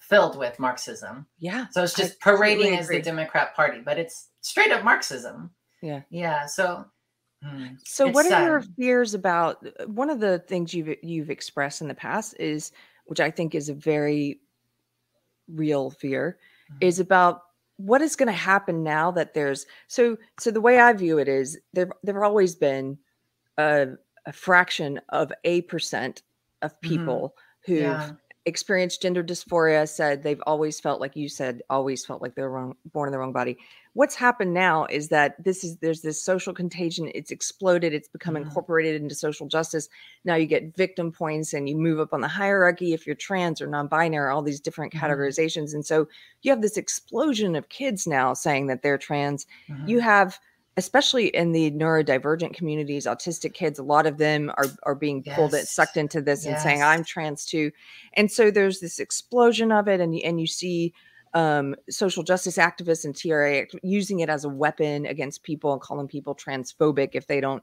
filled 0.00 0.36
with 0.36 0.58
Marxism. 0.58 1.26
yeah 1.38 1.66
So 1.70 1.82
it's 1.82 1.98
I 1.98 2.02
just 2.02 2.20
parading 2.20 2.76
completely 2.76 2.78
as 2.78 2.88
the. 2.88 3.00
Democrat 3.02 3.54
Party, 3.54 3.80
but 3.80 3.98
it's 3.98 4.28
straight 4.40 4.72
up 4.72 4.82
Marxism. 4.84 5.50
Yeah. 5.80 6.02
Yeah. 6.10 6.46
So, 6.46 6.84
hmm, 7.42 7.74
So, 7.84 8.08
what 8.08 8.26
are 8.26 8.32
your 8.32 8.62
fears 8.76 9.14
about? 9.14 9.66
uh, 9.66 9.86
One 9.86 10.10
of 10.10 10.20
the 10.20 10.38
things 10.40 10.74
you've 10.74 10.96
you've 11.02 11.30
expressed 11.30 11.80
in 11.80 11.88
the 11.88 11.94
past 11.94 12.34
is, 12.38 12.72
which 13.06 13.20
I 13.20 13.30
think 13.30 13.54
is 13.54 13.68
a 13.68 13.74
very 13.74 14.40
real 15.48 15.90
fear, 15.90 16.38
Mm-hmm. 16.70 16.80
is 16.80 16.98
about 17.00 17.42
what 17.76 18.02
is 18.02 18.16
going 18.16 18.26
to 18.28 18.32
happen 18.32 18.82
now 18.82 19.10
that 19.10 19.34
there's 19.34 19.66
so 19.88 20.16
so. 20.38 20.50
The 20.50 20.60
way 20.60 20.78
I 20.78 20.92
view 20.92 21.18
it 21.18 21.28
is 21.28 21.58
there 21.72 21.90
there've 22.02 22.22
always 22.22 22.54
been 22.54 22.98
a, 23.58 23.88
a 24.26 24.32
fraction 24.32 25.00
of 25.10 25.32
a 25.44 25.62
percent 25.62 26.22
of 26.62 26.80
Mhm. 26.82 26.82
people 26.82 27.36
who've 27.66 28.10
yeah. 28.10 28.16
experienced 28.46 29.02
gender 29.02 29.24
dysphoria 29.24 29.88
said 29.88 30.22
they've 30.22 30.42
always 30.46 30.80
felt 30.80 31.00
like 31.00 31.16
you 31.16 31.28
said 31.28 31.62
always 31.70 32.06
felt 32.06 32.22
like 32.22 32.34
they 32.36 32.42
were 32.42 32.50
wrong, 32.50 32.76
born 32.86 33.08
in 33.08 33.12
the 33.12 33.18
wrong 33.18 33.32
body 33.32 33.58
what's 33.94 34.14
happened 34.14 34.54
now 34.54 34.86
is 34.86 35.08
that 35.08 35.42
this 35.42 35.62
is 35.64 35.76
there's 35.78 36.00
this 36.00 36.22
social 36.22 36.54
contagion 36.54 37.10
it's 37.14 37.30
exploded 37.30 37.92
it's 37.92 38.08
become 38.08 38.34
Mhm. 38.34 38.42
incorporated 38.42 39.00
into 39.02 39.14
social 39.14 39.46
justice 39.46 39.88
now 40.24 40.34
you 40.34 40.46
get 40.46 40.74
victim 40.76 41.12
points 41.12 41.52
and 41.52 41.68
you 41.68 41.76
move 41.76 42.00
up 42.00 42.12
on 42.12 42.20
the 42.22 42.28
hierarchy 42.28 42.92
if 42.94 43.06
you're 43.06 43.16
trans 43.16 43.60
or 43.60 43.66
non-binary 43.66 44.30
all 44.30 44.42
these 44.42 44.60
different 44.60 44.92
Mhm. 44.92 45.00
categorizations 45.00 45.74
and 45.74 45.84
so 45.84 46.08
you 46.42 46.50
have 46.50 46.62
this 46.62 46.76
explosion 46.76 47.54
of 47.54 47.68
kids 47.68 48.06
now 48.06 48.32
saying 48.34 48.66
that 48.66 48.82
they're 48.82 48.98
trans 48.98 49.46
Mhm. 49.68 49.88
you 49.88 50.00
have 50.00 50.38
especially 50.78 51.26
in 51.26 51.52
the 51.52 51.70
neurodivergent 51.72 52.54
communities 52.54 53.04
autistic 53.04 53.52
kids 53.52 53.78
a 53.78 53.82
lot 53.82 54.06
of 54.06 54.16
them 54.16 54.50
are 54.56 54.64
are 54.84 54.94
being 54.94 55.22
pulled 55.24 55.52
and 55.52 55.68
sucked 55.68 55.98
into 55.98 56.22
this 56.22 56.46
and 56.46 56.58
saying 56.58 56.82
i'm 56.82 57.04
trans 57.04 57.44
too 57.44 57.70
and 58.14 58.32
so 58.32 58.50
there's 58.50 58.80
this 58.80 58.98
explosion 58.98 59.70
of 59.70 59.86
it 59.86 60.00
and 60.00 60.14
and 60.24 60.40
you 60.40 60.46
see 60.46 60.94
um, 61.34 61.74
social 61.88 62.22
justice 62.22 62.58
activists 62.58 63.04
and 63.04 63.16
tra 63.16 63.66
using 63.82 64.20
it 64.20 64.28
as 64.28 64.44
a 64.44 64.48
weapon 64.48 65.06
against 65.06 65.42
people 65.42 65.72
and 65.72 65.80
calling 65.80 66.08
people 66.08 66.34
transphobic 66.34 67.10
if 67.14 67.26
they 67.26 67.40
don't 67.40 67.62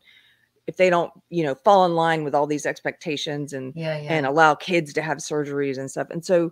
if 0.68 0.78
they 0.78 0.90
don't 0.90 1.12
you 1.30 1.44
know 1.44 1.56
fall 1.56 1.86
in 1.86 1.94
line 1.94 2.24
with 2.24 2.34
all 2.34 2.48
these 2.48 2.66
expectations 2.66 3.54
and 3.54 3.74
yeah. 3.76 4.00
Yeah. 4.02 4.14
and 4.14 4.26
allow 4.26 4.56
kids 4.56 4.94
to 4.94 5.02
have 5.02 5.18
surgeries 5.18 5.78
and 5.78 5.90
stuff 5.90 6.08
and 6.10 6.26
so 6.26 6.52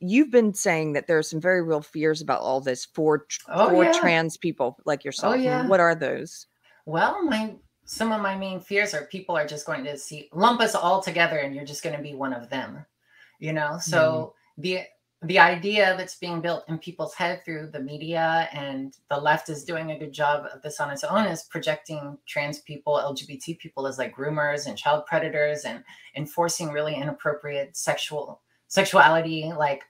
you've 0.00 0.30
been 0.30 0.52
saying 0.52 0.92
that 0.92 1.06
there 1.06 1.18
are 1.18 1.22
some 1.22 1.40
very 1.40 1.62
real 1.62 1.80
fears 1.80 2.20
about 2.20 2.40
all 2.40 2.60
this 2.60 2.84
for 2.84 3.26
Oh 3.48 3.70
for 3.70 3.84
yeah. 3.84 3.92
trans 3.92 4.36
people 4.36 4.78
like 4.84 5.00
Oh 5.00 5.06
yourself. 5.06 5.34
And 5.34 5.44
yeah. 5.44 5.66
what 5.66 5.80
are 5.80 5.94
those? 5.94 6.46
Well, 6.84 7.24
my 7.24 7.54
some 7.84 8.12
of 8.12 8.20
my 8.20 8.36
main 8.36 8.60
fears 8.60 8.94
are 8.94 9.06
people 9.06 9.36
are 9.36 9.46
just 9.46 9.64
going 9.64 9.84
to 9.84 9.96
see 9.96 10.28
lump 10.32 10.60
us 10.60 10.74
all 10.74 11.00
together 11.00 11.38
and 11.38 11.54
you're 11.54 11.64
just 11.64 11.82
going 11.82 11.96
to 11.96 12.02
be 12.02 12.14
one 12.14 12.32
of 12.32 12.50
them. 12.50 12.84
You 13.38 13.52
know? 13.52 13.72
Mm. 13.72 13.82
So 13.82 14.34
the 15.26 15.38
idea 15.38 15.94
that's 15.96 16.18
being 16.18 16.40
built 16.40 16.64
in 16.68 16.78
people's 16.78 17.14
head 17.14 17.42
through 17.44 17.68
the 17.72 17.80
media 17.80 18.48
and 18.52 18.96
the 19.10 19.16
left 19.16 19.48
is 19.48 19.64
doing 19.64 19.90
a 19.90 19.98
good 19.98 20.12
job 20.12 20.46
of 20.52 20.62
this 20.62 20.80
on 20.80 20.90
its 20.90 21.04
own 21.04 21.26
is 21.26 21.44
projecting 21.44 22.16
trans 22.26 22.60
people, 22.60 22.94
LGBT 22.94 23.58
people 23.58 23.86
as 23.86 23.98
like 23.98 24.14
groomers 24.14 24.66
and 24.66 24.78
child 24.78 25.06
predators 25.06 25.64
and 25.64 25.82
enforcing 26.16 26.70
really 26.70 26.94
inappropriate 26.94 27.76
sexual 27.76 28.42
sexuality 28.68 29.52
like 29.56 29.84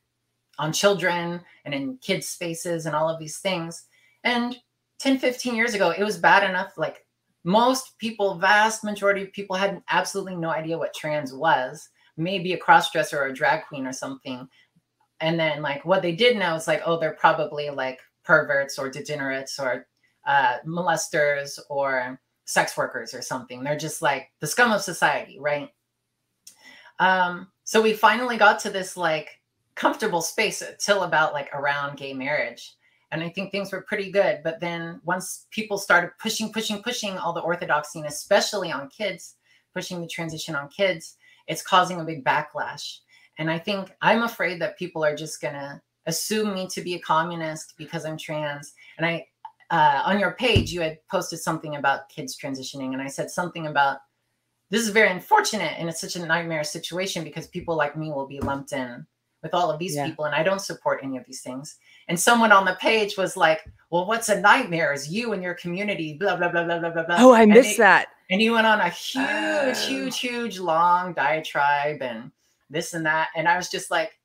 on 0.58 0.72
children 0.72 1.40
and 1.64 1.74
in 1.74 1.98
kids 1.98 2.28
spaces 2.28 2.86
and 2.86 2.94
all 2.94 3.08
of 3.08 3.18
these 3.18 3.38
things. 3.38 3.86
And 4.24 4.56
10 4.98 5.18
15 5.18 5.54
years 5.54 5.74
ago 5.74 5.90
it 5.90 6.02
was 6.02 6.16
bad 6.18 6.48
enough 6.48 6.78
like 6.78 7.04
most 7.44 7.98
people 7.98 8.36
vast 8.36 8.82
majority 8.82 9.22
of 9.22 9.32
people 9.32 9.54
had 9.54 9.82
absolutely 9.90 10.34
no 10.34 10.48
idea 10.48 10.78
what 10.78 10.94
trans 10.94 11.34
was 11.34 11.90
maybe 12.16 12.54
a 12.54 12.58
crossdresser 12.58 13.14
or 13.14 13.26
a 13.26 13.34
drag 13.34 13.66
queen 13.66 13.86
or 13.86 13.92
something 13.92 14.48
and 15.20 15.38
then 15.38 15.62
like 15.62 15.84
what 15.84 16.02
they 16.02 16.12
did 16.12 16.36
know 16.36 16.54
is 16.54 16.66
like 16.66 16.82
oh 16.84 16.98
they're 16.98 17.12
probably 17.12 17.70
like 17.70 18.00
perverts 18.24 18.78
or 18.78 18.90
degenerates 18.90 19.58
or 19.58 19.86
uh, 20.26 20.56
molesters 20.66 21.58
or 21.70 22.20
sex 22.44 22.76
workers 22.76 23.14
or 23.14 23.22
something. 23.22 23.62
They're 23.62 23.78
just 23.78 24.02
like 24.02 24.30
the 24.40 24.46
scum 24.46 24.72
of 24.72 24.80
society 24.82 25.38
right? 25.40 25.70
Um 26.98 27.48
so 27.64 27.82
we 27.82 27.92
finally 27.92 28.36
got 28.36 28.58
to 28.60 28.70
this 28.70 28.96
like 28.96 29.40
comfortable 29.74 30.22
space 30.22 30.62
till 30.78 31.02
about 31.02 31.32
like 31.32 31.52
around 31.54 31.96
gay 31.96 32.14
marriage. 32.14 32.74
And 33.12 33.22
i 33.22 33.28
think 33.28 33.52
things 33.52 33.72
were 33.72 33.82
pretty 33.82 34.10
good. 34.10 34.40
But 34.42 34.60
then 34.60 35.00
once 35.04 35.46
people 35.50 35.78
started 35.78 36.10
pushing 36.20 36.52
pushing 36.52 36.82
pushing 36.82 37.16
all 37.18 37.32
the 37.32 37.40
orthodoxy 37.40 38.00
and 38.00 38.08
especially 38.08 38.72
on 38.72 38.88
kids 38.88 39.36
pushing 39.72 40.00
the 40.00 40.08
transition 40.08 40.54
on 40.56 40.68
kids 40.68 41.16
it's 41.46 41.62
causing 41.62 42.00
a 42.00 42.04
big 42.04 42.24
backlash 42.24 42.98
and 43.38 43.50
i 43.50 43.58
think 43.58 43.90
i'm 44.02 44.22
afraid 44.22 44.60
that 44.60 44.78
people 44.78 45.04
are 45.04 45.14
just 45.16 45.40
gonna 45.40 45.80
assume 46.06 46.54
me 46.54 46.66
to 46.68 46.80
be 46.80 46.94
a 46.94 46.98
communist 47.00 47.74
because 47.76 48.04
i'm 48.04 48.16
trans 48.18 48.74
and 48.98 49.06
i 49.06 49.26
uh, 49.70 50.00
on 50.06 50.20
your 50.20 50.30
page 50.32 50.70
you 50.72 50.80
had 50.80 50.96
posted 51.10 51.40
something 51.40 51.74
about 51.74 52.08
kids 52.08 52.38
transitioning 52.38 52.92
and 52.92 53.02
i 53.02 53.08
said 53.08 53.28
something 53.30 53.66
about 53.66 53.98
this 54.70 54.82
is 54.82 54.90
very 54.90 55.08
unfortunate 55.10 55.74
and 55.78 55.88
it's 55.88 56.00
such 56.00 56.14
a 56.16 56.24
nightmare 56.24 56.62
situation 56.62 57.24
because 57.24 57.48
people 57.48 57.74
like 57.76 57.96
me 57.96 58.10
will 58.12 58.26
be 58.28 58.38
lumped 58.40 58.72
in 58.72 59.04
with 59.42 59.52
all 59.54 59.68
of 59.70 59.78
these 59.80 59.96
Yeah. 59.96 60.06
people 60.06 60.24
and 60.26 60.34
i 60.36 60.42
don't 60.44 60.60
support 60.60 61.00
any 61.02 61.16
of 61.16 61.24
these 61.26 61.40
things 61.42 61.78
and 62.08 62.18
someone 62.18 62.52
on 62.52 62.64
the 62.64 62.74
page 62.80 63.16
was 63.16 63.36
like 63.36 63.60
well 63.90 64.06
what's 64.06 64.28
a 64.28 64.40
nightmare 64.40 64.92
is 64.92 65.08
you 65.12 65.32
and 65.32 65.42
your 65.42 65.54
community 65.54 66.14
blah 66.14 66.36
blah 66.36 66.48
blah 66.48 66.62
blah 66.64 66.78
blah 66.78 66.90
blah 66.90 67.02
blah 67.04 67.16
Oh, 67.18 67.32
I 67.32 67.42
And 67.42 67.52
missed 67.52 67.70
they- 67.78 67.82
that. 67.82 68.08
and 68.30 68.40
he 68.40 68.50
went 68.50 68.68
on 68.68 68.78
a 68.80 68.88
huge 68.88 69.26
Oh. 69.28 69.74
huge 69.74 70.18
huge 70.20 70.58
long 70.60 71.12
diatribe 71.12 72.02
and 72.02 72.30
this 72.70 72.94
and 72.94 73.04
that. 73.06 73.28
And 73.36 73.48
i 73.48 73.56
was 73.56 73.68
just 73.68 73.90
like 73.90 74.18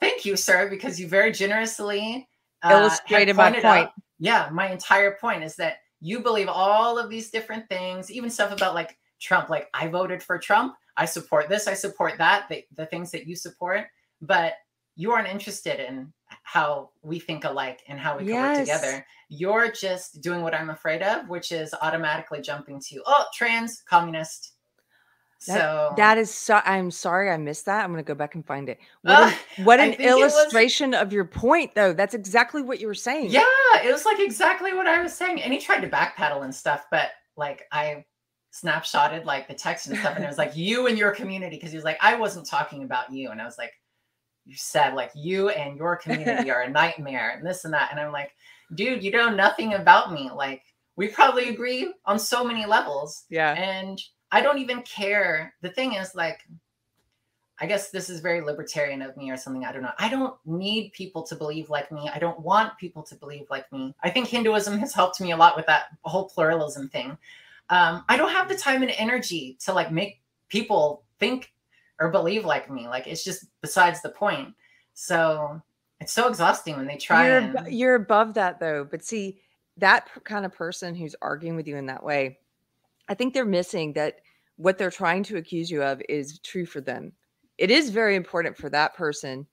thank 0.00 0.24
you 0.24 0.36
sir 0.36 0.68
because 0.68 0.98
you 1.00 1.06
very 1.08 1.32
generously 1.32 2.28
uh, 2.62 2.70
Illustrated 2.70 3.36
my 3.36 3.50
pointed 3.50 3.64
out- 3.64 3.76
point. 3.76 3.90
yeah 4.18 4.48
my 4.52 4.70
entire 4.70 5.16
point 5.20 5.42
is 5.44 5.56
that 5.56 5.78
you 6.00 6.20
believe 6.20 6.48
all 6.48 6.98
of 6.98 7.08
these 7.08 7.30
different 7.30 7.68
things 7.68 8.10
even 8.10 8.28
stuff 8.30 8.52
about 8.52 8.74
like 8.74 8.98
trump. 9.20 9.48
Like 9.48 9.68
i 9.74 9.86
voted 9.86 10.22
for 10.22 10.38
trump. 10.38 10.74
I 10.96 11.04
support 11.06 11.48
this. 11.48 11.66
I 11.68 11.74
support 11.74 12.18
that 12.18 12.48
the, 12.50 12.64
the 12.76 12.84
things 12.86 13.10
that 13.12 13.26
you 13.26 13.34
support. 13.36 13.86
But 14.20 14.54
you 14.94 15.10
aren't 15.12 15.28
interested 15.28 15.80
in 15.80 16.12
how 16.42 16.90
we 17.02 17.18
think 17.18 17.44
alike 17.44 17.80
and 17.88 17.98
how 17.98 18.18
we 18.18 18.26
can 18.26 18.34
work 18.34 18.58
together. 18.58 19.06
You're 19.30 19.70
just 19.72 20.20
doing 20.20 20.42
what 20.42 20.54
i'm 20.54 20.68
afraid 20.70 21.02
of 21.02 21.28
which 21.28 21.52
is 21.52 21.74
automatically 21.80 22.40
jumping 22.42 22.78
to 22.88 23.02
oh 23.06 23.24
trans 23.34 23.82
communist 23.88 24.52
so 25.42 25.92
That 25.96 26.18
is 26.18 26.32
so 26.32 26.60
I'm 26.64 26.90
sorry 26.90 27.30
I 27.30 27.36
missed 27.36 27.66
that. 27.66 27.84
I'm 27.84 27.90
gonna 27.90 28.02
go 28.02 28.14
back 28.14 28.34
and 28.34 28.46
find 28.46 28.68
it. 28.68 28.78
What, 29.02 29.14
Uh, 29.14 29.32
an, 29.58 29.64
what 29.64 29.80
an 29.80 29.92
it 29.94 30.00
was- 30.14 30.32
illustration 30.34 30.94
of 30.94 31.12
your 31.12 31.24
point 31.24 31.74
though. 31.74 31.92
That's 31.92 32.14
exactly 32.14 32.62
what 32.62 32.80
you 32.80 32.86
were 32.86 32.94
saying. 32.94 33.30
Yeah, 33.30 33.42
it 33.82 33.90
was 33.92 34.04
like 34.04 34.20
exactly 34.20 34.72
what 34.72 34.86
I 34.86 35.02
was 35.02 35.12
saying. 35.12 35.42
And 35.42 35.52
he 35.52 35.58
tried 35.58 35.80
to 35.80 35.88
backpedal 35.88 36.44
and 36.44 36.54
stuff, 36.54 36.86
but 36.90 37.10
like 37.36 37.62
I 37.72 38.04
snapshotted 38.52 39.24
like 39.24 39.48
the 39.48 39.54
text 39.54 39.86
and 39.88 39.98
stuff, 39.98 40.14
and 40.16 40.24
it 40.24 40.28
was 40.28 40.38
like 40.38 40.56
you 40.56 40.86
and 40.86 40.98
your 40.98 41.10
community 41.12 41.56
because 41.56 41.70
he 41.70 41.76
was 41.76 41.84
like, 41.84 41.98
I 42.00 42.14
wasn't 42.16 42.46
talking 42.46 42.84
about 42.84 43.10
you. 43.12 43.30
And 43.30 43.40
I 43.40 43.44
was 43.44 43.58
like, 43.58 43.72
you 44.44 44.56
said 44.56 44.94
like 44.94 45.10
you 45.14 45.48
and 45.50 45.76
your 45.76 45.96
community 45.96 46.50
are 46.50 46.62
a 46.62 46.70
nightmare 46.70 47.34
and 47.36 47.46
this 47.46 47.64
and 47.64 47.72
that. 47.74 47.88
And 47.90 48.00
I'm 48.00 48.12
like, 48.12 48.32
dude, 48.74 49.02
you 49.02 49.10
know 49.10 49.30
nothing 49.30 49.74
about 49.74 50.12
me. 50.12 50.30
Like 50.34 50.62
we 50.96 51.08
probably 51.08 51.48
agree 51.48 51.92
on 52.04 52.18
so 52.18 52.44
many 52.44 52.66
levels. 52.66 53.24
Yeah. 53.30 53.54
And 53.54 53.98
I 54.32 54.40
don't 54.40 54.58
even 54.58 54.82
care. 54.82 55.54
The 55.60 55.68
thing 55.68 55.92
is, 55.92 56.14
like, 56.14 56.40
I 57.60 57.66
guess 57.66 57.90
this 57.90 58.10
is 58.10 58.20
very 58.20 58.40
libertarian 58.40 59.02
of 59.02 59.16
me 59.16 59.30
or 59.30 59.36
something. 59.36 59.64
I 59.64 59.70
don't 59.70 59.82
know. 59.82 59.92
I 59.98 60.08
don't 60.08 60.34
need 60.44 60.92
people 60.92 61.22
to 61.24 61.36
believe 61.36 61.70
like 61.70 61.92
me. 61.92 62.10
I 62.12 62.18
don't 62.18 62.40
want 62.40 62.76
people 62.78 63.04
to 63.04 63.14
believe 63.14 63.46
like 63.50 63.70
me. 63.70 63.94
I 64.02 64.10
think 64.10 64.26
Hinduism 64.26 64.78
has 64.78 64.92
helped 64.92 65.20
me 65.20 65.30
a 65.30 65.36
lot 65.36 65.54
with 65.54 65.66
that 65.66 65.84
whole 66.02 66.28
pluralism 66.28 66.88
thing. 66.88 67.16
Um, 67.70 68.04
I 68.08 68.16
don't 68.16 68.32
have 68.32 68.48
the 68.48 68.56
time 68.56 68.82
and 68.82 68.90
energy 68.96 69.56
to 69.60 69.72
like 69.72 69.92
make 69.92 70.22
people 70.48 71.04
think 71.20 71.52
or 72.00 72.10
believe 72.10 72.44
like 72.44 72.68
me. 72.68 72.88
Like, 72.88 73.06
it's 73.06 73.22
just 73.22 73.46
besides 73.60 74.02
the 74.02 74.08
point. 74.08 74.54
So 74.94 75.62
it's 76.00 76.12
so 76.12 76.28
exhausting 76.28 76.76
when 76.76 76.86
they 76.86 76.96
try 76.96 77.28
You're 77.28 77.38
and 77.38 77.72
you're 77.72 77.94
above 77.94 78.34
that 78.34 78.58
though. 78.58 78.82
But 78.82 79.04
see, 79.04 79.38
that 79.76 80.08
kind 80.24 80.44
of 80.44 80.52
person 80.52 80.96
who's 80.96 81.14
arguing 81.22 81.54
with 81.54 81.68
you 81.68 81.76
in 81.76 81.86
that 81.86 82.02
way, 82.02 82.38
I 83.12 83.14
think 83.14 83.34
they're 83.34 83.44
missing 83.44 83.92
that 83.92 84.20
what 84.56 84.78
they're 84.78 84.90
trying 84.90 85.22
to 85.24 85.36
accuse 85.36 85.70
you 85.70 85.82
of 85.82 86.00
is 86.08 86.38
true 86.38 86.64
for 86.64 86.80
them. 86.80 87.12
It 87.58 87.70
is 87.70 87.90
very 87.90 88.16
important 88.16 88.56
for 88.56 88.70
that 88.70 88.94
person 88.94 89.46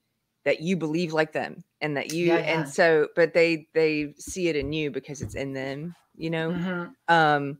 that 0.45 0.61
you 0.61 0.77
believe 0.77 1.11
like 1.11 1.33
them 1.33 1.65
and 1.81 1.97
that 1.97 2.13
you 2.13 2.27
Yeah, 2.27 2.37
yeah. 2.37 2.43
and 2.53 2.69
so 2.69 3.09
but 3.17 3.33
they 3.33 3.67
they 3.73 4.13
see 4.17 4.47
it 4.47 4.55
in 4.55 4.71
you 4.71 4.91
because 4.91 5.21
it's 5.21 5.35
in 5.35 5.51
them, 5.51 5.93
you 6.15 6.29
know. 6.29 6.51
Mhm. 6.53 6.93
um 7.09 7.59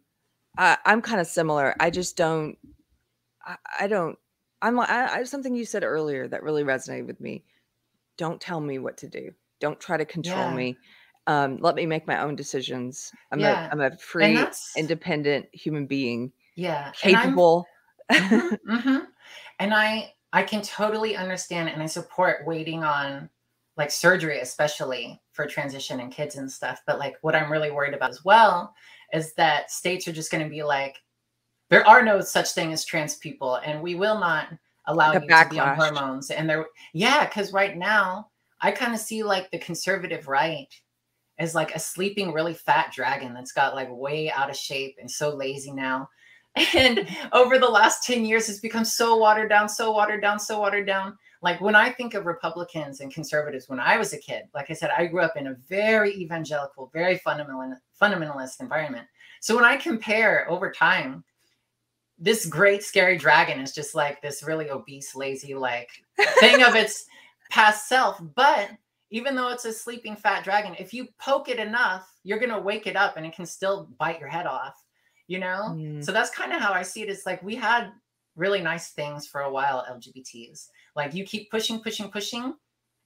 I, 0.57 0.77
i'm 0.85 1.01
kind 1.01 1.19
of 1.21 1.27
similar 1.27 1.75
i 1.79 1.89
just 1.89 2.15
don't 2.17 2.57
i, 3.45 3.57
I 3.81 3.87
don't 3.87 4.17
i'm 4.61 4.75
like 4.75 4.89
I, 4.89 5.19
I 5.19 5.23
something 5.23 5.55
you 5.55 5.65
said 5.65 5.83
earlier 5.83 6.27
that 6.27 6.43
really 6.43 6.63
resonated 6.63 7.07
with 7.07 7.19
me 7.19 7.43
don't 8.17 8.39
tell 8.41 8.61
me 8.61 8.79
what 8.79 8.97
to 8.97 9.07
do 9.09 9.31
don't 9.59 9.79
try 9.79 9.97
to 9.97 10.05
control 10.05 10.49
Yeah. 10.49 10.55
me 10.55 10.77
um 11.29 11.57
let 11.61 11.75
me 11.75 11.85
make 11.85 12.05
my 12.07 12.19
own 12.21 12.35
decisions 12.35 13.11
i'm 13.31 13.39
Yeah. 13.39 13.67
a 13.67 13.71
i'm 13.71 13.81
a 13.81 13.95
free 13.97 14.45
independent 14.75 15.45
human 15.53 15.85
being 15.85 16.31
yeah. 16.55 16.91
and 17.03 17.15
capable 17.15 17.65
Mhm, 18.11 18.57
mhm. 18.67 19.07
And 19.59 19.73
I 19.73 20.13
I 20.33 20.43
can 20.43 20.61
totally 20.61 21.15
understand 21.15 21.69
and 21.69 21.81
I 21.81 21.85
support 21.85 22.45
waiting 22.45 22.83
on 22.83 23.29
like 23.77 23.91
surgery, 23.91 24.39
especially 24.39 25.21
for 25.31 25.45
transition 25.45 25.99
and 25.99 26.11
kids 26.11 26.35
and 26.35 26.51
stuff. 26.51 26.81
But 26.85 26.99
like 26.99 27.15
what 27.21 27.35
I'm 27.35 27.51
really 27.51 27.71
worried 27.71 27.93
about 27.93 28.09
as 28.09 28.23
well 28.25 28.73
is 29.13 29.33
that 29.35 29.71
states 29.71 30.07
are 30.07 30.11
just 30.11 30.31
going 30.31 30.43
to 30.43 30.49
be 30.49 30.63
like, 30.63 30.97
there 31.69 31.87
are 31.87 32.03
no 32.03 32.19
such 32.21 32.51
thing 32.51 32.73
as 32.73 32.83
trans 32.85 33.15
people, 33.15 33.55
and 33.57 33.81
we 33.81 33.95
will 33.95 34.19
not 34.19 34.47
allow 34.87 35.13
The 35.13 35.21
you 35.21 35.27
to 35.29 35.49
be 35.49 35.59
on 35.59 35.75
hormones. 35.75 36.31
And 36.31 36.49
they're 36.49 36.65
yeah, 36.93 37.25
because 37.25 37.53
right 37.53 37.77
now 37.77 38.29
I 38.61 38.71
kind 38.71 38.93
of 38.93 38.99
see 38.99 39.23
like 39.23 39.49
the 39.51 39.59
conservative 39.59 40.27
right 40.27 40.67
as 41.39 41.55
like 41.55 41.73
a 41.73 41.79
sleeping 41.79 42.31
really 42.31 42.53
fat 42.53 42.91
dragon 42.93 43.33
that's 43.33 43.53
got 43.53 43.73
like 43.73 43.87
way 43.89 44.29
out 44.31 44.49
of 44.49 44.55
shape 44.55 44.97
and 44.99 45.09
so 45.09 45.35
lazy 45.35 45.71
now. 45.71 46.09
And 46.75 47.07
over 47.31 47.57
the 47.57 47.69
last 47.69 48.03
10 48.05 48.25
years 48.25 48.49
it's 48.49 48.59
become 48.59 48.83
so 48.83 49.15
watered 49.17 49.49
down 49.49 49.69
so 49.69 49.91
watered 49.91 50.21
down 50.21 50.39
so 50.39 50.59
watered 50.59 50.85
down. 50.85 51.17
Like 51.41 51.61
when 51.61 51.75
i 51.75 51.89
think 51.89 52.15
of 52.15 52.25
republicans 52.25 52.99
and 52.99 53.13
conservatives 53.13 53.69
when 53.69 53.79
i 53.79 53.97
was 53.97 54.11
a 54.11 54.17
kid 54.17 54.43
like 54.53 54.69
i 54.69 54.73
said 54.73 54.89
i 54.97 55.05
grew 55.05 55.21
up 55.21 55.37
in 55.37 55.47
a 55.47 55.55
very 55.69 56.13
evangelical 56.15 56.89
very 56.91 57.17
fundamental 57.19 57.77
fundamentalist 58.01 58.59
environment. 58.59 59.07
So 59.39 59.55
when 59.55 59.63
i 59.63 59.77
compare 59.77 60.49
over 60.49 60.69
time 60.69 61.23
this 62.17 62.45
great 62.45 62.83
scary 62.83 63.17
dragon 63.17 63.59
is 63.59 63.71
just 63.71 63.95
like 63.95 64.21
this 64.21 64.43
really 64.43 64.69
obese 64.69 65.15
lazy 65.15 65.55
like 65.55 65.89
thing 66.39 66.63
of 66.63 66.75
its 66.75 67.05
past 67.49 67.87
self. 67.87 68.21
But 68.35 68.71
even 69.11 69.35
though 69.35 69.49
it's 69.49 69.65
a 69.65 69.73
sleeping 69.73 70.15
fat 70.15 70.43
dragon 70.43 70.75
if 70.79 70.93
you 70.93 71.07
poke 71.19 71.49
it 71.49 71.59
enough 71.59 72.11
you're 72.23 72.39
going 72.39 72.51
to 72.51 72.59
wake 72.59 72.87
it 72.87 72.95
up 72.95 73.17
and 73.17 73.25
it 73.25 73.33
can 73.33 73.45
still 73.45 73.89
bite 73.97 74.19
your 74.19 74.29
head 74.29 74.45
off 74.45 74.83
you 75.27 75.39
know? 75.39 75.75
Mm. 75.75 76.03
so 76.03 76.11
that's 76.11 76.31
kind 76.31 76.53
of 76.53 76.59
how 76.59 76.73
i 76.73 76.81
see 76.81 77.01
it. 77.01 77.09
It's 77.09 77.25
like 77.25 77.41
we 77.43 77.55
had 77.55 77.91
really 78.35 78.61
nice 78.61 78.89
things 78.91 79.27
for 79.27 79.41
a 79.41 79.51
while 79.51 79.85
lgbts 79.91 80.67
like 80.95 81.13
you 81.13 81.23
keep 81.23 81.49
pushing 81.49 81.79
pushing 81.79 82.09
pushing. 82.09 82.53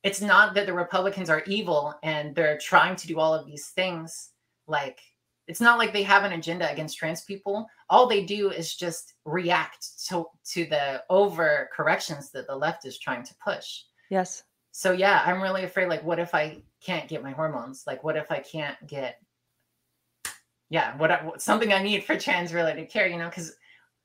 It's 0.03 0.19
not 0.19 0.53
that 0.55 0.65
the 0.65 0.73
republicans 0.73 1.29
are 1.29 1.43
evil 1.45 1.93
and 2.03 2.35
they're 2.35 2.57
trying 2.57 2.95
to 2.97 3.07
do 3.07 3.19
all 3.19 3.33
of 3.33 3.45
these 3.45 3.67
things. 3.67 4.31
Like 4.67 4.99
it's 5.47 5.61
not 5.61 5.77
like 5.77 5.93
they 5.93 6.03
have 6.03 6.23
an 6.23 6.33
agenda 6.33 6.71
against 6.71 6.97
trans 6.97 7.21
people. 7.21 7.67
All 7.89 8.07
they 8.07 8.25
do 8.25 8.49
is 8.49 8.75
just 8.75 9.13
react 9.25 10.07
to 10.07 10.25
to 10.53 10.65
the 10.65 11.03
over 11.09 11.69
corrections 11.73 12.31
that 12.31 12.47
the 12.47 12.55
left 12.55 12.85
is 12.85 12.97
trying 12.97 13.23
to 13.23 13.35
push. 13.45 13.81
Yes 14.09 14.43
so 14.75 14.91
yeah, 14.91 15.21
I'm 15.23 15.39
really 15.39 15.63
afraid. 15.63 15.87
Like, 15.87 16.03
what 16.03 16.17
if 16.17 16.33
I 16.33 16.63
can't 16.83 17.07
get 17.07 17.21
my 17.21 17.31
hormones? 17.31 17.83
Like, 17.85 18.03
what 18.03 18.17
if 18.17 18.31
I 18.31 18.39
can't 18.39 18.75
get, 18.87 19.21
yeah, 20.71 20.97
what 20.97 21.39
something 21.39 21.71
I 21.71 21.83
need 21.83 22.03
for 22.03 22.17
trans 22.17 22.55
related 22.55 22.89
care? 22.89 23.05
You 23.05 23.19
know, 23.19 23.29
because 23.29 23.55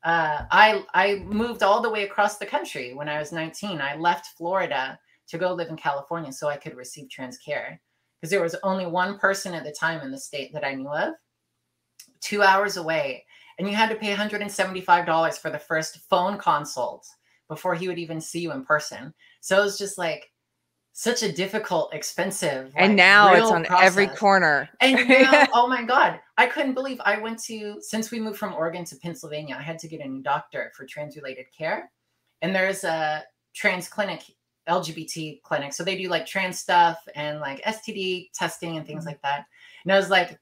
uh, 0.04 0.42
I 0.50 0.84
I 0.92 1.20
moved 1.20 1.62
all 1.62 1.80
the 1.80 1.88
way 1.88 2.04
across 2.04 2.36
the 2.36 2.44
country 2.44 2.92
when 2.92 3.08
I 3.08 3.18
was 3.18 3.32
19. 3.32 3.80
I 3.80 3.96
left 3.96 4.36
Florida 4.36 4.98
to 5.28 5.38
go 5.38 5.54
live 5.54 5.70
in 5.70 5.76
California 5.76 6.30
so 6.30 6.48
I 6.48 6.58
could 6.58 6.76
receive 6.76 7.08
trans 7.08 7.38
care 7.38 7.80
because 8.20 8.30
there 8.30 8.42
was 8.42 8.54
only 8.62 8.84
one 8.84 9.18
person 9.18 9.54
at 9.54 9.64
the 9.64 9.72
time 9.72 10.02
in 10.02 10.10
the 10.10 10.18
state 10.18 10.52
that 10.52 10.64
I 10.64 10.74
knew 10.74 10.88
of, 10.88 11.14
two 12.20 12.42
hours 12.42 12.76
away, 12.76 13.24
and 13.58 13.66
you 13.66 13.74
had 13.74 13.88
to 13.88 13.96
pay 13.96 14.10
175 14.10 15.06
dollars 15.06 15.38
for 15.38 15.48
the 15.48 15.58
first 15.58 16.00
phone 16.10 16.36
consult 16.36 17.06
before 17.48 17.74
he 17.74 17.88
would 17.88 17.98
even 17.98 18.20
see 18.20 18.40
you 18.40 18.52
in 18.52 18.66
person. 18.66 19.14
So 19.40 19.58
it 19.58 19.64
was 19.64 19.78
just 19.78 19.96
like 19.96 20.30
such 20.98 21.22
a 21.22 21.30
difficult, 21.30 21.94
expensive, 21.94 22.72
and 22.74 22.90
like, 22.90 22.96
now 22.96 23.32
it's 23.32 23.52
on 23.52 23.64
every 23.80 24.08
corner. 24.08 24.68
And 24.80 25.08
now, 25.08 25.46
oh 25.52 25.68
my 25.68 25.84
God, 25.84 26.18
I 26.36 26.46
couldn't 26.46 26.74
believe 26.74 27.00
I 27.04 27.20
went 27.20 27.40
to, 27.44 27.76
since 27.80 28.10
we 28.10 28.18
moved 28.18 28.36
from 28.36 28.52
Oregon 28.52 28.84
to 28.86 28.96
Pennsylvania, 28.96 29.54
I 29.56 29.62
had 29.62 29.78
to 29.78 29.86
get 29.86 30.00
a 30.00 30.08
new 30.08 30.22
doctor 30.22 30.72
for 30.76 30.84
trans 30.86 31.14
related 31.14 31.46
care. 31.56 31.92
And 32.42 32.52
there's 32.52 32.82
a 32.82 33.22
trans 33.54 33.86
clinic, 33.86 34.24
LGBT 34.68 35.40
clinic. 35.42 35.72
So 35.72 35.84
they 35.84 35.96
do 35.96 36.08
like 36.08 36.26
trans 36.26 36.58
stuff 36.58 36.98
and 37.14 37.38
like 37.38 37.62
STD 37.64 38.30
testing 38.34 38.76
and 38.76 38.84
things 38.84 39.04
Mhm. 39.04 39.06
like 39.06 39.22
that. 39.22 39.44
And 39.84 39.92
I 39.92 39.96
was 39.96 40.10
like, 40.10 40.36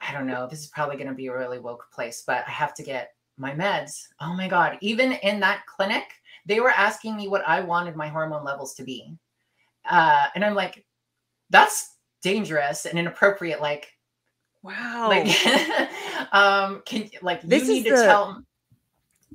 I 0.00 0.12
don't 0.12 0.26
know, 0.26 0.48
this 0.48 0.58
is 0.58 0.66
probably 0.66 0.96
going 0.96 1.06
to 1.06 1.14
be 1.14 1.28
a 1.28 1.38
really 1.38 1.60
woke 1.60 1.86
place, 1.92 2.24
but 2.26 2.42
I 2.48 2.50
have 2.50 2.74
to 2.74 2.82
get 2.82 3.14
my 3.36 3.52
meds. 3.52 4.08
Oh 4.20 4.34
my 4.34 4.48
God. 4.48 4.76
Even 4.80 5.12
in 5.12 5.38
that 5.38 5.66
clinic, 5.66 6.14
they 6.46 6.58
were 6.58 6.70
asking 6.70 7.14
me 7.14 7.28
what 7.28 7.46
I 7.46 7.60
wanted 7.60 7.94
my 7.94 8.08
hormone 8.08 8.42
levels 8.42 8.74
to 8.74 8.82
be. 8.82 9.16
Uh, 9.88 10.26
and 10.34 10.44
I'm 10.44 10.54
like, 10.54 10.84
that's 11.50 11.94
dangerous 12.22 12.86
and 12.86 12.98
inappropriate. 12.98 13.60
Like, 13.60 13.92
wow. 14.62 15.08
like, 15.08 15.28
um, 16.32 16.82
can 16.84 17.10
like 17.22 17.42
this 17.42 17.68
you 17.68 17.74
need 17.74 17.84
to 17.84 17.90
the- 17.90 18.04
tell 18.04 18.44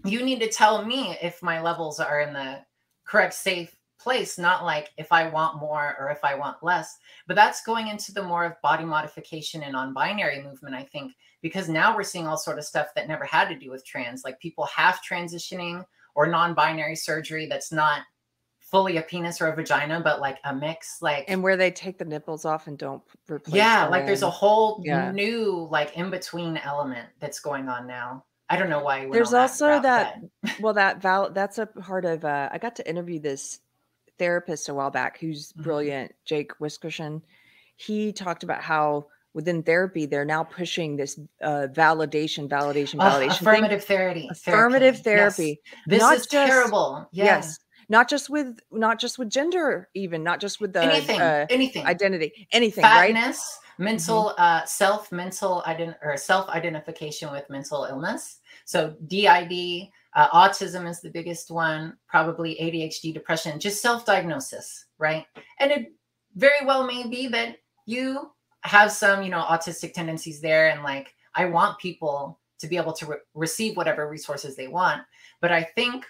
you 0.06 0.24
need 0.24 0.40
to 0.40 0.50
tell 0.50 0.86
me 0.86 1.18
if 1.22 1.44
my 1.44 1.62
levels 1.62 2.00
are 2.00 2.22
in 2.22 2.34
the 2.34 2.60
correct 3.06 3.34
safe 3.34 3.76
place, 4.00 4.38
not 4.38 4.64
like 4.64 4.92
if 4.98 5.12
I 5.12 5.30
want 5.30 5.60
more 5.60 5.96
or 6.00 6.10
if 6.10 6.24
I 6.24 6.36
want 6.36 6.64
less. 6.64 6.98
But 7.28 7.36
that's 7.36 7.64
going 7.64 7.88
into 7.88 8.14
the 8.14 8.24
more 8.24 8.46
of 8.46 8.62
body 8.62 8.86
modification 8.86 9.62
and 9.62 9.74
non-binary 9.74 10.42
movement, 10.42 10.74
I 10.74 10.84
think, 10.84 11.14
because 11.42 11.68
now 11.68 11.96
we're 11.96 12.04
seeing 12.04 12.28
all 12.28 12.38
sort 12.38 12.58
of 12.58 12.66
stuff 12.66 12.88
that 12.96 13.08
never 13.08 13.26
had 13.26 13.50
to 13.50 13.60
do 13.60 13.70
with 13.70 13.86
trans, 13.86 14.24
like 14.24 14.40
people 14.40 14.66
half 14.66 15.02
transitioning 15.08 15.86
or 16.16 16.28
non-binary 16.28 16.96
surgery 16.96 17.46
that's 17.46 17.72
not 17.72 18.02
fully 18.72 18.98
a 18.98 19.02
penis 19.02 19.42
or 19.42 19.48
a 19.48 19.56
vagina, 19.56 20.00
but 20.04 20.20
like 20.22 20.38
a 20.44 20.54
mix, 20.54 21.02
like 21.02 21.26
and 21.28 21.42
where 21.42 21.58
they 21.58 21.72
take 21.72 21.98
the 21.98 22.06
nipples 22.06 22.46
off 22.46 22.68
and 22.68 22.78
don't 22.78 23.02
replace 23.30 23.56
yeah 23.56 23.88
like 23.88 24.06
there's 24.06 24.22
a 24.24 24.30
whole 24.30 24.82
Yeah. 24.86 25.12
new 25.12 25.68
like 25.72 25.96
in 25.98 26.10
between 26.10 26.58
element 26.58 27.08
that's 27.20 27.40
going 27.40 27.68
on 27.68 27.88
now 27.88 28.24
i 28.50 28.56
don't 28.58 28.70
know 28.70 28.84
why 28.84 29.08
There's 29.12 29.30
on 29.30 29.34
that 29.34 29.42
also 29.42 29.82
that 29.82 30.16
well 30.62 30.74
that 30.74 31.02
val 31.02 31.32
that's 31.32 31.58
a 31.58 31.66
part 31.66 32.06
of 32.06 32.24
uh 32.26 32.50
I 32.52 32.58
got 32.58 32.76
to 32.78 32.88
interview 32.90 33.20
this 33.20 33.60
therapist 34.18 34.70
a 34.70 34.74
while 34.74 34.92
back 34.92 35.20
who's 35.20 35.54
Mhm. 35.54 35.64
brilliant, 35.64 36.16
Jake 36.26 36.52
Wiskerson. 36.60 37.22
He 37.76 38.12
talked 38.12 38.44
about 38.44 38.62
how 38.62 39.08
within 39.34 39.64
therapy 39.64 40.06
they're 40.06 40.26
now 40.26 40.44
pushing 40.44 40.96
this 40.98 41.20
uh 41.42 41.68
validation, 41.72 42.50
validation, 42.50 42.96
validation 43.00 43.40
thing. 43.40 43.48
affirmative 43.50 43.84
therapy 43.86 44.28
Affirmative 44.32 45.00
therapy. 45.00 45.02
therapy. 45.04 45.62
Yes. 45.66 45.84
this 45.88 46.02
not 46.02 46.16
is 46.18 46.28
just- 46.28 46.48
terrible. 46.52 47.08
Yes. 47.12 47.58
Not 47.90 48.08
just 48.10 48.30
with 48.30 48.60
not 48.72 49.00
just 49.00 49.18
with 49.18 49.30
gender, 49.30 49.90
even 49.96 50.24
not 50.24 50.40
just 50.40 50.62
with 50.62 50.74
the 50.74 50.84
anything 50.84 51.20
uh, 51.20 51.48
anything. 51.50 51.86
identity, 51.86 52.48
anything, 52.52 52.84
right? 52.84 53.14
fatness 53.16 53.60
mental 53.80 54.36
uh 54.38 54.64
self 54.66 55.12
mental 55.12 55.64
ident- 55.66 55.98
or 56.04 56.16
self 56.18 56.48
identification 56.50 57.32
with 57.32 57.50
mental 57.50 57.86
illness. 57.86 58.40
So 58.66 58.96
did 59.08 59.90
uh, 60.16 60.30
autism 60.30 60.90
is 60.90 61.02
the 61.02 61.10
biggest 61.10 61.52
one 61.52 61.96
probably 62.08 62.56
adhd 62.56 63.14
depression 63.14 63.60
just 63.60 63.82
self 63.82 64.06
diagnosis 64.06 64.86
right? 65.00 65.26
And 65.60 65.72
it 65.72 65.94
very 66.36 66.66
well 66.66 66.86
may 66.86 67.08
be 67.08 67.28
that 67.30 67.58
you 67.86 68.32
have 68.62 68.92
some 68.92 69.24
you 69.24 69.30
know 69.30 69.42
autistic 69.42 69.94
tendencies 69.94 70.42
there 70.42 70.70
and 70.70 70.84
like 70.84 71.16
i 71.36 71.46
want 71.46 71.80
people 71.80 72.40
to 72.60 72.68
be 72.68 72.76
able 72.76 72.92
to 72.92 73.06
re- 73.06 73.18
receive 73.34 73.78
whatever 73.78 74.10
resources 74.10 74.56
they 74.56 74.68
want. 74.68 75.02
But 75.42 75.52
i 75.52 75.64
think 75.64 76.06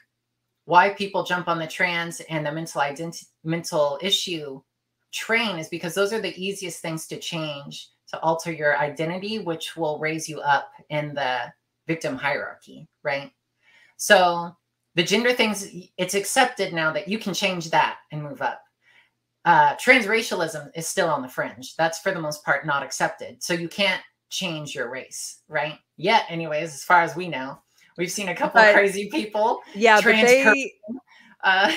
why 0.70 0.90
people 0.92 1.24
jump 1.24 1.48
on 1.48 1.58
the 1.58 1.66
trans 1.66 2.20
and 2.30 2.46
the 2.46 2.52
mental 2.52 2.80
identity 2.80 3.26
mental 3.44 3.98
issue 4.04 4.62
train 5.12 5.58
is 5.58 5.68
because 5.68 5.96
those 5.96 6.14
are 6.14 6.22
the 6.22 6.40
easiest 6.40 6.80
things 6.80 7.08
to 7.08 7.18
change 7.18 7.90
to 8.08 8.20
alter 8.20 8.52
your 8.52 8.78
identity 8.78 9.40
which 9.40 9.76
will 9.76 9.98
raise 9.98 10.30
you 10.30 10.40
up 10.42 10.72
in 10.92 11.16
the 11.16 11.52
victim 11.88 12.16
hierarchy 12.16 12.88
right? 13.02 13.32
So 13.98 14.56
the 14.94 15.02
gender 15.02 15.34
things 15.34 15.68
it's 15.98 16.14
accepted 16.14 16.72
now 16.72 16.94
that 16.94 17.08
you 17.08 17.18
can 17.18 17.34
change 17.34 17.72
that 17.72 17.98
and 18.12 18.22
move 18.22 18.44
up. 18.44 18.62
Uh, 19.46 19.76
transracialism 19.78 20.70
is 20.76 20.88
still 20.88 21.10
on 21.10 21.24
the 21.24 21.28
fringe. 21.28 21.76
That's 21.78 21.98
for 21.98 22.12
the 22.12 22.22
most 22.22 22.46
part 22.46 22.68
not 22.68 22.84
accepted. 22.84 23.42
So 23.42 23.56
you 23.56 23.70
can't 23.70 24.04
change 24.30 24.76
your 24.76 24.92
race 24.92 25.42
right? 25.48 25.80
Yet 25.98 26.26
anyways 26.30 26.76
as 26.76 26.84
far 26.84 27.02
as 27.02 27.16
we 27.16 27.28
know 27.28 27.58
we've 28.00 28.12
seen 28.12 28.30
a 28.30 28.36
couple 28.36 28.60
But- 28.62 28.74
crazy 28.74 29.10
people 29.10 29.62
Yeah, 29.76 29.98
but 29.98 30.02
trans 30.04 30.28
they 30.28 30.74
uh, 31.44 31.72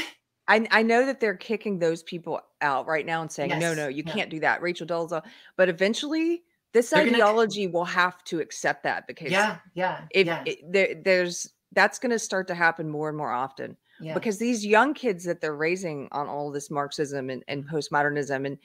I, 0.48 0.66
I 0.70 0.82
know 0.82 1.06
that 1.06 1.20
they're 1.20 1.36
kicking 1.36 1.78
those 1.78 2.02
people 2.02 2.40
out 2.60 2.86
right 2.88 3.06
now 3.06 3.22
and 3.22 3.30
saying, 3.30 3.50
no, 3.50 3.58
Yes, 3.68 3.76
no, 3.76 3.88
you 3.88 4.02
yeah. 4.06 4.12
can't 4.12 4.30
do 4.30 4.40
that. 4.40 4.60
Rachel 4.60 4.86
Dolezal. 4.86 5.22
But 5.56 5.68
eventually, 5.68 6.42
this 6.72 6.90
They're 6.90 7.04
gonna- 7.04 7.16
ideology 7.18 7.66
will 7.68 7.84
have 7.84 8.22
to 8.24 8.40
accept 8.40 8.82
that 8.84 9.06
because 9.06 9.30
yeah 9.30 9.58
yeah 9.74 10.00
if 10.10 10.26
yeah 10.26 10.42
it, 10.46 10.58
there, 10.72 10.94
there's 11.04 11.52
that's 11.72 11.98
going 11.98 12.10
to 12.10 12.18
start 12.18 12.48
to 12.48 12.54
happen 12.54 12.88
more 12.88 13.08
and 13.08 13.16
more 13.16 13.30
often 13.30 13.76
yeah 14.00 14.14
because 14.14 14.38
these 14.38 14.64
young 14.66 14.92
kids 14.94 15.24
that 15.24 15.40
they're 15.40 15.54
raising 15.56 16.08
on 16.12 16.28
all 16.28 16.50
this 16.50 16.70
Marxism 16.70 17.30
and, 17.30 17.44
and 17.48 17.66
postmodernism 17.68 18.46
and 18.46 18.58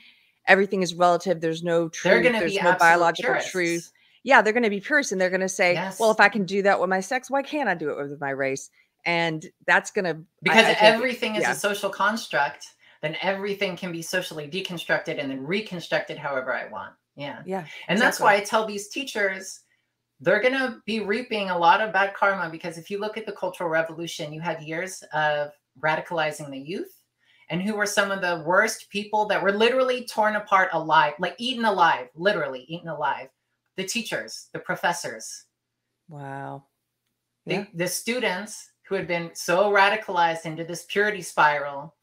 everything 0.47 0.81
is 0.81 0.93
relative. 0.93 1.41
There's 1.41 1.63
no 1.63 1.89
truth. 1.89 2.23
There's 2.23 2.55
no 2.61 2.75
biological 2.79 3.31
purists. 3.33 3.51
truth. 3.51 3.91
Yeah, 4.23 4.41
they're 4.41 4.53
going 4.53 4.63
to 4.63 4.69
be 4.69 4.79
purists 4.79 5.11
and 5.11 5.21
they're 5.21 5.29
going 5.29 5.41
to 5.41 5.49
say, 5.49 5.75
well, 5.99 6.11
if 6.11 6.19
I 6.19 6.29
can 6.29 6.45
do 6.45 6.61
that 6.63 6.79
with 6.79 6.89
my 6.89 6.99
sex, 6.99 7.29
why 7.29 7.41
can't 7.41 7.69
I 7.69 7.75
do 7.75 7.89
it 7.89 7.97
with 7.97 8.19
my 8.19 8.31
race? 8.31 8.69
And 9.05 9.45
that's 9.65 9.91
going 9.91 10.05
to 10.05 10.21
because 10.41 10.65
I 10.65 10.73
think- 10.73 10.81
everything 10.81 11.35
is 11.35 11.43
yeah. 11.43 11.51
a 11.51 11.55
social 11.55 11.89
construct 11.89 12.65
then 13.01 13.15
everything 13.21 13.75
can 13.75 13.91
be 13.91 14.01
socially 14.01 14.47
deconstructed 14.47 15.19
and 15.19 15.31
then 15.31 15.45
reconstructed 15.45 16.17
however 16.17 16.53
i 16.53 16.67
want 16.69 16.93
yeah 17.15 17.41
yeah. 17.45 17.65
and 17.87 17.99
that's 17.99 18.19
why 18.19 18.35
i 18.35 18.39
tell 18.39 18.65
these 18.65 18.89
teachers 18.89 19.61
they're 20.19 20.41
going 20.41 20.53
to 20.53 20.81
be 20.85 20.99
reaping 20.99 21.51
a 21.51 21.57
lot 21.57 21.79
of 21.79 21.93
bad 21.93 22.13
karma 22.13 22.49
because 22.49 22.77
if 22.77 22.89
you 22.89 22.99
look 22.99 23.17
at 23.17 23.25
the 23.25 23.31
cultural 23.31 23.69
revolution 23.69 24.33
you 24.33 24.41
had 24.41 24.61
years 24.61 25.03
of 25.13 25.51
radicalizing 25.83 26.49
the 26.49 26.57
youth 26.57 26.93
and 27.49 27.61
who 27.61 27.75
were 27.75 27.85
some 27.85 28.11
of 28.11 28.21
the 28.21 28.43
worst 28.45 28.89
people 28.89 29.25
that 29.25 29.41
were 29.41 29.51
literally 29.51 30.05
torn 30.05 30.35
apart 30.35 30.69
alive 30.73 31.13
like 31.19 31.35
eaten 31.37 31.65
alive 31.65 32.07
literally 32.15 32.65
eaten 32.67 32.89
alive 32.89 33.29
the 33.77 33.83
teachers 33.85 34.47
the 34.53 34.59
professors 34.59 35.45
Wow. 36.09 36.63
the, 37.45 37.53
Yeah. 37.53 37.65
the 37.73 37.87
students 37.87 38.71
who 38.87 38.95
had 38.95 39.07
been 39.07 39.31
so 39.33 39.71
radicalized 39.71 40.45
into 40.45 40.63
this 40.63 40.85
purity 40.85 41.21
spiral 41.21 41.95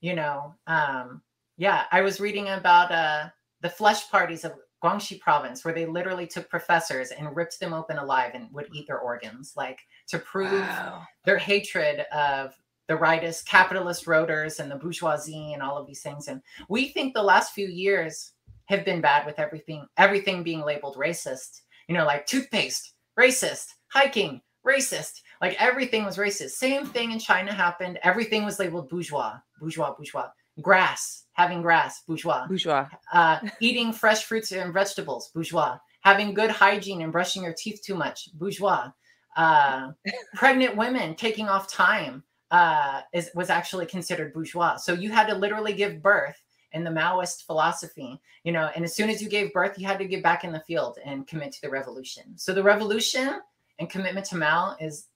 you 0.00 0.14
know 0.14 0.54
um 0.66 1.22
yeah 1.56 1.84
i 1.92 2.00
was 2.00 2.20
reading 2.20 2.48
about 2.48 2.90
uh 2.92 3.28
the 3.60 3.70
flesh 3.70 4.10
parties 4.10 4.44
of 4.44 4.52
guangxi 4.82 5.20
province 5.20 5.64
where 5.64 5.72
they 5.74 5.86
literally 5.86 6.26
took 6.26 6.48
professors 6.50 7.12
and 7.12 7.36
ripped 7.36 7.60
them 7.60 7.72
open 7.72 7.98
alive 7.98 8.32
and 8.34 8.52
would 8.52 8.68
eat 8.74 8.86
their 8.88 8.98
organs 8.98 9.52
like 9.56 9.78
to 10.08 10.18
prove 10.18 10.50
Wow. 10.50 11.06
their 11.24 11.38
hatred 11.38 12.00
of 12.12 12.54
the 12.88 12.94
rightist 12.94 13.46
capitalist 13.46 14.06
roaders 14.06 14.58
and 14.58 14.68
the 14.68 14.74
bourgeoisie 14.76 15.52
and 15.52 15.62
all 15.62 15.78
of 15.78 15.86
these 15.86 16.02
things 16.02 16.26
and 16.26 16.42
we 16.68 16.88
think 16.88 17.14
the 17.14 17.22
last 17.22 17.52
few 17.52 17.68
years 17.68 18.31
have 18.66 18.84
been 18.84 19.00
bad 19.00 19.26
with 19.26 19.38
everything 19.38 19.86
everything 19.96 20.42
being 20.42 20.60
labeled 20.60 20.96
racist 20.96 21.62
you 21.88 21.94
know 21.94 22.04
like 22.04 22.26
toothpaste 22.26 22.94
racist 23.18 23.66
hiking 23.88 24.40
racist 24.66 25.20
like 25.40 25.60
everything 25.60 26.04
was 26.04 26.16
racist 26.16 26.50
same 26.50 26.86
thing 26.86 27.10
in 27.10 27.18
china 27.18 27.52
happened 27.52 27.98
everything 28.02 28.44
was 28.44 28.58
labeled 28.58 28.88
bourgeois 28.88 29.34
bourgeois 29.60 29.92
bourgeois 29.94 30.28
grass 30.60 31.24
having 31.32 31.62
grass 31.62 32.02
bourgeois 32.06 32.46
Bourgeois. 32.46 32.86
uh, 33.12 33.38
eating 33.60 33.92
fresh 33.92 34.24
fruits 34.24 34.52
and 34.52 34.72
vegetables, 34.72 35.30
bourgeois. 35.34 35.78
Having 36.02 36.34
good 36.34 36.50
hygiene 36.50 37.02
and 37.02 37.12
brushing 37.12 37.44
your 37.44 37.54
teeth 37.56 37.80
too 37.84 37.94
much, 37.94 38.28
bourgeois. 38.34 38.90
Uh, 39.36 39.92
pregnant 40.34 40.76
women 40.76 41.14
taking 41.14 41.48
off 41.48 41.72
time 41.72 42.22
uh, 42.50 43.00
is 43.14 43.30
was 43.34 43.48
actually 43.50 43.86
considered 43.86 44.34
bourgeois. 44.34 44.76
So 44.76 44.92
you 44.92 45.10
had 45.10 45.26
to 45.28 45.34
literally 45.34 45.72
give 45.72 46.02
birth 46.02 46.41
in 46.72 46.84
the 46.84 46.90
Maoist 46.90 47.44
philosophy, 47.44 48.20
you 48.44 48.52
know. 48.52 48.70
And 48.74 48.84
as 48.84 48.94
soon 48.94 49.10
as 49.10 49.22
you 49.22 49.28
gave 49.28 49.52
birth, 49.52 49.78
you 49.78 49.86
had 49.86 49.98
to 49.98 50.04
get 50.04 50.22
back 50.22 50.44
in 50.44 50.52
the 50.52 50.60
field 50.60 50.98
and 51.04 51.26
commit 51.26 51.52
to 51.52 51.62
the 51.62 51.70
revolution. 51.70 52.36
So 52.36 52.52
the 52.52 52.62
revolution 52.62 53.40
and 53.78 53.90
commitment 53.90 54.26
to 54.26 54.36
Mao 54.36 54.76
is 54.80 55.06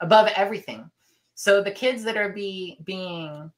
above 0.00 0.28
everything. 0.36 0.90
So 1.34 1.62
the 1.62 1.70
kids 1.70 2.02
that 2.04 2.16
are 2.16 2.30
be 2.30 2.78
being 2.84 3.50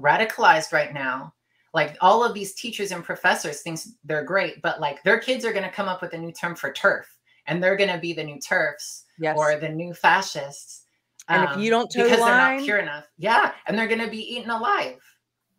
radicalized 0.00 0.72
right 0.72 0.92
now. 0.92 1.34
Like 1.72 1.96
all 2.00 2.24
of 2.24 2.34
these 2.34 2.54
teachers 2.54 2.90
and 2.90 3.04
professors 3.04 3.62
thinks 3.62 3.92
they're 4.04 4.24
great, 4.24 4.60
but 4.60 4.80
like 4.80 5.02
their 5.04 5.20
kids 5.20 5.44
are 5.44 5.52
going 5.52 5.64
to 5.64 5.70
come 5.70 5.88
up 5.88 6.02
with 6.02 6.12
a 6.14 6.18
new 6.18 6.32
term 6.32 6.56
for 6.56 6.72
TERF, 6.72 7.04
and 7.46 7.62
they're 7.62 7.76
going 7.76 7.92
to 7.92 7.98
be 7.98 8.12
the 8.12 8.24
new 8.24 8.38
TERFs 8.38 9.04
Yes. 9.20 9.36
or 9.38 9.56
the 9.56 9.68
new 9.68 9.94
fascists. 9.94 10.84
And 11.28 11.44
if 11.44 11.50
um, 11.50 11.60
you 11.60 11.70
don't 11.70 11.86
toe 11.88 12.02
because 12.02 12.18
the 12.18 12.24
they're 12.24 12.56
not 12.56 12.64
pure 12.64 12.78
enough, 12.78 13.06
yeah, 13.18 13.52
and 13.66 13.78
they're 13.78 13.86
going 13.86 14.00
to 14.00 14.10
be 14.10 14.34
eaten 14.34 14.50
alive. 14.50 14.98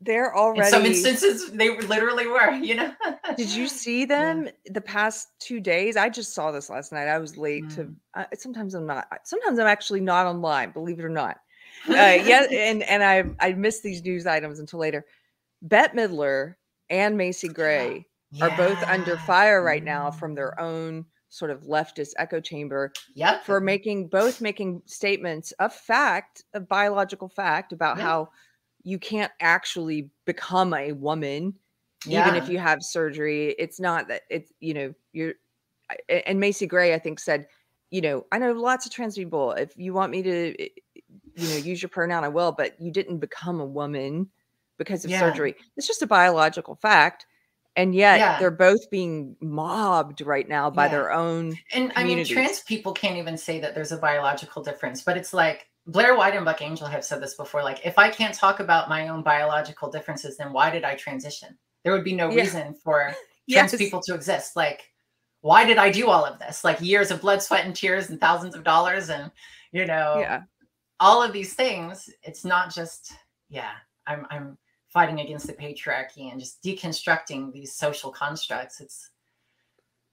They're 0.03 0.33
In 0.55 0.63
some 0.65 0.85
instances, 0.85 1.51
they 1.51 1.77
literally 1.77 2.25
were. 2.25 2.51
You 2.51 2.75
know. 2.75 2.93
Did 3.37 3.51
you 3.51 3.67
see 3.83 4.05
them 4.05 4.49
the 4.65 4.81
past 4.81 5.29
two 5.39 5.59
days? 5.59 5.95
I 5.95 6.09
just 6.09 6.33
saw 6.33 6.51
this 6.51 6.69
last 6.71 6.91
night. 6.91 7.07
I 7.07 7.19
was 7.19 7.37
late 7.37 7.69
to. 7.71 7.83
Mm. 7.83 7.95
Uh, 8.15 8.25
sometimes 8.33 8.73
I'm 8.73 8.87
not. 8.87 9.07
Sometimes 9.23 9.59
I'm 9.59 9.67
actually 9.67 10.01
not 10.01 10.25
online. 10.25 10.71
Believe 10.71 10.99
it 10.99 11.05
or 11.05 11.09
not. 11.09 11.37
Uh, 11.87 11.93
yeah, 11.93 12.45
and 12.51 12.83
and 12.83 13.01
I 13.03 13.23
I 13.39 13.53
missed 13.53 13.81
these 13.81 14.03
news 14.03 14.27
items 14.27 14.59
until 14.59 14.77
later. 14.79 15.03
Bette 15.63 15.95
Midler 15.95 16.55
and 16.91 17.17
Macy 17.17 17.47
Gray 17.47 18.05
are 18.39 18.55
both 18.55 18.77
under 18.83 19.17
fire 19.17 19.63
right 19.63 19.83
now 19.83 20.11
from 20.11 20.33
Mm. 20.33 20.35
their 20.35 20.59
own 20.59 21.05
sort 21.29 21.49
of 21.49 21.63
leftist 21.63 22.11
echo 22.17 22.39
chamber 22.39 22.91
Yep. 23.15 23.45
for 23.45 23.59
making 23.61 24.09
both 24.09 24.41
making 24.41 24.83
statements 24.85 25.53
of 25.53 25.73
fact, 25.73 26.43
of 26.53 26.67
biological 26.67 27.29
fact 27.29 27.71
about 27.73 27.97
Yeah. 27.97 28.03
how 28.03 28.29
you 28.83 28.99
can't 28.99 29.31
actually 29.39 30.09
become 30.25 30.73
a 30.73 30.91
woman 30.93 31.53
even 32.07 32.35
if 32.35 32.49
you 32.49 32.57
have 32.57 32.79
surgery. 32.81 33.55
It's 33.59 33.79
not 33.79 34.07
that 34.07 34.23
it's 34.29 34.51
you 34.59 34.73
know 34.73 34.93
you're 35.13 35.33
and 36.09 36.39
Macy 36.39 36.65
Gray 36.67 36.93
I 36.93 36.99
think 36.99 37.19
said, 37.19 37.47
you 37.89 38.01
know, 38.01 38.25
I 38.31 38.39
know 38.39 38.53
lots 38.53 38.85
of 38.85 38.91
trans 38.91 39.15
people. 39.15 39.51
If 39.51 39.73
you 39.77 39.93
want 39.93 40.11
me 40.11 40.23
to, 40.23 40.61
eh, 40.61 40.69
you 41.35 41.47
know, 41.47 41.57
use 41.57 41.81
your 41.81 41.89
pronoun, 41.89 42.23
I 42.23 42.29
will. 42.29 42.51
But 42.51 42.79
you 42.79 42.91
didn't 42.91 43.19
become 43.19 43.59
a 43.59 43.65
woman 43.65 44.29
because 44.77 45.05
of 45.05 45.11
Yeah. 45.11 45.19
surgery. 45.19 45.55
It's 45.77 45.87
just 45.87 46.01
a 46.01 46.07
biological 46.07 46.75
fact. 46.75 47.25
And 47.75 47.95
yet 47.95 48.19
Yeah. 48.19 48.39
they're 48.39 48.51
both 48.51 48.89
being 48.89 49.35
mobbed 49.41 50.21
right 50.21 50.47
now 50.47 50.69
by 50.69 50.85
Yeah. 50.85 50.91
their 50.91 51.11
own 51.11 51.57
And 51.73 51.91
I 51.95 52.03
mean, 52.03 52.23
trans 52.25 52.61
people 52.61 52.93
can't 52.93 53.17
even 53.17 53.37
say 53.37 53.59
that 53.59 53.75
there's 53.75 53.91
a 53.91 53.97
biological 53.97 54.63
difference, 54.63 55.03
but 55.03 55.17
it's 55.17 55.33
like 55.33 55.67
Blair 55.87 56.15
White 56.15 56.35
and 56.35 56.45
Buck 56.45 56.61
Angel 56.61 56.87
have 56.87 57.03
said 57.03 57.21
this 57.21 57.33
before. 57.35 57.63
Like, 57.63 57.85
if 57.85 57.97
I 57.97 58.09
can't 58.09 58.33
talk 58.35 58.59
about 58.59 58.89
my 58.89 59.07
own 59.07 59.23
biological 59.23 59.89
differences, 59.89 60.37
then 60.37 60.53
why 60.53 60.69
did 60.69 60.83
I 60.83 60.95
transition? 60.95 61.57
There 61.83 61.91
would 61.93 62.03
be 62.03 62.13
no 62.13 62.29
Yeah. 62.29 62.43
reason 62.43 62.73
for 62.75 63.15
trans 63.49 63.75
people 63.75 64.01
to 64.03 64.13
exist. 64.13 64.55
Like, 64.55 64.91
why 65.41 65.65
did 65.65 65.77
I 65.77 65.89
do 65.89 66.07
all 66.07 66.23
of 66.23 66.37
this? 66.39 66.63
Like 66.63 66.79
years 66.81 67.09
of 67.09 67.21
blood, 67.21 67.41
sweat, 67.41 67.65
and 67.65 67.75
tears, 67.75 68.09
and 68.09 68.19
thousands 68.19 68.55
of 68.55 68.63
dollars, 68.63 69.09
and 69.09 69.31
you 69.71 69.85
know, 69.85 70.19
Yeah. 70.19 70.43
all 70.99 71.23
of 71.23 71.33
these 71.33 71.55
things. 71.55 72.09
It's 72.21 72.45
not 72.45 72.73
just 72.73 73.11
yeah. 73.49 73.71
I'm 74.05 74.27
I'm 74.29 74.57
fighting 74.87 75.19
against 75.19 75.47
the 75.47 75.53
patriarchy 75.53 76.31
and 76.31 76.39
just 76.39 76.61
deconstructing 76.63 77.51
these 77.51 77.73
social 77.73 78.11
constructs. 78.11 78.81
It's 78.81 79.09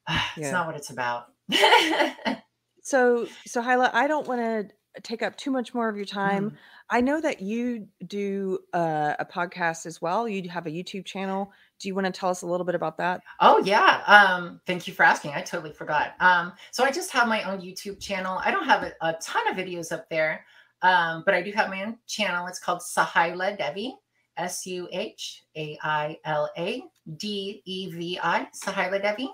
it's 0.09 0.39
Yeah. 0.39 0.53
not 0.53 0.66
what 0.66 0.77
it's 0.77 0.90
about. 0.90 1.27
So, 2.81 3.27
Suhaila, 3.47 3.90
I 3.93 4.07
don't 4.07 4.27
want 4.27 4.40
to 4.40 4.74
take 5.03 5.23
up 5.23 5.37
too 5.37 5.51
much 5.51 5.75
more 5.75 5.89
of 5.89 5.97
your 5.97 6.05
time. 6.05 6.51
Mm. 6.51 6.57
I 6.91 7.01
know 7.01 7.20
that 7.20 7.41
you 7.41 7.87
do 8.07 8.61
uh, 8.73 9.15
a 9.19 9.25
podcast 9.25 9.87
as 9.87 10.01
well. 10.01 10.29
You 10.29 10.49
have 10.49 10.66
a 10.66 10.70
YouTube 10.70 11.05
channel. 11.05 11.53
Do 11.79 11.89
you 11.89 11.95
want 11.95 12.07
to 12.07 12.12
tell 12.12 12.31
us 12.31 12.43
a 12.43 12.47
little 12.47 12.65
bit 12.65 12.75
about 12.75 12.97
that? 12.99 13.23
Oh 13.41 13.62
yeah. 13.65 14.03
Um, 14.07 14.61
thank 14.66 14.87
you 14.87 14.95
for 14.95 15.05
asking. 15.05 15.33
I 15.33 15.43
totally 15.43 15.73
forgot. 15.73 16.15
Um, 16.20 16.53
so 16.70 16.85
I 16.85 16.91
just 16.91 17.11
have 17.12 17.29
my 17.29 17.43
own 17.43 17.61
YouTube 17.61 18.01
channel. 18.01 18.41
I 18.45 18.51
don't 18.51 18.65
have 18.65 18.83
a, 18.83 18.93
a 19.03 19.12
ton 19.23 19.47
of 19.49 19.57
videos 19.57 19.93
up 19.93 20.09
there, 20.09 20.45
um, 20.83 21.23
but 21.25 21.35
I 21.35 21.43
do 21.43 21.53
have 21.53 21.69
my 21.69 21.85
own 21.85 21.99
channel. 22.07 22.47
It's 22.47 22.59
called 22.59 22.81
Suhaila 22.81 23.59
Devi, 23.59 23.95
S 24.37 24.66
U 24.66 24.89
H 24.91 25.45
A 25.57 25.79
I 25.83 26.19
L 26.25 26.51
A 26.57 26.83
D 27.16 27.62
E 27.65 27.91
V 27.91 28.19
I, 28.23 28.49
Suhaila 28.55 29.03
Devi, 29.03 29.31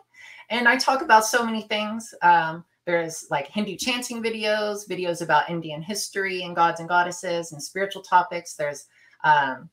and 0.51 0.69
I 0.69 0.77
talk 0.77 1.03
about 1.03 1.25
so 1.25 1.45
many 1.45 1.63
things. 1.63 2.13
Um, 2.23 2.65
there's 2.87 3.27
like 3.31 3.49
Hindu 3.49 3.77
chanting 3.77 4.23
videos, 4.23 4.89
videos 4.89 5.23
about 5.23 5.51
Indian 5.51 5.83
history 5.83 6.43
and 6.43 6.55
gods 6.55 6.81
and 6.81 6.89
goddesses 6.89 7.53
and 7.53 7.63
spiritual 7.63 8.03
topics. 8.03 8.55
There's 8.55 8.87
um, 9.25 9.71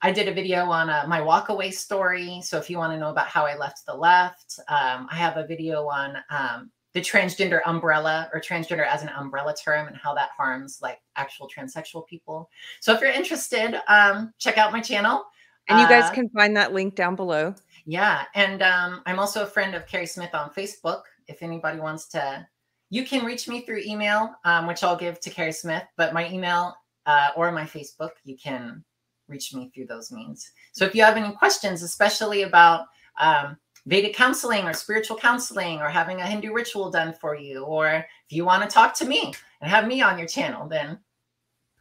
I 0.00 0.12
did 0.12 0.28
a 0.28 0.32
video 0.32 0.66
on 0.66 0.90
uh, 0.90 1.04
my 1.08 1.20
walkaway 1.20 1.72
story. 1.72 2.40
So 2.42 2.56
if 2.58 2.70
you 2.70 2.78
want 2.78 2.92
to 2.92 2.98
know 2.98 3.10
about 3.10 3.26
how 3.26 3.44
I 3.46 3.56
left 3.56 3.84
the 3.86 3.94
left, 3.94 4.58
um, 4.68 5.08
I 5.10 5.16
have 5.16 5.36
a 5.36 5.46
video 5.46 5.86
on 5.88 6.16
um, 6.30 6.70
the 6.94 7.00
transgender 7.00 7.60
umbrella 7.66 8.30
or 8.32 8.40
transgender 8.40 8.86
as 8.86 9.02
an 9.02 9.08
umbrella 9.10 9.54
term 9.56 9.88
and 9.88 9.96
how 9.96 10.14
that 10.14 10.30
harms 10.36 10.78
like 10.80 11.00
actual 11.16 11.48
transsexual 11.48 12.06
people. 12.06 12.48
So 12.80 12.92
if 12.94 13.00
you're 13.00 13.10
interested, 13.10 13.80
um, 13.88 14.32
check 14.38 14.56
out 14.56 14.72
my 14.72 14.80
channel. 14.80 15.24
And 15.68 15.80
you 15.80 15.88
guys 15.88 16.04
Uh, 16.04 16.14
can 16.14 16.28
find 16.30 16.56
that 16.56 16.72
link 16.72 16.94
down 16.94 17.14
below. 17.14 17.54
yeah, 17.84 18.24
and 18.34 18.62
um, 18.62 19.02
I'm 19.04 19.18
also 19.18 19.42
a 19.42 19.46
friend 19.46 19.74
of 19.74 19.86
Keri 19.86 20.06
Smith 20.06 20.32
on 20.32 20.50
Facebook. 20.50 21.02
If 21.28 21.42
anybody 21.42 21.78
wants 21.78 22.08
to, 22.08 22.46
you 22.90 23.04
can 23.04 23.24
reach 23.24 23.48
me 23.48 23.60
through 23.60 23.82
email, 23.84 24.34
um, 24.44 24.66
which 24.66 24.82
I'll 24.82 24.96
give 24.96 25.20
to 25.20 25.30
Keri 25.30 25.52
Smith. 25.52 25.84
But 25.96 26.14
my 26.14 26.30
email 26.30 26.74
uh, 27.06 27.28
or 27.36 27.52
my 27.52 27.64
Facebook, 27.64 28.10
you 28.24 28.36
can 28.36 28.84
reach 29.28 29.54
me 29.54 29.70
through 29.74 29.86
those 29.86 30.10
means. 30.10 30.50
So 30.72 30.84
if 30.84 30.94
you 30.94 31.02
have 31.02 31.16
any 31.16 31.34
questions, 31.34 31.82
especially 31.82 32.42
about 32.42 32.86
um, 33.20 33.56
Vedic 33.86 34.14
counseling 34.14 34.64
or 34.64 34.72
spiritual 34.72 35.16
counseling 35.16 35.80
or 35.80 35.88
having 35.88 36.20
a 36.20 36.26
Hindu 36.26 36.52
ritual 36.52 36.90
done 36.90 37.12
for 37.12 37.34
you, 37.36 37.64
or 37.64 37.86
if 37.88 38.04
you 38.30 38.44
want 38.44 38.62
to 38.62 38.68
talk 38.68 38.94
to 38.94 39.04
me 39.04 39.34
and 39.60 39.70
have 39.70 39.86
me 39.86 40.00
on 40.00 40.18
your 40.18 40.28
channel, 40.28 40.66
then 40.66 40.98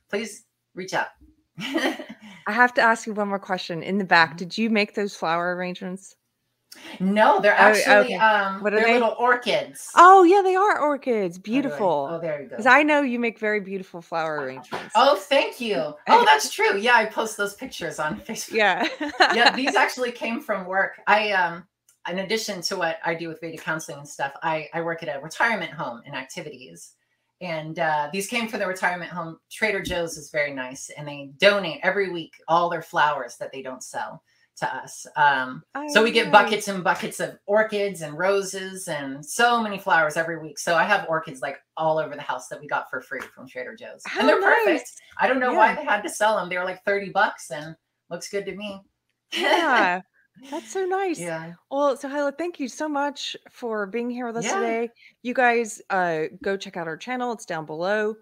please 0.10 0.44
reach 0.76 0.94
out. 0.94 1.08
I 1.60 2.54
have 2.54 2.74
to 2.76 2.82
ask 2.82 3.08
you 3.08 3.14
one 3.14 3.28
more 3.28 3.40
question. 3.40 3.84
In 3.84 3.98
the 3.98 4.06
back, 4.06 4.34
Mhm. 4.34 4.38
did 4.38 4.58
you 4.58 4.70
make 4.70 4.94
those 4.94 5.16
flower 5.16 5.56
arrangements? 5.56 6.16
No, 7.00 7.40
they're 7.40 7.54
Oh, 7.54 7.58
actually 7.58 8.16
okay. 8.16 8.16
um, 8.16 8.62
What 8.64 8.74
are 8.74 8.78
they're 8.78 8.86
they? 8.88 8.94
little 8.94 9.16
orchids. 9.20 9.90
Oh, 9.96 10.24
yeah, 10.24 10.42
they 10.42 10.56
are 10.56 10.80
orchids. 10.80 11.38
How 11.38 11.42
do 11.44 11.50
I- 11.50 11.54
Beautiful. 11.54 12.10
Oh, 12.12 12.20
there 12.20 12.42
you 12.42 12.46
go. 12.48 12.50
Because 12.52 12.66
I 12.66 12.84
know 12.84 13.02
you 13.02 13.20
make 13.20 13.40
very 13.40 13.60
beautiful 13.60 14.02
flower 14.02 14.38
arrangements. 14.42 14.94
Oh, 14.96 15.16
thank 15.16 15.60
you. 15.62 15.94
Oh, 16.08 16.26
that's 16.26 16.50
true. 16.54 16.78
Yeah, 16.78 16.96
I 16.96 17.06
post 17.06 17.38
those 17.38 17.54
pictures 17.56 18.00
on 18.00 18.20
Facebook. 18.28 18.54
yeah. 18.54 18.88
yeah, 19.34 19.56
these 19.56 19.76
actually 19.84 20.12
came 20.12 20.40
from 20.42 20.66
work. 20.66 21.00
I 21.08 21.32
um 21.32 21.66
in 22.10 22.20
addition 22.20 22.62
to 22.62 22.78
what 22.78 23.00
I 23.06 23.14
do 23.16 23.28
with 23.28 23.42
Vedic 23.42 23.60
counseling 23.62 23.98
and 24.00 24.08
stuff, 24.08 24.32
I, 24.42 24.70
I 24.74 24.80
work 24.82 25.04
at 25.04 25.14
a 25.14 25.20
retirement 25.20 25.72
home 25.72 26.02
and 26.06 26.16
activities. 26.16 26.94
And 27.42 27.78
uh, 27.80 28.10
these 28.14 28.28
came 28.28 28.48
from 28.48 28.62
the 28.62 28.66
retirement 28.68 29.12
home. 29.12 29.40
Trader 29.52 29.82
Joe's 29.82 30.18
is 30.18 30.32
very 30.32 30.54
nice, 30.54 30.90
and 30.98 31.06
they 31.08 31.32
donate 31.38 31.82
every 31.84 32.10
week 32.10 32.34
all 32.48 32.70
their 32.70 32.82
flowers 32.82 33.36
that 33.42 33.52
they 33.52 33.62
don't 33.62 33.84
sell 33.84 34.24
to 34.58 34.76
us. 34.76 35.06
Um, 35.16 35.64
so 35.90 36.04
we 36.04 36.12
get 36.12 36.26
nice. 36.28 36.32
buckets 36.32 36.68
and 36.68 36.84
buckets 36.84 37.20
of 37.20 37.38
orchids 37.46 38.02
and 38.02 38.18
roses 38.18 38.88
and 38.88 39.24
so 39.26 39.62
many 39.62 39.78
flowers 39.78 40.18
every 40.18 40.40
week. 40.40 40.58
So 40.60 40.76
I 40.76 40.84
have 40.84 41.06
orchids 41.08 41.42
like 41.42 41.58
all 41.78 41.98
over 42.00 42.16
the 42.16 42.22
house 42.22 42.48
that 42.48 42.60
we 42.60 42.68
got 42.68 42.90
for 42.90 43.02
free 43.02 43.22
from 43.36 43.48
Trader 43.48 43.76
Joe's, 43.76 44.02
How 44.06 44.22
and 44.22 44.30
they're 44.30 44.42
nice. 44.42 44.66
perfect. 44.66 44.92
I 45.20 45.28
don't 45.28 45.40
know 45.40 45.54
why 45.54 45.76
they 45.76 45.84
had 45.84 46.02
to 46.02 46.10
sell 46.10 46.38
them. 46.38 46.50
They 46.50 46.58
were 46.58 46.66
like 46.66 46.84
thirty 46.84 47.10
bucks, 47.10 47.52
and 47.52 47.76
looks 48.10 48.30
good 48.30 48.46
to 48.46 48.56
me. 48.56 48.82
Yeah. 49.34 50.02
That's 50.52 50.72
so 50.72 50.86
nice. 50.86 51.20
yeah. 51.20 51.54
Well, 51.72 51.98
Suhaila, 51.98 52.38
thank 52.38 52.60
you 52.60 52.68
so 52.68 52.88
much 52.88 53.36
for 53.52 53.88
being 53.88 54.08
here 54.10 54.28
with 54.28 54.38
us 54.38 54.46
Yeah. 54.46 54.56
today. 54.60 54.90
You 55.24 55.34
guys 55.34 55.82
uh 55.90 56.24
go 56.44 56.56
check 56.58 56.78
out 56.78 56.88
our 56.88 56.98
channel. 56.98 57.32
It's 57.34 57.46
down 57.46 57.66
below. 57.66 58.16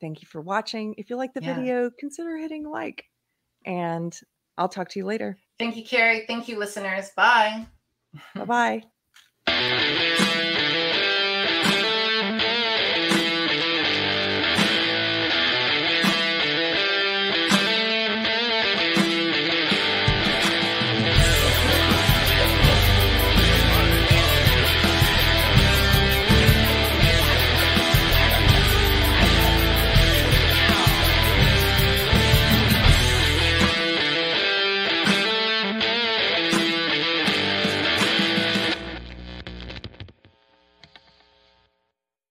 Thank 0.00 0.20
you 0.22 0.26
for 0.28 0.40
watching. 0.40 0.94
If 0.98 1.10
you 1.10 1.16
like 1.16 1.32
the 1.34 1.42
Yeah. 1.42 1.54
video, 1.54 1.90
consider 1.98 2.36
hitting 2.36 2.68
like. 2.68 3.04
And 3.66 4.18
I'll 4.60 4.68
talk 4.68 4.90
to 4.90 4.98
you 4.98 5.06
later. 5.06 5.38
Thank 5.58 5.74
you, 5.76 5.82
Keri. 5.82 6.26
Thank 6.26 6.46
you, 6.46 6.58
listeners. 6.58 7.10
Bye. 7.16 7.66
Bye-bye. 8.34 8.82